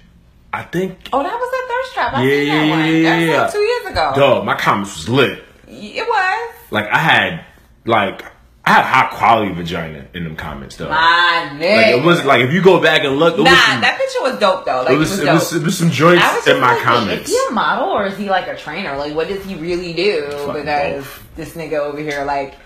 I 0.53 0.63
think. 0.63 1.09
Oh, 1.13 1.23
that 1.23 1.33
was 1.35 1.49
a 1.49 1.69
thirst 1.69 1.95
trap. 1.95 2.15
I 2.15 2.23
Yeah, 2.23 2.31
seen 2.31 2.47
that 2.49 2.55
yeah, 2.67 2.71
one. 2.71 2.79
yeah, 2.79 3.03
That 3.11 3.19
was 3.21 3.29
yeah. 3.29 3.43
like 3.43 3.53
two 3.53 3.59
years 3.61 3.87
ago. 3.87 4.13
Dog, 4.17 4.45
my 4.45 4.55
comments 4.55 4.97
was 4.97 5.09
lit. 5.09 5.45
It 5.69 6.07
was. 6.07 6.55
Like 6.71 6.87
I 6.89 6.99
had, 6.99 7.45
like 7.85 8.23
I 8.67 8.73
had 8.73 8.85
high 8.85 9.17
quality 9.17 9.53
vagina 9.53 10.09
in 10.13 10.25
them 10.25 10.35
comments 10.35 10.75
though. 10.77 10.89
My 10.89 11.51
Like 11.53 11.61
nigga. 11.61 11.99
it 11.99 12.05
was 12.05 12.25
like 12.25 12.41
if 12.41 12.53
you 12.53 12.61
go 12.63 12.83
back 12.83 13.05
and 13.05 13.17
look, 13.17 13.35
it 13.39 13.43
nah, 13.43 13.51
was 13.51 13.61
some, 13.61 13.81
that 13.81 13.97
picture 13.99 14.23
was 14.23 14.41
dope 14.41 14.65
though. 14.65 14.83
Like 14.83 14.91
it 14.95 14.97
was, 14.99 15.19
it 15.21 15.29
it 15.29 15.33
was 15.33 15.41
was, 15.43 15.51
dope. 15.53 15.61
it 15.63 15.65
was 15.67 15.79
some 15.79 15.91
joints 15.91 16.23
was 16.25 16.47
in 16.49 16.61
my 16.61 16.75
like, 16.75 16.83
comments. 16.83 17.31
Is 17.31 17.37
he 17.37 17.47
a 17.49 17.53
model 17.53 17.89
or 17.91 18.07
is 18.07 18.17
he 18.19 18.29
like 18.29 18.49
a 18.49 18.57
trainer? 18.57 18.97
Like, 18.97 19.15
what 19.15 19.29
does 19.29 19.45
he 19.45 19.55
really 19.55 19.93
do? 19.93 20.29
Fucking 20.33 20.63
because 20.63 21.07
this 21.37 21.55
nigga 21.55 21.75
over 21.79 21.99
here 22.01 22.25
like 22.25 22.57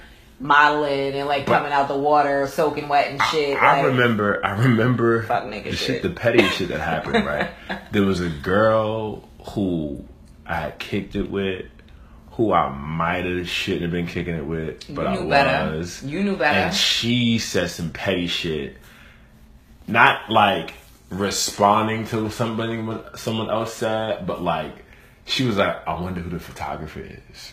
modeling 0.40 1.12
and 1.14 1.28
like 1.28 1.44
But- 1.44 1.58
coming 1.58 1.72
out 1.72 1.88
the 1.88 1.98
water, 1.98 2.46
soaking 2.46 2.88
wet 2.88 3.08
and 3.08 3.22
shit. 3.24 3.58
I 3.62 3.78
like, 3.82 3.86
remember, 3.88 4.44
I 4.44 4.52
remember 4.58 5.24
Fuck 5.24 5.44
nigga 5.44 5.64
the 5.64 5.70
shit. 5.72 5.78
shit, 5.78 6.02
the 6.02 6.10
petty 6.10 6.42
shit 6.48 6.68
that 6.68 6.80
happened. 6.80 7.26
Right, 7.26 7.50
there 7.92 8.04
was 8.04 8.20
a 8.20 8.30
girl 8.30 9.28
who 9.50 10.04
I 10.46 10.54
had 10.54 10.78
kicked 10.78 11.14
it 11.14 11.30
with, 11.30 11.66
who 12.40 12.54
I 12.54 12.70
might 12.70 13.26
have 13.26 13.46
shouldn't 13.46 13.82
have 13.82 13.90
been 13.90 14.06
kicking 14.06 14.34
it 14.34 14.46
with, 14.46 14.94
but 14.94 15.12
you 15.12 15.26
I 15.26 15.28
better. 15.28 15.76
was. 15.76 16.02
You 16.02 16.24
knew 16.24 16.36
better. 16.38 16.58
And 16.58 16.74
she 16.74 17.38
said 17.38 17.68
some 17.68 17.90
petty 17.90 18.28
shit. 18.28 18.78
Not 19.86 20.30
like 20.30 20.72
responding 21.10 22.06
to 22.06 22.30
somebody 22.30 22.82
someone 23.16 23.50
else 23.50 23.74
said, 23.74 24.26
but 24.26 24.40
like 24.40 24.72
she 25.26 25.44
was 25.44 25.58
like, 25.58 25.86
I 25.86 26.00
wonder 26.00 26.22
who 26.22 26.30
the 26.30 26.40
photographer 26.40 27.00
is. 27.00 27.52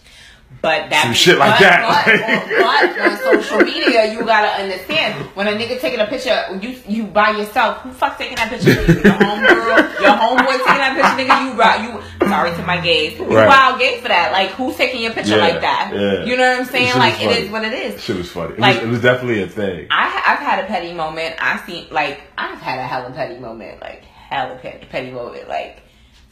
But 0.61 0.89
that 0.89 1.03
Some 1.03 1.13
shit 1.13 1.37
like 1.37 1.59
but, 1.59 1.59
that. 1.59 1.83
But, 2.07 2.95
but, 2.95 3.27
on 3.27 3.43
social 3.43 3.59
media, 3.59 4.13
you 4.13 4.23
gotta 4.23 4.63
understand 4.63 5.15
when 5.35 5.47
a 5.47 5.51
nigga 5.51 5.81
taking 5.81 5.99
a 5.99 6.07
picture, 6.07 6.57
you 6.61 6.79
you 6.87 7.03
by 7.07 7.31
yourself. 7.31 7.79
Who 7.79 7.91
fuck 7.91 8.17
taking 8.17 8.37
that 8.37 8.49
picture? 8.49 8.69
Your 8.71 9.13
homegirl, 9.19 9.99
your 9.99 10.15
homeboy 10.15 10.57
taking 10.63 10.79
that 10.79 10.95
picture, 10.95 11.27
nigga. 11.27 11.83
You? 11.83 11.91
You 11.91 12.03
sorry 12.29 12.51
to 12.55 12.63
my 12.63 12.79
gays. 12.81 13.19
Right. 13.19 13.47
wild 13.47 13.79
gay 13.79 13.99
for 14.01 14.07
that? 14.07 14.31
Like 14.31 14.49
who's 14.51 14.75
taking 14.75 15.01
your 15.01 15.13
picture 15.13 15.37
Yeah, 15.37 15.47
like 15.47 15.61
that? 15.61 15.91
yeah. 15.93 16.23
You 16.25 16.37
know 16.37 16.49
what 16.49 16.59
I'm 16.59 16.65
saying? 16.65 16.87
Shit 16.87 16.95
Like 16.97 17.21
it 17.21 17.43
is 17.43 17.51
what 17.51 17.63
it 17.65 17.73
is. 17.73 18.01
Shit 18.03 18.17
was 18.17 18.31
funny. 18.31 18.53
It, 18.53 18.59
Like- 18.59 18.75
was, 18.77 18.83
it 18.83 18.89
was 18.89 19.01
definitely 19.01 19.41
a 19.43 19.47
thing. 19.47 19.87
I 19.91 20.23
I've 20.25 20.39
had 20.39 20.63
a 20.63 20.67
petty 20.67 20.93
moment. 20.93 21.35
I 21.39 21.57
seen 21.65 21.87
like 21.91 22.21
I've 22.37 22.59
had 22.59 22.79
a 22.79 22.83
hella 22.83 23.11
petty 23.11 23.39
moment. 23.39 23.81
Like 23.81 24.03
hella 24.03 24.57
petty, 24.57 24.85
petty 24.87 25.11
moment. 25.11 25.47
Like, 25.47 25.81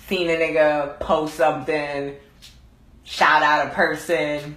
seen 0.08 0.30
a 0.30 0.34
nigga 0.34 1.00
post 1.00 1.36
something, 1.36 2.16
shout 3.04 3.42
out 3.42 3.68
a 3.68 3.70
person, 3.72 4.56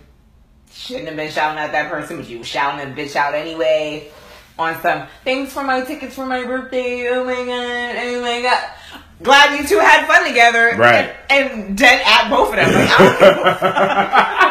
shouldn't 0.73 1.07
have 1.09 1.17
been 1.17 1.31
shouting 1.31 1.59
at 1.59 1.73
that 1.73 1.91
person, 1.91 2.17
but 2.17 2.29
you 2.29 2.43
shouting 2.43 2.91
a 2.91 2.95
bitch 2.95 3.17
out 3.17 3.35
anyway. 3.35 4.11
On 4.59 4.75
some 4.83 5.07
thanks 5.23 5.53
for 5.53 5.63
my 5.63 5.83
tickets 5.83 6.17
for 6.17 6.27
my 6.27 6.43
birthday. 6.45 7.07
Oh 7.11 7.23
my 7.25 7.33
god! 7.33 7.97
Oh 7.97 8.21
my 8.23 8.43
god! 8.43 8.65
Glad 9.23 9.59
you 9.61 9.67
two 9.67 9.79
had 9.79 10.07
fun 10.07 10.27
together. 10.27 10.75
Right. 10.79 11.15
And, 11.31 11.51
and 11.51 11.77
dead 11.79 12.01
at 12.07 12.31
both 12.31 12.51
of 12.51 12.57
them. 12.57 12.73
Like, 12.73 12.89
I 12.91 14.45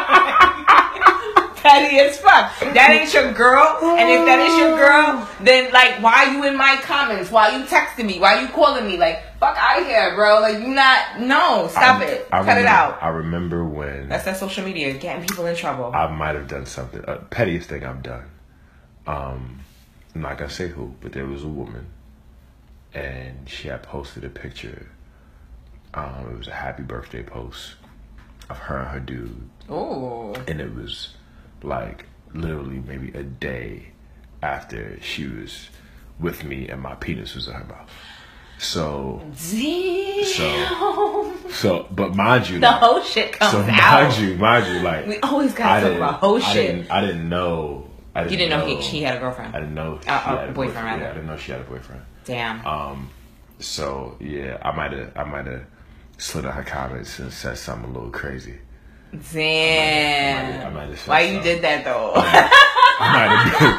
petty 1.56 1.98
as 1.98 2.18
fuck. 2.18 2.52
That 2.74 2.90
ain't 2.90 3.12
your 3.12 3.32
girl. 3.32 3.78
And 3.82 4.10
if 4.10 4.24
that 4.26 4.38
is 4.40 4.56
your 4.58 4.76
girl, 4.76 5.28
then 5.40 5.72
like, 5.72 6.02
why 6.02 6.26
are 6.26 6.32
you 6.34 6.44
in 6.46 6.56
my 6.56 6.76
comments? 6.82 7.30
Why 7.30 7.50
are 7.50 7.58
you 7.58 7.64
texting 7.64 8.06
me? 8.06 8.18
Why 8.18 8.36
are 8.36 8.42
you 8.42 8.48
calling 8.48 8.86
me? 8.86 8.96
Like, 8.98 9.22
fuck 9.40 9.56
out 9.58 9.84
here, 9.84 10.14
bro. 10.14 10.40
Like, 10.40 10.60
you 10.60 10.68
not. 10.68 11.20
No, 11.20 11.66
stop 11.70 12.00
I- 12.00 12.04
it. 12.04 12.26
I 12.30 12.38
Cut 12.38 12.48
remember, 12.48 12.60
it 12.60 12.66
out. 12.66 13.02
I 13.02 13.08
remember 13.08 13.64
when 13.64 14.08
That's 14.08 14.24
that 14.26 14.36
social 14.36 14.64
media 14.64 14.92
getting 14.94 15.26
people 15.26 15.46
in 15.46 15.56
trouble. 15.56 15.90
I 15.94 16.06
might 16.14 16.34
have 16.36 16.48
done 16.48 16.66
something. 16.66 17.04
Uh, 17.04 17.18
pettiest 17.30 17.68
thing 17.68 17.84
I've 17.84 18.02
done. 18.02 18.24
Um, 19.06 19.60
I'm 20.14 20.20
not 20.20 20.36
gonna 20.38 20.50
say 20.50 20.68
who, 20.68 20.94
but 21.00 21.12
there 21.12 21.26
was 21.26 21.42
a 21.42 21.48
woman, 21.48 21.86
and 22.98 23.48
she 23.48 23.68
had 23.68 23.82
posted 23.82 24.24
a 24.24 24.28
picture. 24.28 24.88
Um, 25.94 26.26
it 26.32 26.38
was 26.38 26.48
a 26.48 26.52
happy 26.54 26.82
birthday 26.82 27.22
post 27.22 27.76
of 28.50 28.58
her 28.58 28.78
and 28.78 28.88
her 28.88 29.00
dude, 29.00 29.48
Ooh. 29.70 30.34
and 30.46 30.60
it 30.60 30.74
was 30.74 31.14
like 31.62 32.06
literally 32.34 32.82
maybe 32.86 33.10
a 33.18 33.22
day 33.22 33.88
after 34.42 34.98
she 35.00 35.26
was 35.26 35.68
with 36.20 36.44
me 36.44 36.68
and 36.68 36.80
my 36.82 36.94
penis 36.94 37.34
was 37.34 37.48
in 37.48 37.54
her 37.54 37.64
mouth. 37.64 37.90
So, 38.58 39.22
Damn. 39.50 40.24
so, 40.24 41.34
so, 41.50 41.86
but 41.90 42.14
mind 42.16 42.48
you, 42.50 42.58
the 42.58 42.66
like- 42.66 42.80
whole 42.80 43.02
shit 43.02 43.32
comes 43.32 43.52
so 43.52 43.60
out. 43.60 44.02
mind 44.10 44.18
you, 44.22 44.34
mind 44.36 44.66
you, 44.66 44.80
like 44.82 45.06
We 45.06 45.18
always 45.20 45.54
talk 45.54 45.82
didn't, 45.82 46.02
whole 46.02 46.36
I 46.36 46.40
shit. 46.40 46.74
didn't, 46.76 46.90
I 46.90 47.00
didn't 47.02 47.28
know. 47.28 47.88
I 48.14 48.24
didn't 48.24 48.32
You 48.32 48.38
didn't 48.38 48.58
know 48.60 48.66
he, 48.66 48.82
she 48.82 49.02
had 49.02 49.16
a 49.16 49.20
girlfriend. 49.20 49.54
I 49.54 49.60
didn't 49.60 49.74
know 49.74 50.00
she 50.02 50.08
Uh, 50.08 50.12
uh, 50.14 50.18
had 50.18 50.32
a 50.50 50.52
boyfriend, 50.52 50.54
boyfriend. 50.54 50.86
rather. 50.86 51.02
Yeah, 51.02 51.10
I 51.10 51.14
didn't 51.14 51.26
know 51.28 51.36
she 51.36 51.52
had 51.52 51.60
a 51.60 51.64
boyfriend. 51.64 52.02
Damn. 52.28 52.64
Um, 52.66 53.08
so 53.58 54.16
yeah, 54.20 54.58
I 54.62 54.70
might 54.76 54.92
have, 54.92 55.16
I 55.16 55.24
might 55.24 55.46
have 55.46 55.62
slid 56.18 56.44
on 56.44 56.52
her 56.52 56.62
comments 56.62 57.18
and 57.18 57.32
said 57.32 57.56
something 57.56 57.88
a 57.90 57.92
little 57.92 58.10
crazy. 58.10 58.58
Damn. 59.32 60.66
I 60.66 60.70
might 60.70 60.98
Why 60.98 61.20
you 61.22 61.40
did 61.42 61.62
that 61.62 61.84
though? 61.84 62.12
I 62.14 63.12
might 63.14 63.30
have, 63.56 63.78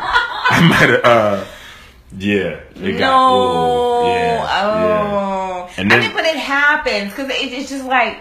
I 0.51 0.67
might 0.67 0.89
have, 0.89 1.05
uh, 1.05 1.45
yeah. 2.17 2.59
It 2.75 2.93
no. 2.93 2.97
got, 2.97 3.33
ooh, 3.33 4.07
yeah, 4.07 4.47
oh. 4.63 5.67
yeah. 5.67 5.73
And 5.77 5.93
I 5.93 5.95
then- 5.95 6.01
think, 6.01 6.15
but 6.15 6.25
it 6.25 6.37
happens 6.37 7.11
because 7.11 7.29
it, 7.29 7.53
it's 7.53 7.69
just 7.69 7.85
like, 7.85 8.19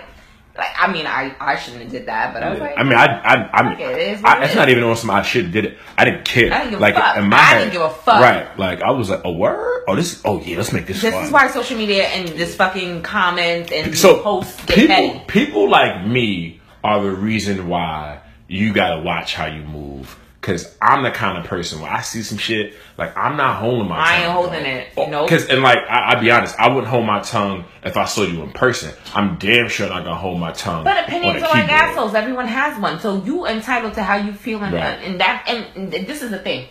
like 0.59 0.69
I 0.77 0.93
mean, 0.93 1.07
I 1.07 1.35
I 1.41 1.57
shouldn't 1.57 1.85
have 1.85 1.93
did 1.93 2.07
that, 2.07 2.35
but 2.35 2.43
I 2.43 2.51
was 2.51 2.59
like, 2.59 2.75
I 2.77 2.83
mean, 2.83 2.95
I, 2.95 3.07
I, 3.07 3.51
I 3.53 3.63
mean, 3.63 3.79
it, 3.79 3.99
is 3.99 4.25
I, 4.25 4.39
it 4.39 4.43
it's 4.43 4.51
is. 4.51 4.57
not 4.57 4.69
even 4.69 4.83
on 4.83 4.97
some 4.97 5.11
I 5.11 5.23
should 5.23 5.45
have 5.45 5.53
did 5.53 5.65
it. 5.67 5.79
I 5.97 6.05
didn't 6.05 6.25
care. 6.25 6.53
I 6.53 6.59
didn't 6.59 6.71
give 6.71 6.81
a 6.81 6.83
like 6.83 6.95
fuck. 6.97 7.17
in 7.17 7.29
my 7.29 7.37
I 7.37 7.41
head, 7.41 7.59
didn't 7.61 7.73
give 7.73 7.83
a 7.83 7.91
fuck. 7.91 8.21
Right, 8.21 8.59
like 8.59 8.83
I 8.83 8.91
was 8.91 9.09
like, 9.09 9.25
a 9.25 9.31
word? 9.33 9.85
Oh, 9.87 9.95
this. 9.95 10.21
Oh 10.25 10.41
yeah, 10.43 10.57
let's 10.57 10.73
make 10.73 10.87
this. 10.87 11.01
this 11.01 11.15
fun. 11.15 11.25
is 11.25 11.31
why 11.31 11.49
social 11.49 11.79
media 11.79 12.09
and 12.09 12.29
this 12.29 12.57
fucking 12.57 13.03
comments 13.03 13.71
and 13.73 13.97
so 13.97 14.21
posts 14.23 14.57
get 14.67 14.75
people, 14.77 14.97
petty. 14.97 15.25
people 15.29 15.71
like 15.71 16.05
me 16.07 16.61
are 16.83 17.03
the 17.03 17.13
reason 17.13 17.69
why 17.69 18.21
you 18.49 18.73
gotta 18.73 19.01
watch 19.03 19.35
how 19.35 19.47
you 19.47 19.63
move. 19.63 20.19
Cause 20.49 20.75
I'm 20.81 21.03
the 21.03 21.11
kind 21.11 21.37
of 21.37 21.45
person 21.45 21.79
where 21.83 21.91
I 21.91 22.01
see 22.01 22.23
some 22.23 22.39
shit, 22.39 22.73
like 22.97 23.15
I'm 23.19 23.37
not 23.37 23.57
holding 23.61 23.87
my 23.87 23.97
tongue. 23.97 24.07
I 24.07 24.13
tongue. 24.13 24.23
ain't 24.23 24.33
holding 24.33 24.65
it. 24.65 24.97
No. 24.97 25.07
Nope. 25.21 25.29
Cause 25.29 25.47
and 25.49 25.63
like 25.63 25.77
I, 25.79 26.15
I'll 26.15 26.21
be 26.23 26.31
honest, 26.31 26.59
I 26.59 26.69
wouldn't 26.69 26.87
hold 26.87 27.05
my 27.05 27.21
tongue 27.21 27.67
if 27.85 27.99
I 27.99 28.07
saw 28.07 28.23
you 28.23 28.43
in 28.43 28.53
person. 28.53 28.95
I'm 29.15 29.37
damn 29.37 29.69
sure 29.69 29.91
not 29.91 30.05
gonna 30.05 30.17
hold 30.17 30.41
my 30.41 30.53
tongue. 30.53 30.85
But 30.85 30.97
on 30.97 31.05
opinions 31.05 31.43
are 31.43 31.51
like 31.51 31.69
assholes. 31.71 32.15
Everyone 32.15 32.47
has 32.47 32.81
one, 32.81 32.99
so 32.99 33.23
you 33.25 33.47
entitled 33.47 33.93
to 33.95 34.03
how 34.03 34.17
you 34.17 34.33
feel, 34.33 34.63
and, 34.63 34.73
Right. 34.73 34.83
and 35.03 35.21
that. 35.21 35.45
And, 35.47 35.93
and 35.95 36.07
this 36.07 36.23
is 36.23 36.31
the 36.31 36.39
thing: 36.39 36.67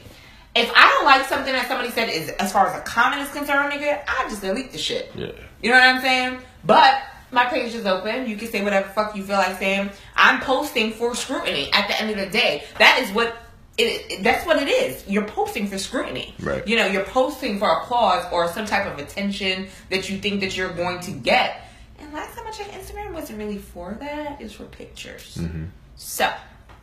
if 0.55 0.71
I 0.75 0.89
don't 0.95 1.05
like 1.05 1.27
something 1.27 1.53
that 1.53 1.67
somebody 1.67 1.91
said, 1.91 2.09
is 2.09 2.29
as 2.29 2.51
far 2.51 2.65
as 2.65 2.75
a 2.79 2.81
comment 2.81 3.21
is 3.21 3.29
concerned, 3.29 3.71
nigga, 3.73 4.01
I 4.07 4.27
just 4.27 4.41
delete 4.41 4.71
the 4.71 4.79
shit. 4.79 5.11
Yeah. 5.13 5.27
You 5.61 5.69
know 5.69 5.77
what 5.77 5.83
I'm 5.87 6.01
saying? 6.01 6.39
But 6.65 6.99
my 7.31 7.45
page 7.45 7.75
is 7.75 7.85
open. 7.85 8.27
You 8.27 8.37
can 8.37 8.47
say 8.47 8.63
whatever 8.63 8.87
fuck 8.89 9.15
you 9.15 9.23
feel 9.23 9.37
like 9.37 9.59
saying. 9.59 9.91
I'm 10.15 10.41
posting 10.41 10.93
for 10.93 11.13
scrutiny. 11.13 11.71
At 11.73 11.87
the 11.87 12.01
end 12.01 12.09
of 12.09 12.17
the 12.17 12.25
day, 12.25 12.63
that 12.79 12.99
is 13.03 13.11
what. 13.13 13.37
It, 13.77 14.11
it- 14.11 14.23
that's 14.23 14.45
what 14.45 14.61
it 14.61 14.67
is. 14.69 15.07
You're 15.07 15.25
posting 15.25 15.67
for 15.67 15.77
scrutiny. 15.77 16.35
Right. 16.39 16.67
You 16.67 16.77
know, 16.77 16.85
you're 16.87 17.03
posting 17.03 17.59
for 17.59 17.69
applause 17.69 18.25
or 18.31 18.47
some 18.51 18.65
type 18.65 18.85
of 18.91 18.99
attention 18.99 19.67
that 19.89 20.09
you 20.09 20.17
think 20.17 20.41
that 20.41 20.57
you're 20.57 20.73
going 20.73 20.99
to 21.01 21.11
get. 21.11 21.61
And 21.99 22.13
last 22.13 22.35
time 22.35 22.47
I 22.47 22.51
checked, 22.51 22.71
Instagram 22.71 23.13
wasn't 23.13 23.39
really 23.39 23.57
for 23.57 23.95
that. 23.99 24.41
It's 24.41 24.53
for 24.53 24.65
pictures. 24.65 25.37
Mm-hmm. 25.39 25.65
So 25.95 26.31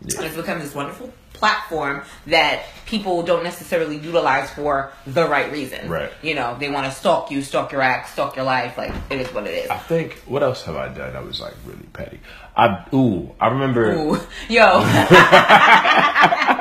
it's 0.03 0.37
become 0.37 0.59
this 0.59 0.75
wonderful 0.75 1.13
platform 1.33 2.03
that 2.27 2.63
people 2.87 3.23
don't 3.23 3.43
necessarily 3.43 3.97
utilize 3.97 4.51
for 4.51 4.93
the 5.07 5.27
right 5.27 5.51
reason. 5.53 5.89
Right. 5.89 6.13
You 6.23 6.35
know, 6.35 6.57
they 6.59 6.71
want 6.71 6.87
to 6.87 6.93
stalk 6.93 7.31
you, 7.31 7.43
stalk 7.43 7.73
your 7.73 7.81
act, 7.83 8.11
stalk 8.11 8.37
your 8.37 8.45
life. 8.45 8.79
Like 8.79 8.93
it 9.11 9.21
is 9.21 9.29
what 9.33 9.47
it 9.47 9.55
is. 9.65 9.71
I 9.71 9.79
think 9.79 10.23
what 10.27 10.43
else 10.43 10.63
have 10.65 10.77
I 10.77 10.89
done 10.89 11.13
that 11.13 11.25
was 11.25 11.41
like 11.41 11.55
really 11.65 11.87
petty? 11.93 12.21
I 12.57 12.87
ooh, 12.95 13.35
I 13.41 13.49
remember 13.49 13.93
Ooh, 13.95 14.15
yo, 14.49 14.81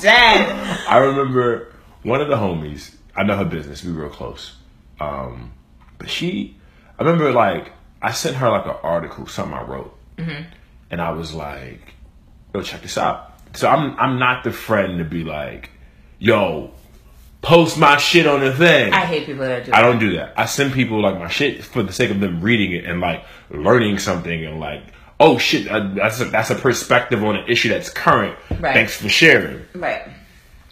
dead. 0.00 0.78
I 0.88 0.98
remember 0.98 1.72
one 2.02 2.20
of 2.20 2.28
the 2.28 2.36
homies. 2.36 2.94
I 3.14 3.22
know 3.22 3.36
her 3.36 3.44
business. 3.44 3.84
We 3.84 3.92
were 3.92 4.02
real 4.02 4.10
close. 4.10 4.56
Um, 4.98 5.52
but 5.98 6.08
she, 6.10 6.56
I 6.98 7.02
remember 7.04 7.32
like 7.32 7.72
I 8.02 8.12
sent 8.12 8.36
her 8.36 8.50
like 8.50 8.66
an 8.66 8.76
article, 8.82 9.26
something 9.26 9.54
I 9.56 9.62
wrote, 9.62 9.96
and 10.90 11.00
I 11.00 11.10
was 11.12 11.34
like, 11.34 11.94
"Yo, 12.54 12.62
check 12.62 12.82
this 12.82 12.96
out." 12.98 13.32
So 13.54 13.68
I'm 13.68 13.98
I'm 13.98 14.18
not 14.18 14.44
the 14.44 14.52
friend 14.52 14.98
to 14.98 15.04
be 15.04 15.24
like, 15.24 15.70
"Yo, 16.18 16.70
post 17.42 17.78
my 17.78 17.96
shit 17.96 18.26
on 18.26 18.40
the 18.40 18.54
thing." 18.54 18.92
I 18.92 19.04
hate 19.04 19.26
people 19.26 19.44
that 19.44 19.64
do. 19.66 19.72
I 19.72 19.82
that. 19.82 19.88
don't 19.88 19.98
do 19.98 20.16
that. 20.16 20.34
I 20.36 20.46
send 20.46 20.72
people 20.72 21.00
like 21.02 21.18
my 21.18 21.28
shit 21.28 21.64
for 21.64 21.82
the 21.82 21.92
sake 21.92 22.10
of 22.10 22.20
them 22.20 22.40
reading 22.40 22.72
it 22.72 22.84
and 22.84 23.00
like 23.00 23.24
learning 23.50 23.98
something 23.98 24.44
and 24.46 24.60
like, 24.60 24.82
oh 25.20 25.38
shit, 25.38 25.68
uh, 25.68 25.90
that's 25.94 26.20
a, 26.20 26.24
that's 26.24 26.50
a 26.50 26.54
perspective 26.56 27.22
on 27.22 27.36
an 27.36 27.48
issue 27.48 27.68
that's 27.68 27.90
current. 27.90 28.36
Right. 28.58 28.74
Thanks 28.74 28.96
for 28.96 29.08
sharing. 29.08 29.64
Right. 29.74 30.02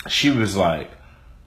She 0.09 0.31
was 0.31 0.57
like, 0.57 0.91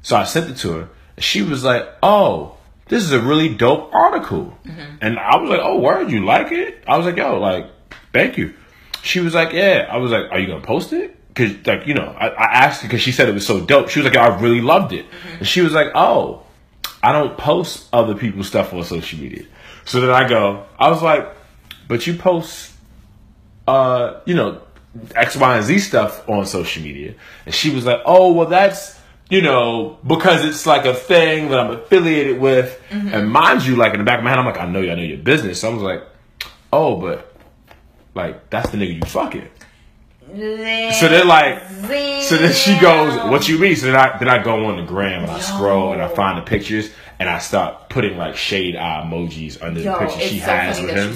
so 0.03 0.15
I 0.15 0.23
sent 0.23 0.49
it 0.49 0.57
to 0.57 0.71
her. 0.73 0.89
And 1.15 1.25
she 1.25 1.41
was 1.41 1.63
like, 1.63 1.89
oh, 2.01 2.57
this 2.87 3.03
is 3.03 3.11
a 3.11 3.19
really 3.19 3.53
dope 3.53 3.93
article. 3.93 4.57
And 5.01 5.17
I 5.17 5.37
was 5.37 5.49
like, 5.49 5.61
oh, 5.61 5.79
word, 5.79 6.11
you 6.11 6.23
like 6.23 6.51
it? 6.51 6.83
I 6.87 6.97
was 6.97 7.05
like, 7.05 7.17
yo, 7.17 7.39
like, 7.39 7.67
thank 8.13 8.37
you. 8.37 8.53
She 9.01 9.19
was 9.19 9.33
like, 9.33 9.51
yeah. 9.51 9.87
I 9.89 9.97
was 9.97 10.11
like, 10.11 10.31
are 10.31 10.39
you 10.39 10.47
gonna 10.47 10.61
post 10.61 10.93
it? 10.93 11.17
Cause 11.33 11.51
like 11.65 11.87
you 11.87 11.93
know, 11.93 12.13
I, 12.19 12.27
I 12.27 12.45
asked 12.65 12.81
her 12.81 12.87
because 12.87 13.01
she 13.01 13.11
said 13.11 13.29
it 13.29 13.33
was 13.33 13.47
so 13.47 13.65
dope. 13.65 13.89
She 13.89 13.99
was 13.99 14.05
like, 14.05 14.17
I 14.17 14.39
really 14.39 14.61
loved 14.61 14.93
it. 14.93 15.05
And 15.39 15.47
she 15.47 15.61
was 15.61 15.73
like, 15.73 15.87
oh, 15.95 16.43
I 17.01 17.11
don't 17.13 17.37
post 17.37 17.87
other 17.93 18.15
people's 18.15 18.47
stuff 18.47 18.73
on 18.73 18.83
social 18.83 19.17
media. 19.19 19.45
So 19.85 20.01
then 20.01 20.11
I 20.11 20.27
go, 20.27 20.65
I 20.77 20.89
was 20.89 21.01
like, 21.01 21.27
but 21.87 22.05
you 22.05 22.15
post, 22.15 22.70
uh, 23.71 24.21
you 24.25 24.35
know, 24.35 24.61
X, 25.15 25.37
Y, 25.37 25.55
and 25.57 25.65
Z 25.65 25.79
stuff 25.79 26.27
on 26.29 26.45
social 26.45 26.83
media. 26.83 27.15
And 27.45 27.55
she 27.55 27.69
was 27.73 27.85
like, 27.85 28.01
oh, 28.05 28.33
well, 28.33 28.47
that's, 28.47 28.99
you 29.29 29.41
know, 29.41 29.97
because 30.05 30.43
it's 30.43 30.65
like 30.65 30.85
a 30.85 30.93
thing 30.93 31.49
that 31.49 31.59
I'm 31.59 31.71
affiliated 31.71 32.39
with. 32.39 32.79
And 33.13 33.29
mind 33.29 33.63
you, 33.63 33.77
like 33.77 33.93
in 33.93 33.99
the 33.99 34.05
back 34.05 34.19
of 34.19 34.23
my 34.25 34.29
head, 34.29 34.39
I'm 34.39 34.45
like, 34.45 34.59
I 34.59 34.65
know 34.65 34.81
you, 34.81 34.91
I 34.91 34.95
know 34.95 35.03
your 35.03 35.17
business. 35.17 35.61
So 35.61 35.71
I 35.71 35.73
was 35.73 35.83
like, 35.83 36.03
oh, 36.73 36.97
but 36.97 37.33
like, 38.13 38.49
that's 38.49 38.69
the 38.71 38.77
nigga 38.77 38.95
you 38.95 39.01
fucking. 39.05 39.47
So 40.33 41.09
they're 41.09 41.25
like, 41.25 41.61
so 42.23 42.37
then 42.37 42.53
she 42.53 42.79
goes, 42.79 43.29
"What 43.29 43.49
you 43.49 43.57
mean?" 43.59 43.75
So 43.75 43.87
then 43.87 43.97
I 43.97 44.17
then 44.17 44.29
I 44.29 44.41
go 44.41 44.63
on 44.65 44.77
the 44.77 44.83
gram 44.83 45.23
and 45.23 45.31
I 45.31 45.41
scroll 45.41 45.91
and 45.91 46.01
I 46.01 46.07
find 46.07 46.37
the 46.37 46.41
pictures 46.43 46.89
and 47.19 47.27
I 47.27 47.39
start 47.39 47.89
putting 47.89 48.17
like 48.17 48.37
shade 48.37 48.77
eye 48.77 49.03
emojis 49.05 49.61
under 49.61 49.81
Yo, 49.81 49.91
the 49.91 49.99
picture 50.05 50.19
she 50.21 50.39
so 50.39 50.45
has 50.45 50.79
with 50.79 50.91
him. 50.91 51.13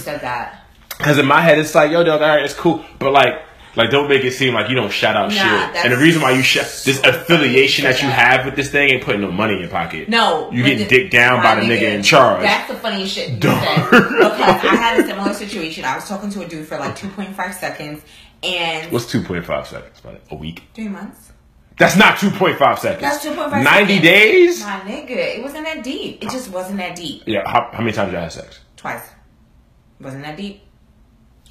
You 0.99 1.05
said 1.05 1.05
that. 1.05 1.11
Because 1.13 1.17
in 1.19 1.25
my 1.25 1.41
head 1.41 1.59
it's 1.59 1.75
like, 1.75 1.91
yo, 1.91 2.03
dog, 2.03 2.21
all 2.21 2.27
right, 2.27 2.43
it's 2.43 2.53
cool, 2.53 2.83
but 2.99 3.11
like. 3.11 3.41
Like 3.77 3.89
don't 3.89 4.07
make 4.07 4.23
it 4.23 4.31
seem 4.31 4.53
like 4.53 4.69
you 4.69 4.75
don't 4.77 4.89
shout 4.89 5.17
out 5.17 5.31
Nah, 5.31 5.35
shit. 5.73 5.83
And 5.83 5.91
the 5.91 5.97
reason 5.97 6.21
why 6.21 6.31
you 6.31 6.41
shout 6.41 6.63
this 6.85 6.97
affiliation 7.03 7.83
that 7.83 8.01
you 8.01 8.07
have 8.07 8.45
with 8.45 8.55
this 8.55 8.71
thing 8.71 8.89
ain't 8.89 9.03
putting 9.03 9.19
no 9.19 9.29
money 9.33 9.55
in 9.55 9.59
your 9.59 9.69
pocket. 9.69 10.07
No, 10.07 10.49
you 10.49 10.63
getting 10.63 10.87
dicked 10.87 11.11
down 11.11 11.43
by 11.43 11.55
the 11.55 11.61
nigga 11.63 11.93
in 11.93 12.01
charge. 12.01 12.41
That's 12.41 12.71
the 12.71 12.77
funniest 12.77 13.13
shit 13.15 13.31
you 13.31 13.41
said. 13.41 13.89
Because 13.91 14.63
I 14.63 14.75
had 14.77 14.99
a 15.01 15.05
similar 15.05 15.33
situation. 15.33 15.83
I 15.83 15.95
was 15.95 16.07
talking 16.07 16.29
to 16.29 16.43
a 16.43 16.47
dude 16.47 16.65
for 16.65 16.77
like 16.77 16.95
2.5 16.97 17.53
seconds 17.53 18.01
and 18.43 18.89
What's 18.93 19.11
two 19.11 19.21
point 19.21 19.43
five 19.43 19.67
seconds? 19.67 19.99
About 19.99 20.21
a 20.31 20.35
week? 20.35 20.63
three 20.73 20.87
months. 20.87 21.33
That's 21.77 21.97
not 21.97 22.17
two 22.17 22.29
point 22.31 22.57
five 22.57 22.79
seconds. 22.79 23.01
That's 23.01 23.25
2.5 23.25 23.61
Ninety 23.61 23.95
seconds. 23.95 24.01
days? 24.01 24.61
My 24.61 24.79
nigga, 24.85 25.09
it 25.37 25.43
wasn't 25.43 25.65
that 25.65 25.83
deep. 25.83 26.23
It 26.23 26.29
just 26.29 26.49
wasn't 26.49 26.77
that 26.77 26.95
deep. 26.95 27.23
Yeah. 27.25 27.41
How, 27.45 27.69
how 27.73 27.79
many 27.79 27.91
times 27.91 28.11
did 28.11 28.13
you 28.17 28.21
have 28.21 28.31
sex? 28.31 28.61
Twice. 28.77 29.01
Wasn't 29.99 30.23
that 30.23 30.37
deep. 30.37 30.61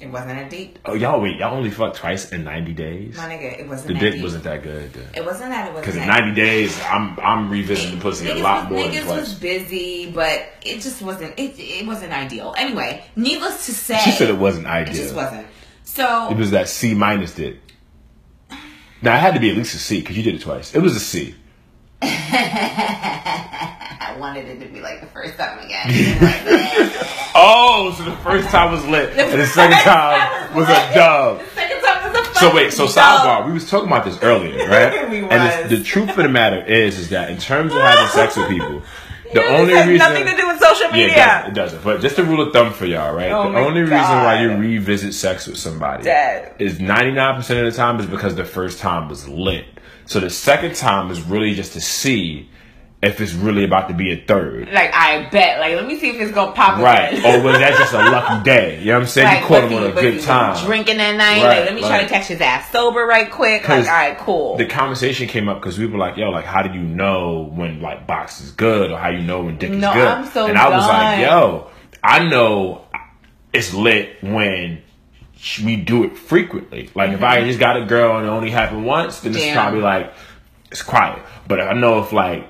It 0.01 0.07
wasn't 0.07 0.37
a 0.39 0.49
deep. 0.49 0.77
Oh, 0.83 0.93
y'all 0.93 1.21
wait, 1.21 1.37
y'all 1.37 1.55
only 1.55 1.69
fucked 1.69 1.95
twice 1.95 2.33
in 2.33 2.43
90 2.43 2.73
days? 2.73 3.15
My 3.15 3.29
nigga, 3.29 3.59
it 3.59 3.67
wasn't 3.67 3.87
The 3.87 3.93
dick 3.93 4.13
deep. 4.15 4.23
wasn't 4.23 4.43
that 4.43 4.61
good. 4.61 4.91
It 5.15 5.23
wasn't 5.25 5.51
that. 5.51 5.69
It 5.69 5.73
wasn't 5.73 5.85
Because 5.85 5.95
in 5.95 6.05
that 6.07 6.19
90 6.25 6.35
days, 6.35 6.77
I'm 6.83 7.17
I'm 7.19 7.49
revisiting 7.49 7.95
the 7.95 8.01
pussy 8.01 8.29
a 8.29 8.35
lot 8.35 8.69
was, 8.69 8.77
more 8.81 8.91
niggas 8.91 9.07
was 9.07 9.33
busy, 9.35 10.11
but 10.11 10.49
it 10.61 10.81
just 10.81 11.01
wasn't. 11.01 11.39
It 11.39 11.57
it 11.57 11.85
wasn't 11.87 12.11
ideal. 12.11 12.53
Anyway, 12.57 13.05
needless 13.15 13.67
to 13.67 13.71
say, 13.73 13.97
She 13.99 14.11
said 14.11 14.29
it 14.29 14.37
wasn't 14.37 14.67
ideal. 14.67 14.93
it 14.93 14.97
just 14.97 15.15
wasn't. 15.15 15.47
So 15.85 16.29
It 16.29 16.35
was 16.37 16.51
that 16.51 16.67
C 16.67 16.93
minus 16.93 17.33
dick. 17.33 17.59
Now 19.01 19.15
it 19.15 19.19
had 19.19 19.33
to 19.35 19.39
be 19.39 19.49
at 19.49 19.55
least 19.55 19.75
a 19.75 19.77
C 19.77 20.01
because 20.01 20.17
you 20.17 20.23
did 20.23 20.35
it 20.35 20.41
twice. 20.41 20.75
It 20.75 20.79
was 20.81 20.95
a 20.97 20.99
C. 20.99 21.35
I 23.99 24.17
wanted 24.17 24.47
it 24.47 24.59
to 24.65 24.71
be 24.71 24.81
like 24.81 25.01
the 25.01 25.07
first 25.07 25.37
time 25.37 25.59
again. 25.59 25.87
Oh, 27.37 27.93
so 27.97 28.05
the 28.05 28.15
first 28.17 28.47
time 28.47 28.71
was 28.71 28.85
lit, 28.85 29.09
and 29.19 29.41
the 29.41 29.45
second 29.45 29.77
time 29.79 30.55
was 30.55 30.69
a 30.69 30.93
dub. 30.93 31.39
The 31.39 31.45
second 31.49 31.81
time 31.83 32.13
was 32.13 32.27
a 32.29 32.33
So 32.35 32.55
wait, 32.55 32.71
so 32.71 32.85
sidebar. 32.87 33.45
We 33.45 33.51
was 33.51 33.69
talking 33.69 33.87
about 33.89 34.05
this 34.05 34.17
earlier, 34.23 34.55
right? 34.69 34.93
And 34.93 35.69
the 35.69 35.83
truth 35.83 36.11
of 36.11 36.15
the 36.15 36.29
matter 36.29 36.63
is, 36.63 36.97
is 36.97 37.09
that 37.09 37.29
in 37.29 37.37
terms 37.37 37.73
of 37.73 37.81
having 37.81 38.07
sex 38.07 38.37
with 38.37 38.47
people, 38.47 38.81
the 39.33 39.41
This 39.41 39.59
only 39.59 39.73
has 39.73 39.85
reason 39.87 40.13
nothing 40.13 40.25
to 40.27 40.37
do 40.41 40.47
with 40.47 40.59
social 40.61 40.87
Yeah, 40.91 40.91
media. 40.91 41.07
it 41.09 41.15
doesn't, 41.17 41.51
it 41.51 41.53
doesn't. 41.55 41.83
But 41.83 41.99
just 42.01 42.17
a 42.19 42.23
rule 42.23 42.39
of 42.39 42.53
thumb 42.53 42.71
for 42.71 42.85
y'all, 42.85 43.13
right? 43.13 43.31
Oh 43.31 43.51
the 43.51 43.57
only 43.57 43.81
reason 43.81 43.97
why 43.97 44.41
you 44.41 44.51
revisit 44.55 45.13
sex 45.13 45.45
with 45.45 45.57
somebody 45.57 46.03
Dead. 46.05 46.53
is 46.57 46.79
99% 46.79 47.37
of 47.39 47.45
the 47.65 47.71
time 47.77 47.99
is 47.99 48.05
because 48.05 48.35
the 48.35 48.45
first 48.45 48.79
time 48.79 49.09
was 49.09 49.27
lit. 49.27 49.65
So 50.05 50.21
the 50.21 50.29
second 50.29 50.75
time 50.75 51.11
is 51.11 51.21
really 51.21 51.53
just 51.53 51.73
to 51.73 51.81
see 51.81 52.49
if 53.05 53.21
it's 53.21 53.33
really 53.33 53.63
about 53.63 53.87
to 53.87 53.93
be 53.93 54.11
a 54.11 54.25
third. 54.25 54.71
Like 54.71 54.91
I 54.93 55.29
bet. 55.29 55.59
Like 55.59 55.75
let 55.75 55.85
me 55.85 55.99
see 55.99 56.09
if 56.09 56.19
it's 56.19 56.31
gonna 56.31 56.53
pop. 56.53 56.79
Right. 56.79 57.13
again. 57.13 57.39
or 57.39 57.43
was 57.43 57.59
that 57.59 57.77
just 57.77 57.93
a 57.93 57.97
lucky 57.97 58.43
day? 58.43 58.79
You 58.79 58.87
know 58.87 58.93
what 58.93 59.01
I'm 59.03 59.07
saying? 59.07 59.27
Like, 59.27 59.41
you 59.41 59.47
caught 59.47 59.63
him 59.71 59.73
on 59.73 59.83
a 59.91 59.93
good 59.93 60.21
time. 60.21 60.65
Drinking 60.65 60.97
that 60.97 61.15
night. 61.15 61.43
Right, 61.43 61.59
like, 61.59 61.65
let 61.65 61.75
me 61.75 61.81
try 61.81 62.01
to 62.01 62.09
catch 62.09 62.27
his 62.27 62.41
ass 62.41 62.71
sober 62.71 63.05
right 63.05 63.29
quick. 63.29 63.69
Like, 63.69 63.85
all 63.85 63.93
right, 63.93 64.17
cool. 64.17 64.57
The 64.57 64.65
conversation 64.65 65.27
came 65.27 65.47
up 65.47 65.61
because 65.61 65.77
we 65.77 65.85
were 65.85 65.99
like, 65.99 66.17
"Yo, 66.17 66.31
like, 66.31 66.45
how 66.45 66.63
do 66.63 66.73
you 66.73 66.83
know 66.83 67.51
when 67.53 67.81
like 67.81 68.07
box 68.07 68.41
is 68.41 68.51
good, 68.51 68.91
or 68.91 68.97
how 68.97 69.09
you 69.09 69.21
know 69.21 69.43
when 69.43 69.57
dick 69.57 69.69
is 69.69 69.77
good?" 69.77 69.85
I'm 69.85 70.25
so 70.27 70.47
and 70.47 70.57
I 70.57 70.69
was 70.69 70.87
like, 70.87 71.19
"Yo, 71.19 71.69
I 72.03 72.27
know 72.27 72.85
it's 73.53 73.73
lit 73.73 74.23
when 74.23 74.81
we 75.63 75.75
do 75.75 76.03
it 76.05 76.17
frequently. 76.17 76.89
Like, 76.95 77.11
if 77.11 77.21
I 77.21 77.37
mm-hmm. 77.37 77.47
just 77.47 77.59
got 77.59 77.77
a 77.77 77.85
girl 77.85 78.17
and 78.17 78.25
it 78.25 78.29
only 78.29 78.49
happened 78.49 78.85
once, 78.85 79.19
then 79.19 79.35
it's 79.35 79.53
probably 79.53 79.81
like 79.81 80.11
it's 80.71 80.81
quiet. 80.81 81.23
But 81.47 81.61
I 81.61 81.73
know 81.73 82.01
if 82.01 82.11
like 82.11 82.47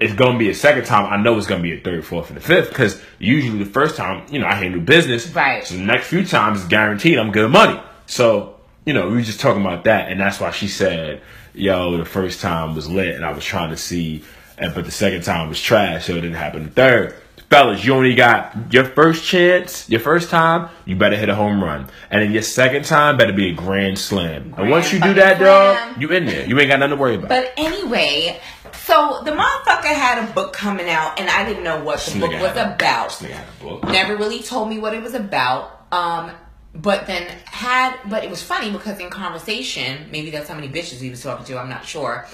it's 0.00 0.14
gonna 0.14 0.38
be 0.38 0.48
a 0.48 0.54
second 0.54 0.84
time, 0.84 1.06
I 1.06 1.16
know 1.16 1.36
it's 1.36 1.46
gonna 1.46 1.62
be 1.62 1.72
a 1.72 1.80
third, 1.80 2.04
fourth, 2.04 2.28
and 2.28 2.36
the 2.36 2.40
fifth. 2.40 2.68
Because 2.68 3.02
usually 3.18 3.58
the 3.58 3.70
first 3.70 3.96
time, 3.96 4.26
you 4.30 4.38
know, 4.38 4.46
I 4.46 4.54
handle 4.54 4.80
business. 4.80 5.28
Right. 5.34 5.66
So 5.66 5.74
the 5.74 5.82
next 5.82 6.06
few 6.06 6.24
times 6.24 6.60
is 6.60 6.66
guaranteed 6.66 7.18
I'm 7.18 7.32
good 7.32 7.50
money. 7.50 7.80
So, 8.06 8.56
you 8.84 8.94
know, 8.94 9.08
we 9.08 9.16
were 9.16 9.22
just 9.22 9.40
talking 9.40 9.60
about 9.60 9.84
that, 9.84 10.10
and 10.10 10.20
that's 10.20 10.40
why 10.40 10.50
she 10.50 10.68
said, 10.68 11.20
"Yo, 11.52 11.96
the 11.96 12.04
first 12.04 12.40
time 12.40 12.74
was 12.74 12.88
lit, 12.88 13.16
and 13.16 13.24
I 13.24 13.32
was 13.32 13.44
trying 13.44 13.70
to 13.70 13.76
see, 13.76 14.22
and 14.56 14.74
but 14.74 14.84
the 14.84 14.90
second 14.90 15.22
time 15.22 15.48
was 15.48 15.60
trash, 15.60 16.06
so 16.06 16.12
it 16.12 16.20
didn't 16.20 16.34
happen 16.34 16.64
the 16.64 16.70
third. 16.70 17.14
Fellas, 17.50 17.82
you 17.82 17.94
only 17.94 18.14
got 18.14 18.54
your 18.70 18.84
first 18.84 19.24
chance, 19.24 19.88
your 19.88 20.00
first 20.00 20.28
time, 20.28 20.68
you 20.84 20.94
better 20.94 21.16
hit 21.16 21.30
a 21.30 21.34
home 21.34 21.64
run, 21.64 21.88
and 22.10 22.22
then 22.22 22.30
your 22.30 22.42
second 22.42 22.84
time 22.84 23.16
better 23.16 23.32
be 23.32 23.48
a 23.48 23.54
grand 23.54 23.98
slam. 23.98 24.54
and 24.58 24.68
once 24.68 24.92
you 24.92 25.00
do 25.00 25.14
that, 25.14 25.38
dog, 25.38 25.98
you 25.98 26.10
in 26.10 26.26
there. 26.26 26.46
You 26.46 26.58
ain't 26.60 26.68
got 26.68 26.78
nothing 26.78 26.96
to 26.96 27.00
worry 27.00 27.14
about. 27.14 27.30
But 27.30 27.54
anyway, 27.56 28.38
so 28.74 29.22
the 29.24 29.30
motherfucker 29.32 29.94
had 29.94 30.28
a 30.28 30.32
book 30.32 30.52
coming 30.52 30.88
out, 30.88 31.18
and 31.20 31.28
I 31.30 31.44
didn't 31.46 31.64
know 31.64 31.82
what 31.84 32.00
the 32.00 32.18
book 32.20 32.32
was 32.32 32.56
a- 32.56 32.74
about. 32.74 33.10
This 33.18 33.30
had 33.30 33.44
a 33.60 33.64
book. 33.64 33.84
Never 33.84 34.16
really 34.16 34.42
told 34.42 34.68
me 34.68 34.78
what 34.78 34.94
it 34.94 35.02
was 35.02 35.14
about. 35.14 35.86
Um, 35.92 36.30
but 36.74 37.06
then 37.06 37.26
had, 37.46 37.96
but 38.08 38.22
it 38.24 38.30
was 38.30 38.42
funny 38.42 38.70
because 38.70 38.98
in 39.00 39.10
conversation, 39.10 40.08
maybe 40.12 40.30
that's 40.30 40.48
how 40.48 40.54
many 40.54 40.68
bitches 40.68 41.00
he 41.00 41.10
was 41.10 41.22
talking 41.22 41.44
to. 41.46 41.58
I'm 41.58 41.68
not 41.68 41.84
sure. 41.84 42.26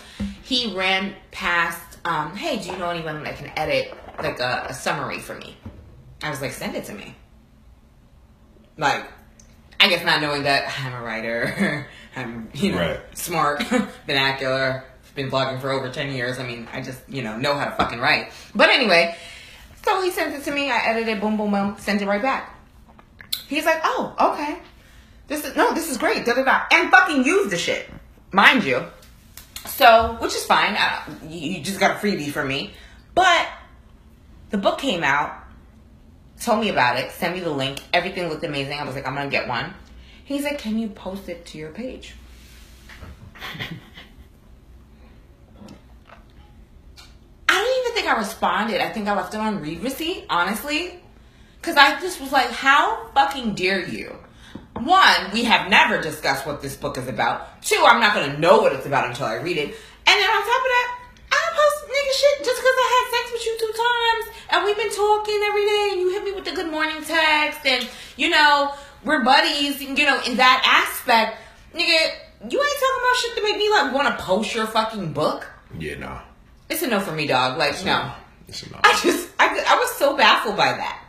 He 0.43 0.75
ran 0.77 1.15
past. 1.31 1.99
Um, 2.05 2.37
hey, 2.37 2.59
do 2.59 2.71
you 2.71 2.77
know 2.77 2.91
anyone 2.91 3.23
that 3.25 3.37
can 3.39 3.51
edit 3.57 3.95
like 4.23 4.41
a, 4.41 4.67
a 4.69 4.75
summary 4.75 5.19
for 5.21 5.35
me? 5.35 5.57
I 6.23 6.31
was 6.31 6.41
like, 6.43 6.53
send 6.53 6.75
it 6.77 6.85
to 6.87 6.93
me. 6.95 7.15
Like, 8.77 9.07
I 9.81 9.89
guess 9.89 10.05
not 10.05 10.21
knowing 10.21 10.43
that 10.45 10.73
I'm 10.85 10.93
a 10.95 11.03
writer, 11.03 11.87
I'm 12.17 12.49
you 12.55 12.73
know 12.73 12.79
Right. 12.79 13.01
smart, 13.19 13.63
vernacular, 14.07 14.85
been 15.15 15.31
vlogging 15.31 15.61
for 15.61 15.71
over 15.71 15.91
ten 15.91 16.13
years. 16.13 16.39
I 16.39 16.47
mean, 16.47 16.69
I 16.73 16.83
just 16.83 17.01
you 17.09 17.23
know 17.23 17.37
know 17.37 17.55
how 17.55 17.67
to 17.67 17.77
fucking 17.77 18.01
write. 18.01 18.33
But 18.55 18.71
anyway, 18.71 19.17
so 19.85 20.03
he 20.03 20.11
sent 20.11 20.35
it 20.35 20.45
to 20.45 20.51
me. 20.53 20.71
I 20.71 20.79
edited, 20.87 21.21
boom, 21.21 21.37
boom, 21.37 21.51
boom, 21.51 21.77
sent 21.79 22.03
it 22.03 22.07
right 22.07 22.23
back. 22.23 22.55
He's 23.49 23.65
like, 23.65 23.81
oh, 23.85 24.15
okay. 24.33 24.59
This 25.27 25.45
is 25.45 25.57
no, 25.57 25.73
this 25.75 25.91
is 25.91 25.97
great. 25.97 26.25
Da 26.25 26.35
da 26.35 26.45
da, 26.45 26.63
and 26.71 26.91
fucking 26.91 27.25
use 27.25 27.51
the 27.51 27.57
shit, 27.57 27.89
mind 28.33 28.65
you. 28.65 28.85
So, 29.67 30.17
which 30.21 30.35
is 30.35 30.45
fine. 30.45 30.77
Uh, 30.77 31.03
you, 31.29 31.61
just 31.63 31.81
got 31.81 31.93
a 31.93 31.95
freebie 31.95 32.31
for 32.31 32.45
me, 32.45 32.73
but 33.15 33.49
the 34.51 34.59
book 34.59 34.79
came 34.79 35.03
out. 35.03 35.41
Told 36.41 36.61
me 36.61 36.69
about 36.69 36.99
it. 36.99 37.11
Sent 37.13 37.35
me 37.35 37.41
the 37.41 37.51
link. 37.51 37.81
Everything 37.93 38.29
looked 38.29 38.45
amazing. 38.45 38.79
I 38.79 38.85
was 38.85 38.95
like, 38.95 39.07
I'm 39.07 39.15
gonna 39.15 39.31
get 39.31 39.49
one. 39.49 39.73
He's 40.25 40.45
like, 40.45 40.59
can 40.59 40.79
you 40.79 40.89
post 40.89 41.29
it 41.29 41.47
to 41.47 41.59
your 41.59 41.71
page? 41.71 42.15
I 47.49 47.55
don't 47.55 47.84
think 47.95 48.07
I 48.07 48.19
responded. 48.19 48.81
I 48.81 48.91
think 48.93 49.09
I 49.09 49.15
left 49.15 49.35
it 49.35 49.41
on 49.41 49.61
read 49.61 49.83
receipt, 49.83 50.27
honestly. 50.29 51.01
Because 51.61 51.77
I 51.77 51.99
just 52.01 52.21
was 52.21 52.31
like, 52.31 52.51
how 52.51 53.09
fucking 53.15 53.55
dare 53.55 53.89
you? 53.89 54.15
One, 54.75 55.31
we 55.33 55.45
have 55.45 55.71
never 55.71 56.03
discussed 56.03 56.47
what 56.47 56.61
this 56.61 56.77
book 56.77 56.99
is 56.99 57.09
about. 57.09 57.63
Two, 57.63 57.83
I'm 57.87 58.01
not 58.01 58.15
going 58.15 58.33
to 58.33 58.39
know 58.39 58.61
what 58.61 58.73
it's 58.73 58.87
about 58.87 59.09
until 59.09 59.27
I 59.27 59.37
read 59.37 59.57
it. 59.57 59.69
And 59.69 60.21
then 60.21 60.29
on 60.29 60.43
top 60.43 60.61
of 60.61 60.73
that, 60.77 61.01
I 61.33 61.41
post 61.55 61.85
nigga 61.89 62.13
shit 62.21 62.45
just 62.45 62.61
because 62.61 62.77
I 62.77 62.89
had 62.93 63.05
sex 63.17 63.33
with 63.33 63.47
you 63.47 63.57
two 63.59 63.73
times 63.73 64.37
and 64.51 64.65
we've 64.65 64.77
been 64.77 64.95
talking 64.95 65.41
every 65.47 65.65
day 65.65 65.89
and 65.93 66.01
you 66.01 66.11
hit 66.11 66.25
me 66.25 66.33
with 66.33 66.45
the 66.45 66.53
good 66.53 66.71
morning 66.71 67.03
text 67.03 67.65
and, 67.65 67.89
you 68.17 68.29
know, 68.29 68.75
we're 69.05 69.23
buddies, 69.23 69.81
and, 69.81 69.99
you 69.99 70.07
know, 70.07 70.21
in 70.27 70.37
that 70.37 70.63
aspect, 70.65 71.39
nigga, 71.75 72.15
you 72.51 72.59
ain't 72.59 72.79
talking 72.81 73.01
about 73.01 73.17
shit 73.17 73.37
to 73.37 73.43
make 73.43 73.57
me 73.57 73.71
like 73.71 73.95
want 73.95 74.19
to 74.19 74.25
post 74.25 74.55
your 74.55 74.67
fucking 74.67 75.13
book. 75.13 75.47
Yeah, 75.79 75.99
no. 75.99 76.21
It's 76.69 76.83
a 76.83 76.87
no 76.87 77.01
for 77.01 77.13
me, 77.13 77.27
dog. 77.27 77.59
Like, 77.59 77.85
no. 77.85 78.13
It's 78.49 78.63
a 78.63 78.71
no. 78.71 78.79
I 78.83 78.99
just, 79.03 79.29
I, 79.39 79.47
I 79.47 79.77
was 79.77 79.91
so 79.93 80.17
baffled 80.17 80.57
by 80.57 80.73
that. 80.73 81.03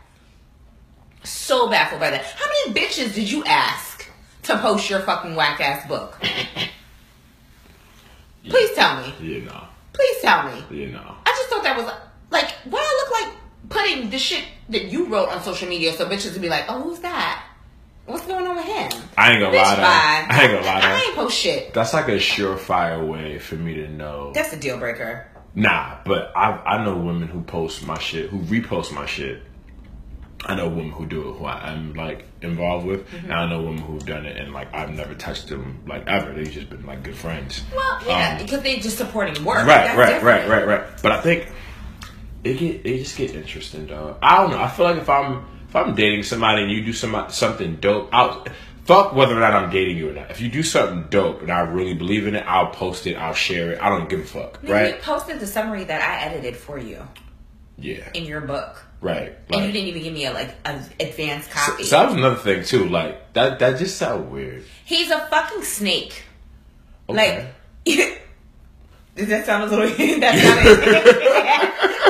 So 1.24 1.68
baffled 1.68 2.00
by 2.00 2.10
that. 2.10 2.24
How 2.24 2.46
many 2.46 2.80
bitches 2.80 3.14
did 3.14 3.30
you 3.30 3.44
ask 3.44 4.08
to 4.44 4.56
post 4.58 4.88
your 4.88 5.00
fucking 5.00 5.34
whack 5.34 5.60
ass 5.60 5.86
book? 5.88 6.18
Please 8.48 8.72
tell 8.74 9.02
me. 9.02 9.14
Yeah, 9.20 9.44
no. 9.44 9.64
Please 9.92 10.16
tell 10.20 10.44
me. 10.44 10.62
Yeah, 10.70 10.92
no. 10.92 11.14
I 11.24 11.30
just 11.30 11.48
thought 11.48 11.64
that 11.64 11.76
was 11.76 11.86
like, 12.30 12.50
what 12.70 12.80
I 12.82 13.04
look 13.04 13.20
like 13.20 13.34
putting 13.68 14.10
the 14.10 14.18
shit 14.18 14.44
that 14.68 14.86
you 14.86 15.06
wrote 15.06 15.28
on 15.28 15.42
social 15.42 15.68
media 15.68 15.92
so 15.92 16.06
bitches 16.06 16.32
would 16.32 16.42
be 16.42 16.48
like, 16.48 16.64
oh, 16.68 16.80
who's 16.82 17.00
that? 17.00 17.44
What's 18.06 18.24
going 18.26 18.46
on 18.46 18.54
with 18.54 18.66
him? 18.66 19.02
I 19.18 19.32
ain't 19.32 19.40
gonna 19.40 19.56
Bitch, 19.56 19.62
lie 19.62 19.74
to 19.74 19.80
bye. 19.80 20.26
I 20.30 20.42
ain't 20.42 20.52
gonna 20.52 20.64
lie 20.66 20.80
to 20.80 20.86
I 20.86 21.00
ain't 21.08 21.16
post 21.16 21.36
shit. 21.36 21.74
That's 21.74 21.92
like 21.92 22.06
a 22.06 22.12
surefire 22.18 23.04
way 23.04 23.40
for 23.40 23.56
me 23.56 23.74
to 23.74 23.88
know. 23.88 24.30
That's 24.32 24.52
a 24.52 24.56
deal 24.56 24.78
breaker. 24.78 25.26
Nah, 25.56 25.96
but 26.04 26.32
I 26.36 26.50
I 26.52 26.84
know 26.84 26.96
women 26.96 27.26
who 27.28 27.40
post 27.40 27.84
my 27.86 27.98
shit, 27.98 28.30
who 28.30 28.38
repost 28.40 28.92
my 28.92 29.06
shit. 29.06 29.42
I 30.44 30.54
know 30.54 30.68
women 30.68 30.90
who 30.92 31.06
do 31.06 31.30
it, 31.30 31.32
who 31.38 31.44
I, 31.46 31.72
am 31.72 31.94
like 31.94 32.26
involved 32.42 32.86
with, 32.86 33.08
Mm-hmm. 33.10 33.24
and 33.24 33.32
I 33.32 33.48
know 33.48 33.62
women 33.62 33.78
who've 33.82 34.04
done 34.06 34.26
it, 34.26 34.36
and 34.36 34.52
like 34.52 34.72
I've 34.74 34.90
never 34.90 35.14
touched 35.14 35.48
them 35.48 35.82
like 35.86 36.06
ever. 36.06 36.32
They've 36.34 36.50
just 36.50 36.68
been 36.70 36.84
like 36.86 37.02
good 37.02 37.16
friends. 37.16 37.62
Well, 37.74 38.00
yeah, 38.06 38.36
Um, 38.38 38.44
because 38.44 38.60
they 38.62 38.76
just 38.78 38.98
supporting 38.98 39.42
work. 39.44 39.56
right, 39.58 39.66
That's 39.66 39.98
right, 39.98 40.12
different. 40.14 40.48
right, 40.50 40.66
right, 40.66 40.80
right. 40.82 41.02
But 41.02 41.12
I 41.12 41.20
think 41.22 41.48
it 42.44 42.58
get 42.58 42.86
it 42.86 42.98
just 42.98 43.16
get 43.16 43.34
interesting, 43.34 43.86
dog. 43.86 44.18
I 44.22 44.36
don't 44.36 44.50
know. 44.50 44.60
I 44.60 44.68
feel 44.68 44.84
like 44.86 44.98
if 44.98 45.08
I'm 45.08 45.46
if 45.68 45.74
I'm 45.74 45.94
dating 45.94 46.22
somebody 46.22 46.62
and 46.62 46.70
you 46.70 46.84
do 46.84 46.92
some 46.92 47.16
something 47.30 47.76
dope, 47.76 48.10
I'll 48.12 48.44
fuck 48.86 49.14
whether 49.14 49.36
or 49.36 49.40
not 49.40 49.52
I'm 49.52 49.70
dating 49.70 49.96
you 49.98 50.10
or 50.10 50.12
not. 50.12 50.30
If 50.30 50.40
you 50.40 50.48
do 50.48 50.62
something 50.62 51.06
dope 51.10 51.42
and 51.42 51.50
I 51.50 51.60
really 51.60 51.94
believe 51.94 52.26
in 52.26 52.34
it, 52.34 52.44
I'll 52.46 52.68
post 52.70 53.06
it, 53.06 53.14
I'll 53.16 53.34
share 53.34 53.72
it. 53.72 53.82
I 53.82 53.88
don't 53.88 54.08
give 54.08 54.20
a 54.20 54.24
fuck, 54.24 54.60
You 54.62 54.72
right? 54.72 55.02
posted 55.02 55.40
the 55.40 55.46
summary 55.46 55.84
that 55.84 56.00
I 56.00 56.24
edited 56.26 56.56
for 56.56 56.78
you 56.78 57.02
Yeah, 57.78 58.08
in 58.14 58.24
your 58.24 58.40
book, 58.42 58.84
right. 59.00 59.34
and 59.50 59.64
you 59.66 59.72
didn't 59.72 59.88
even 59.88 60.02
give 60.02 60.12
me 60.14 60.26
a 60.26 60.32
like 60.32 60.54
an 60.64 60.82
advanced 61.00 61.50
copy. 61.50 61.84
so 61.84 61.96
that 61.98 62.06
was 62.06 62.14
another 62.16 62.36
thing 62.36 62.64
too. 62.64 62.88
Like 62.88 63.32
that 63.34 63.58
that 63.58 63.78
just 63.78 63.96
sound 63.98 64.30
weird. 64.30 64.64
He's 64.84 65.10
a 65.10 65.26
fucking 65.28 65.62
snake. 65.62 66.22
Okay. 67.08 67.48
Like, 67.86 68.22
does 69.16 69.28
that 69.28 69.46
sound 69.46 69.64
a 69.64 69.66
little? 69.66 69.86
that 70.20 70.34
sounded. 70.38 70.76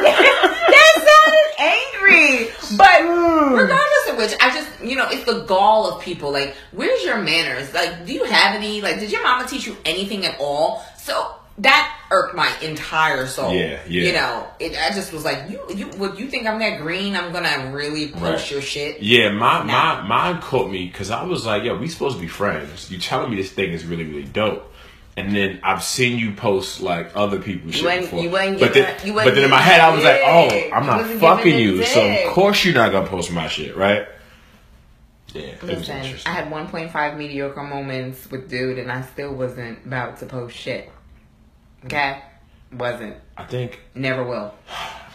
that 0.73 0.95
sounded 1.07 1.51
angry. 1.59 2.49
But 2.77 3.01
hmm. 3.03 3.55
regardless 3.55 3.96
of 4.09 4.17
which, 4.17 4.33
I 4.41 4.51
just 4.55 4.69
you 4.85 4.97
know 4.97 5.09
it's 5.11 5.25
the 5.25 5.45
gall 5.45 5.91
of 5.93 6.03
people. 6.03 6.33
Like, 6.33 6.55
where's 6.73 7.03
your 7.05 7.19
manners? 7.19 7.73
Like, 7.75 8.07
do 8.07 8.13
you 8.13 8.25
have 8.25 8.55
any? 8.55 8.81
Like, 8.81 9.01
did 9.01 9.11
your 9.13 9.23
mama 9.23 9.47
teach 9.49 9.67
you 9.67 9.77
anything 9.85 10.25
at 10.27 10.39
all? 10.41 10.85
So 10.99 11.35
that 11.59 11.91
irked 12.11 12.35
my 12.37 12.53
entire 12.63 13.27
soul. 13.27 13.53
Yeah, 13.55 13.81
yeah. 13.89 14.03
You 14.03 14.13
know, 14.13 14.47
it, 14.61 14.77
I 14.79 14.95
just 14.95 15.11
was 15.13 15.25
like, 15.25 15.49
you, 15.51 15.59
you, 15.75 15.89
would 15.97 16.19
you 16.19 16.29
think 16.29 16.47
I'm 16.47 16.59
that 16.59 16.81
green? 16.83 17.17
I'm 17.17 17.33
gonna 17.33 17.71
really 17.73 18.09
push 18.09 18.21
Right. 18.23 18.51
your 18.51 18.61
shit. 18.61 19.01
Yeah, 19.01 19.31
my 19.31 19.63
Nah. 19.65 20.03
my 20.03 20.33
mine 20.33 20.43
caught 20.43 20.71
me 20.71 20.87
because 20.87 21.11
I 21.11 21.23
was 21.25 21.47
like, 21.47 21.63
"Yo, 21.65 21.77
we 21.77 21.89
supposed 21.89 22.17
to 22.17 22.21
be 22.21 22.29
friends." 22.29 22.91
You 22.91 22.99
telling 22.99 23.31
me 23.31 23.37
this 23.37 23.51
thing 23.53 23.73
is 23.73 23.85
really 23.87 24.05
really 24.05 24.25
dope, 24.25 24.71
and 25.17 25.35
then 25.35 25.61
I've 25.63 25.83
seen 25.83 26.19
you 26.19 26.33
post 26.33 26.81
like 26.81 27.11
other 27.15 27.41
people's 27.41 27.77
shit 27.77 28.03
before. 28.03 28.23
you 28.23 28.31
but 28.31 28.75
then, 28.75 29.07
you 29.07 29.15
but 29.15 29.35
then 29.35 29.45
in 29.45 29.51
my 29.51 29.61
head, 29.61 29.81
I 29.81 29.95
was 29.95 30.05
like, 30.05 30.21
"Oh. 30.25 30.71
I'm 30.77 30.87
not 30.87 31.07
fucking 31.21 31.59
you, 31.59 31.85
so 31.85 32.07
of 32.07 32.33
course 32.33 32.65
you're 32.65 32.75
not 32.75 32.93
gonna 32.93 33.09
post 33.09 33.33
my 33.33 33.49
shit, 33.49 33.77
right?" 33.77 34.07
Yeah, 35.33 35.55
Listen. 35.63 35.97
I 36.25 36.31
had 36.31 36.51
1.5 36.51 37.17
mediocre 37.19 37.63
moments 37.63 38.31
with 38.31 38.49
dude, 38.49 38.79
and 38.79 38.91
I 38.91 39.03
still 39.03 39.35
wasn't 39.35 39.85
about 39.85 40.19
to 40.19 40.27
post 40.27 40.57
shit. 40.57 40.91
Okay, 41.85 42.23
wasn't. 42.73 43.17
I 43.37 43.45
think 43.45 43.81
Never 43.95 44.23
will. 44.25 44.55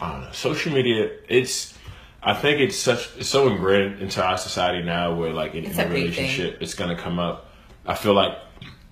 I 0.02 0.12
don't 0.12 0.22
know. 0.22 0.32
Social 0.32 0.74
media, 0.74 1.10
it's. 1.28 1.78
I 2.24 2.36
think 2.36 2.60
it's 2.60 2.78
such 2.78 3.10
it's 3.18 3.30
so 3.30 3.48
ingrained 3.48 4.00
into 4.00 4.24
our 4.24 4.38
society 4.38 4.84
now, 4.84 5.16
where 5.16 5.34
like 5.34 5.56
in, 5.56 5.66
in 5.66 5.80
a 5.80 5.88
relationship, 5.88 6.58
it's 6.62 6.74
gonna 6.76 6.96
come 6.98 7.18
up. 7.20 7.50
I 7.86 7.96
feel 7.96 8.14
like 8.14 8.38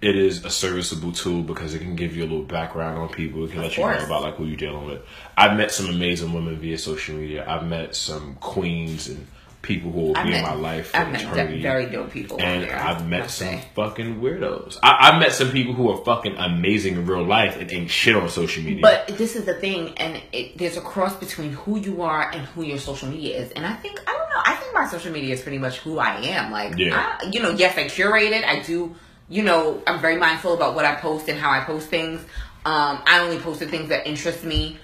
it 0.02 0.16
is 0.16 0.46
a 0.46 0.50
serviceable 0.50 1.12
tool 1.12 1.42
because 1.42 1.74
it 1.74 1.80
can 1.80 1.96
give 1.96 2.16
you 2.16 2.24
a 2.24 2.28
little 2.28 2.44
background 2.44 2.98
on 2.98 3.10
people. 3.10 3.44
It 3.46 3.52
can 3.52 3.62
let 3.62 3.76
you 3.76 3.84
know 3.84 4.06
about 4.06 4.22
like 4.24 4.36
who 4.36 4.46
you're 4.46 4.56
dealing 4.58 4.86
with. 4.86 5.02
I've 5.36 5.58
met 5.58 5.72
some 5.72 5.88
amazing 5.90 6.32
women 6.34 6.58
via 6.58 6.78
social 6.78 7.16
media. 7.16 7.46
I've 7.48 7.66
met 7.68 7.96
some 7.96 8.36
queens 8.36 9.10
and 9.10 9.28
people 9.62 9.92
who 9.92 10.00
will 10.00 10.18
I've 10.18 10.26
be 10.26 10.34
in 10.34 10.42
my 10.42 10.54
life 10.54 10.92
for 10.92 10.98
I've 10.98 11.12
met 11.12 11.22
eternity. 11.24 11.58
de- 11.58 11.62
very 11.62 11.86
dope 11.88 12.12
people 12.12 12.40
and 12.40 12.64
there, 12.64 12.80
I've 12.80 13.06
met 13.06 13.30
some 13.30 13.48
say. 13.48 13.64
fucking 13.76 14.22
weirdos. 14.22 14.78
I, 14.82 15.10
I've 15.12 15.20
met 15.20 15.34
some 15.34 15.52
people 15.52 15.74
who 15.74 15.90
are 15.92 16.04
fucking 16.06 16.38
amazing 16.38 16.94
in 16.94 17.06
real 17.06 17.26
life 17.26 17.58
and 17.58 17.70
ain't 17.70 17.92
shit 17.92 18.16
on 18.16 18.30
social 18.30 18.64
media. 18.64 18.82
But 18.82 19.18
this 19.18 19.36
is 19.36 19.44
the 19.44 19.56
thing, 19.56 19.98
and 19.98 20.22
it, 20.32 20.58
there's 20.58 20.78
a 20.78 20.82
cross 20.82 21.14
between 21.18 21.52
who 21.52 21.78
you 21.78 22.04
are 22.04 22.32
and 22.32 22.46
who 22.48 22.64
your 22.64 22.78
social 22.78 23.10
media 23.10 23.38
is. 23.38 23.52
And 23.52 23.66
I 23.66 23.74
think 23.74 24.00
I 24.08 24.14
don't 24.14 24.30
know. 24.30 24.42
I 24.46 24.56
think 24.56 24.74
my 24.74 24.88
social 24.88 25.12
media 25.12 25.34
is 25.34 25.42
pretty 25.42 25.58
much 25.58 25.80
who 25.80 26.00
I 26.00 26.22
am. 26.22 26.54
Like, 26.54 26.78
Yeah. 26.78 27.18
I, 27.22 27.26
you 27.30 27.42
know, 27.42 27.50
yes, 27.50 27.78
I 27.78 27.90
curate 27.90 28.32
it. 28.32 28.46
I 28.46 28.62
do. 28.62 28.96
You 29.30 29.44
know, 29.44 29.82
I'm 29.86 30.00
very 30.02 30.18
mindful 30.18 30.54
about 30.54 30.74
what 30.76 30.86
I 30.86 30.96
post 30.96 31.30
and 31.30 31.38
how 31.40 31.52
I 31.52 31.60
post 31.62 31.88
things. 31.90 32.20
Um, 32.66 33.02
I 33.06 33.20
only 33.20 33.38
post 33.40 33.60
the 33.60 33.68
things 33.68 33.90
that 33.90 34.08
interest 34.08 34.44
me. 34.44 34.78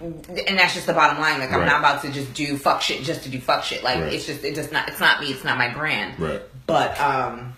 And 0.00 0.58
that's 0.58 0.74
just 0.74 0.86
the 0.88 0.92
bottom 0.92 1.20
line. 1.20 1.38
Like 1.38 1.52
I'm 1.52 1.64
not 1.64 1.78
about 1.78 2.02
to 2.02 2.10
just 2.10 2.34
do 2.34 2.56
fuck 2.56 2.82
shit 2.82 3.04
just 3.04 3.22
to 3.22 3.28
do 3.28 3.40
fuck 3.40 3.62
shit. 3.62 3.84
Like 3.84 4.00
Right. 4.00 4.12
it's 4.12 4.26
just 4.26 4.42
it 4.42 4.56
does 4.56 4.72
not 4.72 4.88
it's 4.88 4.98
not 4.98 5.20
me, 5.20 5.28
it's 5.28 5.44
not 5.44 5.56
my 5.58 5.72
brand. 5.72 6.18
Right. 6.18 6.42
But 6.66 6.98
um 7.00 7.52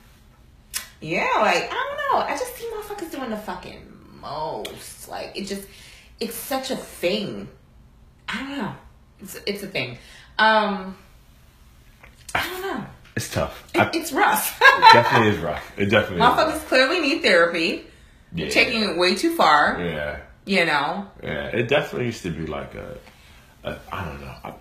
yeah, 1.00 1.26
like 1.40 1.70
I 1.70 1.96
don't 2.10 2.18
know. 2.20 2.26
I 2.26 2.36
just 2.38 2.54
see 2.56 2.68
motherfuckers 2.70 3.10
doing 3.10 3.30
the 3.30 3.38
fucking 3.38 3.80
most. 4.20 5.08
Like 5.08 5.32
it 5.34 5.46
just 5.46 5.66
it's 6.20 6.34
such 6.34 6.70
a 6.70 6.76
thing. 6.76 7.48
I 8.28 8.38
don't 8.40 8.58
know. 8.58 8.74
It's 9.20 9.40
it's 9.46 9.62
a 9.62 9.66
thing. 9.68 9.96
Um 10.38 10.96
I 12.34 12.42
don't 12.42 12.60
know. 12.60 12.84
It's 13.16 13.32
tough. 13.32 13.64
It, 13.74 13.80
I, 13.80 13.90
it's 13.94 14.12
rough. 14.12 14.58
definitely 14.92 15.28
is 15.36 15.38
rough. 15.38 15.72
It 15.78 15.86
definitely 15.86 16.16
is. 16.16 16.20
rough. 16.22 16.38
Motherfuckers 16.38 16.66
clearly 16.68 17.00
need 17.00 17.22
therapy. 17.22 17.86
Yeah. 18.34 18.48
Taking 18.48 18.82
it 18.82 18.96
way 18.98 19.14
too 19.14 19.36
far. 19.36 19.80
Yeah, 19.80 20.18
You 20.44 20.64
know. 20.64 21.06
yeah. 21.22 21.46
It 21.46 21.68
definitely 21.68 22.06
used 22.06 22.22
to 22.24 22.30
be 22.30 22.46
like 22.46 22.74
a, 22.74 22.98
a 23.62 23.78
I 23.92 24.04
don't 24.04 24.20
know. 24.20 24.34
I, 24.42 24.54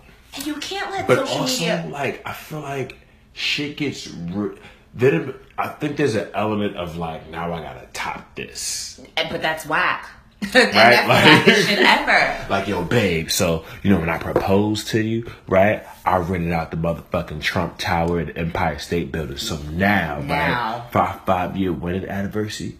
you 0.44 0.54
can't 0.56 0.90
let 0.92 1.06
but 1.08 1.18
social 1.26 1.40
also, 1.42 1.60
media 1.60 1.86
like, 1.90 2.22
I 2.26 2.32
feel 2.32 2.60
like 2.60 2.96
shit 3.32 3.76
gets. 3.76 4.06
Re- 4.08 4.56
then 4.94 5.34
I 5.58 5.68
think 5.68 5.96
there's 5.96 6.14
an 6.14 6.28
element 6.34 6.76
of 6.76 6.96
like, 6.96 7.28
now 7.28 7.52
I 7.52 7.60
gotta 7.62 7.88
top 7.92 8.36
this. 8.36 9.00
Eh, 9.16 9.26
but 9.30 9.42
that's 9.42 9.66
whack. 9.66 10.08
Right, 10.54 11.06
like- 11.08 11.46
the 11.46 11.52
shit 11.54 11.78
ever. 11.78 12.46
Like, 12.50 12.66
yo, 12.68 12.84
babe. 12.84 13.30
So 13.30 13.64
you 13.82 13.90
know 13.90 14.00
when 14.00 14.08
I 14.10 14.18
proposed 14.18 14.88
to 14.88 15.00
you, 15.00 15.30
right? 15.48 15.84
I 16.04 16.16
rented 16.18 16.52
out 16.52 16.70
the 16.70 16.76
motherfucking 16.76 17.40
Trump 17.42 17.78
Tower 17.78 18.20
at 18.20 18.26
the 18.26 18.36
Empire 18.38 18.78
State 18.78 19.10
Building. 19.12 19.36
So 19.38 19.56
now, 19.58 20.20
Now. 20.20 20.78
right, 20.82 20.92
five 20.92 21.20
five 21.24 21.56
year 21.56 21.72
wedding 21.72 22.08
anniversary. 22.08 22.76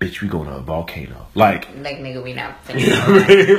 Bitch, 0.00 0.20
we 0.20 0.26
going 0.28 0.48
to 0.48 0.56
a 0.56 0.60
volcano. 0.60 1.26
Like, 1.34 1.68
Like 1.76 1.98
nigga, 1.98 2.22
we 2.22 2.32
not 2.32 2.64
finished. 2.64 2.90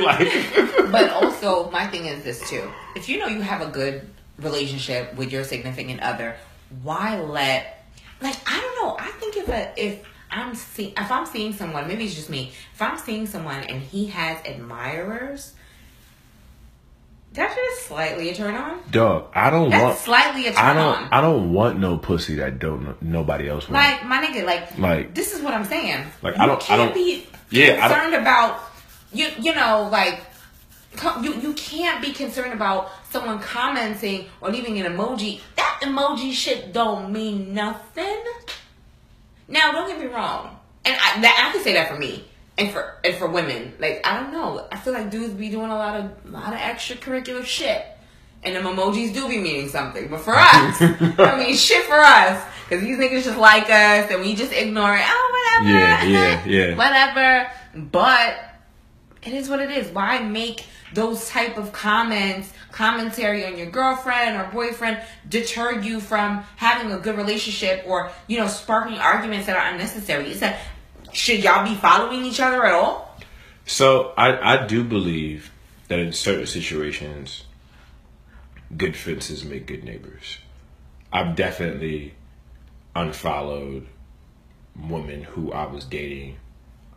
like, 0.04 0.90
but 0.92 1.10
also 1.10 1.70
my 1.70 1.86
thing 1.86 2.04
is 2.06 2.22
this 2.24 2.48
too 2.50 2.70
if 2.94 3.08
you 3.08 3.18
know 3.18 3.26
you 3.26 3.40
have 3.40 3.60
a 3.62 3.70
good 3.70 4.06
relationship 4.38 5.14
with 5.14 5.32
your 5.32 5.42
significant 5.42 6.00
other 6.02 6.36
why 6.82 7.18
let 7.20 7.84
like 8.20 8.36
i 8.46 8.60
don't 8.60 8.76
know 8.84 8.96
i 8.98 9.10
think 9.12 9.36
if 9.36 9.48
a 9.48 9.72
if 9.76 10.00
i'm 10.30 10.54
see 10.54 10.92
if 10.96 11.10
i'm 11.12 11.26
seeing 11.26 11.52
someone 11.52 11.86
maybe 11.88 12.04
it's 12.04 12.14
just 12.14 12.30
me 12.30 12.52
if 12.74 12.82
i'm 12.82 12.96
seeing 12.98 13.26
someone 13.26 13.62
and 13.64 13.82
he 13.82 14.06
has 14.06 14.38
admirers 14.46 15.52
that's 17.32 17.54
just 17.54 17.86
slightly 17.88 18.28
a 18.30 18.34
turn 18.34 18.54
on 18.54 18.78
dog. 18.92 19.26
I 19.34 19.50
don't 19.50 19.70
that's 19.70 19.82
want. 19.82 19.98
slightly 19.98 20.46
a 20.46 20.52
turn 20.52 20.64
I 20.64 20.74
don't. 20.74 20.84
on 21.04 21.08
I 21.10 21.20
don't 21.20 21.52
want 21.52 21.80
no 21.80 21.98
pussy 21.98 22.36
that 22.36 22.60
don't 22.60 23.00
nobody 23.02 23.48
else 23.48 23.68
want. 23.68 23.72
like 23.74 24.04
my 24.06 24.24
nigga 24.24 24.44
like 24.44 24.78
Like- 24.78 25.14
this 25.14 25.34
is 25.34 25.42
what 25.42 25.52
i'm 25.54 25.64
saying 25.64 26.04
Like, 26.22 26.36
you 26.36 26.42
I 26.42 26.46
don't- 26.46 26.62
I 26.62 26.64
can't 26.66 26.78
don't- 26.80 26.94
be 26.94 27.26
Yeah, 27.50 27.78
I 27.84 27.88
concerned 27.88 28.14
about 28.14 28.60
you 29.12 29.28
you 29.40 29.54
know 29.54 29.88
like 29.90 30.20
you 31.22 31.34
you 31.40 31.52
can't 31.54 32.00
be 32.00 32.12
concerned 32.12 32.52
about 32.52 32.90
someone 33.10 33.40
commenting 33.40 34.26
or 34.40 34.50
leaving 34.50 34.78
an 34.80 34.92
emoji 34.92 35.40
that 35.56 35.80
emoji 35.82 36.32
shit 36.32 36.72
don't 36.72 37.10
mean 37.12 37.52
nothing 37.52 38.22
now 39.48 39.72
don't 39.72 39.88
get 39.88 39.98
me 39.98 40.06
wrong. 40.06 40.56
And 40.84 40.94
I, 40.94 41.20
that, 41.22 41.46
I 41.48 41.52
can 41.52 41.62
say 41.62 41.74
that 41.74 41.88
for 41.88 41.98
me 41.98 42.24
and 42.58 42.70
for 42.70 42.96
and 43.04 43.14
for 43.16 43.28
women. 43.28 43.74
Like 43.78 44.06
i 44.06 44.20
don't 44.20 44.32
know. 44.32 44.66
I 44.70 44.78
feel 44.78 44.92
like 44.92 45.10
dudes 45.10 45.34
be 45.34 45.50
doing 45.50 45.70
a 45.70 45.76
lot 45.76 46.00
of 46.00 46.30
lot 46.30 46.52
of 46.52 46.58
extracurricular 46.58 47.44
shit. 47.44 47.84
And 48.42 48.54
them 48.54 48.64
emojis 48.64 49.14
do 49.14 49.26
be 49.26 49.38
meaning 49.38 49.68
something. 49.68 50.08
But 50.08 50.20
for 50.20 50.34
us 50.36 50.76
i 50.80 51.36
mean 51.38 51.56
shit 51.56 51.84
for 51.84 51.98
us. 51.98 52.44
Because 52.68 52.84
these 52.84 52.98
niggas 52.98 53.24
just 53.24 53.38
like 53.38 53.64
us 53.64 54.10
and 54.10 54.20
we 54.20 54.34
just 54.34 54.52
ignore 54.52 54.94
it. 54.94 55.04
Oh 55.04 55.60
whatever. 55.62 55.78
Yeah, 55.78 56.04
yeah, 56.04 56.44
yeah. 56.44 56.76
whatever. 56.76 57.50
But 57.74 58.38
it 59.22 59.32
is 59.32 59.48
what 59.48 59.60
it 59.60 59.70
is. 59.70 59.90
Why 59.90 60.20
make 60.20 60.66
those 60.94 61.28
type 61.28 61.56
of 61.56 61.72
comments, 61.72 62.52
commentary 62.72 63.44
on 63.44 63.58
your 63.58 63.70
girlfriend 63.70 64.36
or 64.36 64.50
boyfriend 64.52 65.00
deter 65.28 65.80
you 65.80 66.00
from 66.00 66.44
having 66.56 66.92
a 66.92 66.98
good 66.98 67.16
relationship 67.16 67.84
or, 67.86 68.10
you 68.26 68.38
know, 68.38 68.46
sparking 68.46 68.98
arguments 68.98 69.46
that 69.46 69.56
are 69.56 69.72
unnecessary? 69.72 70.30
Is 70.30 70.40
that 70.40 70.60
should 71.12 71.42
y'all 71.42 71.64
be 71.64 71.74
following 71.74 72.24
each 72.24 72.40
other 72.40 72.64
at 72.64 72.72
all? 72.72 73.16
So 73.66 74.12
I 74.16 74.54
I 74.54 74.66
do 74.66 74.84
believe 74.84 75.50
that 75.88 75.98
in 75.98 76.12
certain 76.12 76.46
situations, 76.46 77.44
good 78.76 78.96
fences 78.96 79.44
make 79.44 79.66
good 79.66 79.84
neighbors. 79.84 80.38
I've 81.12 81.36
definitely 81.36 82.14
unfollowed 82.96 83.86
women 84.76 85.22
who 85.22 85.52
I 85.52 85.66
was 85.66 85.84
dating, 85.84 86.36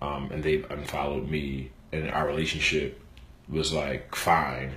um, 0.02 0.32
and 0.32 0.44
they've 0.44 0.70
unfollowed 0.70 1.30
me, 1.30 1.72
and 1.92 2.10
our 2.10 2.26
relationship 2.26 3.00
was 3.50 3.74
like 3.74 4.16
fine. 4.16 4.76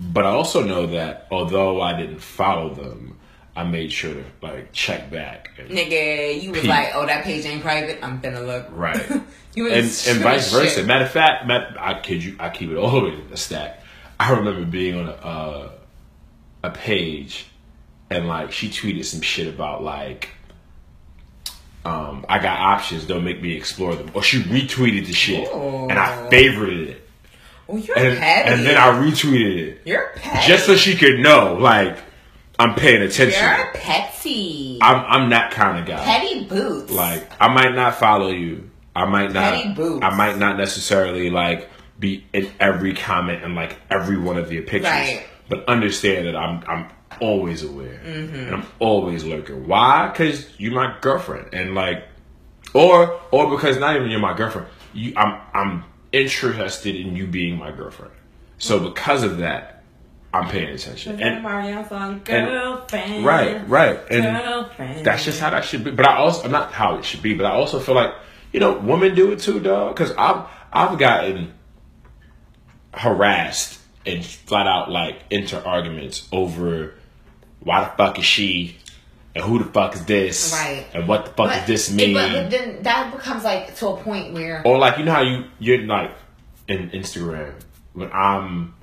But 0.00 0.24
I 0.26 0.30
also 0.30 0.64
know 0.64 0.86
that 0.88 1.28
although 1.30 1.80
I 1.80 1.96
didn't 1.96 2.20
follow 2.20 2.74
them, 2.74 3.18
I 3.54 3.64
made 3.64 3.92
sure 3.92 4.14
to 4.14 4.24
like 4.40 4.72
check 4.72 5.10
back. 5.10 5.50
And, 5.58 5.70
Nigga, 5.70 6.42
you 6.42 6.50
was 6.50 6.60
Pete. 6.60 6.70
like, 6.70 6.90
oh, 6.94 7.06
that 7.06 7.24
page 7.24 7.44
ain't 7.44 7.62
private. 7.62 7.98
I'm 8.02 8.20
finna 8.20 8.44
look. 8.46 8.66
Right. 8.70 8.96
you 9.54 9.66
and, 9.66 9.76
was 9.82 10.06
and 10.06 10.16
shit. 10.16 10.22
vice 10.22 10.50
versa. 10.50 10.84
Matter 10.84 11.04
of 11.04 11.10
fact, 11.10 11.48
I 11.50 12.00
kid 12.02 12.24
you, 12.24 12.36
I 12.40 12.48
keep 12.48 12.70
it 12.70 12.76
all 12.78 12.90
the 12.90 13.10
way 13.10 13.16
to 13.16 13.22
the 13.22 13.36
stack. 13.36 13.80
I 14.18 14.32
remember 14.32 14.64
being 14.64 14.98
on 14.98 15.08
a 15.08 15.12
uh, 15.12 15.72
a 16.64 16.70
page, 16.70 17.46
and 18.08 18.26
like 18.28 18.52
she 18.52 18.68
tweeted 18.68 19.04
some 19.04 19.20
shit 19.20 19.52
about 19.52 19.82
like, 19.82 20.30
um, 21.84 22.24
I 22.28 22.38
got 22.38 22.58
options. 22.58 23.04
Don't 23.04 23.24
make 23.24 23.42
me 23.42 23.52
explore 23.54 23.94
them. 23.94 24.10
Or 24.14 24.22
she 24.22 24.42
retweeted 24.42 25.06
the 25.06 25.12
shit, 25.12 25.52
and 25.52 25.92
I 25.92 26.24
Ooh. 26.24 26.30
favorited 26.30 26.88
it, 26.88 27.01
Oh, 27.68 27.76
you're 27.76 27.96
and, 27.98 28.18
petty. 28.18 28.50
and 28.50 28.66
then 28.66 28.76
I 28.76 28.88
retweeted 29.00 29.56
it 29.58 29.82
You're 29.84 30.10
petty. 30.16 30.46
just 30.48 30.66
so 30.66 30.76
she 30.76 30.96
could 30.96 31.20
know, 31.20 31.54
like, 31.54 31.96
I'm 32.58 32.74
paying 32.74 33.02
attention. 33.02 33.40
You're 33.42 33.72
petty. 33.74 34.78
I'm 34.82 35.04
I'm 35.22 35.30
that 35.30 35.52
kind 35.52 35.78
of 35.78 35.86
guy. 35.86 36.04
petty 36.04 36.44
boots. 36.44 36.90
Like 36.90 37.30
I 37.40 37.48
might 37.48 37.74
not 37.74 37.94
follow 37.96 38.28
you. 38.28 38.70
I 38.94 39.04
might 39.06 39.32
not. 39.32 39.54
Petty 39.54 39.72
boots. 39.74 40.04
I 40.04 40.14
might 40.14 40.38
not 40.38 40.56
necessarily 40.58 41.30
like 41.30 41.68
be 41.98 42.24
in 42.32 42.50
every 42.60 42.94
comment 42.94 43.42
and 43.44 43.54
like 43.54 43.76
every 43.90 44.16
one 44.18 44.36
of 44.38 44.52
your 44.52 44.62
pictures. 44.64 44.90
Right. 44.90 45.24
But 45.48 45.68
understand 45.68 46.26
that 46.26 46.36
I'm 46.36 46.62
I'm 46.68 46.88
always 47.20 47.62
aware 47.62 48.00
Mm-hmm. 48.04 48.34
and 48.36 48.54
I'm 48.56 48.66
always 48.80 49.24
lurking. 49.24 49.66
Why? 49.66 50.08
Because 50.08 50.48
you're 50.58 50.72
my 50.72 50.96
girlfriend 51.00 51.54
and 51.54 51.74
like, 51.74 52.04
or 52.74 53.20
or 53.30 53.50
because 53.50 53.78
not 53.78 53.96
even 53.96 54.10
you're 54.10 54.20
my 54.20 54.36
girlfriend. 54.36 54.68
You 54.94 55.14
I'm 55.16 55.40
I'm 55.54 55.84
interested 56.12 56.94
in 56.96 57.16
you 57.16 57.26
being 57.26 57.58
my 57.58 57.70
girlfriend. 57.70 58.12
So 58.58 58.78
because 58.78 59.22
of 59.22 59.38
that, 59.38 59.82
I'm 60.34 60.48
paying 60.48 60.68
attention. 60.68 61.20
and 61.20 61.44
And 61.44 61.86
song, 61.88 62.20
girlfriend. 62.24 63.24
right, 63.24 63.68
right, 63.68 64.00
and 64.10 64.24
Girlfriend. 64.44 65.04
that's 65.04 65.24
just 65.24 65.40
how 65.40 65.50
that 65.50 65.64
should 65.64 65.84
be. 65.84 65.90
But 65.90 66.08
I 66.08 66.16
also, 66.16 66.48
not 66.48 66.72
how 66.72 66.96
it 66.96 67.04
should 67.04 67.22
be, 67.22 67.34
but 67.34 67.44
I 67.44 67.50
also 67.52 67.78
feel 67.80 67.94
like 67.94 68.14
you 68.52 68.60
know, 68.60 68.78
women 68.78 69.14
do 69.14 69.32
it 69.32 69.40
too, 69.40 69.60
dog. 69.60 69.94
Because 69.94 70.12
I've 70.12 70.46
I've 70.72 70.98
gotten 70.98 71.52
harassed 72.94 73.80
and 74.06 74.24
flat 74.24 74.66
out 74.66 74.90
like 74.90 75.22
into 75.30 75.62
arguments 75.64 76.28
over 76.32 76.94
why 77.60 77.84
the 77.84 77.90
fuck 77.96 78.18
is 78.18 78.24
she 78.24 78.76
and 79.34 79.44
who 79.44 79.58
the 79.58 79.64
fuck 79.66 79.94
is 79.94 80.04
this 80.04 80.52
Right. 80.52 80.86
and 80.94 81.08
what 81.08 81.24
the 81.24 81.30
fuck 81.32 81.48
But, 81.48 81.54
does 81.54 81.66
this 81.66 81.90
mean 81.92 82.14
but, 82.14 82.30
but 82.32 82.50
then 82.50 82.82
that 82.82 83.12
becomes 83.14 83.44
like 83.44 83.74
to 83.76 83.88
a 83.88 83.96
point 83.96 84.32
where 84.34 84.62
or 84.66 84.78
like 84.78 84.98
you 84.98 85.04
know 85.04 85.12
how 85.12 85.22
you 85.22 85.44
you're 85.58 85.78
like 85.86 86.12
in 86.68 86.90
Instagram 86.90 87.54
when 87.94 88.10
I'm 88.12 88.74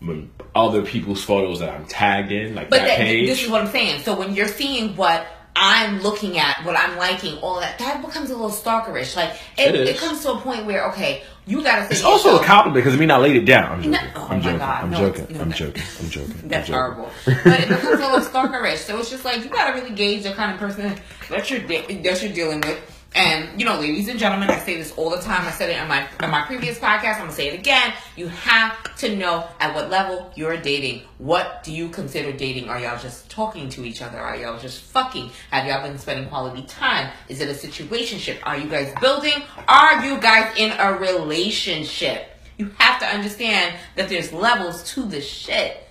when 0.00 0.30
other 0.54 0.82
people's 0.82 1.22
photos 1.22 1.60
that 1.60 1.68
I'm 1.74 1.86
tagged 1.86 2.32
in 2.32 2.54
like 2.54 2.70
But 2.70 2.78
that 2.78 2.86
that, 2.88 2.96
page 2.98 3.28
this 3.28 3.42
is 3.42 3.50
what 3.50 3.60
I'm 3.60 3.68
saying. 3.68 4.00
So 4.02 4.18
when 4.18 4.34
you're 4.34 4.48
seeing 4.48 4.96
what 4.96 5.26
I'm 5.54 6.00
looking 6.00 6.38
at, 6.38 6.64
what 6.64 6.76
I'm 6.76 6.96
liking, 6.96 7.36
all 7.38 7.60
that, 7.60 7.78
that 7.80 8.00
becomes 8.00 8.30
a 8.30 8.34
little 8.34 8.50
stalkerish. 8.50 9.14
Like 9.16 9.32
it, 9.58 9.74
It 9.74 9.98
comes 9.98 10.22
to 10.22 10.32
a 10.32 10.38
point 10.40 10.64
where 10.64 10.88
okay, 10.90 11.22
you 11.50 11.62
gotta 11.62 11.82
say 11.86 11.88
it's 11.92 12.04
also 12.04 12.38
a 12.40 12.44
compliment 12.44 12.76
because 12.84 12.94
I 12.94 12.98
mean 13.00 13.10
I 13.10 13.16
laid 13.18 13.36
it 13.36 13.44
down. 13.44 13.72
I'm 13.72 13.82
joking. 13.82 13.90
No- 13.92 14.10
oh 14.16 14.26
I'm 14.30 14.40
joking. 14.42 14.58
God, 14.58 14.84
I'm 14.84 14.90
no, 14.90 14.98
joking. 14.98 15.36
no, 15.36 15.40
I'm 15.42 15.52
joking. 15.52 15.82
I'm 16.00 16.08
joking. 16.10 16.34
I'm 16.42 16.48
That's 16.48 16.68
joking. 16.68 16.74
horrible. 16.80 17.10
But 17.24 17.60
it 17.60 17.68
becomes 17.68 18.00
a 18.00 18.06
little 18.06 18.20
stalkerish. 18.20 18.76
So 18.78 18.98
it's 18.98 19.10
just 19.10 19.24
like 19.24 19.42
you 19.44 19.50
gotta 19.50 19.78
really 19.78 19.94
gauge 19.94 20.22
the 20.22 20.32
kind 20.32 20.52
of 20.52 20.58
person 20.58 20.94
that 21.28 21.50
you're 21.50 21.60
de- 21.60 22.02
that 22.02 22.22
you're 22.22 22.32
dealing 22.32 22.60
with. 22.60 22.78
And 23.14 23.60
you 23.60 23.66
know, 23.66 23.78
ladies 23.80 24.08
and 24.08 24.20
gentlemen, 24.20 24.50
I 24.50 24.58
say 24.60 24.76
this 24.76 24.92
all 24.92 25.10
the 25.10 25.20
time. 25.20 25.44
I 25.44 25.50
said 25.50 25.68
it 25.70 25.80
in 25.80 25.88
my 25.88 26.06
in 26.22 26.30
my 26.30 26.42
previous 26.42 26.78
podcast. 26.78 27.14
I'm 27.14 27.22
gonna 27.22 27.32
say 27.32 27.48
it 27.48 27.54
again. 27.58 27.92
You 28.16 28.28
have 28.28 28.96
to 28.98 29.16
know 29.16 29.48
at 29.58 29.74
what 29.74 29.90
level 29.90 30.30
you're 30.36 30.56
dating. 30.56 31.02
What 31.18 31.64
do 31.64 31.72
you 31.72 31.88
consider 31.88 32.32
dating? 32.32 32.68
Are 32.68 32.78
y'all 32.78 32.98
just 32.98 33.28
talking 33.28 33.68
to 33.70 33.84
each 33.84 34.00
other? 34.00 34.18
Are 34.18 34.36
y'all 34.36 34.60
just 34.60 34.82
fucking? 34.82 35.30
Have 35.50 35.66
y'all 35.66 35.82
been 35.82 35.98
spending 35.98 36.28
quality 36.28 36.62
time? 36.62 37.10
Is 37.28 37.40
it 37.40 37.48
a 37.48 37.52
situationship? 37.68 38.38
Are 38.44 38.56
you 38.56 38.68
guys 38.68 38.94
building? 39.00 39.42
Are 39.66 40.04
you 40.06 40.20
guys 40.20 40.54
in 40.56 40.70
a 40.78 40.96
relationship? 40.96 42.28
You 42.58 42.70
have 42.78 43.00
to 43.00 43.06
understand 43.06 43.74
that 43.96 44.08
there's 44.08 44.32
levels 44.32 44.84
to 44.94 45.04
this 45.04 45.26
shit. 45.26 45.84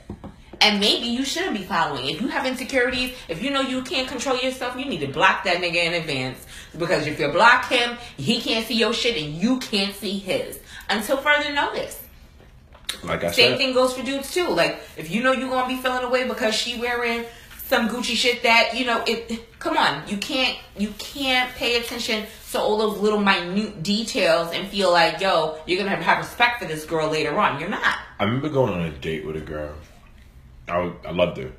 And 0.62 0.80
maybe 0.80 1.08
you 1.08 1.24
shouldn't 1.24 1.56
be 1.58 1.64
following. 1.64 2.10
If 2.10 2.22
you 2.22 2.28
have 2.28 2.46
insecurities, 2.46 3.16
if 3.30 3.42
you 3.42 3.50
know 3.50 3.62
you 3.62 3.82
can't 3.82 4.08
control 4.08 4.38
yourself, 4.38 4.78
you 4.78 4.86
need 4.86 5.00
to 5.00 5.08
block 5.08 5.46
that 5.46 5.58
nigga 5.58 5.86
in 5.86 5.94
advance. 5.94 6.46
Because 6.78 7.08
if 7.08 7.20
you 7.20 7.30
block 7.30 7.70
him, 7.70 7.98
he 8.18 8.42
can't 8.42 8.66
see 8.66 8.76
your 8.76 8.94
shit 8.94 9.22
and 9.22 9.36
you 9.36 9.60
can't 9.60 9.96
see 9.96 10.20
his. 10.20 10.60
Until 10.90 11.18
further 11.18 11.54
notice. 11.54 12.02
like 13.04 13.24
I 13.24 13.32
Same 13.32 13.52
said 13.52 13.58
thing 13.58 13.74
goes 13.74 13.94
for 13.94 14.04
dudes 14.04 14.34
too. 14.34 14.48
Like 14.48 14.80
if 14.98 15.10
you 15.10 15.24
know 15.24 15.32
you're 15.32 15.50
gonna 15.50 15.68
be 15.68 15.82
feeling 15.82 16.04
away 16.04 16.28
because 16.28 16.56
she 16.56 16.80
wearing 16.80 17.26
some 17.68 17.88
Gucci 17.88 18.16
shit 18.16 18.42
that, 18.44 18.76
you 18.76 18.86
know, 18.86 19.04
it 19.08 19.60
come 19.60 19.78
on, 19.78 20.08
you 20.08 20.18
can't 20.18 20.58
you 20.78 20.90
can't 20.98 21.54
pay 21.56 21.80
attention 21.80 22.26
to 22.52 22.60
all 22.60 22.78
those 22.78 22.98
little 22.98 23.20
minute 23.20 23.84
details 23.84 24.52
and 24.54 24.68
feel 24.68 24.92
like, 24.92 25.22
yo, 25.22 25.58
you're 25.68 25.78
gonna 25.78 25.96
have, 25.96 26.04
have 26.04 26.18
respect 26.18 26.60
for 26.62 26.68
this 26.68 26.84
girl 26.84 27.08
later 27.10 27.38
on. 27.40 27.60
You're 27.60 27.70
not. 27.70 28.00
I 28.20 28.24
remember 28.24 28.50
going 28.50 28.74
on 28.74 28.82
a 28.82 28.92
date 28.92 29.26
with 29.26 29.38
a 29.38 29.42
girl 29.42 29.76
I, 30.70 30.92
I 31.06 31.12
loved 31.12 31.38
her 31.38 31.52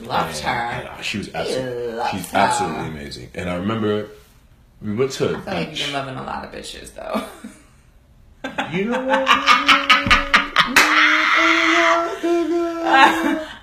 Loved 0.00 0.38
her. 0.40 0.48
And, 0.50 0.88
uh, 0.88 1.00
she 1.02 1.18
was 1.18 1.34
absolutely, 1.34 2.00
she's 2.10 2.30
her. 2.30 2.38
absolutely 2.38 2.88
amazing. 2.88 3.30
And 3.34 3.50
I 3.50 3.56
remember 3.56 4.08
we 4.80 4.94
went 4.94 5.12
to 5.12 5.24
I 5.24 5.28
feel 5.40 5.54
like 5.54 5.68
you've 5.70 5.78
been 5.86 5.92
loving 5.92 6.16
a 6.16 6.22
lot 6.22 6.44
of 6.44 6.52
bitches 6.52 6.94
though. 6.94 7.22
You 8.72 8.84
know 8.86 9.04
what? 9.04 9.28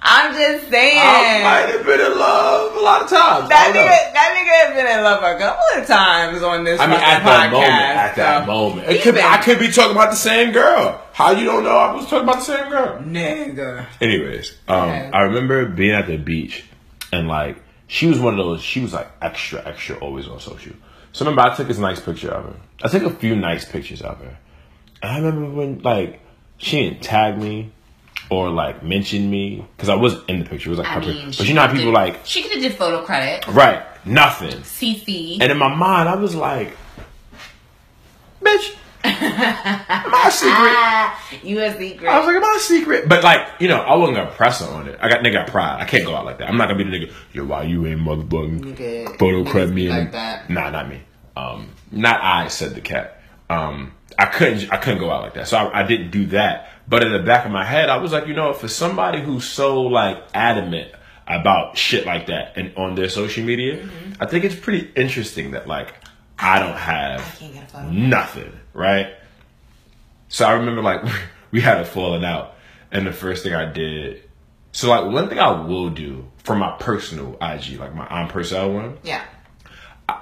I'm 0.03 0.34
just 0.34 0.69
saying. 0.69 0.98
I 0.99 1.44
might 1.44 1.76
have 1.76 1.86
been 1.86 1.99
in 1.99 2.18
love 2.18 2.76
a 2.76 2.80
lot 2.80 3.03
of 3.03 3.10
times. 3.10 3.49
That 3.49 3.65
don't 3.72 3.76
know. 3.76 3.82
nigga, 3.82 4.14
that 4.14 4.36
nigga 4.36 4.65
has 4.68 4.76
been 4.76 4.98
in 4.98 5.03
love 5.03 5.22
a 5.22 5.38
couple 5.40 5.82
of 5.82 5.88
times 5.88 6.41
on 6.41 6.64
this. 6.64 6.80
I 6.80 6.88
mean, 6.88 6.95
at 6.95 7.22
fucking 7.22 7.26
that 7.26 7.49
podcast, 7.49 7.52
moment, 7.52 7.72
at 7.72 8.15
that 8.15 8.41
so- 8.41 8.52
moment, 8.52 8.90
it 8.90 9.02
could 9.03 9.14
be, 9.15 9.22
I 9.22 9.38
could 9.38 9.60
be 9.60 9.69
talking 9.72 9.91
about 9.91 10.10
the 10.10 10.15
same 10.18 10.52
girl. 10.53 11.02
How 11.14 11.32
you 11.32 11.45
don't 11.45 11.64
know 11.64 11.78
I 11.78 11.94
was 11.94 12.06
talking 12.06 12.23
about 12.28 12.38
the 12.38 12.45
same 12.45 12.69
girl? 12.69 12.98
nigga. 12.99 13.86
Anyways, 14.02 14.56
um, 14.68 14.90
Okay. 14.90 15.10
I 15.14 15.22
remember 15.22 15.65
being 15.65 15.91
at 15.94 16.07
the 16.07 16.18
beach 16.18 16.64
and 17.11 17.28
like 17.28 17.61
she 17.88 18.07
was 18.07 18.19
one 18.19 18.40
of 18.40 18.44
those. 18.45 18.61
She 18.64 18.80
was 18.80 18.94
like 18.94 19.07
extra, 19.22 19.61
extra 19.68 19.98
always 19.98 20.28
on 20.28 20.40
social. 20.40 20.73
So 21.11 21.26
remember, 21.26 21.41
I 21.52 21.56
took 21.56 21.68
this 21.68 21.78
nice 21.78 21.99
picture 21.99 22.32
of 22.32 22.45
her. 22.45 22.56
I 22.84 22.88
took 22.88 23.03
a 23.03 23.10
few 23.11 23.36
nice 23.36 23.65
pictures 23.65 24.02
of 24.02 24.18
her. 24.19 24.38
And 25.03 25.11
I 25.11 25.18
remember 25.19 25.49
when 25.56 25.80
like 25.84 26.22
she 26.57 26.90
didn't 26.90 27.03
tag 27.03 27.38
me 27.38 27.72
or 28.31 28.49
like 28.49 28.81
mention 28.81 29.29
me 29.29 29.63
because 29.75 29.89
I 29.89 29.95
wasn't 29.95 30.27
in 30.29 30.39
the 30.39 30.45
picture. 30.49 30.69
It 30.69 30.71
was 30.71 30.79
like 30.79 30.87
I 30.87 30.99
mean, 30.99 31.27
But 31.37 31.47
you 31.47 31.53
know 31.53 31.61
how 31.61 31.67
people 31.67 31.85
did- 31.91 31.93
like 31.93 32.25
she 32.25 32.41
could 32.41 32.53
have 32.53 32.61
did 32.61 32.73
photo 32.75 33.03
credit. 33.03 33.45
right 33.47 33.83
nothing. 34.05 34.61
CC. 34.61 35.37
And 35.39 35.51
in 35.51 35.57
my 35.59 35.67
mind, 35.75 36.09
I 36.09 36.15
was 36.15 36.33
like, 36.33 36.75
bitch, 38.41 38.75
my 39.03 40.29
secret. 40.31 40.73
Ah, 40.73 41.29
you 41.43 41.59
a 41.59 41.75
secret. 41.77 42.07
I 42.07 42.17
was 42.19 42.27
like, 42.27 42.41
my 42.41 42.57
secret. 42.61 43.09
But 43.09 43.23
like, 43.23 43.47
you 43.59 43.67
know, 43.67 43.81
I 43.81 43.95
wasn't 43.95 44.17
gonna 44.17 44.31
press 44.31 44.61
her 44.61 44.67
on 44.73 44.87
it. 44.87 44.97
I 45.01 45.09
got 45.09 45.19
nigga 45.23 45.33
got 45.33 45.47
pride. 45.47 45.81
I 45.81 45.85
can't 45.85 46.05
go 46.05 46.15
out 46.15 46.25
like 46.25 46.37
that. 46.39 46.49
I'm 46.49 46.57
not 46.57 46.67
gonna 46.69 46.83
be 46.83 46.89
the 46.89 46.97
nigga, 47.05 47.13
yo, 47.33 47.43
why 47.45 47.63
you 47.63 47.85
ain't 47.85 47.99
motherfucking 48.01 49.19
photo 49.19 49.43
credit 49.43 49.73
me 49.73 49.89
like 49.89 50.11
that. 50.13 50.49
Nah, 50.49 50.69
not 50.69 50.87
me. 50.89 51.01
Um 51.35 51.69
not 51.91 52.21
I 52.23 52.47
said 52.47 52.75
the 52.75 52.81
cat. 52.81 53.21
Um 53.49 53.91
I 54.17 54.25
couldn't 54.25 54.71
I 54.71 54.77
couldn't 54.77 54.99
go 54.99 55.09
out 55.11 55.23
like 55.23 55.33
that. 55.35 55.47
So 55.47 55.57
I, 55.57 55.81
I 55.81 55.83
didn't 55.83 56.11
do 56.11 56.25
that. 56.27 56.69
But 56.88 57.03
in 57.03 57.11
the 57.11 57.19
back 57.19 57.45
of 57.45 57.51
my 57.51 57.63
head, 57.63 57.89
I 57.89 57.97
was 57.97 58.11
like, 58.11 58.27
you 58.27 58.33
know, 58.33 58.53
for 58.53 58.67
somebody 58.67 59.21
who's 59.21 59.45
so 59.47 59.81
like 59.83 60.21
adamant 60.33 60.91
about 61.27 61.77
shit 61.77 62.05
like 62.05 62.27
that 62.27 62.53
and 62.57 62.75
on 62.75 62.95
their 62.95 63.07
social 63.09 63.43
media, 63.45 63.77
Mm-hmm. 63.77 64.13
I 64.21 64.25
think 64.27 64.43
it's 64.45 64.55
pretty 64.55 64.91
interesting 64.95 65.51
that 65.51 65.67
like 65.67 65.93
I 66.38 66.59
don't 66.59 66.75
have 66.77 67.21
can't 67.39 67.53
get 67.53 67.63
a 67.63 67.67
photo. 67.67 67.89
nothing, 67.89 68.51
right? 68.73 69.13
So 70.29 70.45
I 70.45 70.53
remember 70.53 70.81
like 70.81 71.03
we 71.51 71.61
had 71.61 71.79
a 71.79 71.85
falling 71.85 72.23
out, 72.25 72.55
and 72.91 73.05
the 73.07 73.11
first 73.13 73.43
thing 73.43 73.53
I 73.53 73.65
did. 73.71 74.23
So 74.73 74.89
like 74.89 75.11
one 75.11 75.27
thing 75.29 75.39
I 75.39 75.51
will 75.61 75.89
do 75.89 76.27
for 76.43 76.55
my 76.55 76.75
personal 76.79 77.38
IG, 77.41 77.79
like 77.79 77.93
my 77.95 78.07
on 78.07 78.29
personal 78.29 78.73
one, 78.73 78.97
Yeah. 79.03 79.23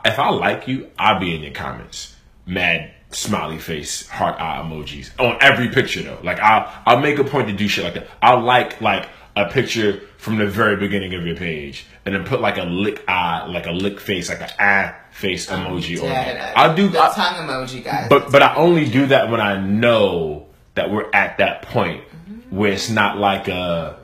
if 0.06 0.18
I 0.20 0.30
like 0.30 0.68
you, 0.68 0.90
I'll 0.98 1.20
be 1.20 1.34
in 1.36 1.42
your 1.42 1.54
comments. 1.54 2.16
Mad 2.46 2.92
smiley 3.12 3.58
face, 3.58 4.08
heart 4.08 4.36
eye 4.40 4.62
emojis 4.64 5.10
on 5.20 5.38
every 5.42 5.70
picture 5.70 6.02
though. 6.04 6.20
Like 6.24 6.40
I'll 6.40 6.72
I'll 6.86 7.00
make 7.00 7.18
a 7.20 7.24
point 7.24 7.48
to 7.48 7.54
do 7.54 7.68
shit 7.68 7.84
like 7.84 7.94
that. 7.96 8.08
I'll 8.22 8.42
like 8.42 8.82
like 8.82 9.08
a 9.36 9.50
picture 9.50 10.02
from 10.18 10.38
the 10.38 10.46
very 10.48 10.76
beginning 10.76 11.14
of 11.14 11.26
your 11.26 11.36
page 11.36 11.86
and 12.06 12.14
then 12.14 12.24
put 12.26 12.42
like 12.42 12.58
a 12.58 12.64
lick 12.64 13.04
eye, 13.08 13.46
like 13.48 13.66
a 13.68 13.72
lick 13.72 14.00
face, 14.00 14.30
like 14.30 14.42
an 14.42 14.50
eye 14.60 14.92
ah 14.94 14.96
face 15.12 15.48
emoji 15.48 15.98
on 16.02 16.06
Yeah, 16.10 16.22
it. 16.52 16.58
I'll 16.58 16.76
do 16.76 16.88
the 16.90 17.00
I- 17.02 17.14
tongue 17.14 17.48
emoji, 17.48 17.84
guys. 17.84 18.08
but 18.10 18.32
but 18.32 18.42
I 18.44 18.56
only 18.56 18.86
do 18.90 19.08
that 19.08 19.30
when 19.30 19.42
I 19.42 19.60
know 19.60 20.48
that 20.76 20.92
we're 20.92 21.10
at 21.14 21.38
that 21.40 21.64
point 21.64 22.04
where 22.50 22.72
it's 22.72 22.90
not 22.90 23.18
like 23.18 23.48
a 23.48 23.98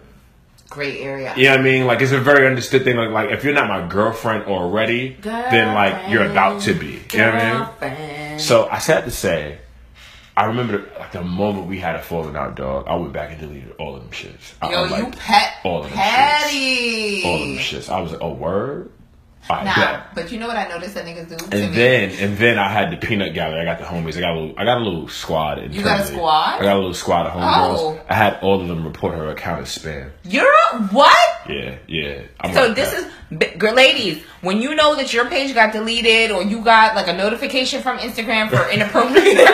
Gray 0.69 0.99
area. 0.99 1.33
you 1.37 1.45
know 1.45 1.51
what 1.51 1.59
I 1.59 1.63
mean? 1.63 1.85
Like 1.85 2.01
it's 2.01 2.11
a 2.11 2.19
very 2.19 2.47
understood 2.47 2.83
thing. 2.83 2.97
Like 2.97 3.11
like 3.11 3.29
if 3.31 3.43
you're 3.43 3.53
not 3.53 3.67
my 3.69 3.87
girlfriend 3.87 4.45
already, 4.45 5.15
then 5.21 5.73
like 5.73 6.09
you're 6.09 6.25
about 6.29 6.61
to 6.63 6.73
be. 6.73 7.01
You 7.13 7.19
know 7.19 7.31
what 7.31 7.83
I 7.83 7.89
mean? 7.89 8.24
So 8.39 8.67
I 8.69 8.79
said 8.79 9.01
to 9.05 9.11
say, 9.11 9.59
I 10.37 10.45
remember 10.45 10.89
like 10.99 11.11
the 11.13 11.23
moment 11.23 11.67
we 11.67 11.79
had 11.79 11.95
a 11.95 12.01
falling 12.01 12.35
out, 12.35 12.55
dog. 12.55 12.85
I 12.87 12.95
went 12.95 13.13
back 13.13 13.31
and 13.31 13.39
deleted 13.39 13.73
all 13.79 13.95
of 13.95 14.01
them 14.01 14.11
shits. 14.11 14.53
I, 14.61 14.71
Yo, 14.71 14.77
I 14.77 14.81
was 14.81 14.91
you 14.91 15.03
like, 15.05 15.17
pet 15.19 15.53
all 15.63 15.77
of 15.83 15.89
them 15.89 15.93
petty. 15.97 17.23
all 17.25 17.35
of 17.35 17.39
them 17.49 17.57
shits. 17.57 17.89
I 17.89 18.01
was 18.01 18.11
like, 18.11 18.21
oh 18.21 18.33
word. 18.33 18.91
Right, 19.47 19.63
Nah, 19.63 19.75
bet. 19.75 20.15
but 20.15 20.31
you 20.31 20.39
know 20.39 20.47
what 20.47 20.57
I 20.57 20.67
noticed 20.67 20.95
that 20.95 21.05
niggas 21.05 21.29
do 21.29 21.35
And 21.55 21.69
me? 21.69 21.77
then 21.77 22.09
and 22.19 22.35
then 22.39 22.57
I 22.57 22.67
had 22.67 22.89
the 22.91 22.97
peanut 22.97 23.35
gallery. 23.35 23.59
I 23.61 23.63
got 23.65 23.77
the 23.77 23.85
homies. 23.85 24.17
I 24.17 24.21
got 24.21 24.31
a 24.35 24.39
little. 24.39 24.55
I 24.57 24.65
got 24.65 24.77
a 24.79 24.83
little 24.83 25.07
squad. 25.07 25.59
You 25.71 25.83
got 25.83 25.99
a 25.99 26.01
internally. 26.01 26.13
squad? 26.15 26.59
I 26.59 26.63
got 26.63 26.73
a 26.73 26.79
little 26.79 26.93
squad 26.95 27.27
of 27.27 27.33
homegirls. 27.33 27.77
Oh. 27.99 28.01
I 28.09 28.15
had 28.15 28.39
all 28.41 28.59
of 28.59 28.67
them 28.67 28.83
report 28.83 29.13
her 29.13 29.29
account 29.29 29.61
as 29.61 29.77
spam. 29.77 30.09
You're 30.23 30.51
a, 30.73 30.79
what? 30.87 31.15
Yeah, 31.47 31.77
yeah. 31.87 32.23
I'm 32.39 32.53
So 32.55 32.65
like 32.67 32.75
this 32.75 32.89
that. 32.91 32.99
is, 33.05 33.13
ladies, 33.31 34.23
when 34.41 34.61
you 34.61 34.75
know 34.75 34.95
that 34.95 35.13
your 35.13 35.27
page 35.29 35.53
got 35.53 35.73
deleted 35.73 36.31
or 36.31 36.43
you 36.43 36.63
got 36.63 36.95
like 36.95 37.07
a 37.07 37.13
notification 37.13 37.81
from 37.81 37.97
Instagram 37.97 38.49
for 38.49 38.69
inappropriate 38.71 39.25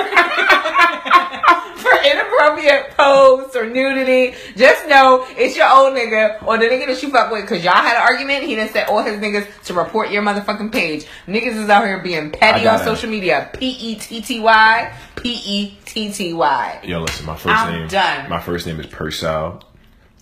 for 1.77 1.91
inappropriate 2.05 2.91
posts 2.97 3.55
or 3.55 3.69
nudity, 3.69 4.35
just 4.55 4.87
know 4.87 5.25
it's 5.31 5.55
your 5.55 5.67
old 5.69 5.95
nigga 5.95 6.43
or 6.45 6.57
the 6.57 6.65
nigga 6.65 6.87
that 6.87 7.01
you 7.01 7.09
fuck 7.09 7.31
with 7.31 7.41
because 7.43 7.63
y'all 7.63 7.73
had 7.73 7.95
an 7.95 8.01
argument. 8.01 8.43
He 8.43 8.55
done 8.55 8.69
set 8.69 8.89
all 8.89 9.01
his 9.03 9.19
niggas 9.19 9.47
to 9.65 9.73
report 9.73 10.11
your 10.11 10.21
motherfucking 10.21 10.71
page. 10.71 11.05
Niggas 11.27 11.55
is 11.63 11.69
out 11.69 11.85
here 11.85 11.99
being 12.01 12.31
petty 12.31 12.67
on 12.67 12.81
it. 12.81 12.83
social 12.83 13.09
media. 13.09 13.49
P 13.53 13.69
E 13.69 13.95
T 13.95 14.21
T 14.21 14.39
Y. 14.39 14.93
P 15.15 15.41
E 15.45 15.77
T 15.85 16.11
T 16.11 16.33
Y. 16.33 16.79
Yo, 16.83 16.99
listen. 16.99 17.25
My 17.25 17.35
1st 17.35 17.55
I'm 17.55 17.79
name. 17.79 17.87
done. 17.87 18.29
My 18.29 18.41
first 18.41 18.67
name 18.67 18.79
is 18.79 18.87
Purcell. 18.87 19.63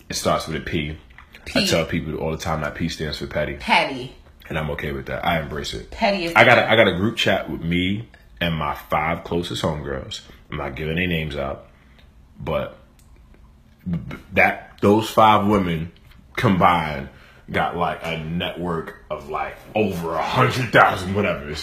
It 0.09 0.15
starts 0.15 0.47
with 0.47 0.55
a 0.57 0.61
P. 0.61 0.97
I 1.47 1.49
P. 1.61 1.67
tell 1.67 1.85
people 1.85 2.17
all 2.17 2.31
the 2.31 2.37
time 2.37 2.61
that 2.61 2.75
P 2.75 2.89
stands 2.89 3.17
for 3.17 3.27
petty, 3.27 3.55
Petty. 3.55 4.15
and 4.49 4.57
I'm 4.57 4.69
okay 4.71 4.91
with 4.91 5.07
that. 5.07 5.25
I 5.25 5.39
embrace 5.39 5.73
it. 5.73 5.91
Petty 5.91 6.25
is 6.25 6.33
I 6.35 6.43
got 6.45 6.57
a, 6.57 6.69
I 6.69 6.75
got 6.75 6.87
a 6.87 6.95
group 6.95 7.17
chat 7.17 7.49
with 7.49 7.61
me 7.61 8.07
and 8.41 8.55
my 8.55 8.75
five 8.75 9.23
closest 9.23 9.61
homegirls. 9.63 10.21
I'm 10.51 10.57
not 10.57 10.75
giving 10.75 10.97
any 10.97 11.07
names 11.07 11.35
out, 11.35 11.67
but 12.39 12.77
that 14.33 14.77
those 14.81 15.09
five 15.09 15.47
women 15.47 15.91
combined 16.35 17.09
got 17.51 17.75
like 17.75 17.99
a 18.03 18.17
network 18.23 19.03
of 19.09 19.29
like 19.29 19.57
over 19.75 20.13
a 20.15 20.21
hundred 20.23 20.71
thousand 20.71 21.15
whatever. 21.15 21.53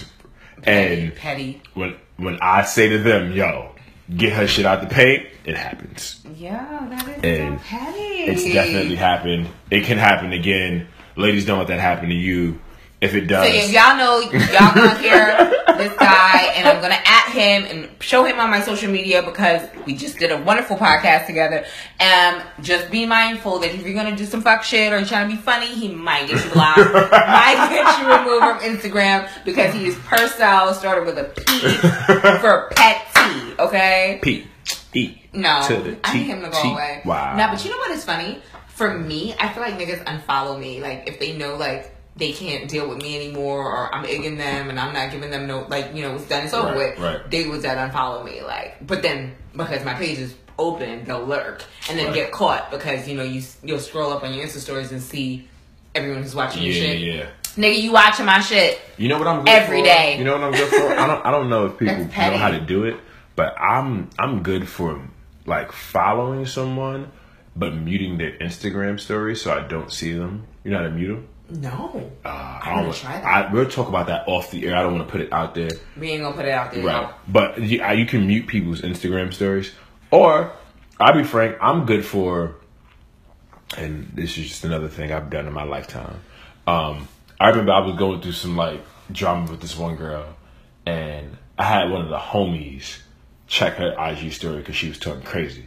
And 0.64 1.14
Petty. 1.14 1.62
when 1.74 1.96
when 2.16 2.38
I 2.40 2.62
say 2.64 2.88
to 2.88 2.98
them, 2.98 3.32
"Yo, 3.32 3.74
get 4.14 4.32
her 4.32 4.46
shit 4.46 4.66
out 4.66 4.80
the 4.80 4.86
paint," 4.86 5.26
it 5.44 5.56
happens. 5.56 6.24
Yeah, 6.34 6.86
that 6.90 7.08
is 7.08 7.22
And 7.22 7.60
so 7.60 7.64
petty. 7.66 8.00
It's 8.00 8.44
definitely 8.44 8.96
happened. 8.96 9.48
It 9.70 9.84
can 9.84 9.98
happen 9.98 10.32
again. 10.32 10.88
Ladies, 11.16 11.46
don't 11.46 11.58
let 11.58 11.68
that 11.68 11.80
happen 11.80 12.10
to 12.10 12.14
you. 12.14 12.60
If 12.98 13.14
it 13.14 13.22
does, 13.26 13.46
So 13.46 13.52
if 13.54 13.72
y'all 13.72 13.96
know, 13.98 14.20
y'all 14.20 14.74
gonna 14.74 14.98
hear 14.98 15.36
this 15.76 15.92
guy, 15.98 16.52
and 16.56 16.66
I'm 16.66 16.80
gonna 16.80 16.94
at 17.04 17.28
him 17.30 17.64
and 17.64 18.02
show 18.02 18.24
him 18.24 18.40
on 18.40 18.48
my 18.50 18.60
social 18.62 18.90
media 18.90 19.22
because 19.22 19.68
we 19.84 19.94
just 19.94 20.18
did 20.18 20.30
a 20.32 20.38
wonderful 20.42 20.76
podcast 20.78 21.26
together. 21.26 21.66
Um, 22.00 22.40
just 22.62 22.90
be 22.90 23.04
mindful 23.04 23.58
that 23.58 23.74
if 23.74 23.82
you're 23.84 23.94
gonna 23.94 24.16
do 24.16 24.24
some 24.24 24.40
fuck 24.40 24.62
shit 24.62 24.94
or 24.94 25.04
trying 25.04 25.28
to 25.28 25.36
be 25.36 25.42
funny, 25.42 25.66
he 25.66 25.88
might 25.88 26.26
get 26.28 26.42
you 26.42 26.50
blocked, 26.52 26.78
might 27.12 27.68
get 27.70 27.98
you 28.00 28.16
removed 28.16 28.44
from 28.44 28.58
Instagram 28.76 29.28
because 29.44 29.74
he 29.74 29.86
is 29.86 29.94
Purcell 30.06 30.72
started 30.72 31.04
with 31.04 31.18
a 31.18 31.24
P 31.24 31.58
for 32.40 32.70
pet 32.74 33.04
petty. 33.12 33.54
Okay. 33.58 34.20
P 34.22 34.46
E 34.94 35.18
No, 35.34 35.62
to 35.68 35.74
the 35.76 35.98
I 36.02 36.12
T- 36.12 36.18
need 36.20 36.24
him 36.28 36.40
to 36.42 36.48
go 36.48 36.62
T- 36.62 36.72
away. 36.72 37.02
Wow. 37.04 37.36
No, 37.36 37.48
but 37.48 37.62
you 37.64 37.70
know 37.70 37.76
what 37.76 37.90
is 37.90 38.04
funny? 38.04 38.40
For 38.68 38.98
me, 38.98 39.34
I 39.38 39.48
feel 39.52 39.62
like 39.62 39.78
niggas 39.78 40.02
unfollow 40.04 40.58
me. 40.58 40.80
Like 40.80 41.04
if 41.06 41.18
they 41.18 41.36
know 41.36 41.56
like 41.56 41.92
they 42.16 42.32
can't 42.32 42.68
deal 42.68 42.88
with 42.88 42.98
me 43.02 43.14
anymore, 43.16 43.60
or 43.70 43.94
I'm 43.94 44.04
egging 44.06 44.38
them 44.38 44.70
and 44.70 44.80
I'm 44.80 44.94
not 44.94 45.10
giving 45.10 45.30
them 45.30 45.46
no 45.46 45.66
like 45.68 45.94
you 45.94 46.02
know 46.02 46.14
it's 46.16 46.24
done 46.28 46.44
it's 46.44 46.54
over 46.54 46.68
Right, 46.68 46.76
with. 46.76 46.98
right. 46.98 47.30
They 47.30 47.46
would 47.46 47.62
that 47.62 47.92
unfollow 47.92 48.24
me. 48.24 48.42
Like, 48.42 48.86
but 48.86 49.02
then 49.02 49.34
because 49.54 49.84
my 49.84 49.94
page 49.94 50.18
is 50.18 50.34
open, 50.58 51.04
they'll 51.04 51.24
lurk 51.24 51.62
and 51.90 51.98
then 51.98 52.06
Right. 52.06 52.14
get 52.14 52.32
caught 52.32 52.70
because 52.70 53.06
you 53.06 53.16
know 53.16 53.22
you 53.22 53.42
you'll 53.62 53.78
scroll 53.80 54.12
up 54.12 54.22
on 54.24 54.32
your 54.32 54.46
Insta 54.46 54.58
stories 54.58 54.92
and 54.92 55.02
see 55.02 55.46
everyone 55.94 56.22
who's 56.22 56.34
watching 56.34 56.62
your 56.62 56.72
yeah, 56.74 56.80
shit. 56.82 57.00
yeah. 57.00 57.26
Nigga, 57.56 57.80
you 57.80 57.92
watching 57.92 58.26
my 58.26 58.40
shit. 58.40 58.78
You 58.98 59.08
know 59.08 59.18
what 59.18 59.26
I'm 59.28 59.38
good 59.44 59.48
Every 59.48 59.78
for? 59.80 59.84
day. 59.86 60.18
You 60.18 60.24
know 60.24 60.32
what 60.32 60.42
I'm 60.44 60.52
good 60.52 60.68
for? 60.68 60.92
I 60.98 61.06
don't 61.06 61.24
I 61.26 61.30
don't 61.30 61.48
know 61.50 61.66
if 61.66 61.78
people 61.78 61.96
know 61.96 62.36
how 62.38 62.50
to 62.50 62.60
do 62.60 62.84
it, 62.84 62.96
but 63.34 63.54
I'm 63.60 64.08
I'm 64.18 64.42
good 64.42 64.68
for 64.68 65.00
like 65.46 65.70
following 65.72 66.46
someone 66.46 67.10
but 67.54 67.74
muting 67.74 68.18
their 68.18 68.32
Instagram 68.38 68.98
stories 69.00 69.40
so 69.40 69.52
I 69.56 69.66
don't 69.66 69.90
see 69.92 70.12
them. 70.12 70.46
You 70.64 70.70
know 70.72 70.78
how 70.78 70.84
to 70.84 70.90
mute 70.90 71.08
them? 71.08 71.28
No, 71.48 72.10
Uh, 72.24 72.28
I 72.28 72.60
I 72.64 72.70
wanna 72.72 72.82
don't. 72.86 72.94
try 72.96 73.20
that. 73.20 73.24
I, 73.24 73.52
we'll 73.52 73.68
talk 73.68 73.88
about 73.88 74.08
that 74.08 74.26
off 74.26 74.50
the 74.50 74.66
air. 74.66 74.76
I 74.76 74.82
don't 74.82 74.94
want 74.96 75.06
to 75.06 75.12
put 75.12 75.20
it 75.20 75.32
out 75.32 75.54
there. 75.54 75.70
we 75.96 76.10
ain't 76.10 76.22
gonna 76.22 76.34
put 76.34 76.44
it 76.44 76.50
out 76.50 76.72
there. 76.72 76.84
Right. 76.84 77.08
But 77.28 77.60
you, 77.60 77.82
uh, 77.82 77.92
you 77.92 78.04
can 78.06 78.26
mute 78.26 78.46
people's 78.48 78.80
Instagram 78.82 79.32
stories. 79.32 79.72
Or, 80.10 80.52
I'll 80.98 81.14
be 81.14 81.22
frank, 81.24 81.56
I'm 81.60 81.84
good 81.86 82.04
for, 82.04 82.56
and 83.76 84.10
this 84.14 84.36
is 84.38 84.48
just 84.48 84.64
another 84.64 84.88
thing 84.88 85.12
I've 85.12 85.30
done 85.30 85.46
in 85.46 85.52
my 85.52 85.64
lifetime. 85.64 86.16
Um, 86.66 87.08
I 87.38 87.48
remember 87.50 87.72
I 87.72 87.80
was 87.80 87.96
going 87.96 88.20
through 88.22 88.32
some 88.32 88.56
like 88.56 88.80
drama 89.12 89.50
with 89.50 89.60
this 89.60 89.76
one 89.76 89.96
girl, 89.96 90.26
and 90.84 91.36
I 91.58 91.64
had 91.64 91.90
one 91.90 92.02
of 92.02 92.08
the 92.08 92.18
homies 92.18 92.98
check 93.46 93.74
her 93.74 93.94
IG 93.98 94.32
story 94.32 94.58
because 94.58 94.74
she 94.76 94.88
was 94.88 94.98
talking 94.98 95.22
crazy. 95.22 95.66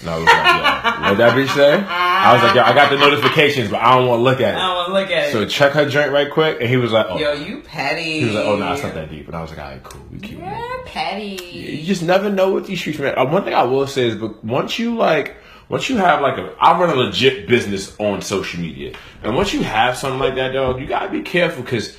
And 0.00 0.10
I 0.10 0.16
was 0.18 0.26
like, 0.26 0.34
yo, 0.34 1.08
what 1.08 1.18
that 1.18 1.34
bitch 1.34 1.54
say? 1.54 1.72
I 1.74 2.34
was 2.34 2.42
like, 2.42 2.54
yo, 2.54 2.62
I 2.62 2.74
got 2.74 2.90
the 2.90 2.98
notifications, 2.98 3.70
but 3.70 3.80
I 3.80 3.96
don't 3.96 4.08
want 4.08 4.18
to 4.20 4.22
look 4.22 4.40
at 4.40 4.54
it. 4.54 4.58
I 4.58 4.66
don't 4.66 4.76
want 4.76 4.88
to 4.88 4.92
look 4.92 5.10
at 5.10 5.28
it. 5.28 5.32
So 5.32 5.46
check 5.46 5.72
her 5.72 5.88
joint 5.88 6.12
right 6.12 6.30
quick, 6.30 6.58
and 6.60 6.68
he 6.68 6.76
was 6.76 6.92
like, 6.92 7.06
oh. 7.08 7.18
Yo, 7.18 7.32
you 7.32 7.62
petty. 7.62 8.20
He 8.20 8.24
was 8.26 8.34
like, 8.34 8.44
oh, 8.44 8.56
no, 8.56 8.72
it's 8.72 8.82
not 8.82 8.94
that 8.94 9.10
deep. 9.10 9.26
And 9.26 9.36
I 9.36 9.40
was 9.40 9.50
like, 9.50 9.60
all 9.60 9.70
right, 9.70 9.82
cool. 9.82 10.02
We 10.10 10.18
keep 10.18 10.38
moving. 10.38 10.52
You're 10.52 10.84
petty. 10.84 11.38
You 11.42 11.84
just 11.84 12.02
never 12.02 12.30
know 12.30 12.50
what 12.52 12.66
these 12.66 12.80
streets, 12.80 12.98
man. 12.98 13.16
Uh, 13.16 13.24
one 13.24 13.44
thing 13.44 13.54
I 13.54 13.62
will 13.62 13.86
say 13.86 14.08
is, 14.08 14.16
but 14.16 14.44
once 14.44 14.78
you 14.78 14.96
like, 14.96 15.36
once 15.68 15.88
you 15.88 15.96
have 15.96 16.20
like 16.20 16.36
a, 16.36 16.54
I 16.60 16.78
run 16.78 16.90
a 16.90 16.94
legit 16.94 17.48
business 17.48 17.98
on 17.98 18.20
social 18.20 18.60
media, 18.60 18.94
and 19.22 19.34
once 19.34 19.54
you 19.54 19.62
have 19.62 19.96
something 19.96 20.20
like 20.20 20.34
that, 20.34 20.52
dog, 20.52 20.80
you 20.80 20.86
gotta 20.86 21.10
be 21.10 21.22
careful 21.22 21.62
because 21.62 21.96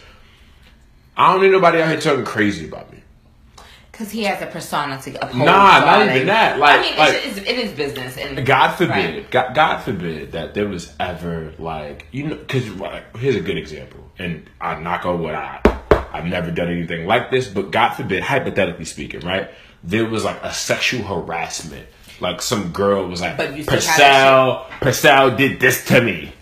I 1.18 1.34
don't 1.34 1.42
need 1.42 1.52
nobody 1.52 1.82
out 1.82 1.90
here 1.90 2.00
talking 2.00 2.26
crazy 2.26 2.68
about 2.68 2.92
me. 2.92 2.95
Because 3.96 4.12
he 4.12 4.24
has 4.24 4.42
a 4.42 4.48
persona 4.48 5.00
to 5.04 5.24
uphold. 5.24 5.46
Nah, 5.46 5.80
not 5.80 5.86
darling. 5.86 6.16
even 6.16 6.28
that. 6.28 6.60
Like- 6.60 6.80
I 6.80 6.82
mean, 6.82 6.98
like- 6.98 7.14
it's, 7.14 7.38
it's, 7.38 7.50
it 7.50 7.58
is 7.60 7.72
business. 7.72 8.18
And 8.18 8.46
God 8.46 8.74
forbid, 8.76 8.90
Right. 8.90 9.32
God, 9.32 9.56
God 9.56 9.78
forbid 9.84 10.34
that 10.34 10.54
there 10.54 10.68
was 10.68 10.92
ever 11.00 11.54
like 11.58 12.06
you 12.12 12.28
know, 12.28 12.36
because 12.36 12.70
like, 12.72 13.16
here's 13.16 13.38
a 13.38 13.42
good 13.42 13.58
example, 13.58 14.12
and 14.20 14.50
I 14.60 14.78
knock 14.82 15.06
on 15.06 15.22
wood. 15.24 15.34
I 15.34 15.62
I've 16.12 16.26
never 16.26 16.52
done 16.52 16.68
anything 16.68 17.08
like 17.08 17.32
this, 17.32 17.48
but 17.48 17.72
God 17.72 17.94
forbid, 17.94 18.22
hypothetically 18.22 18.84
speaking, 18.84 19.22
right? 19.22 19.50
There 19.82 20.06
was 20.06 20.26
like 20.26 20.44
a 20.44 20.54
sexual 20.54 21.04
harassment. 21.04 21.88
Like 22.20 22.42
some 22.42 22.74
girl 22.74 23.08
was 23.08 23.22
like, 23.22 23.38
But 23.38 23.66
Purcell, 23.66 24.68
Purcell 24.82 25.38
did 25.38 25.62
this 25.62 25.86
to 25.86 26.02
me 26.02 26.34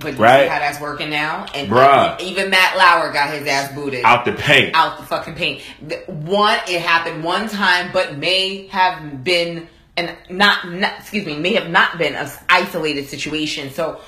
But 0.00 0.14
you 0.14 0.18
Right. 0.18 0.44
see 0.44 0.48
how 0.48 0.58
that's 0.58 0.80
working 0.80 1.10
now? 1.10 1.46
And 1.54 1.68
Bruh. 1.68 2.20
even 2.20 2.50
Matt 2.50 2.76
Lauer 2.76 3.12
got 3.12 3.30
his 3.30 3.46
ass 3.46 3.72
booted 3.72 4.04
out 4.04 4.24
the 4.24 4.32
paint. 4.32 4.74
out 4.74 4.98
the 4.98 5.04
fucking 5.04 5.34
paint. 5.34 5.62
One, 6.06 6.58
it 6.68 6.80
happened 6.82 7.24
one 7.24 7.48
time, 7.48 7.90
but 7.92 8.16
may 8.16 8.68
have 8.68 9.24
been 9.24 9.68
and 9.96 10.14
not, 10.30 10.70
not 10.70 10.92
excuse 11.00 11.26
me, 11.26 11.36
may 11.36 11.54
have 11.54 11.68
not 11.68 11.98
been 11.98 12.14
an 12.14 12.30
isolated 12.48 13.08
situation. 13.08 13.72
So, 13.72 14.00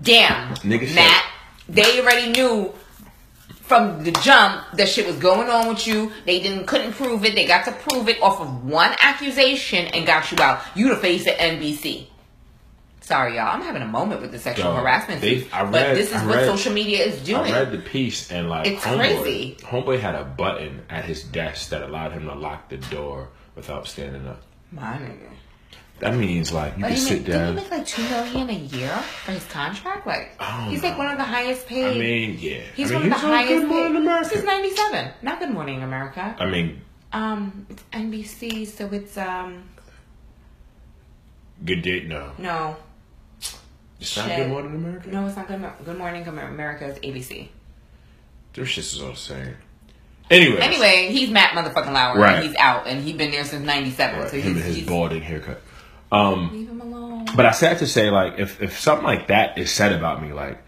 damn, 0.00 0.54
Nigga 0.56 0.94
Matt, 0.94 1.24
they 1.68 2.00
already 2.00 2.30
knew 2.32 2.72
from 3.62 4.02
the 4.02 4.12
jump 4.12 4.64
that 4.74 4.88
shit 4.88 5.06
was 5.06 5.16
going 5.16 5.48
on 5.48 5.68
with 5.68 5.86
you. 5.86 6.10
They 6.24 6.40
didn't 6.40 6.66
couldn't 6.66 6.92
prove 6.94 7.24
it. 7.24 7.34
They 7.34 7.44
got 7.46 7.66
to 7.66 7.72
prove 7.72 8.08
it 8.08 8.20
off 8.22 8.40
of 8.40 8.64
one 8.64 8.96
accusation 9.00 9.86
and 9.88 10.06
got 10.06 10.32
you 10.32 10.38
out. 10.40 10.62
You 10.74 10.88
the 10.88 10.96
face 10.96 11.26
of 11.26 11.34
NBC. 11.34 12.06
Sorry, 13.10 13.34
y'all. 13.34 13.48
I'm 13.52 13.62
having 13.62 13.82
a 13.82 13.88
moment 13.88 14.20
with 14.22 14.30
the 14.30 14.38
sexual 14.38 14.70
Yo, 14.72 14.76
harassment. 14.76 15.20
they- 15.20 15.48
I 15.52 15.64
but 15.64 15.96
this 15.96 16.10
is 16.10 16.14
I 16.14 16.24
what 16.26 16.36
read- 16.36 16.46
social 16.46 16.72
media 16.72 17.04
is 17.04 17.20
doing. 17.24 17.50
I 17.52 17.58
read 17.64 17.72
the 17.72 17.78
piece 17.78 18.30
and 18.30 18.48
like 18.48 18.68
It's 18.68 18.84
homeboy, 18.84 18.96
crazy. 19.22 19.56
Homeboy 19.62 19.98
had 19.98 20.14
a 20.14 20.22
button 20.22 20.84
at 20.88 21.04
his 21.06 21.24
desk 21.24 21.70
that 21.70 21.82
allowed 21.82 22.12
him 22.12 22.26
to 22.28 22.34
lock 22.36 22.68
the 22.68 22.76
door 22.76 23.28
without 23.56 23.88
standing 23.88 24.28
up. 24.28 24.42
My 24.70 24.92
nigga. 24.94 25.28
That 25.98 26.14
means 26.14 26.52
like 26.52 26.76
you 26.76 26.82
But 26.82 26.86
can 26.90 26.96
he 26.96 27.02
sit 27.02 27.12
make, 27.18 27.26
didn't 27.26 27.48
he 27.48 27.54
make 27.62 27.70
like 27.72 27.86
two 27.86 28.02
million 28.04 28.48
a 28.48 28.52
year 28.52 28.96
for 29.24 29.32
his 29.32 29.44
contract? 29.46 30.06
Like 30.06 30.40
he's 30.68 30.82
like 30.84 30.96
one 30.96 31.08
of 31.08 31.18
the 31.18 31.24
highest 31.24 31.66
paid. 31.66 31.96
I 31.96 31.98
mean, 31.98 32.38
yeah. 32.40 32.60
he's 32.76 32.92
I 32.92 32.94
mean, 33.00 33.10
one 33.10 33.12
of 33.12 33.20
the 33.20 33.26
highest 33.26 33.68
paid. 33.68 33.86
America. 33.96 34.28
This 34.28 34.38
is 34.38 34.44
ninety 34.44 34.70
seven. 34.70 35.10
Not 35.20 35.40
Good 35.40 35.50
Morning 35.50 35.82
America. 35.82 36.36
I 36.38 36.46
mean, 36.46 36.80
Um, 37.12 37.66
it's 37.68 37.82
NBC, 37.92 38.66
so 38.68 38.86
it's 38.92 39.18
um 39.18 39.64
good 41.64 41.82
day. 41.82 42.04
No, 42.06 42.32
no, 42.38 42.76
it's 44.00 44.16
not 44.16 44.26
Shit. 44.28 44.36
Good 44.38 44.48
Morning 44.48 44.74
America. 44.74 45.08
no, 45.10 45.26
it's 45.26 45.36
not 45.36 45.48
Good, 45.48 45.60
Mo- 45.60 45.72
Good 45.84 45.98
Morning 45.98 46.26
America. 46.26 46.86
It's 46.88 46.98
ABC. 47.00 47.48
Their 48.54 48.64
shits 48.64 48.94
is 48.94 49.00
all 49.02 49.10
the 49.10 49.16
same. 49.16 49.56
Anyway, 50.30 50.58
Anyway, 50.60 51.08
he's 51.12 51.28
Matt 51.30 51.50
motherfucking 51.56 51.92
Lauer. 51.92 52.18
Right. 52.18 52.36
And 52.36 52.44
he's 52.46 52.56
out, 52.56 52.86
and 52.86 53.02
he's 53.02 53.16
been 53.16 53.30
there 53.32 53.44
since 53.44 53.64
ninety 53.64 53.90
seven. 53.90 54.20
right, 54.20 54.30
So 54.30 54.36
him 54.36 54.54
he's, 54.54 54.64
and 54.64 54.74
his 54.76 54.86
balding 54.86 55.22
haircut. 55.22 55.60
Um, 56.12 56.50
leave 56.52 56.68
him 56.68 56.80
alone. 56.80 57.26
but 57.36 57.46
I 57.46 57.50
said 57.52 57.78
to 57.78 57.86
say 57.86 58.10
like 58.10 58.38
if 58.38 58.60
if 58.62 58.78
something 58.78 59.04
like 59.04 59.28
that 59.28 59.58
is 59.58 59.70
said 59.70 59.92
about 59.92 60.22
me, 60.22 60.32
like 60.32 60.58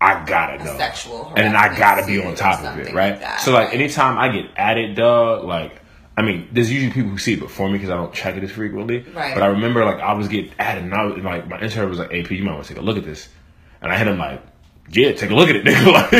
I 0.00 0.24
gotta 0.24 0.64
know, 0.64 0.76
sexual 0.76 1.28
and 1.36 1.38
then 1.38 1.56
I 1.56 1.76
gotta 1.76 2.06
be 2.06 2.22
on 2.24 2.34
top 2.36 2.60
of 2.64 2.78
it, 2.78 2.92
right? 2.94 3.12
like 3.12 3.20
that, 3.20 3.40
so 3.40 3.52
like 3.52 3.68
right. 3.68 3.74
anytime 3.74 4.18
I 4.18 4.28
get 4.30 4.46
added, 4.56 4.96
dog, 4.96 5.44
like. 5.44 5.82
I 6.18 6.22
mean, 6.22 6.48
there's 6.50 6.72
usually 6.72 6.92
people 6.92 7.10
who 7.10 7.18
see 7.18 7.34
it 7.34 7.38
before 7.38 7.68
me 7.68 7.74
because 7.74 7.90
I 7.90 7.94
don't 7.96 8.12
check 8.12 8.34
it 8.36 8.42
as 8.42 8.50
frequently. 8.50 9.06
Right. 9.14 9.34
But 9.34 9.44
I 9.44 9.46
remember, 9.46 9.84
like, 9.84 10.00
I 10.00 10.14
was 10.14 10.26
getting 10.26 10.50
added, 10.58 10.82
and 10.82 10.92
I 10.92 11.04
was, 11.04 11.22
like, 11.22 11.48
my 11.48 11.60
intern 11.60 11.88
was 11.88 12.00
like, 12.00 12.12
"AP, 12.12 12.32
you 12.32 12.42
might 12.42 12.54
want 12.54 12.64
to 12.64 12.74
take 12.74 12.82
a 12.82 12.84
look 12.84 12.96
at 12.96 13.04
this," 13.04 13.28
and 13.80 13.92
I 13.92 13.96
hit 13.96 14.08
him 14.08 14.18
like, 14.18 14.42
"Yeah, 14.90 15.12
take 15.12 15.30
a 15.30 15.34
look 15.34 15.48
at 15.48 15.54
it, 15.54 15.64
nigga." 15.68 15.92
Like, 15.92 16.10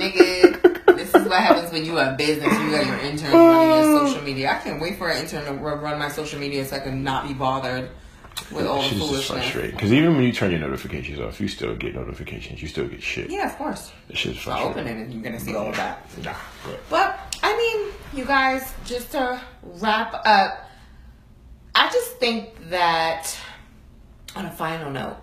Nigga, 0.00 0.96
this 0.96 1.14
is 1.14 1.28
what 1.28 1.38
happens 1.38 1.70
when 1.70 1.84
you 1.84 1.94
have 1.94 2.16
business. 2.16 2.52
You 2.52 2.70
got 2.72 2.86
your 2.86 2.98
intern 2.98 3.32
running 3.32 3.68
your 3.68 3.96
uh. 4.02 4.08
social 4.08 4.22
media. 4.24 4.50
I 4.50 4.58
can't 4.58 4.82
wait 4.82 4.98
for 4.98 5.08
an 5.08 5.22
intern 5.22 5.44
to 5.44 5.52
run 5.52 5.98
my 6.00 6.08
social 6.08 6.40
media 6.40 6.64
so 6.64 6.74
I 6.74 6.80
can 6.80 7.04
not 7.04 7.28
be 7.28 7.34
bothered 7.34 7.88
with 8.50 8.66
all 8.66 8.82
the 8.82 8.88
just 8.88 8.98
foolishness. 8.98 9.26
frustrating. 9.26 9.70
Because 9.72 9.92
even 9.92 10.16
when 10.16 10.24
you 10.24 10.32
turn 10.32 10.50
your 10.50 10.60
notifications 10.60 11.20
off, 11.20 11.40
you 11.40 11.48
still 11.48 11.76
get 11.76 11.94
notifications. 11.94 12.60
You 12.62 12.68
still 12.68 12.88
get 12.88 13.02
shit. 13.02 13.30
Yeah, 13.30 13.46
of 13.46 13.56
course. 13.56 13.92
That 14.08 14.16
shit's 14.16 14.40
So 14.40 14.52
open 14.52 14.86
it 14.86 14.96
and 14.96 15.12
you're 15.12 15.22
gonna 15.22 15.38
see 15.40 15.54
all 15.54 15.68
of 15.68 15.76
that. 15.76 16.04
Nah, 16.24 16.34
but 16.64 16.80
But 16.88 17.29
I 17.42 17.56
mean, 17.56 17.92
you 18.18 18.24
guys, 18.24 18.72
just 18.84 19.12
to 19.12 19.40
wrap 19.62 20.14
up, 20.14 20.70
I 21.74 21.88
just 21.90 22.16
think 22.18 22.70
that 22.70 23.36
on 24.36 24.46
a 24.46 24.50
final 24.50 24.90
note, 24.90 25.16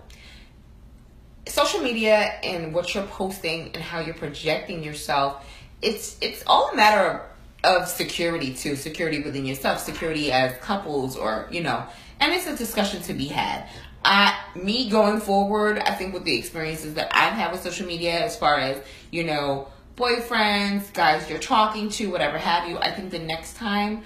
social 1.46 1.80
media 1.80 2.16
and 2.42 2.74
what 2.74 2.94
you're 2.94 3.06
posting 3.06 3.70
and 3.74 3.76
how 3.76 4.00
you're 4.00 4.14
projecting 4.14 4.82
yourself, 4.82 5.46
it's 5.80 6.16
it's 6.20 6.42
all 6.46 6.70
a 6.70 6.76
matter 6.76 7.22
of, 7.64 7.82
of 7.82 7.88
security 7.88 8.54
too, 8.54 8.76
security 8.76 9.22
within 9.22 9.46
yourself, 9.46 9.80
security 9.80 10.32
as 10.32 10.56
couples 10.58 11.16
or, 11.16 11.48
you 11.50 11.62
know, 11.62 11.86
and 12.20 12.32
it's 12.32 12.46
a 12.46 12.56
discussion 12.56 13.02
to 13.02 13.14
be 13.14 13.26
had. 13.26 13.68
I, 14.04 14.38
me 14.54 14.88
going 14.88 15.20
forward, 15.20 15.78
I 15.78 15.94
think 15.94 16.14
with 16.14 16.24
the 16.24 16.36
experiences 16.36 16.94
that 16.94 17.10
I've 17.14 17.34
had 17.34 17.52
with 17.52 17.62
social 17.62 17.86
media, 17.86 18.24
as 18.24 18.36
far 18.36 18.56
as 18.56 18.80
you 19.10 19.24
know, 19.24 19.68
boyfriends, 19.98 20.92
guys 20.92 21.28
you're 21.28 21.40
talking 21.40 21.88
to, 21.90 22.10
whatever 22.10 22.38
have 22.38 22.68
you, 22.68 22.78
I 22.78 22.92
think 22.92 23.10
the 23.10 23.18
next 23.18 23.56
time 23.56 24.04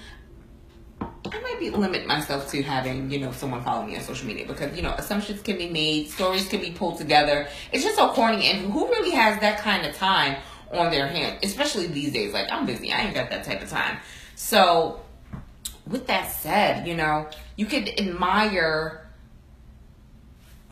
I 1.00 1.40
might 1.40 1.60
be 1.60 1.70
limit 1.70 2.06
myself 2.06 2.50
to 2.50 2.62
having, 2.62 3.10
you 3.10 3.18
know, 3.18 3.30
someone 3.32 3.62
follow 3.62 3.86
me 3.86 3.96
on 3.96 4.02
social 4.02 4.26
media 4.26 4.46
because, 4.46 4.74
you 4.74 4.82
know, 4.82 4.92
assumptions 4.92 5.42
can 5.42 5.58
be 5.58 5.68
made, 5.68 6.08
stories 6.08 6.48
can 6.48 6.60
be 6.60 6.70
pulled 6.70 6.98
together. 6.98 7.46
It's 7.72 7.84
just 7.84 7.96
so 7.96 8.08
corny 8.08 8.46
and 8.46 8.72
who 8.72 8.88
really 8.88 9.10
has 9.10 9.40
that 9.40 9.58
kind 9.58 9.86
of 9.86 9.94
time 9.94 10.36
on 10.72 10.90
their 10.90 11.06
hand, 11.06 11.38
especially 11.42 11.86
these 11.86 12.12
days. 12.12 12.32
Like 12.32 12.50
I'm 12.50 12.66
busy, 12.66 12.92
I 12.92 13.02
ain't 13.02 13.14
got 13.14 13.30
that 13.30 13.44
type 13.44 13.62
of 13.62 13.68
time. 13.68 13.98
So, 14.34 15.00
with 15.86 16.06
that 16.06 16.30
said, 16.30 16.86
you 16.86 16.94
know, 16.94 17.28
you 17.56 17.66
could 17.66 17.88
admire 18.00 19.06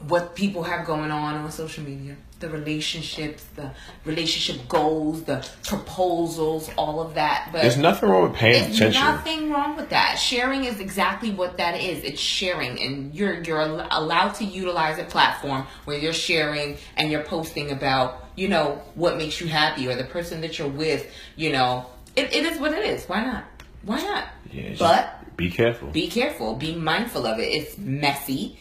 what 0.08 0.34
people 0.34 0.62
have 0.62 0.86
going 0.86 1.10
on 1.10 1.34
on 1.34 1.50
social 1.50 1.84
media 1.84 2.16
the 2.40 2.48
relationships 2.48 3.44
the 3.56 3.70
relationship 4.04 4.66
goals 4.68 5.22
the 5.24 5.46
proposals 5.94 6.70
all 6.76 7.00
of 7.00 7.14
that 7.14 7.48
but 7.52 7.62
There's 7.62 7.76
nothing 7.76 8.08
wrong 8.08 8.24
with 8.30 8.34
paying 8.34 8.64
there's 8.64 8.76
attention. 8.76 9.02
nothing 9.02 9.50
wrong 9.50 9.76
with 9.76 9.90
that 9.90 10.18
sharing 10.18 10.64
is 10.64 10.80
exactly 10.80 11.30
what 11.30 11.56
that 11.58 11.80
is 11.80 12.02
it's 12.04 12.20
sharing 12.20 12.80
and 12.80 13.14
you're 13.14 13.42
you're 13.42 13.60
allowed 13.90 14.32
to 14.36 14.44
utilize 14.44 14.98
a 14.98 15.04
platform 15.04 15.66
where 15.84 15.98
you're 15.98 16.12
sharing 16.12 16.76
and 16.96 17.10
you're 17.10 17.22
posting 17.24 17.70
about 17.70 18.26
you 18.36 18.48
know 18.48 18.80
what 18.94 19.16
makes 19.16 19.40
you 19.40 19.46
happy 19.48 19.86
or 19.88 19.94
the 19.94 20.04
person 20.04 20.40
that 20.40 20.58
you're 20.58 20.68
with 20.68 21.10
you 21.36 21.52
know 21.52 21.86
it, 22.16 22.32
it 22.32 22.44
is 22.44 22.58
what 22.58 22.72
it 22.72 22.84
is 22.84 23.04
why 23.06 23.22
not 23.24 23.44
why 23.82 24.00
not 24.02 24.24
Yeah, 24.52 24.74
but 24.78 25.16
be 25.36 25.50
careful. 25.50 25.88
be 25.88 26.06
careful. 26.08 26.54
Be 26.56 26.74
mindful 26.74 27.24
of 27.26 27.38
it. 27.38 27.44
It's 27.44 27.78
messy. 27.78 28.58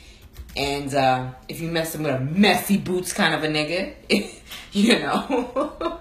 And 0.58 0.94
uh, 0.94 1.32
if 1.48 1.62
you 1.62 1.70
messing 1.70 2.04
with 2.04 2.16
a 2.16 2.20
messy 2.20 2.78
boots 2.78 3.14
kind 3.14 3.34
of 3.34 3.44
a 3.44 3.48
nigga, 3.48 3.94
you 4.74 5.00
know, 5.00 6.00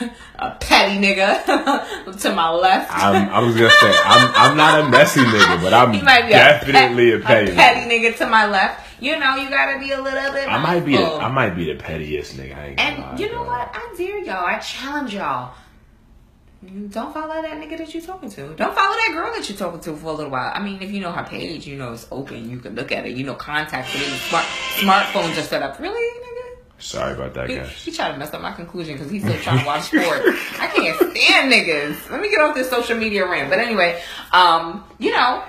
a 0.38 0.50
petty 0.60 0.98
nigga 1.00 2.18
to 2.20 2.34
my 2.34 2.50
left. 2.50 2.90
I'm, 2.92 3.28
I 3.30 3.40
was 3.40 3.54
gonna 3.56 3.70
say 3.70 3.92
I'm 4.04 4.32
I'm 4.34 4.56
not 4.56 4.80
a 4.80 4.88
messy 4.90 5.20
nigga, 5.20 5.62
but 5.62 5.72
I'm 5.74 5.92
He 5.92 6.02
might 6.02 6.26
be 6.26 6.32
definitely 6.32 7.12
a, 7.12 7.16
a, 7.16 7.20
petty. 7.20 7.52
a 7.52 7.54
petty 7.54 7.90
nigga 7.90 8.16
to 8.18 8.26
my 8.26 8.46
left. 8.46 8.82
You 9.02 9.18
know, 9.18 9.34
you 9.36 9.48
gotta 9.50 9.78
be 9.78 9.90
a 9.92 10.00
little 10.00 10.32
bit. 10.32 10.48
I 10.48 10.58
might 10.58 10.84
be 10.84 10.96
the. 10.96 11.02
I 11.04 11.28
might 11.30 11.54
be 11.56 11.72
the 11.72 11.78
pettiest 11.78 12.36
nigga. 12.36 12.56
I 12.56 12.66
ain't 12.68 12.78
lie, 12.78 12.84
And 13.10 13.20
you 13.20 13.28
know 13.28 13.42
bro. 13.44 13.46
what? 13.48 13.70
I 13.74 13.94
dare 13.96 14.18
y'all. 14.24 14.46
I 14.46 14.58
challenge 14.58 15.14
y'all. 15.14 15.54
Don't 16.64 17.12
follow 17.12 17.42
that 17.42 17.60
nigga 17.60 17.78
that 17.78 17.92
you're 17.94 18.02
talking 18.02 18.30
to. 18.30 18.54
Don't 18.56 18.74
follow 18.74 18.94
that 18.96 19.10
girl 19.12 19.30
that 19.32 19.48
you're 19.48 19.58
talking 19.58 19.78
to 19.80 19.94
for 19.96 20.06
a 20.06 20.12
little 20.12 20.32
while. 20.32 20.50
I 20.54 20.60
mean, 20.62 20.82
if 20.82 20.90
you 20.90 21.00
know 21.00 21.12
her 21.12 21.22
page, 21.24 21.66
you 21.66 21.76
know 21.76 21.92
it's 21.92 22.06
open. 22.10 22.48
You 22.50 22.58
can 22.58 22.74
look 22.74 22.90
at 22.92 23.06
it. 23.06 23.16
You 23.16 23.24
know 23.24 23.34
contacts. 23.34 23.94
it. 23.94 23.98
Smart 24.00 24.44
smartphones 24.78 25.38
are 25.38 25.42
set 25.42 25.62
up. 25.62 25.78
Really, 25.78 26.00
nigga? 26.20 26.82
Sorry 26.82 27.12
about 27.12 27.34
that, 27.34 27.50
He, 27.50 27.56
guys. 27.56 27.70
he 27.84 27.92
tried 27.92 28.12
to 28.12 28.18
mess 28.18 28.32
up 28.34 28.40
my 28.42 28.52
conclusion 28.52 28.94
because 28.94 29.10
he's 29.10 29.22
still 29.22 29.38
trying 29.40 29.60
to 29.60 29.66
watch 29.66 29.82
sport. 29.84 30.02
I 30.58 30.70
can't 30.74 30.96
stand 31.16 31.52
niggas. 31.52 32.10
Let 32.10 32.20
me 32.20 32.30
get 32.30 32.40
off 32.40 32.54
this 32.54 32.68
social 32.70 32.96
media 32.96 33.28
rant. 33.28 33.48
But 33.50 33.58
anyway, 33.60 34.00
um, 34.32 34.84
you 34.98 35.12
know, 35.12 35.44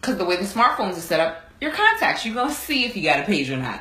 because 0.00 0.16
the 0.16 0.24
way 0.24 0.36
the 0.36 0.44
smartphones 0.44 0.92
are 0.96 1.00
set 1.00 1.20
up, 1.20 1.40
your 1.60 1.70
contacts, 1.72 2.24
you're 2.26 2.34
gonna 2.34 2.52
see 2.52 2.84
if 2.84 2.96
you 2.96 3.02
got 3.02 3.20
a 3.20 3.24
page 3.24 3.50
or 3.50 3.56
not. 3.58 3.80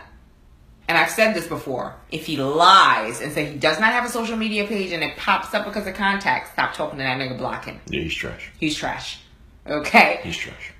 And 0.87 0.97
I've 0.97 1.09
said 1.09 1.33
this 1.33 1.47
before. 1.47 1.95
If 2.11 2.25
he 2.25 2.37
lies 2.37 3.21
and 3.21 3.31
say 3.31 3.45
he 3.45 3.57
does 3.57 3.79
not 3.79 3.93
have 3.93 4.05
a 4.05 4.09
social 4.09 4.35
media 4.35 4.67
page 4.67 4.91
and 4.91 5.01
it 5.03 5.15
pops 5.17 5.53
up 5.53 5.65
because 5.65 5.87
of 5.87 5.93
contacts, 5.95 6.51
stop 6.51 6.73
talking 6.73 6.97
to 6.99 7.03
that 7.03 7.17
nigga, 7.19 7.37
block 7.37 7.65
him. 7.65 7.79
Yeah, 7.87 8.01
he's 8.01 8.13
trash. 8.13 8.51
He's 8.59 8.75
trash. 8.75 9.19
Okay. 9.65 10.19
He's 10.23 10.35
trash. 10.37 10.71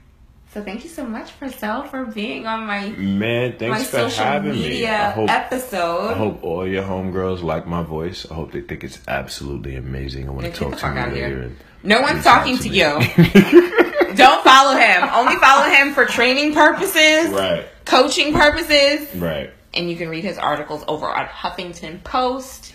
So 0.53 0.61
thank 0.63 0.83
you 0.83 0.89
so 0.89 1.03
much, 1.03 1.37
Purcell, 1.39 1.85
for 1.85 2.05
being 2.05 2.45
on 2.45 2.67
my 2.67 2.89
Man, 2.89 3.51
my 3.51 3.57
thanks 3.57 3.85
for 3.85 3.97
social 4.09 4.23
having 4.23 4.51
me. 4.51 4.61
media 4.61 5.07
I 5.07 5.09
hope 5.11 5.29
episode. 5.29 6.11
I 6.11 6.13
hope 6.17 6.43
all 6.43 6.67
your 6.67 6.83
homegirls 6.83 7.41
like 7.41 7.65
my 7.65 7.81
voice. 7.81 8.29
I 8.29 8.35
hope 8.35 8.51
they 8.51 8.61
think 8.61 8.83
it's 8.83 8.99
absolutely 9.07 9.75
amazing. 9.77 10.27
I 10.27 10.31
want 10.31 10.45
to 10.45 10.51
talk 10.51 10.77
to 10.77 10.91
me 10.91 11.01
of 11.01 11.13
later. 11.13 11.51
No 11.81 12.01
one's 12.01 12.23
talking 12.23 12.57
to 12.59 12.69
me. 12.69 12.77
you. 12.77 12.83
Don't 14.15 14.43
follow 14.43 14.77
him. 14.77 15.09
Only 15.11 15.37
follow 15.37 15.67
him 15.71 15.93
for 15.95 16.05
training 16.05 16.53
purposes, 16.53 17.29
right, 17.31 17.65
coaching 17.85 18.31
purposes, 18.33 19.07
right. 19.15 19.51
And 19.73 19.89
you 19.89 19.95
can 19.95 20.09
read 20.09 20.23
his 20.23 20.37
articles 20.37 20.83
over 20.87 21.07
at 21.07 21.29
Huffington 21.29 22.03
Post. 22.03 22.73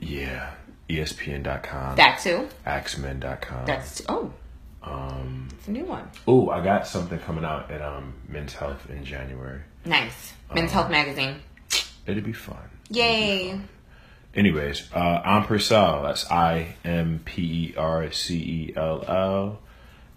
Yeah. 0.00 0.50
ESPN.com. 0.88 1.96
That 1.96 2.20
too. 2.20 2.48
AskMen.com. 2.66 3.66
That's 3.66 4.02
oh, 4.08 4.32
um. 4.82 5.48
it's 5.52 5.68
a 5.68 5.70
new 5.70 5.84
one. 5.84 6.10
Oh, 6.26 6.50
I 6.50 6.62
got 6.62 6.86
something 6.86 7.18
coming 7.20 7.44
out 7.44 7.70
at 7.70 7.80
um 7.80 8.14
Men's 8.28 8.52
Health 8.52 8.90
in 8.90 9.04
January. 9.04 9.60
Nice. 9.84 10.32
Men's 10.54 10.70
Uh-huh. 10.70 10.80
Health 10.80 10.90
Magazine. 10.90 11.36
It'll 12.06 12.22
be 12.22 12.32
fun. 12.32 12.58
Yay. 12.90 13.58
Anyways, 14.34 14.88
uh, 14.94 14.98
I'm 15.24 15.44
Purcell. 15.44 16.02
That's 16.02 16.30
I 16.30 16.74
M 16.84 17.20
P 17.24 17.42
E 17.42 17.74
R 17.76 18.10
C 18.10 18.36
E 18.36 18.72
L 18.76 19.04
L. 19.06 19.58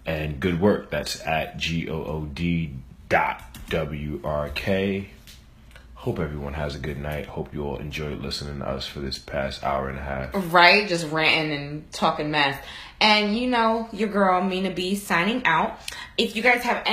And 0.04 0.40
good 0.40 0.60
work. 0.60 0.90
That's 0.90 1.20
at 1.22 1.56
G 1.58 1.88
O 1.88 1.94
O 2.04 2.24
D 2.32 2.74
dot 3.08 3.42
W 3.70 4.20
R 4.24 4.48
K. 4.50 5.10
Hope 6.06 6.20
everyone 6.20 6.54
has 6.54 6.76
a 6.76 6.78
good 6.78 6.98
night. 6.98 7.26
Hope 7.26 7.52
you 7.52 7.64
all 7.64 7.78
enjoyed 7.78 8.20
listening 8.20 8.60
to 8.60 8.64
us 8.64 8.86
for 8.86 9.00
this 9.00 9.18
past 9.18 9.64
hour 9.64 9.88
and 9.88 9.98
a 9.98 10.02
half. 10.02 10.30
Right? 10.54 10.86
Just 10.86 11.10
ranting 11.10 11.58
and 11.58 11.92
talking 11.92 12.30
mess. 12.30 12.56
And 13.00 13.36
you 13.36 13.48
know, 13.48 13.88
your 13.92 14.08
girl 14.08 14.40
Mina 14.40 14.70
B 14.70 14.94
signing 14.94 15.44
out. 15.44 15.80
If 16.16 16.36
you 16.36 16.44
guys 16.44 16.62
have 16.62 16.80
any 16.84 16.84